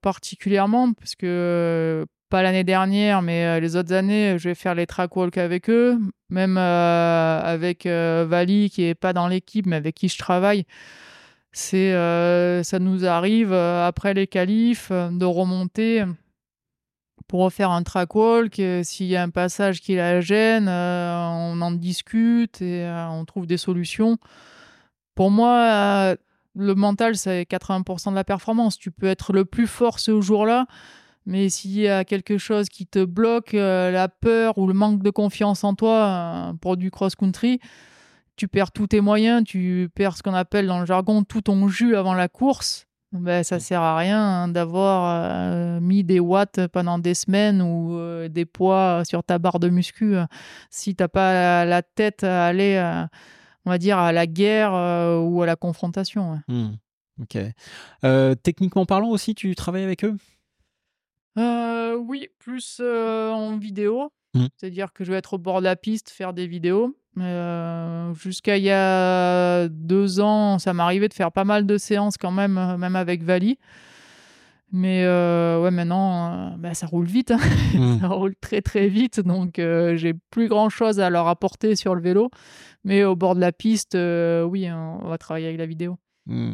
particulièrement, 0.01 0.91
parce 0.93 1.15
que 1.15 2.05
pas 2.31 2.41
l'année 2.41 2.63
dernière, 2.63 3.21
mais 3.21 3.45
euh, 3.45 3.59
les 3.59 3.75
autres 3.75 3.93
années, 3.93 4.39
je 4.39 4.49
vais 4.49 4.55
faire 4.55 4.73
les 4.73 4.87
track 4.87 5.15
walks 5.15 5.37
avec 5.37 5.69
eux, 5.69 5.99
même 6.29 6.57
euh, 6.57 7.41
avec 7.43 7.85
euh, 7.85 8.25
Vali 8.27 8.71
qui 8.71 8.85
est 8.85 8.95
pas 8.95 9.13
dans 9.13 9.27
l'équipe, 9.27 9.67
mais 9.67 9.75
avec 9.75 9.95
qui 9.95 10.07
je 10.07 10.17
travaille. 10.17 10.63
C'est, 11.53 11.93
ça 12.63 12.79
nous 12.79 13.05
arrive 13.05 13.53
après 13.53 14.13
les 14.13 14.27
qualifs 14.27 14.91
de 14.91 15.25
remonter 15.25 16.05
pour 17.27 17.41
refaire 17.41 17.71
un 17.71 17.83
track 17.83 18.15
walk. 18.15 18.61
S'il 18.83 19.07
y 19.07 19.15
a 19.15 19.23
un 19.23 19.29
passage 19.29 19.81
qui 19.81 19.95
la 19.95 20.21
gêne, 20.21 20.69
on 20.69 21.61
en 21.61 21.71
discute 21.71 22.61
et 22.61 22.89
on 23.09 23.25
trouve 23.25 23.47
des 23.47 23.57
solutions. 23.57 24.17
Pour 25.15 25.29
moi, 25.29 26.15
le 26.55 26.75
mental, 26.75 27.15
c'est 27.15 27.43
80% 27.43 28.11
de 28.11 28.15
la 28.15 28.23
performance. 28.23 28.77
Tu 28.77 28.91
peux 28.91 29.07
être 29.07 29.33
le 29.33 29.45
plus 29.45 29.67
fort 29.67 29.99
ce 29.99 30.19
jour-là. 30.21 30.67
Mais 31.25 31.49
s'il 31.49 31.71
y 31.71 31.87
a 31.87 32.03
quelque 32.03 32.37
chose 32.37 32.67
qui 32.67 32.87
te 32.87 33.05
bloque, 33.05 33.53
euh, 33.53 33.91
la 33.91 34.09
peur 34.09 34.57
ou 34.57 34.67
le 34.67 34.73
manque 34.73 35.03
de 35.03 35.11
confiance 35.11 35.63
en 35.63 35.75
toi 35.75 36.49
euh, 36.49 36.53
pour 36.53 36.77
du 36.77 36.89
cross-country, 36.89 37.59
tu 38.35 38.47
perds 38.47 38.71
tous 38.71 38.87
tes 38.87 39.01
moyens, 39.01 39.43
tu 39.43 39.89
perds 39.93 40.17
ce 40.17 40.23
qu'on 40.23 40.33
appelle 40.33 40.67
dans 40.67 40.79
le 40.79 40.85
jargon 40.85 41.23
tout 41.23 41.41
ton 41.41 41.67
jus 41.67 41.95
avant 41.95 42.13
la 42.13 42.27
course. 42.27 42.87
Ben, 43.11 43.43
ça 43.43 43.59
sert 43.59 43.81
à 43.81 43.97
rien 43.97 44.21
hein, 44.21 44.47
d'avoir 44.47 45.25
euh, 45.27 45.81
mis 45.81 46.05
des 46.05 46.21
watts 46.21 46.65
pendant 46.67 46.97
des 46.97 47.13
semaines 47.13 47.61
ou 47.61 47.99
des 48.29 48.45
poids 48.45 49.03
sur 49.03 49.21
ta 49.21 49.37
barre 49.37 49.59
de 49.59 49.67
muscu 49.67 50.15
si 50.69 50.95
t'as 50.95 51.09
pas 51.09 51.65
la 51.65 51.81
tête 51.81 52.23
à 52.23 52.45
aller, 52.45 52.79
on 53.65 53.69
va 53.69 53.77
dire, 53.77 53.97
à 53.97 54.13
la 54.13 54.27
guerre 54.27 54.71
ou 54.71 55.41
à 55.41 55.45
la 55.45 55.57
confrontation. 55.57 56.39
Hmm. 56.47 56.69
Ok. 57.21 57.37
techniquement 58.43 58.85
parlant 58.85 59.09
aussi, 59.09 59.35
tu 59.35 59.53
travailles 59.55 59.83
avec 59.83 60.05
eux? 60.05 60.15
Euh, 61.37 61.95
oui, 61.95 62.29
plus 62.39 62.79
euh, 62.81 63.31
en 63.31 63.57
vidéo. 63.57 64.11
Mmh. 64.33 64.45
C'est-à-dire 64.55 64.93
que 64.93 65.03
je 65.03 65.11
vais 65.11 65.17
être 65.17 65.33
au 65.33 65.37
bord 65.37 65.59
de 65.59 65.65
la 65.65 65.75
piste, 65.75 66.09
faire 66.09 66.33
des 66.33 66.47
vidéos. 66.47 66.95
Euh, 67.19 68.13
jusqu'à 68.13 68.57
il 68.57 68.63
y 68.63 68.71
a 68.71 69.67
deux 69.67 70.21
ans, 70.21 70.59
ça 70.59 70.73
m'arrivait 70.73 71.09
de 71.09 71.13
faire 71.13 71.31
pas 71.31 71.43
mal 71.43 71.65
de 71.65 71.77
séances 71.77 72.17
quand 72.17 72.31
même, 72.31 72.53
même 72.77 72.95
avec 72.95 73.23
Vali. 73.23 73.57
Mais 74.71 75.05
ouais, 75.05 75.71
maintenant, 75.71 76.55
bah, 76.57 76.73
ça 76.73 76.87
roule 76.87 77.07
vite. 77.07 77.31
Hein. 77.31 77.39
Mmh. 77.73 77.99
ça 78.01 78.07
roule 78.07 78.35
très 78.39 78.61
très 78.61 78.87
vite. 78.87 79.19
Donc, 79.19 79.55
j'ai 79.57 80.13
plus 80.29 80.47
grand 80.47 80.69
chose 80.69 80.99
à 80.99 81.09
leur 81.09 81.27
apporter 81.27 81.75
sur 81.75 81.95
le 81.95 82.01
vélo. 82.01 82.29
Mais 82.83 83.03
au 83.03 83.15
bord 83.15 83.35
de 83.35 83.41
la 83.41 83.51
piste, 83.51 83.95
oui, 83.95 84.69
on 84.71 85.07
va 85.07 85.17
travailler 85.17 85.47
avec 85.47 85.57
la 85.57 85.65
vidéo. 85.65 85.97
Hmm. 86.27 86.53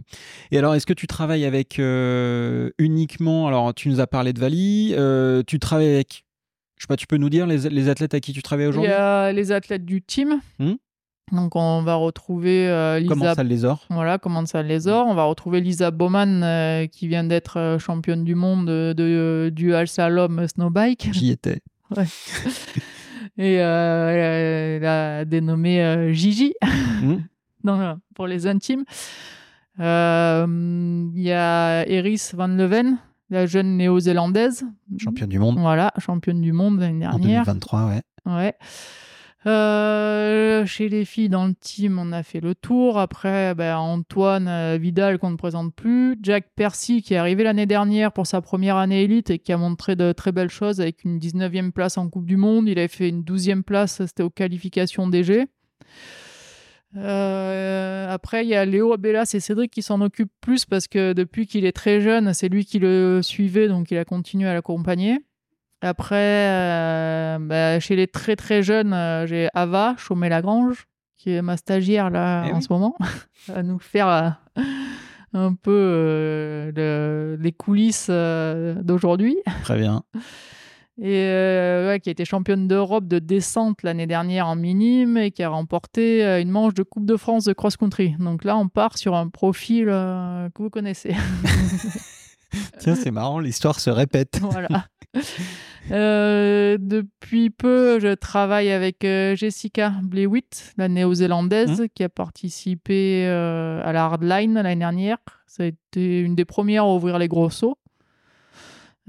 Et 0.51 0.57
alors, 0.57 0.75
est-ce 0.75 0.86
que 0.86 0.93
tu 0.93 1.07
travailles 1.07 1.45
avec 1.45 1.80
euh, 1.80 2.69
uniquement, 2.78 3.47
alors 3.47 3.73
tu 3.73 3.89
nous 3.89 3.99
as 3.99 4.07
parlé 4.07 4.34
de 4.34 4.39
Vali, 4.39 4.93
euh, 4.97 5.43
tu 5.45 5.59
travailles 5.59 5.93
avec, 5.93 6.23
je 6.78 6.84
sais 6.84 6.88
pas, 6.88 6.95
tu 6.95 7.07
peux 7.07 7.17
nous 7.17 7.30
dire 7.30 7.47
les, 7.47 7.89
athlètes 7.89 8.13
à 8.13 8.19
qui 8.19 8.34
tu 8.34 8.41
travailles 8.41 8.67
aujourd'hui? 8.67 8.89
Il 8.89 8.93
y 8.93 8.95
a 8.95 9.32
les 9.32 9.51
athlètes 9.51 9.86
du 9.86 10.01
team. 10.01 10.39
Hmm? 10.59 10.73
Donc 11.32 11.55
on 11.57 11.82
va 11.82 11.95
retrouver 11.95 12.69
euh, 12.69 12.99
Lisa. 12.99 13.09
Comment 13.09 13.36
ça 13.36 13.43
les 13.43 13.61
Voilà, 13.89 14.17
comment 14.17 14.45
ça 14.45 14.63
les 14.63 14.88
On 14.88 15.13
va 15.13 15.25
retrouver 15.25 15.59
Lisa 15.59 15.91
Bowman 15.91 16.88
qui 16.88 17.07
vient 17.07 17.25
d'être 17.25 17.78
championne 17.80 18.23
du 18.23 18.36
monde 18.36 18.67
de, 18.67 19.49
du 19.53 19.73
Al 19.73 19.88
Salom 19.88 20.47
Snowbike. 20.47 21.09
J'y 21.11 21.32
étais. 21.32 21.61
Ouais. 21.95 22.03
Et 23.38 23.53
elle 23.53 24.86
a 24.86 25.23
dénommé 25.23 26.13
Gigi 26.13 26.53
hmm. 27.01 27.19
pour 28.15 28.28
les 28.28 28.45
intimes. 28.45 28.84
Euh, 29.80 31.09
il 31.13 31.21
y 31.21 31.32
a 31.32 31.88
Eris 31.88 32.32
Van 32.34 32.47
Leven, 32.47 32.97
la 33.30 33.45
jeune 33.45 33.78
néo-zélandaise. 33.78 34.65
Championne 34.97 35.30
du 35.30 35.39
monde. 35.39 35.59
Voilà, 35.59 35.93
championne 35.97 36.41
du 36.41 36.53
monde 36.53 36.80
l'année 36.80 36.99
dernière. 36.99 37.41
En 37.41 37.43
2023, 37.43 37.88
ouais. 37.88 38.01
Ouais. 38.25 38.55
Euh, 39.45 40.65
chez 40.65 40.89
les 40.89 41.05
filles 41.05 41.30
dans 41.30 41.47
le 41.47 41.53
team, 41.53 41.99
on 41.99 42.11
a 42.11 42.23
fait 42.23 42.41
le 42.41 42.53
tour. 42.53 42.99
Après, 42.99 43.55
ben, 43.55 43.78
Antoine 43.78 44.47
euh, 44.47 44.78
Vidal 44.78 45.19
qu'on 45.19 45.30
ne 45.30 45.38
présente 45.38 45.73
plus. 45.73 46.17
Jack 46.21 46.47
Percy 46.55 47.01
qui 47.01 47.13
est 47.13 47.17
arrivé 47.17 47.43
l'année 47.43 47.65
dernière 47.65 48.11
pour 48.11 48.28
sa 48.28 48.41
première 48.41 48.75
année 48.75 49.03
élite 49.03 49.30
et 49.30 49.39
qui 49.39 49.53
a 49.53 49.57
montré 49.57 49.95
de 49.95 50.11
très 50.11 50.32
belles 50.34 50.49
choses 50.49 50.82
avec 50.82 51.05
une 51.05 51.19
19e 51.19 51.71
place 51.71 51.97
en 51.97 52.09
Coupe 52.09 52.25
du 52.25 52.36
Monde. 52.36 52.67
Il 52.67 52.78
avait 52.78 52.88
fait 52.88 53.07
une 53.07 53.21
12e 53.21 53.61
place, 53.61 54.05
c'était 54.05 54.23
aux 54.23 54.30
qualifications 54.30 55.07
DG. 55.07 55.45
Euh, 56.96 58.08
après, 58.10 58.46
il 58.46 58.50
y 58.50 58.56
a 58.56 58.66
Léo 58.66 58.94
Abella, 58.94 59.26
c'est 59.26 59.40
Cédric 59.40 59.72
qui 59.72 59.82
s'en 59.82 60.02
occupe 60.02 60.32
plus 60.42 60.66
parce 60.66 60.88
que 60.88 61.14
depuis 61.14 61.48
qu'il 61.48 61.66
est 61.66 61.74
très 61.74 62.02
jeune, 62.02 62.34
c'est 62.34 62.50
lui 62.50 62.66
qui 62.66 62.80
le 62.80 63.22
suivait, 63.22 63.68
donc 63.68 63.92
il 63.92 63.98
a 63.98 64.06
continué 64.06 64.48
à 64.48 64.54
l'accompagner. 64.54 65.20
Après, 65.82 66.16
euh, 66.16 67.38
bah, 67.40 67.80
chez 67.80 67.96
les 67.96 68.08
très 68.08 68.36
très 68.36 68.64
jeunes, 68.64 68.94
euh, 68.94 69.28
j'ai 69.28 69.50
Ava 69.54 69.96
Chaumet-Lagrange, 69.98 70.88
qui 71.18 71.32
est 71.32 71.42
ma 71.42 71.58
stagiaire 71.58 72.10
là 72.10 72.46
eh 72.48 72.52
en 72.52 72.62
ce 72.62 72.72
moment, 72.72 72.96
à 73.54 73.62
nous 73.64 73.80
faire 73.80 74.40
un 75.34 75.54
peu 75.54 76.72
les 76.76 77.52
coulisses 77.52 78.10
d'aujourd'hui. 78.10 79.38
Très 79.64 79.78
bien 79.78 80.04
et 81.00 81.22
euh, 81.26 82.00
qui 82.00 82.10
a 82.10 82.12
été 82.12 82.26
championne 82.26 82.68
d'Europe 82.68 83.08
de 83.08 83.20
descente 83.20 83.84
l'année 83.84 84.08
dernière 84.08 84.48
en 84.48 84.56
minime 84.56 85.18
et 85.18 85.32
qui 85.32 85.43
a 85.43 85.50
remporté 85.50 86.26
euh, 86.26 86.41
une 86.41 86.50
manche 86.50 86.74
de 86.74 86.82
Coupe 86.82 87.06
de 87.06 87.18
France 87.18 87.45
de 87.45 87.54
cross-country. 87.54 88.16
Donc 88.20 88.43
là, 88.43 88.58
on 88.58 88.68
part 88.68 88.98
sur 88.98 89.16
un 89.16 89.28
profil 89.28 89.89
euh, 89.89 90.50
que 90.50 90.64
vous 90.64 90.72
connaissez. 90.72 91.16
Tiens, 92.80 92.95
c'est 92.95 93.12
marrant, 93.12 93.39
l'histoire 93.39 93.80
se 93.80 93.91
répète. 93.91 94.39
voilà. 94.41 94.88
depuis 96.78 97.52
peu, 97.52 98.00
je 98.00 98.16
travaille 98.16 98.72
avec 98.72 99.02
Jessica 99.04 99.93
Blewitt, 100.02 100.74
la 100.78 100.88
néo-zélandaise, 100.88 101.82
mmh. 101.82 101.89
qui 101.93 102.04
a 102.04 102.10
participé 102.10 103.28
à 103.28 103.91
la 103.91 104.06
Hardline 104.06 104.56
l'année 104.56 104.78
dernière. 104.78 105.18
Ça 105.45 105.64
a 105.64 105.66
été 105.68 106.22
une 106.22 106.36
des 106.36 106.45
premières 106.45 106.86
à 106.86 106.93
ouvrir 106.95 107.20
les 107.20 107.28
gros 107.28 107.50
sauts. 107.50 107.78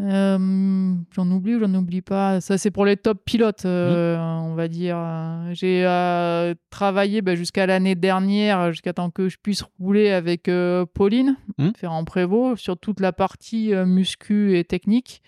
Euh, 0.00 0.94
j'en 1.10 1.30
oublie 1.30 1.56
ou 1.56 1.60
j'en 1.60 1.74
oublie 1.74 2.02
pas. 2.02 2.40
Ça, 2.40 2.56
c'est 2.56 2.70
pour 2.70 2.84
les 2.84 2.96
top 2.96 3.24
pilotes, 3.24 3.64
euh, 3.64 4.16
on 4.16 4.54
va 4.54 4.68
dire. 4.68 4.96
J'ai 5.52 5.84
euh, 5.86 6.54
travaillé 6.70 7.20
bah, 7.20 7.34
jusqu'à 7.34 7.66
l'année 7.66 7.94
dernière, 7.94 8.70
jusqu'à 8.70 8.92
temps 8.92 9.10
que 9.10 9.28
je 9.28 9.38
puisse 9.42 9.64
rouler 9.80 10.10
avec 10.10 10.50
Pauline, 10.94 11.36
mmh. 11.58 11.70
Ferrand 11.76 12.04
Prévost, 12.04 12.62
sur 12.62 12.78
toute 12.78 13.00
la 13.00 13.12
partie 13.12 13.74
muscu 13.74 14.56
et 14.56 14.64
technique. 14.64 15.22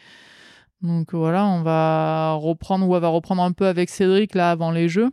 Donc 0.83 1.15
voilà, 1.15 1.47
on 1.47 1.63
va 1.63 2.35
reprendre 2.35 2.89
ou 2.89 2.95
on 2.95 3.01
va 3.01 3.09
reprendre 3.09 3.43
un 3.43 3.53
peu 3.53 3.67
avec 3.67 3.91
Cédric 3.91 4.35
là 4.35 4.51
avant 4.51 4.71
les 4.71 4.89
jeux. 4.89 5.11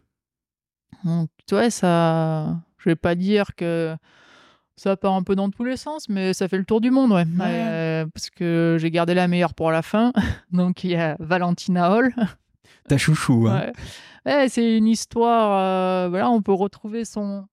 Donc, 1.03 1.30
ouais, 1.51 1.70
ça. 1.70 2.58
Je 2.78 2.89
vais 2.89 2.95
pas 2.95 3.16
dire 3.16 3.55
que 3.55 3.95
ça 4.78 4.95
part 4.95 5.13
un 5.13 5.23
peu 5.23 5.36
dans 5.36 5.49
tous 5.49 5.63
les 5.63 5.75
sens, 5.75 6.07
mais 6.07 6.34
ça 6.34 6.47
fait 6.47 6.57
le 6.57 6.63
tour 6.63 6.80
du 6.82 6.91
monde, 6.91 7.11
ouais. 7.11 7.25
Euh, 7.41 8.05
parce 8.13 8.30
que 8.30 8.78
j'ai 8.80 8.91
gardé 8.91 9.15
la 9.15 9.28
meilleure 9.28 9.55
pour 9.55 9.71
la 9.71 9.82
fin. 9.82 10.13
Donc 10.51 10.84
il 10.84 10.91
y 10.91 10.95
a 10.95 11.17
Valentina 11.19 11.91
Hall. 11.91 12.13
Ta 12.88 12.97
chouchou, 12.97 13.47
hein. 13.49 13.71
Ouais. 14.25 14.47
c'est 14.49 14.78
une 14.78 14.88
histoire. 14.88 16.05
Euh, 16.05 16.09
voilà, 16.09 16.30
on 16.30 16.41
peut 16.41 16.53
retrouver 16.53 17.05
son 17.05 17.47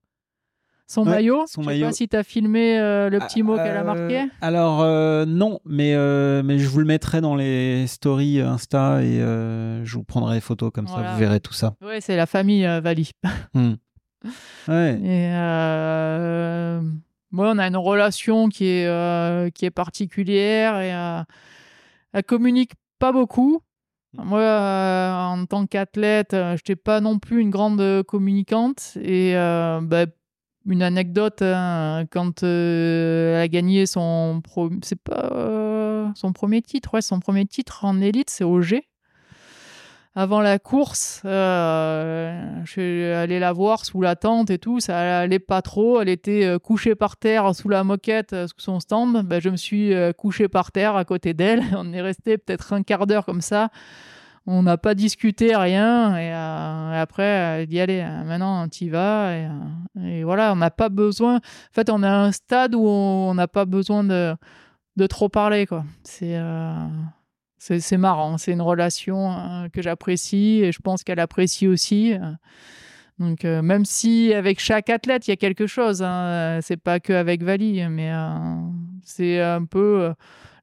son 0.87 1.07
maillot. 1.07 1.45
Son 1.47 1.63
je 1.63 1.71
sais 1.71 1.81
pas 1.81 1.93
si 1.93 2.09
tu 2.09 2.15
as 2.17 2.23
filmé 2.23 2.79
euh, 2.79 3.09
le 3.09 3.19
petit 3.21 3.43
mot 3.43 3.57
qu'elle 3.57 3.77
a 3.77 3.85
marqué. 3.85 4.27
Alors 4.43 4.85
non, 5.27 5.61
mais 5.65 5.97
mais 6.43 6.59
je 6.59 6.69
vous 6.69 6.79
le 6.79 6.85
mettrai 6.85 7.23
dans 7.23 7.37
les 7.37 7.87
stories 7.87 8.41
Insta 8.41 9.03
et 9.03 9.19
je 9.19 9.95
vous 9.95 10.05
prendrai 10.05 10.35
les 10.35 10.41
photos 10.43 10.71
comme 10.73 10.89
ça, 10.89 11.13
vous 11.13 11.19
verrez 11.19 11.41
tout 11.41 11.55
ça. 11.55 11.75
Ouais, 11.81 12.03
c'est 12.03 12.17
la 12.17 12.27
famille 12.27 12.65
Vali. 12.83 13.13
Hmm. 13.55 13.75
Ouais. 14.69 14.99
Et 15.03 15.31
moi, 17.35 17.51
on 17.51 17.59
a 17.59 17.67
une 17.67 17.77
relation 17.77 18.49
qui 18.49 18.67
est, 18.67 18.87
euh, 18.87 19.51
qui 19.51 19.65
est 19.65 19.73
particulière 19.73 20.79
et 20.79 20.95
euh, 20.95 21.23
elle 22.13 22.23
communique 22.23 22.75
pas 23.01 23.11
beaucoup. 23.11 23.61
Moi, 24.13 24.39
euh, 24.39 25.13
en 25.13 25.45
tant 25.45 25.67
qu'athlète, 25.67 26.29
je 26.31 26.53
n'étais 26.53 26.77
pas 26.77 27.01
non 27.01 27.19
plus 27.19 27.41
une 27.41 27.51
grande 27.51 28.05
communicante. 28.05 28.97
Et 29.03 29.35
bah, 29.35 30.07
une 30.67 30.83
anecdote, 30.83 31.43
hein, 31.43 32.05
quand 32.13 32.45
elle 32.45 33.35
a 33.37 33.49
gagné 33.49 33.87
son, 33.87 34.41
c'est 34.83 35.03
pas, 35.03 36.13
son 36.15 36.33
premier 36.33 36.63
titre, 36.63 36.95
ouais, 36.95 37.03
son 37.03 37.19
premier 37.19 37.47
titre 37.47 37.85
en 37.85 38.01
élite, 38.01 38.31
c'est 38.31 38.45
au 38.45 38.63
G. 38.63 38.87
avant 40.17 40.41
la 40.41 40.61
course, 40.61 41.23
euh, 41.25 42.61
je 42.65 42.71
suis 42.71 43.05
allé 43.05 43.41
la 43.41 43.53
voir 43.53 43.85
sous 43.85 44.01
la 44.01 44.15
tente 44.15 44.49
et 44.49 44.59
tout. 44.59 44.79
Ça 44.79 45.19
allait 45.19 45.41
pas 45.41 45.61
trop. 45.61 46.01
Elle 46.01 46.09
était 46.09 46.45
euh, 46.45 46.59
couchée 46.61 46.95
par 46.95 47.17
terre 47.17 47.53
sous 47.53 47.69
la 47.69 47.83
moquette, 47.83 48.33
euh, 48.33 48.47
sous 48.47 48.61
son 48.61 48.79
stand. 48.79 49.27
Ben, 49.27 49.41
je 49.41 49.49
me 49.49 49.57
suis 49.57 49.93
couché 50.17 50.47
par 50.49 50.71
terre 50.71 50.95
à 50.95 51.05
côté 51.05 51.35
d'elle. 51.35 51.63
On 51.77 51.93
est 51.93 52.01
resté 52.01 52.39
peut-être 52.39 52.73
un 52.73 52.85
quart 52.85 53.09
d'heure 53.09 53.27
comme 53.27 53.41
ça. 53.41 53.71
On 54.47 54.63
n'a 54.63 54.77
pas 54.77 54.95
discuté, 54.95 55.57
rien. 55.57 56.17
Et, 56.17 56.31
après, 56.33 57.25
elle 57.25 57.67
dit 57.67 57.81
Allez, 57.81 58.05
maintenant, 58.25 58.69
tu 58.69 58.85
y 58.85 58.89
vas. 58.91 59.35
Et, 60.01 60.23
voilà, 60.23 60.53
on 60.53 60.57
n'a 60.57 60.71
pas 60.71 60.91
besoin. 60.91 61.37
En 61.37 61.41
fait, 61.73 61.91
on 61.91 62.03
a 62.05 62.11
un 62.11 62.31
stade 62.31 62.75
où 62.77 62.87
on 62.87 63.35
n'a 63.35 63.49
pas 63.49 63.65
besoin 63.65 64.05
de, 64.05 64.37
de 64.97 65.07
trop 65.07 65.29
parler. 65.29 65.67
quoi. 65.67 65.85
C'est 66.05 66.39
c'est 67.79 67.97
marrant, 67.97 68.37
c'est 68.37 68.53
une 68.53 68.61
relation 68.61 69.33
euh, 69.33 69.69
que 69.69 69.81
j'apprécie 69.81 70.61
et 70.63 70.73
je 70.73 70.81
pense 70.81 71.03
qu'elle 71.03 71.21
apprécie 71.21 71.67
aussi. 71.67 72.15
Donc 73.19 73.45
euh, 73.45 73.63
même 73.63 73.85
si 73.85 74.35
avec 74.35 74.61
chaque 74.61 74.91
athlète 74.91 75.27
il 75.27 75.31
y 75.31 75.33
a 75.33 75.37
quelque 75.37 75.67
chose, 75.67 76.03
hein, 76.03 76.59
c'est 76.63 76.77
pas 76.77 77.01
que 77.01 77.13
avec 77.13 77.43
Vali, 77.43 77.83
mais 77.89 78.13
euh, 78.13 78.35
c'est 79.03 79.41
un 79.41 79.65
peu 79.65 80.13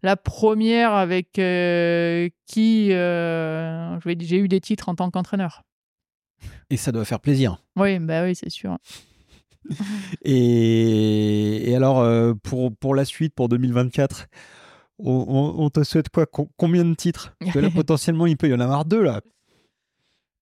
la 0.03 0.15
première 0.15 0.93
avec 0.93 1.31
qui 1.31 2.87
j'ai 2.89 4.37
eu 4.37 4.47
des 4.47 4.61
titres 4.61 4.89
en 4.89 4.95
tant 4.95 5.09
qu'entraîneur. 5.09 5.63
Et 6.69 6.77
ça 6.77 6.91
doit 6.91 7.05
faire 7.05 7.19
plaisir. 7.19 7.57
Oui, 7.77 7.99
bah 7.99 8.23
oui, 8.23 8.35
c'est 8.35 8.49
sûr. 8.49 8.77
et, 10.23 11.71
et, 11.71 11.75
alors 11.75 12.35
pour, 12.43 12.75
pour 12.75 12.95
la 12.95 13.05
suite, 13.05 13.33
pour 13.35 13.47
2024, 13.47 14.27
on, 15.03 15.69
te 15.69 15.83
souhaite 15.83 16.09
quoi? 16.09 16.25
Combien 16.57 16.85
de 16.85 16.93
titres? 16.93 17.33
Parce 17.39 17.53
que 17.53 17.59
là, 17.59 17.69
potentiellement, 17.75 18.25
il 18.27 18.37
peut 18.37 18.49
y 18.49 18.53
en 18.53 18.59
avoir 18.59 18.85
deux, 18.85 19.03
là. 19.03 19.21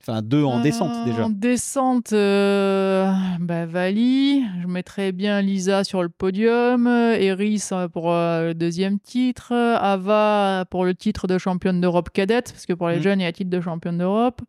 Enfin, 0.01 0.21
deux 0.21 0.43
en 0.43 0.61
descente, 0.61 0.93
euh, 0.95 1.05
déjà. 1.05 1.25
En 1.25 1.29
descente, 1.29 2.13
euh, 2.13 3.11
bah, 3.41 3.65
Vali. 3.65 4.45
Je 4.61 4.67
mettrais 4.67 5.11
bien 5.11 5.41
Lisa 5.41 5.83
sur 5.83 6.03
le 6.03 6.09
podium. 6.09 6.87
Eris 6.87 7.67
euh, 7.73 7.89
pour 7.89 8.11
le 8.11 8.53
deuxième 8.53 8.99
titre. 8.99 9.53
Ava 9.53 10.65
pour 10.71 10.85
le 10.85 10.95
titre 10.95 11.27
de 11.27 11.37
championne 11.37 11.81
d'Europe 11.81 12.11
cadette. 12.11 12.53
Parce 12.53 12.65
que 12.65 12.73
pour 12.73 12.87
les 12.87 12.99
mm. 12.99 13.03
jeunes, 13.03 13.19
il 13.19 13.23
y 13.23 13.27
a 13.27 13.31
titre 13.33 13.49
de 13.49 13.59
championne 13.59 13.97
d'Europe. 13.97 14.41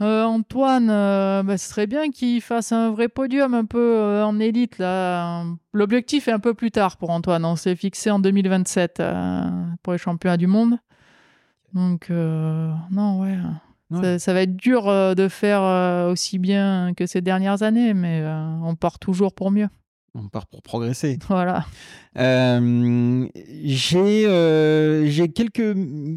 Euh, 0.00 0.24
Antoine, 0.24 0.88
euh, 0.90 1.42
bah, 1.44 1.56
ce 1.56 1.68
serait 1.68 1.86
bien 1.86 2.10
qu'il 2.10 2.40
fasse 2.40 2.72
un 2.72 2.90
vrai 2.90 3.08
podium 3.08 3.54
un 3.54 3.64
peu 3.64 3.96
euh, 3.96 4.24
en 4.24 4.40
élite. 4.40 4.78
là. 4.78 5.44
L'objectif 5.72 6.26
est 6.26 6.32
un 6.32 6.40
peu 6.40 6.54
plus 6.54 6.72
tard 6.72 6.96
pour 6.96 7.10
Antoine. 7.10 7.44
On 7.44 7.56
s'est 7.56 7.76
fixé 7.76 8.10
en 8.10 8.18
2027 8.18 9.02
pour 9.82 9.92
les 9.92 9.98
championnats 9.98 10.36
du 10.36 10.46
monde. 10.46 10.78
Donc, 11.72 12.10
non, 12.10 13.20
ouais. 13.20 13.36
Ça, 13.90 14.18
ça, 14.18 14.32
va 14.32 14.42
être 14.42 14.56
dur 14.56 14.86
de 14.86 15.28
faire 15.28 16.08
aussi 16.10 16.38
bien 16.38 16.94
que 16.96 17.06
ces 17.06 17.20
dernières 17.20 17.62
années, 17.62 17.94
mais 17.94 18.24
on 18.62 18.74
part 18.74 18.98
toujours 18.98 19.34
pour 19.34 19.50
mieux. 19.50 19.68
On 20.16 20.28
part 20.28 20.46
pour 20.46 20.62
progresser. 20.62 21.18
Voilà. 21.28 21.66
Euh, 22.16 23.26
euh, 23.94 25.06
j'ai 25.06 25.28
quelques, 25.28 25.76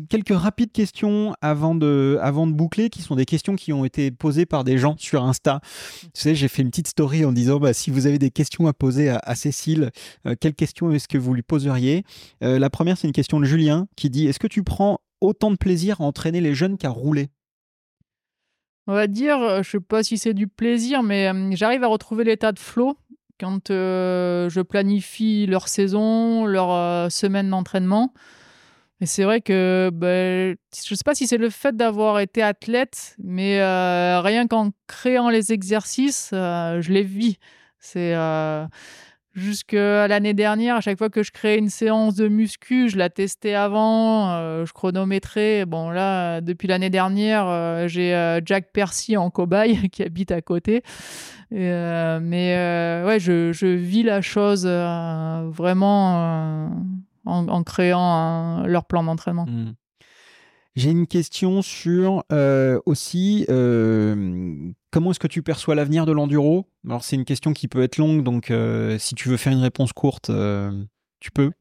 quelques 0.10 0.38
rapides 0.38 0.72
questions 0.72 1.34
avant 1.42 1.74
de, 1.74 2.20
avant 2.22 2.46
de 2.46 2.52
boucler, 2.52 2.92
qui 2.92 3.02
sont 3.02 3.16
des 3.16 3.26
questions 3.26 3.56
qui 3.56 3.74
ont 3.74 3.84
été 3.84 4.12
posées 4.12 4.46
par 4.46 4.64
des 4.64 4.78
gens 4.78 4.96
sur 5.00 5.24
Insta. 5.24 5.60
Tu 6.04 6.10
sais, 6.14 6.36
j'ai 6.36 6.48
fait 6.48 6.62
une 6.62 6.70
petite 6.70 6.88
story 6.88 7.26
en 7.26 7.32
disant 7.32 7.60
bah, 7.60 7.74
si 7.74 7.90
vous 7.90 8.06
avez 8.06 8.20
des 8.20 8.30
questions 8.30 8.68
à 8.68 8.74
poser 8.74 9.10
à, 9.10 9.36
Cécile, 9.36 9.90
euh, 10.28 10.36
quelles 10.40 10.54
questions 10.54 10.92
est-ce 10.92 11.08
que 11.08 11.18
vous 11.18 11.34
lui 11.34 11.42
poseriez? 11.42 12.04
La 12.42 12.70
première, 12.70 12.98
c'est 12.98 13.08
une 13.08 13.14
question 13.14 13.40
de 13.40 13.46
Julien 13.46 13.88
qui 13.96 14.12
dit 14.12 14.28
est-ce 14.28 14.40
que 14.40 14.48
tu 14.48 14.64
prends 14.64 15.00
autant 15.22 15.50
de 15.50 15.56
plaisir 15.56 16.02
à 16.02 16.04
entraîner 16.04 16.42
les 16.42 16.54
jeunes 16.54 16.78
qu'à 16.78 16.90
rouler? 16.90 17.30
On 18.86 18.94
va 18.94 19.08
dire, 19.08 19.64
je 19.64 19.70
sais 19.70 19.80
pas 19.80 20.04
si 20.04 20.18
c'est 20.18 20.34
du 20.34 20.48
plaisir, 20.48 21.02
mais 21.02 21.32
j'arrive 21.56 21.84
à 21.84 21.88
retrouver 21.88 22.24
l'état 22.24 22.52
de 22.52 22.60
flow 22.60 22.96
quand 23.40 23.72
euh, 23.72 24.50
je 24.50 24.62
planifie 24.62 25.46
leur 25.46 25.68
saison, 25.68 26.46
leur 26.46 26.72
euh, 26.72 27.10
semaine 27.10 27.50
d'entraînement. 27.50 28.14
Et 29.00 29.06
c'est 29.06 29.24
vrai 29.24 29.42
que 29.42 29.92
ben, 29.94 30.56
je 30.74 30.94
ne 30.94 30.96
sais 30.96 31.04
pas 31.06 31.14
si 31.14 31.28
c'est 31.28 31.38
le 31.38 31.52
fait 31.52 31.76
d'avoir 31.76 32.20
été 32.20 32.42
athlète, 32.42 33.16
mais 33.24 33.62
euh, 33.62 34.22
rien 34.22 34.48
qu'en 34.48 34.72
créant 34.88 35.30
les 35.30 35.54
exercices, 35.54 36.30
je 36.32 36.92
les 36.92 37.04
vis. 37.04 37.38
C'est 37.80 38.16
jusqu'à 39.38 40.08
l'année 40.08 40.34
dernière, 40.34 40.76
à 40.76 40.82
chaque 40.82 40.98
fois 40.98 41.10
que 41.10 41.24
je 41.24 41.32
créais 41.32 41.58
une 41.58 41.70
séance 41.70 42.16
de 42.16 42.28
muscu, 42.28 42.90
je 42.90 42.98
la 42.98 43.10
testais 43.10 43.54
avant, 43.54 44.66
je 44.66 44.74
chronométrais. 44.74 45.66
Bon 45.66 45.90
là, 45.90 46.42
depuis 46.42 46.68
l'année 46.68 46.90
dernière, 46.90 47.88
j'ai 47.88 48.40
Jack 48.44 48.72
Percy 48.74 49.16
en 49.16 49.30
cobaye 49.30 49.90
qui 49.92 50.04
habite 50.04 50.32
à 50.32 50.42
côté. 50.42 50.84
Euh, 51.54 52.20
mais 52.22 52.56
euh, 52.58 53.06
ouais, 53.06 53.20
je, 53.20 53.76
vis 53.76 54.04
la 54.04 54.22
chose 54.22 54.66
euh, 54.66 55.50
vraiment 55.50 56.70
en, 57.26 57.64
créant 57.64 58.64
leur 58.66 58.86
plan 58.86 59.04
d'entraînement. 59.04 59.46
Hmm. 59.46 59.74
J'ai 60.78 60.92
une 60.92 61.08
question 61.08 61.62
sur 61.62 62.24
aussi 62.86 63.46
comment 63.48 65.12
est-ce 65.12 65.20
que 65.20 65.28
tu 65.28 65.42
perçois 65.42 65.76
l'avenir 65.76 66.06
de 66.06 66.12
l'enduro? 66.12 66.68
Alors 66.86 67.04
c'est 67.04 67.16
une 67.16 67.26
question 67.26 67.52
qui 67.52 67.68
peut 67.68 67.82
être 67.82 67.98
longue, 67.98 68.24
donc 68.24 68.54
si 69.00 69.16
tu 69.16 69.28
veux 69.28 69.38
faire 69.38 69.54
une 69.54 69.62
réponse 69.62 69.92
courte, 69.92 70.32
tu 71.20 71.32
peux. 71.32 71.52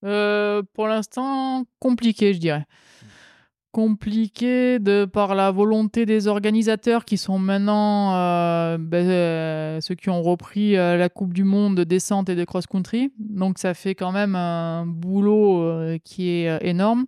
pour 0.00 0.86
l'instant, 0.86 1.64
compliqué, 1.80 2.32
je 2.32 2.38
dirais 2.38 2.66
compliqué 3.76 4.78
de 4.78 5.04
par 5.04 5.34
la 5.34 5.50
volonté 5.50 6.06
des 6.06 6.28
organisateurs 6.28 7.04
qui 7.04 7.18
sont 7.18 7.38
maintenant 7.38 8.14
euh, 8.14 8.78
ben, 8.80 9.06
euh, 9.06 9.80
ceux 9.82 9.94
qui 9.94 10.08
ont 10.08 10.22
repris 10.22 10.78
euh, 10.78 10.96
la 10.96 11.10
Coupe 11.10 11.34
du 11.34 11.44
Monde 11.44 11.76
de 11.76 11.84
descente 11.84 12.30
et 12.30 12.36
de 12.36 12.44
cross-country. 12.44 13.12
Donc 13.18 13.58
ça 13.58 13.74
fait 13.74 13.94
quand 13.94 14.12
même 14.12 14.34
un 14.34 14.86
boulot 14.86 15.62
qui 16.04 16.30
est 16.30 16.58
énorme 16.66 17.04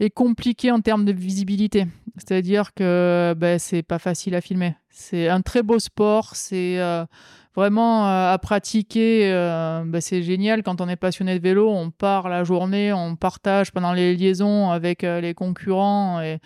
et 0.00 0.10
compliqué 0.10 0.70
en 0.70 0.80
termes 0.80 1.04
de 1.04 1.12
visibilité. 1.12 1.86
C'est-à-dire 2.16 2.74
que 2.74 3.34
ben, 3.36 3.58
c'est 3.58 3.82
pas 3.82 3.98
facile 3.98 4.34
à 4.34 4.40
filmer. 4.40 4.74
C'est 4.90 5.28
un 5.28 5.40
très 5.40 5.62
beau 5.62 5.78
sport, 5.78 6.36
c'est 6.36 6.78
vraiment 7.54 8.08
euh, 8.08 8.32
à 8.32 8.38
pratiquer. 8.38 9.30
Euh, 9.32 9.82
bah, 9.86 10.00
c'est 10.00 10.22
génial 10.22 10.62
quand 10.62 10.80
on 10.80 10.88
est 10.88 10.96
passionné 10.96 11.38
de 11.38 11.42
vélo. 11.42 11.70
On 11.70 11.90
part 11.90 12.28
la 12.28 12.44
journée, 12.44 12.92
on 12.92 13.16
partage 13.16 13.72
pendant 13.72 13.92
les 13.92 14.16
liaisons 14.16 14.70
avec 14.70 15.04
euh, 15.04 15.20
les 15.20 15.34
concurrents 15.34 16.20
et, 16.20 16.38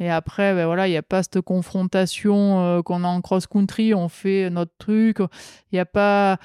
et 0.00 0.10
après, 0.10 0.54
ben 0.54 0.66
voilà, 0.66 0.88
il 0.88 0.90
n'y 0.90 0.96
a 0.96 1.02
pas 1.02 1.22
cette 1.22 1.42
confrontation 1.42 2.82
qu'on 2.82 3.04
a 3.04 3.06
en 3.06 3.20
cross-country. 3.20 3.94
On 3.94 4.08
fait 4.08 4.50
notre 4.50 4.72
truc. 4.76 5.18
Il 5.20 5.74
n'y 5.74 5.78
a 5.78 5.84
pas 5.84 6.38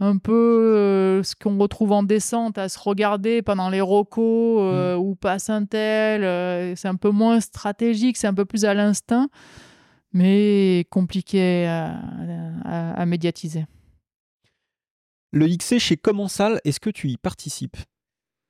un 0.00 0.16
peu 0.16 1.20
ce 1.22 1.34
qu'on 1.34 1.58
retrouve 1.58 1.92
en 1.92 2.02
descente 2.02 2.58
à 2.58 2.68
se 2.68 2.78
regarder 2.78 3.42
pendant 3.42 3.68
les 3.68 3.80
rocos 3.80 4.62
mmh. 4.62 4.96
ou 4.96 5.14
passe 5.14 5.50
un 5.50 5.66
tel. 5.66 6.22
c'est 6.76 6.88
un 6.88 6.96
peu 6.96 7.10
moins 7.10 7.40
stratégique, 7.40 8.16
c'est 8.16 8.26
un 8.26 8.34
peu 8.34 8.44
plus 8.44 8.64
à 8.64 8.74
l'instinct 8.74 9.28
mais 10.12 10.86
compliqué 10.90 11.66
à, 11.66 13.04
médiatiser. 13.06 13.66
Le 15.32 15.46
XC 15.46 15.78
chez 15.78 15.96
Commensal, 15.96 16.60
est-ce 16.64 16.80
que 16.80 16.90
tu 16.90 17.08
y 17.08 17.16
participes? 17.16 17.76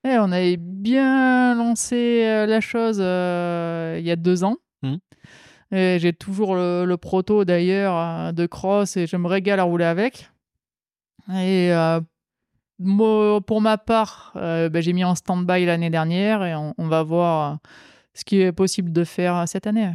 Eh, 0.04 0.16
On 0.18 0.32
avait 0.32 0.56
bien 0.56 1.54
lancé 1.54 2.24
euh, 2.24 2.46
la 2.46 2.60
chose 2.60 2.98
euh, 3.00 3.96
il 3.98 4.06
y 4.06 4.10
a 4.10 4.16
deux 4.16 4.44
ans. 4.44 4.56
Mmh. 4.82 4.96
J'ai 5.72 6.12
toujours 6.12 6.54
le, 6.56 6.96
proto 6.96 7.44
d'ailleurs 7.44 7.96
euh, 7.96 8.32
de 8.32 8.46
cross 8.46 8.96
et 8.96 9.06
je 9.06 9.16
me 9.16 9.28
régale 9.28 9.60
à 9.60 9.64
rouler 9.64 9.84
avec. 9.84 10.29
Et 11.28 11.72
pour 13.46 13.60
ma 13.60 13.78
part, 13.78 14.32
ben, 14.34 14.80
j'ai 14.80 14.92
mis 14.92 15.04
en 15.04 15.14
stand-by 15.14 15.66
l'année 15.66 15.90
dernière 15.90 16.44
et 16.44 16.54
on, 16.54 16.88
va 16.88 17.02
voir 17.02 17.58
ce 18.14 18.24
qui 18.24 18.40
est 18.40 18.52
possible 18.52 18.92
de 18.92 19.04
faire 19.04 19.48
cette 19.48 19.66
année. 19.66 19.92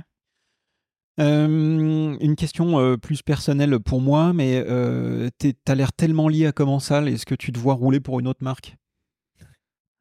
Euh, 1.20 2.18
une 2.20 2.36
question 2.36 2.78
euh, 2.80 2.98
plus 2.98 3.22
personnelle 3.22 3.80
pour 3.80 4.02
moi, 4.02 4.34
mais 4.34 4.62
euh, 4.68 5.30
t'as 5.64 5.76
l'air 5.76 5.94
tellement 5.94 6.28
lié 6.28 6.48
à 6.48 6.52
Commensal, 6.52 7.08
est-ce 7.08 7.26
que 7.26 7.36
tu 7.36 7.54
te 7.54 7.60
vois 7.60 7.74
rouler 7.74 8.02
pour 8.02 8.20
une 8.20 8.28
autre 8.28 8.44
marque? 8.44 8.76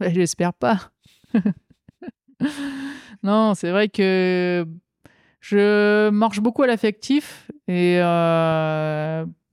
J'espère 0.00 0.52
pas. 0.52 0.90
non, 3.22 3.54
c'est 3.54 3.70
vrai 3.70 3.88
que 3.88 4.66
je 5.40 6.10
marche 6.10 6.40
beaucoup 6.40 6.62
à 6.62 6.66
l'affectif 6.66 7.48
et 7.68 7.98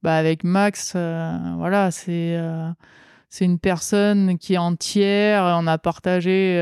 bah, 0.04 0.16
avec 0.16 0.44
Max, 0.44 0.94
voilà, 0.94 1.92
c'est 1.92 2.38
c'est 3.30 3.46
une 3.46 3.60
personne 3.60 4.38
qui 4.38 4.56
est 4.56 4.58
entière. 4.58 5.44
On 5.60 5.68
a 5.68 5.78
partagé 5.78 6.60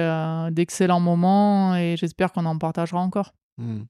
d'excellents 0.52 1.00
moments 1.00 1.76
et 1.76 1.96
j'espère 1.98 2.32
qu'on 2.32 2.46
en 2.46 2.58
partagera 2.58 3.00
encore. 3.00 3.34
Mmh. 3.58 3.82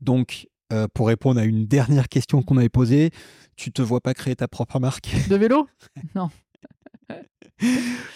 Donc, 0.00 0.48
euh, 0.72 0.86
pour 0.94 1.08
répondre 1.08 1.40
à 1.40 1.44
une 1.44 1.66
dernière 1.66 2.08
question 2.08 2.42
qu'on 2.42 2.56
avait 2.56 2.70
posée, 2.70 3.10
tu 3.56 3.72
te 3.72 3.82
vois 3.82 4.00
pas 4.00 4.14
créer 4.14 4.34
ta 4.36 4.48
propre 4.48 4.80
marque? 4.80 5.10
De 5.28 5.36
vélo? 5.36 5.68
Non. 6.14 6.30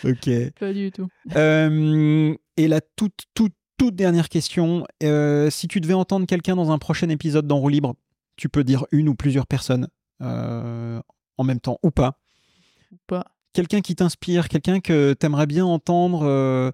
ok. 0.04 0.30
Pas 0.58 0.72
du 0.72 0.90
tout. 0.90 1.08
Euh, 1.36 2.34
et 2.56 2.68
la 2.68 2.80
toute, 2.80 3.24
toute, 3.34 3.52
toute 3.76 3.94
dernière 3.94 4.30
question. 4.30 4.86
Euh, 5.02 5.50
si 5.50 5.68
tu 5.68 5.80
devais 5.80 5.94
entendre 5.94 6.26
quelqu'un 6.26 6.56
dans 6.56 6.70
un 6.70 6.78
prochain 6.78 7.10
épisode 7.10 7.46
d'En 7.46 7.58
roue 7.58 7.68
libre, 7.68 7.94
tu 8.36 8.48
peux 8.48 8.64
dire 8.64 8.86
une 8.90 9.08
ou 9.08 9.14
plusieurs 9.14 9.46
personnes 9.46 9.88
euh, 10.22 11.00
en 11.38 11.44
même 11.44 11.60
temps 11.60 11.78
ou 11.82 11.90
pas. 11.90 12.18
Quelqu'un 13.52 13.80
qui 13.80 13.96
t'inspire, 13.96 14.48
quelqu'un 14.48 14.80
que 14.80 15.14
tu 15.18 15.26
aimerais 15.26 15.46
bien 15.46 15.64
entendre 15.64 16.24
euh, 16.24 16.70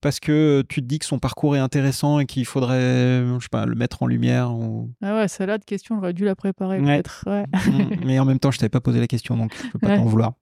parce 0.00 0.18
que 0.18 0.64
tu 0.68 0.82
te 0.82 0.86
dis 0.86 0.98
que 0.98 1.04
son 1.04 1.20
parcours 1.20 1.54
est 1.54 1.60
intéressant 1.60 2.18
et 2.18 2.26
qu'il 2.26 2.44
faudrait, 2.44 3.24
je 3.24 3.38
sais 3.40 3.48
pas, 3.50 3.66
le 3.66 3.76
mettre 3.76 4.02
en 4.02 4.06
lumière. 4.06 4.52
Ou... 4.52 4.90
Ah 5.00 5.14
ouais, 5.14 5.28
celle-là 5.28 5.58
de 5.58 5.64
question, 5.64 5.94
j'aurais 5.96 6.12
dû 6.12 6.24
la 6.24 6.34
préparer 6.34 6.80
peut-être. 6.80 7.24
Mm, 7.26 7.96
mais 8.04 8.18
en 8.18 8.24
même 8.24 8.40
temps, 8.40 8.50
je 8.50 8.58
t'avais 8.58 8.68
pas 8.68 8.80
posé 8.80 8.98
la 8.98 9.06
question, 9.06 9.36
donc 9.36 9.54
je 9.54 9.70
peux 9.70 9.78
pas 9.78 9.96
t'en 9.96 10.04
vouloir. 10.04 10.32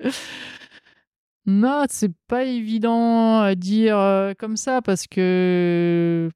Non, 1.44 1.84
c'est 1.88 2.12
pas 2.28 2.44
évident 2.44 3.40
à 3.40 3.54
dire 3.54 3.98
euh, 3.98 4.32
comme 4.38 4.56
ça 4.56 4.80
parce 4.80 5.08
que 5.08 6.30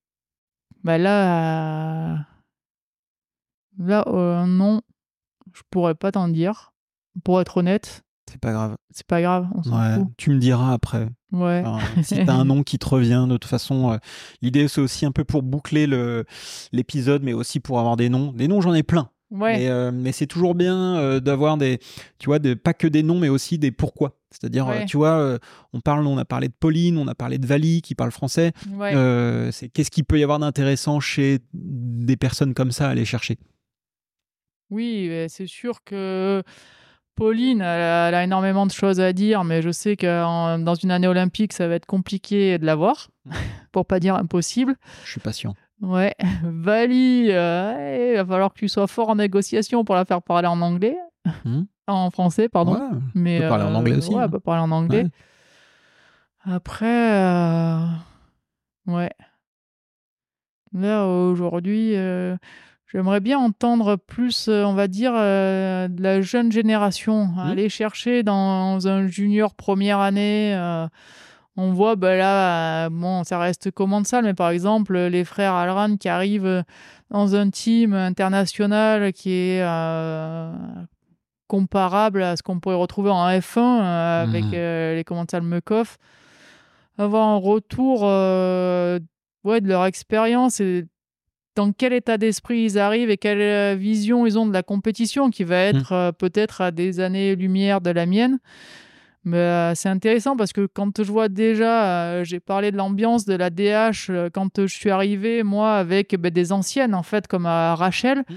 bah 0.83 0.99
là, 0.99 2.27
là 3.79 4.05
euh, 4.09 4.47
non, 4.47 4.81
je 5.57 5.62
pourrais 5.70 5.95
pas 5.95 6.12
t'en 6.12 6.28
dire. 6.28 6.73
Pour 7.24 7.41
être 7.41 7.57
honnête, 7.57 8.05
c'est 8.31 8.41
pas 8.41 8.53
grave. 8.53 8.77
C'est 8.91 9.07
pas 9.07 9.23
grave, 9.23 9.47
on 9.55 9.62
s'en 9.62 9.95
fout. 9.95 10.09
Tu 10.16 10.31
me 10.31 10.39
diras 10.39 10.73
après. 10.73 11.09
Ouais. 11.33 11.65
si 12.03 12.24
t'as 12.24 12.35
un 12.35 12.45
nom 12.47 12.62
qui 12.62 12.78
te 12.78 12.89
revient, 12.89 13.27
de 13.28 13.37
toute 13.37 13.49
façon, 13.49 13.93
euh, 13.93 13.97
l'idée 14.43 14.69
c'est 14.69 14.81
aussi 14.81 15.07
un 15.07 15.12
peu 15.12 15.24
pour 15.24 15.43
boucler 15.43 15.87
l'épisode, 16.73 17.23
mais 17.23 17.33
aussi 17.33 17.61
pour 17.61 17.78
avoir 17.78 17.97
des 17.97 18.09
noms. 18.09 18.33
Des 18.33 18.49
noms, 18.49 18.61
j'en 18.61 18.74
ai 18.74 18.83
plein. 18.83 19.11
Ouais. 19.31 19.69
Mais, 19.69 19.93
mais 19.93 20.12
c'est 20.12 20.27
toujours 20.27 20.55
bien 20.55 21.20
d'avoir 21.20 21.57
des, 21.57 21.81
tu 22.19 22.27
vois, 22.27 22.39
pas 22.62 22.74
que 22.74 22.87
des 22.87 23.03
noms, 23.03 23.19
mais 23.19 23.28
aussi 23.28 23.59
des 23.59 23.73
pourquoi. 23.73 24.19
C'est-à-dire, 24.31 24.69
tu 24.87 24.97
vois, 24.97 25.39
on 25.73 25.81
parle, 25.81 26.07
on 26.07 26.19
a 26.19 26.24
parlé 26.24 26.49
de 26.49 26.55
Pauline, 26.59 26.99
on 26.99 27.09
a 27.09 27.15
parlé 27.15 27.39
de 27.39 27.47
Vali 27.47 27.81
qui 27.81 27.95
parle 27.95 28.11
français. 28.11 28.53
c'est 29.53 29.69
qu'est-ce 29.69 29.91
qu'il 29.91 30.05
peut 30.05 30.19
y 30.19 30.23
avoir 30.23 30.39
d'intéressant 30.39 31.01
chez 31.01 31.39
des 31.55 32.16
personnes 32.16 32.55
comme 32.55 32.73
ça 32.73 32.89
à 32.89 32.91
aller 32.91 33.05
chercher? 33.05 33.39
Oui, 34.71 35.11
c'est 35.29 35.47
sûr 35.47 35.85
que 35.85 36.43
Pauline, 37.15 37.61
elle 37.61 38.15
a, 38.15 38.25
énormément 38.25 38.67
de 38.67 38.73
choses 38.73 39.01
à 39.01 39.13
dire, 39.13 39.45
mais 39.45 39.63
je 39.63 39.71
sais 39.71 39.97
que 39.97 40.59
dans 40.63 40.75
une 40.75 40.91
année 40.91 41.09
olympique, 41.09 41.53
ça 41.53 41.69
va 41.69 41.75
être 41.75 41.87
compliqué 41.87 42.59
de 42.59 42.67
l'avoir, 42.67 43.09
pour 43.73 43.87
pas 43.87 44.01
dire 44.01 44.17
impossible. 44.17 44.77
Je 45.05 45.13
suis 45.13 45.21
patient. 45.21 45.55
Ouais, 45.81 46.15
Vali, 46.43 47.27
il 47.27 48.15
va 48.17 48.25
falloir 48.27 48.53
que 48.53 48.59
tu 48.59 48.69
sois 48.69 48.87
fort 48.87 49.11
en 49.11 49.17
négociation 49.17 49.85
pour 49.85 49.95
la 49.95 50.05
faire 50.05 50.23
parler 50.23 50.49
en 50.49 50.61
anglais. 50.61 50.97
Mmh. 51.45 51.63
En 51.89 52.11
français, 52.11 52.49
pardon. 52.49 53.01
mais, 53.15 53.39
peut 53.39 53.49
parler 53.49 53.63
en 53.63 53.75
anglais 53.77 53.95
euh, 53.95 53.99
aussi. 53.99 54.13
Ouais, 54.13 54.25
hein. 54.25 54.29
peut 54.29 54.41
parler 54.41 54.61
en 54.61 54.73
anglais. 54.73 55.07
Après, 56.45 57.13
euh, 57.13 57.87
ouais. 58.89 59.13
Là, 60.73 61.07
aujourd'hui, 61.07 61.95
euh, 61.95 62.37
j'aimerais 62.87 63.21
bien 63.21 63.39
entendre 63.39 63.97
plus, 63.97 64.49
on 64.49 64.75
va 64.75 64.89
dire, 64.89 65.13
de 65.13 66.03
la 66.03 66.21
jeune 66.21 66.53
génération. 66.53 67.27
Mmh. 67.27 67.39
Aller 67.39 67.69
chercher 67.69 68.23
dans 68.23 68.87
un 68.89 69.07
junior 69.07 69.55
première 69.55 70.01
année. 70.01 70.57
on 71.57 71.73
voit, 71.73 71.97
ben 71.97 72.17
là, 72.17 72.89
bon, 72.91 73.25
ça 73.25 73.39
reste 73.39 73.71
commensal, 73.71 74.25
mais 74.25 74.35
par 74.35 74.51
exemple, 74.51 74.97
les 74.97 75.25
frères 75.25 75.55
Alran 75.55 75.97
qui 75.97 76.09
arrivent 76.09 76.65
dans 77.11 77.35
un 77.35 77.51
team 77.51 77.95
international 77.95 79.13
qui 79.13 79.33
est 79.33 79.63
comparable 81.47 82.23
à 82.23 82.37
ce 82.37 82.43
qu'on 82.43 82.61
pourrait 82.61 82.77
retrouver 82.77 83.11
en 83.11 83.27
F1 83.29 83.59
euh, 83.59 84.23
avec 84.23 84.45
mmh. 84.45 84.55
euh, 84.55 84.95
les 84.95 85.05
commentaires 85.05 85.41
de 85.41 85.47
Mekov, 85.47 85.97
avoir 86.99 87.29
un 87.29 87.37
retour 87.37 88.01
euh, 88.03 88.99
ouais, 89.45 89.61
de 89.61 89.69
leur 89.69 89.85
expérience 89.87 90.61
et 90.61 90.87
dans 91.57 91.73
quel 91.73 91.93
état 91.93 92.19
d'esprit 92.19 92.62
ils 92.62 92.78
arrivent 92.78 93.11
et 93.11 93.16
quelle 93.16 93.77
vision 93.77 94.27
ils 94.27 94.39
ont 94.39 94.47
de 94.47 94.53
la 94.53 94.62
compétition 94.62 95.31
qui 95.31 95.43
va 95.43 95.73
mmh. 95.73 95.77
être 95.77 96.11
peut-être 96.12 96.61
à 96.61 96.70
des 96.70 97.01
années-lumière 97.01 97.81
de 97.81 97.91
la 97.91 98.07
mienne. 98.07 98.39
Mais 99.24 99.74
c'est 99.74 99.89
intéressant 99.89 100.37
parce 100.37 100.53
que 100.53 100.69
quand 100.73 101.03
je 101.03 101.11
vois 101.11 101.28
déjà, 101.28 102.23
j'ai 102.23 102.39
parlé 102.39 102.70
de 102.70 102.77
l'ambiance 102.77 103.24
de 103.24 103.35
la 103.35 103.51
DH 103.51 104.31
quand 104.33 104.61
je 104.61 104.73
suis 104.73 104.91
arrivé, 104.91 105.43
moi, 105.43 105.74
avec 105.74 106.15
ben, 106.15 106.31
des 106.31 106.53
anciennes, 106.53 106.95
en 106.95 107.03
fait, 107.03 107.27
comme 107.27 107.47
Rachel. 107.47 108.19
Mmh. 108.19 108.35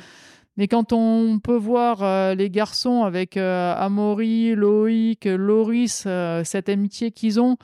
Mais 0.60 0.68
quand 0.68 0.92
on 0.92 1.40
peut 1.40 1.56
voir 1.56 2.04
euh, 2.04 2.36
les 2.36 2.50
garçons 2.50 3.04
avec 3.04 3.38
euh, 3.38 3.74
Amaury, 3.78 4.56
Loïc, 4.56 5.24
Loris, 5.24 6.04
euh, 6.06 6.44
cette 6.44 6.68
amitié 6.68 7.12
qu'ils 7.12 7.40
ont, 7.40 7.56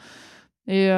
et 0.66 0.90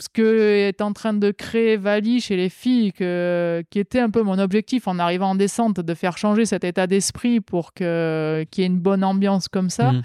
ce 0.00 0.08
que 0.08 0.68
est 0.68 0.80
en 0.80 0.92
train 0.92 1.14
de 1.14 1.30
créer 1.30 1.76
Vali 1.76 2.20
chez 2.20 2.36
les 2.36 2.48
filles, 2.48 2.92
qui 2.92 3.78
était 3.78 4.00
un 4.00 4.10
peu 4.10 4.22
mon 4.22 4.38
objectif 4.38 4.88
en 4.88 4.98
arrivant 4.98 5.30
en 5.30 5.34
descente, 5.34 5.80
de 5.80 5.94
faire 5.94 6.18
changer 6.18 6.44
cet 6.44 6.64
état 6.64 6.86
d'esprit 6.86 7.40
pour 7.40 7.72
qu'il 7.74 7.86
y 7.86 8.62
ait 8.62 8.66
une 8.66 8.80
bonne 8.80 9.04
ambiance 9.04 9.48
comme 9.48 9.70
ça. 9.70 9.92
Mmh. 9.92 10.02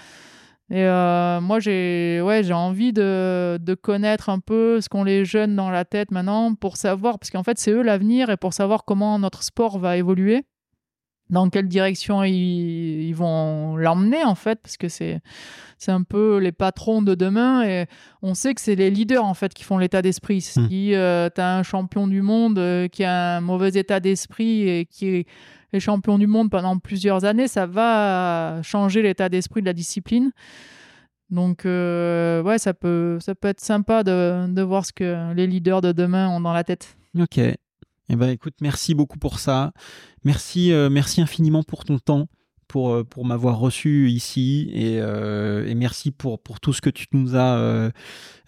Et 0.72 0.86
moi, 1.41 1.60
j'ai 1.60 2.22
ouais, 2.22 2.44
j'ai 2.44 2.53
envie 2.53 2.94
de, 2.94 3.57
de, 3.60 3.74
connaître 3.74 4.30
un 4.30 4.40
peu 4.40 4.80
ce 4.82 4.90
qu'ont 4.90 5.03
les 5.03 5.26
jeunes 5.26 5.56
dans 5.56 5.72
la 5.72 5.86
tête 5.86 6.11
maintenant 6.11 6.53
pour 6.53 6.78
savoir, 6.78 7.18
parce 7.18 7.32
qu'en 7.32 7.44
fait, 7.44 7.57
c'est 7.57 7.72
eux 7.72 7.82
l'avenir 7.82 8.30
et 8.30 8.38
pour 8.38 8.53
savoir 8.53 8.86
comment 8.86 9.18
notre 9.18 9.41
sport 9.41 9.80
va 9.80 9.98
évoluer 9.98 10.45
dans 11.30 11.49
quelle 11.49 11.68
direction 11.68 12.23
ils, 12.23 13.14
vont 13.14 13.76
l'emmener 13.76 14.23
en 14.23 14.35
fait 14.35 14.60
parce 14.61 14.77
que 14.77 14.88
c'est 14.88 15.19
c'est 15.77 15.91
un 15.91 16.03
peu 16.03 16.38
les 16.38 16.51
patrons 16.51 17.01
de 17.01 17.15
demain 17.15 17.64
et 17.64 17.85
on 18.22 18.34
sait 18.34 18.53
que 18.53 18.61
c'est 18.61 18.76
les 18.76 18.89
leaders 18.89 19.23
en 19.23 19.34
fait 19.34 19.53
qui 19.53 19.64
font 19.64 19.77
l'état 19.77 20.01
d'esprit. 20.01 20.38
Hmm. 20.56 20.68
si 20.68 20.95
euh, 20.95 21.30
tu 21.34 21.41
as 21.41 21.57
un 21.57 21.64
champion 21.64 22.07
du 22.07 22.22
monde 22.22 22.60
euh, 22.60 22.88
qui 22.88 23.03
a 23.03 23.38
un 23.38 23.41
mauvais 23.41 23.69
état 23.69 23.99
d'esprit 23.99 24.68
et 24.68 24.85
qui 24.85 25.07
est, 25.07 25.27
champion 25.80 26.18
du 26.18 26.26
monde 26.26 26.49
pendant 26.49 26.80
plusieurs 26.80 27.26
années 27.26 27.47
ça 27.47 27.68
va 27.68 28.60
changer 28.64 29.03
l'état 29.03 29.30
d'esprit 29.30 29.61
de 29.61 29.68
la 29.68 29.73
discipline. 29.73 30.31
Donc 31.30 31.65
euh, 31.65 32.41
ouais 32.41 32.57
ça 32.57 32.73
peut 32.73 33.19
ça 33.22 33.35
peut 33.35 33.49
être 33.49 33.61
sympa 33.61 34.03
de, 34.03 34.47
de 34.51 34.61
voir 34.64 34.85
ce 34.85 34.93
que 34.93 35.34
les 35.34 35.45
leaders 35.45 35.81
de 35.81 35.91
demain 35.91 36.27
ont 36.30 36.41
dans 36.41 36.53
la 36.53 36.64
tête. 36.64 36.97
Ok 37.19 37.39
eh 38.10 38.15
ben, 38.15 38.30
écoute, 38.30 38.56
merci 38.61 38.95
beaucoup 38.95 39.19
pour 39.19 39.40
ça. 39.40 39.72
Merci, 40.23 40.72
euh, 40.72 40.90
merci 40.90 41.22
infiniment 41.22 41.61
pour 41.61 41.86
ton 41.86 41.99
temps, 41.99 42.27
pour, 42.68 42.90
euh, 42.90 43.03
pour 43.03 43.23
m'avoir 43.23 43.60
reçu 43.60 44.10
ici 44.10 44.69
et, 44.73 44.99
euh, 44.99 45.68
et, 45.68 45.76
merci 45.76 46.10
pour, 46.11 46.41
pour 46.41 46.60
tout 46.60 46.73
ce 46.73 46.81
que 46.81 46.90
tu 46.90 47.06
nous 47.14 47.36
as 47.36 47.91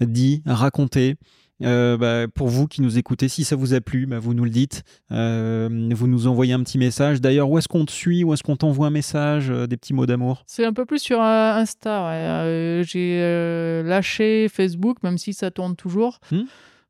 dit, 0.01 0.41
raconté. 0.45 1.15
Bah, 1.59 2.27
pour 2.33 2.47
vous 2.47 2.67
qui 2.67 2.81
nous 2.81 2.97
écoutez, 2.97 3.29
si 3.29 3.43
ça 3.43 3.55
vous 3.55 3.75
a 3.75 3.81
plu, 3.81 4.07
bah, 4.07 4.17
vous 4.17 4.33
nous 4.33 4.45
le 4.45 4.49
dites. 4.49 4.81
vous 5.11 6.07
nous 6.07 6.25
envoyez 6.25 6.53
un 6.53 6.63
petit 6.63 6.79
message. 6.79 7.21
D'ailleurs, 7.21 7.47
où 7.51 7.59
est-ce 7.59 7.67
qu'on 7.67 7.85
te 7.85 7.91
suit? 7.91 8.23
Où 8.23 8.33
est-ce 8.33 8.41
qu'on 8.41 8.55
t'envoie 8.55 8.87
un 8.87 8.91
message 8.91 9.49
Des 9.49 9.77
petits 9.77 9.93
mots 9.93 10.07
d'amour? 10.07 10.43
C'est 10.47 10.65
un 10.65 10.73
peu 10.73 10.85
plus 10.85 10.97
sur 10.97 11.21
Insta. 11.21 12.81
J'ai 12.81 13.83
lâché 13.85 14.47
Facebook, 14.49 15.03
même 15.03 15.19
si 15.19 15.33
ça 15.35 15.51
tourne 15.51 15.75
toujours. 15.75 16.19
Hmm? 16.31 16.45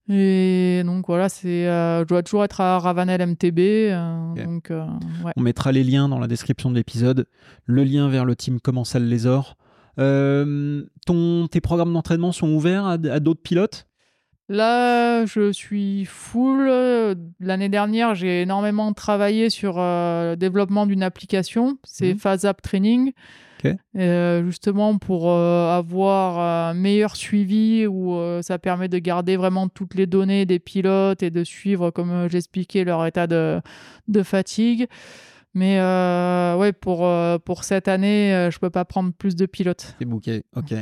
Et 0.10 0.82
donc 0.86 1.06
voilà, 1.08 1.30
c'est, 1.30 1.68
euh, 1.68 2.02
je 2.02 2.08
dois 2.08 2.24
toujours 2.24 2.44
être 2.44 2.60
à 2.60 2.80
Ravanel 2.80 3.26
MTB. 3.26 3.60
Euh, 3.60 4.46
donc, 4.46 4.72
euh, 4.72 4.86
On 5.36 5.42
mettra 5.42 5.72
les 5.72 5.84
liens 5.84 6.10
dans 6.10 6.20
la 6.20 6.28
description 6.28 6.70
de 6.72 6.76
l'épisode. 6.76 7.28
Le 7.66 7.84
lien 7.84 8.10
vers 8.10 8.26
le 8.26 8.36
team 8.36 8.60
Comment 8.62 8.84
ça 8.84 9.00
les 9.00 9.28
ors. 9.28 9.58
ton, 9.98 11.48
tes 11.50 11.62
programmes 11.62 11.94
d'entraînement 11.94 12.32
sont 12.32 12.50
ouverts 12.50 12.86
à, 12.86 12.98
d'autres 12.98 13.42
pilotes? 13.42 13.88
Là, 14.52 15.26
je 15.26 15.54
suis 15.54 16.04
full. 16.04 16.68
L'année 17.40 17.70
dernière, 17.70 18.16
j'ai 18.16 18.42
énormément 18.42 18.92
travaillé 18.92 19.50
sur 19.50 19.78
le 19.78 20.36
développement 20.36 20.86
d'une 20.86 21.04
application. 21.04 21.78
C'est 21.84 22.16
mmh. 22.16 22.54
Training. 22.62 23.14
Euh, 23.96 24.44
justement 24.46 24.98
pour 24.98 25.30
euh, 25.30 25.70
avoir 25.70 26.40
un 26.70 26.74
meilleur 26.74 27.16
suivi 27.16 27.86
où 27.88 28.16
euh, 28.16 28.42
ça 28.42 28.60
permet 28.60 28.88
de 28.88 28.98
garder 28.98 29.38
vraiment 29.38 29.68
toutes 29.68 29.94
les 29.94 30.08
données 30.08 30.46
des 30.46 30.60
pilotes 30.60 31.24
et 31.24 31.30
de 31.30 31.44
suivre, 31.44 31.92
comme 31.92 32.28
j'expliquais, 32.30 32.84
leur 32.84 33.06
état 33.06 33.28
de, 33.28 33.62
de 34.08 34.24
fatigue. 34.24 34.88
Mais 35.54 35.80
ouais, 36.58 36.72
pour, 36.72 37.10
pour 37.44 37.64
cette 37.66 37.90
année, 37.90 38.50
je 38.52 38.58
peux 38.58 38.70
pas 38.70 38.86
prendre 38.86 39.12
plus 39.12 39.36
de 39.36 39.46
pilotes. 39.46 39.96
C'est 40.00 40.06
bouquet, 40.06 40.44
ok. 40.56 40.74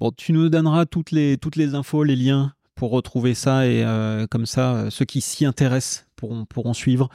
Bon, 0.00 0.12
tu 0.14 0.32
nous 0.32 0.50
donneras 0.50 0.84
toutes 0.84 1.12
les, 1.12 1.38
toutes 1.38 1.56
les 1.56 1.74
infos, 1.74 2.04
les 2.04 2.16
liens 2.16 2.52
pour 2.78 2.90
retrouver 2.90 3.34
ça 3.34 3.66
et 3.66 3.84
comme 4.30 4.46
ça, 4.46 4.86
ceux 4.90 5.04
qui 5.04 5.20
s'y 5.20 5.44
intéressent 5.44 6.06
pourront, 6.16 6.44
pourront 6.46 6.74
suivre. 6.74 7.08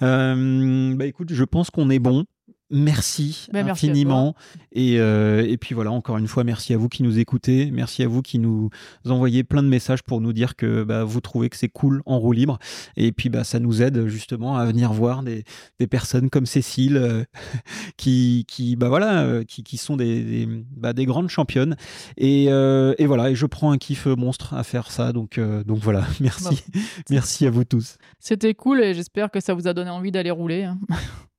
bah 0.00 1.06
écoute, 1.06 1.32
je 1.32 1.44
pense 1.44 1.70
qu'on 1.70 1.90
est 1.90 1.98
bon. 1.98 2.24
Merci 2.70 3.46
Ben, 3.52 3.64
merci 3.64 3.86
infiniment. 3.86 4.34
Et, 4.72 4.98
euh, 5.00 5.46
et 5.46 5.56
puis 5.56 5.74
voilà, 5.74 5.92
encore 5.92 6.18
une 6.18 6.28
fois, 6.28 6.44
merci 6.44 6.74
à 6.74 6.76
vous 6.76 6.88
qui 6.88 7.02
nous 7.02 7.18
écoutez. 7.18 7.70
Merci 7.70 8.02
à 8.02 8.08
vous 8.08 8.22
qui 8.22 8.38
nous 8.38 8.70
envoyez 9.06 9.44
plein 9.44 9.62
de 9.62 9.68
messages 9.68 10.02
pour 10.02 10.20
nous 10.20 10.32
dire 10.32 10.56
que 10.56 10.82
bah, 10.84 11.04
vous 11.04 11.20
trouvez 11.20 11.48
que 11.48 11.56
c'est 11.56 11.68
cool 11.68 12.02
en 12.06 12.18
roue 12.18 12.32
libre. 12.32 12.58
Et 12.96 13.12
puis 13.12 13.28
bah, 13.28 13.44
ça 13.44 13.60
nous 13.60 13.82
aide 13.82 14.06
justement 14.06 14.56
à 14.56 14.66
venir 14.66 14.92
voir 14.92 15.22
des, 15.22 15.44
des 15.78 15.86
personnes 15.86 16.30
comme 16.30 16.46
Cécile 16.46 16.96
euh, 16.96 17.24
qui, 17.96 18.44
qui, 18.48 18.76
bah, 18.76 18.88
voilà, 18.88 19.22
euh, 19.22 19.44
qui, 19.44 19.62
qui 19.62 19.76
sont 19.76 19.96
des, 19.96 20.22
des, 20.22 20.48
bah, 20.76 20.92
des 20.92 21.06
grandes 21.06 21.28
championnes. 21.28 21.76
Et, 22.16 22.44
et 22.46 23.06
voilà, 23.06 23.30
et 23.30 23.34
je 23.34 23.46
prends 23.46 23.70
un 23.72 23.78
kiff 23.78 24.06
monstre 24.06 24.54
à 24.54 24.64
faire 24.64 24.90
ça. 24.90 25.12
Donc, 25.12 25.38
donc 25.66 25.78
voilà, 25.78 26.06
merci. 26.20 26.64
merci 27.10 27.46
à 27.46 27.50
vous 27.50 27.64
tous. 27.64 27.98
C'était 28.18 28.54
cool 28.54 28.80
et 28.82 28.94
j'espère 28.94 29.30
que 29.30 29.40
ça 29.40 29.54
vous 29.54 29.68
a 29.68 29.74
donné 29.74 29.90
envie 29.90 30.10
d'aller 30.10 30.30
rouler. 30.30 30.64
hein. 30.64 30.78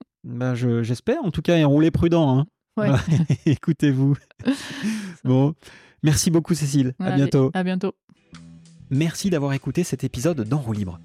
Je- 0.55 0.83
J'espère, 0.83 1.23
en 1.23 1.31
tout 1.31 1.41
cas, 1.41 1.57
et 1.57 1.63
roulez 1.63 1.91
prudent. 1.91 2.37
Hein. 2.39 2.45
Ouais. 2.77 2.89
Écoutez-vous. 3.45 4.15
bon, 5.23 5.53
merci 6.03 6.29
beaucoup 6.31 6.53
Cécile. 6.53 6.93
À 6.99 7.05
Allez, 7.07 7.15
bientôt. 7.15 7.51
À 7.53 7.63
bientôt. 7.63 7.93
Merci 8.89 9.29
d'avoir 9.29 9.53
écouté 9.53 9.83
cet 9.83 10.03
épisode 10.03 10.41
d'En 10.47 10.59
roue 10.59 10.73
libre. 10.73 10.99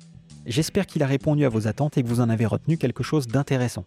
J'espère 0.46 0.86
qu'il 0.86 1.02
a 1.02 1.06
répondu 1.06 1.44
à 1.44 1.48
vos 1.48 1.66
attentes 1.66 1.96
et 1.98 2.02
que 2.02 2.08
vous 2.08 2.20
en 2.20 2.28
avez 2.28 2.46
retenu 2.46 2.76
quelque 2.76 3.02
chose 3.02 3.26
d'intéressant. 3.26 3.84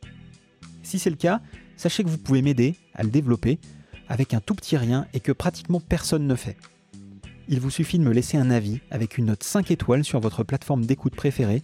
Si 0.83 0.99
c'est 0.99 1.09
le 1.09 1.15
cas, 1.15 1.41
sachez 1.77 2.03
que 2.03 2.09
vous 2.09 2.17
pouvez 2.17 2.41
m'aider 2.41 2.75
à 2.93 3.03
le 3.03 3.09
développer 3.09 3.59
avec 4.07 4.33
un 4.33 4.39
tout 4.39 4.55
petit 4.55 4.77
rien 4.77 5.07
et 5.13 5.19
que 5.19 5.31
pratiquement 5.31 5.79
personne 5.79 6.27
ne 6.27 6.35
fait. 6.35 6.57
Il 7.47 7.59
vous 7.59 7.69
suffit 7.69 7.99
de 7.99 8.03
me 8.03 8.11
laisser 8.11 8.37
un 8.37 8.49
avis 8.49 8.79
avec 8.89 9.17
une 9.17 9.25
note 9.25 9.43
5 9.43 9.69
étoiles 9.71 10.03
sur 10.03 10.19
votre 10.19 10.43
plateforme 10.43 10.85
d'écoute 10.85 11.15
préférée 11.15 11.61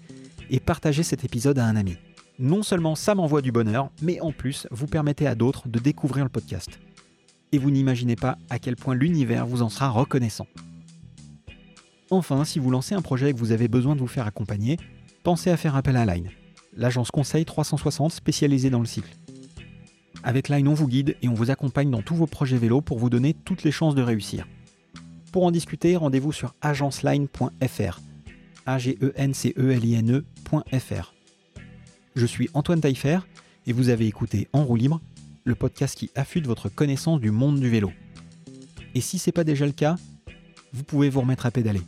et 0.50 0.60
partager 0.60 1.04
cet 1.04 1.24
épisode 1.24 1.58
à 1.60 1.66
un 1.66 1.76
ami. 1.76 1.98
Non 2.42 2.64
seulement 2.64 2.96
ça 2.96 3.14
m'envoie 3.14 3.44
du 3.44 3.52
bonheur, 3.52 3.92
mais 4.02 4.20
en 4.20 4.32
plus 4.32 4.68
vous 4.72 4.88
permettez 4.88 5.28
à 5.28 5.36
d'autres 5.36 5.70
de 5.70 5.78
découvrir 5.78 6.24
le 6.24 6.30
podcast. 6.30 6.80
Et 7.52 7.60
vous 7.60 7.70
n'imaginez 7.70 8.16
pas 8.16 8.40
à 8.50 8.58
quel 8.58 8.76
point 8.76 8.96
l'univers 8.96 9.46
vous 9.46 9.62
en 9.62 9.70
sera 9.70 9.90
reconnaissant. 9.90 10.48
Enfin, 12.10 12.44
si 12.44 12.58
vous 12.58 12.72
lancez 12.72 12.96
un 12.96 13.04
projet 13.04 13.30
et 13.30 13.34
que 13.34 13.38
vous 13.38 13.52
avez 13.52 13.68
besoin 13.68 13.94
de 13.96 14.00
vous 14.00 14.08
faire 14.08 14.26
accompagner, 14.26 14.78
pensez 15.22 15.52
à 15.52 15.56
faire 15.56 15.76
appel 15.76 15.96
à 15.96 16.04
Line, 16.04 16.32
l'agence 16.76 17.12
conseil 17.12 17.46
360 17.46 18.12
spécialisée 18.12 18.72
dans 18.72 18.80
le 18.80 18.88
cycle. 18.88 19.16
Avec 20.24 20.50
Line, 20.50 20.68
on 20.68 20.74
vous 20.74 20.88
guide 20.88 21.18
et 21.22 21.28
on 21.28 21.36
vous 21.36 21.52
accompagne 21.52 21.92
dans 21.92 22.02
tous 22.02 22.16
vos 22.16 22.26
projets 22.26 22.58
vélo 22.58 22.82
pour 22.82 22.98
vous 22.98 23.12
donner 23.12 23.36
toutes 23.36 23.62
les 23.62 23.72
chances 23.72 23.94
de 23.94 24.02
réussir. 24.02 24.48
Pour 25.32 25.46
en 25.46 25.52
discuter, 25.52 25.96
rendez-vous 25.96 26.32
sur 26.32 26.56
agenceline.fr. 26.62 28.00
a 28.66 28.80
g 28.80 28.98
e 29.00 29.14
n 29.16 29.36
c 29.36 29.54
e 29.56 29.72
l 29.72 29.86
i 29.86 29.96
e.fr. 29.96 31.14
Je 32.14 32.26
suis 32.26 32.50
Antoine 32.54 32.82
Taillefer 32.82 33.20
et 33.66 33.74
vous 33.74 33.88
avez 33.88 34.06
écouté 34.06 34.50
En 34.52 34.66
roue 34.66 34.76
libre, 34.76 35.00
le 35.46 35.56
podcast 35.56 35.98
qui 35.98 36.12
affûte 36.16 36.46
votre 36.46 36.68
connaissance 36.68 37.22
du 37.22 37.32
monde 37.32 37.60
du 37.60 37.70
vélo. 37.70 37.92
Et 38.94 39.02
si 39.02 39.18
c'est 39.18 39.32
pas 39.32 39.46
déjà 39.46 39.66
le 39.66 39.72
cas, 39.72 39.96
vous 40.74 40.84
pouvez 40.84 41.10
vous 41.10 41.22
remettre 41.22 41.46
à 41.46 41.52
pédaler. 41.52 41.82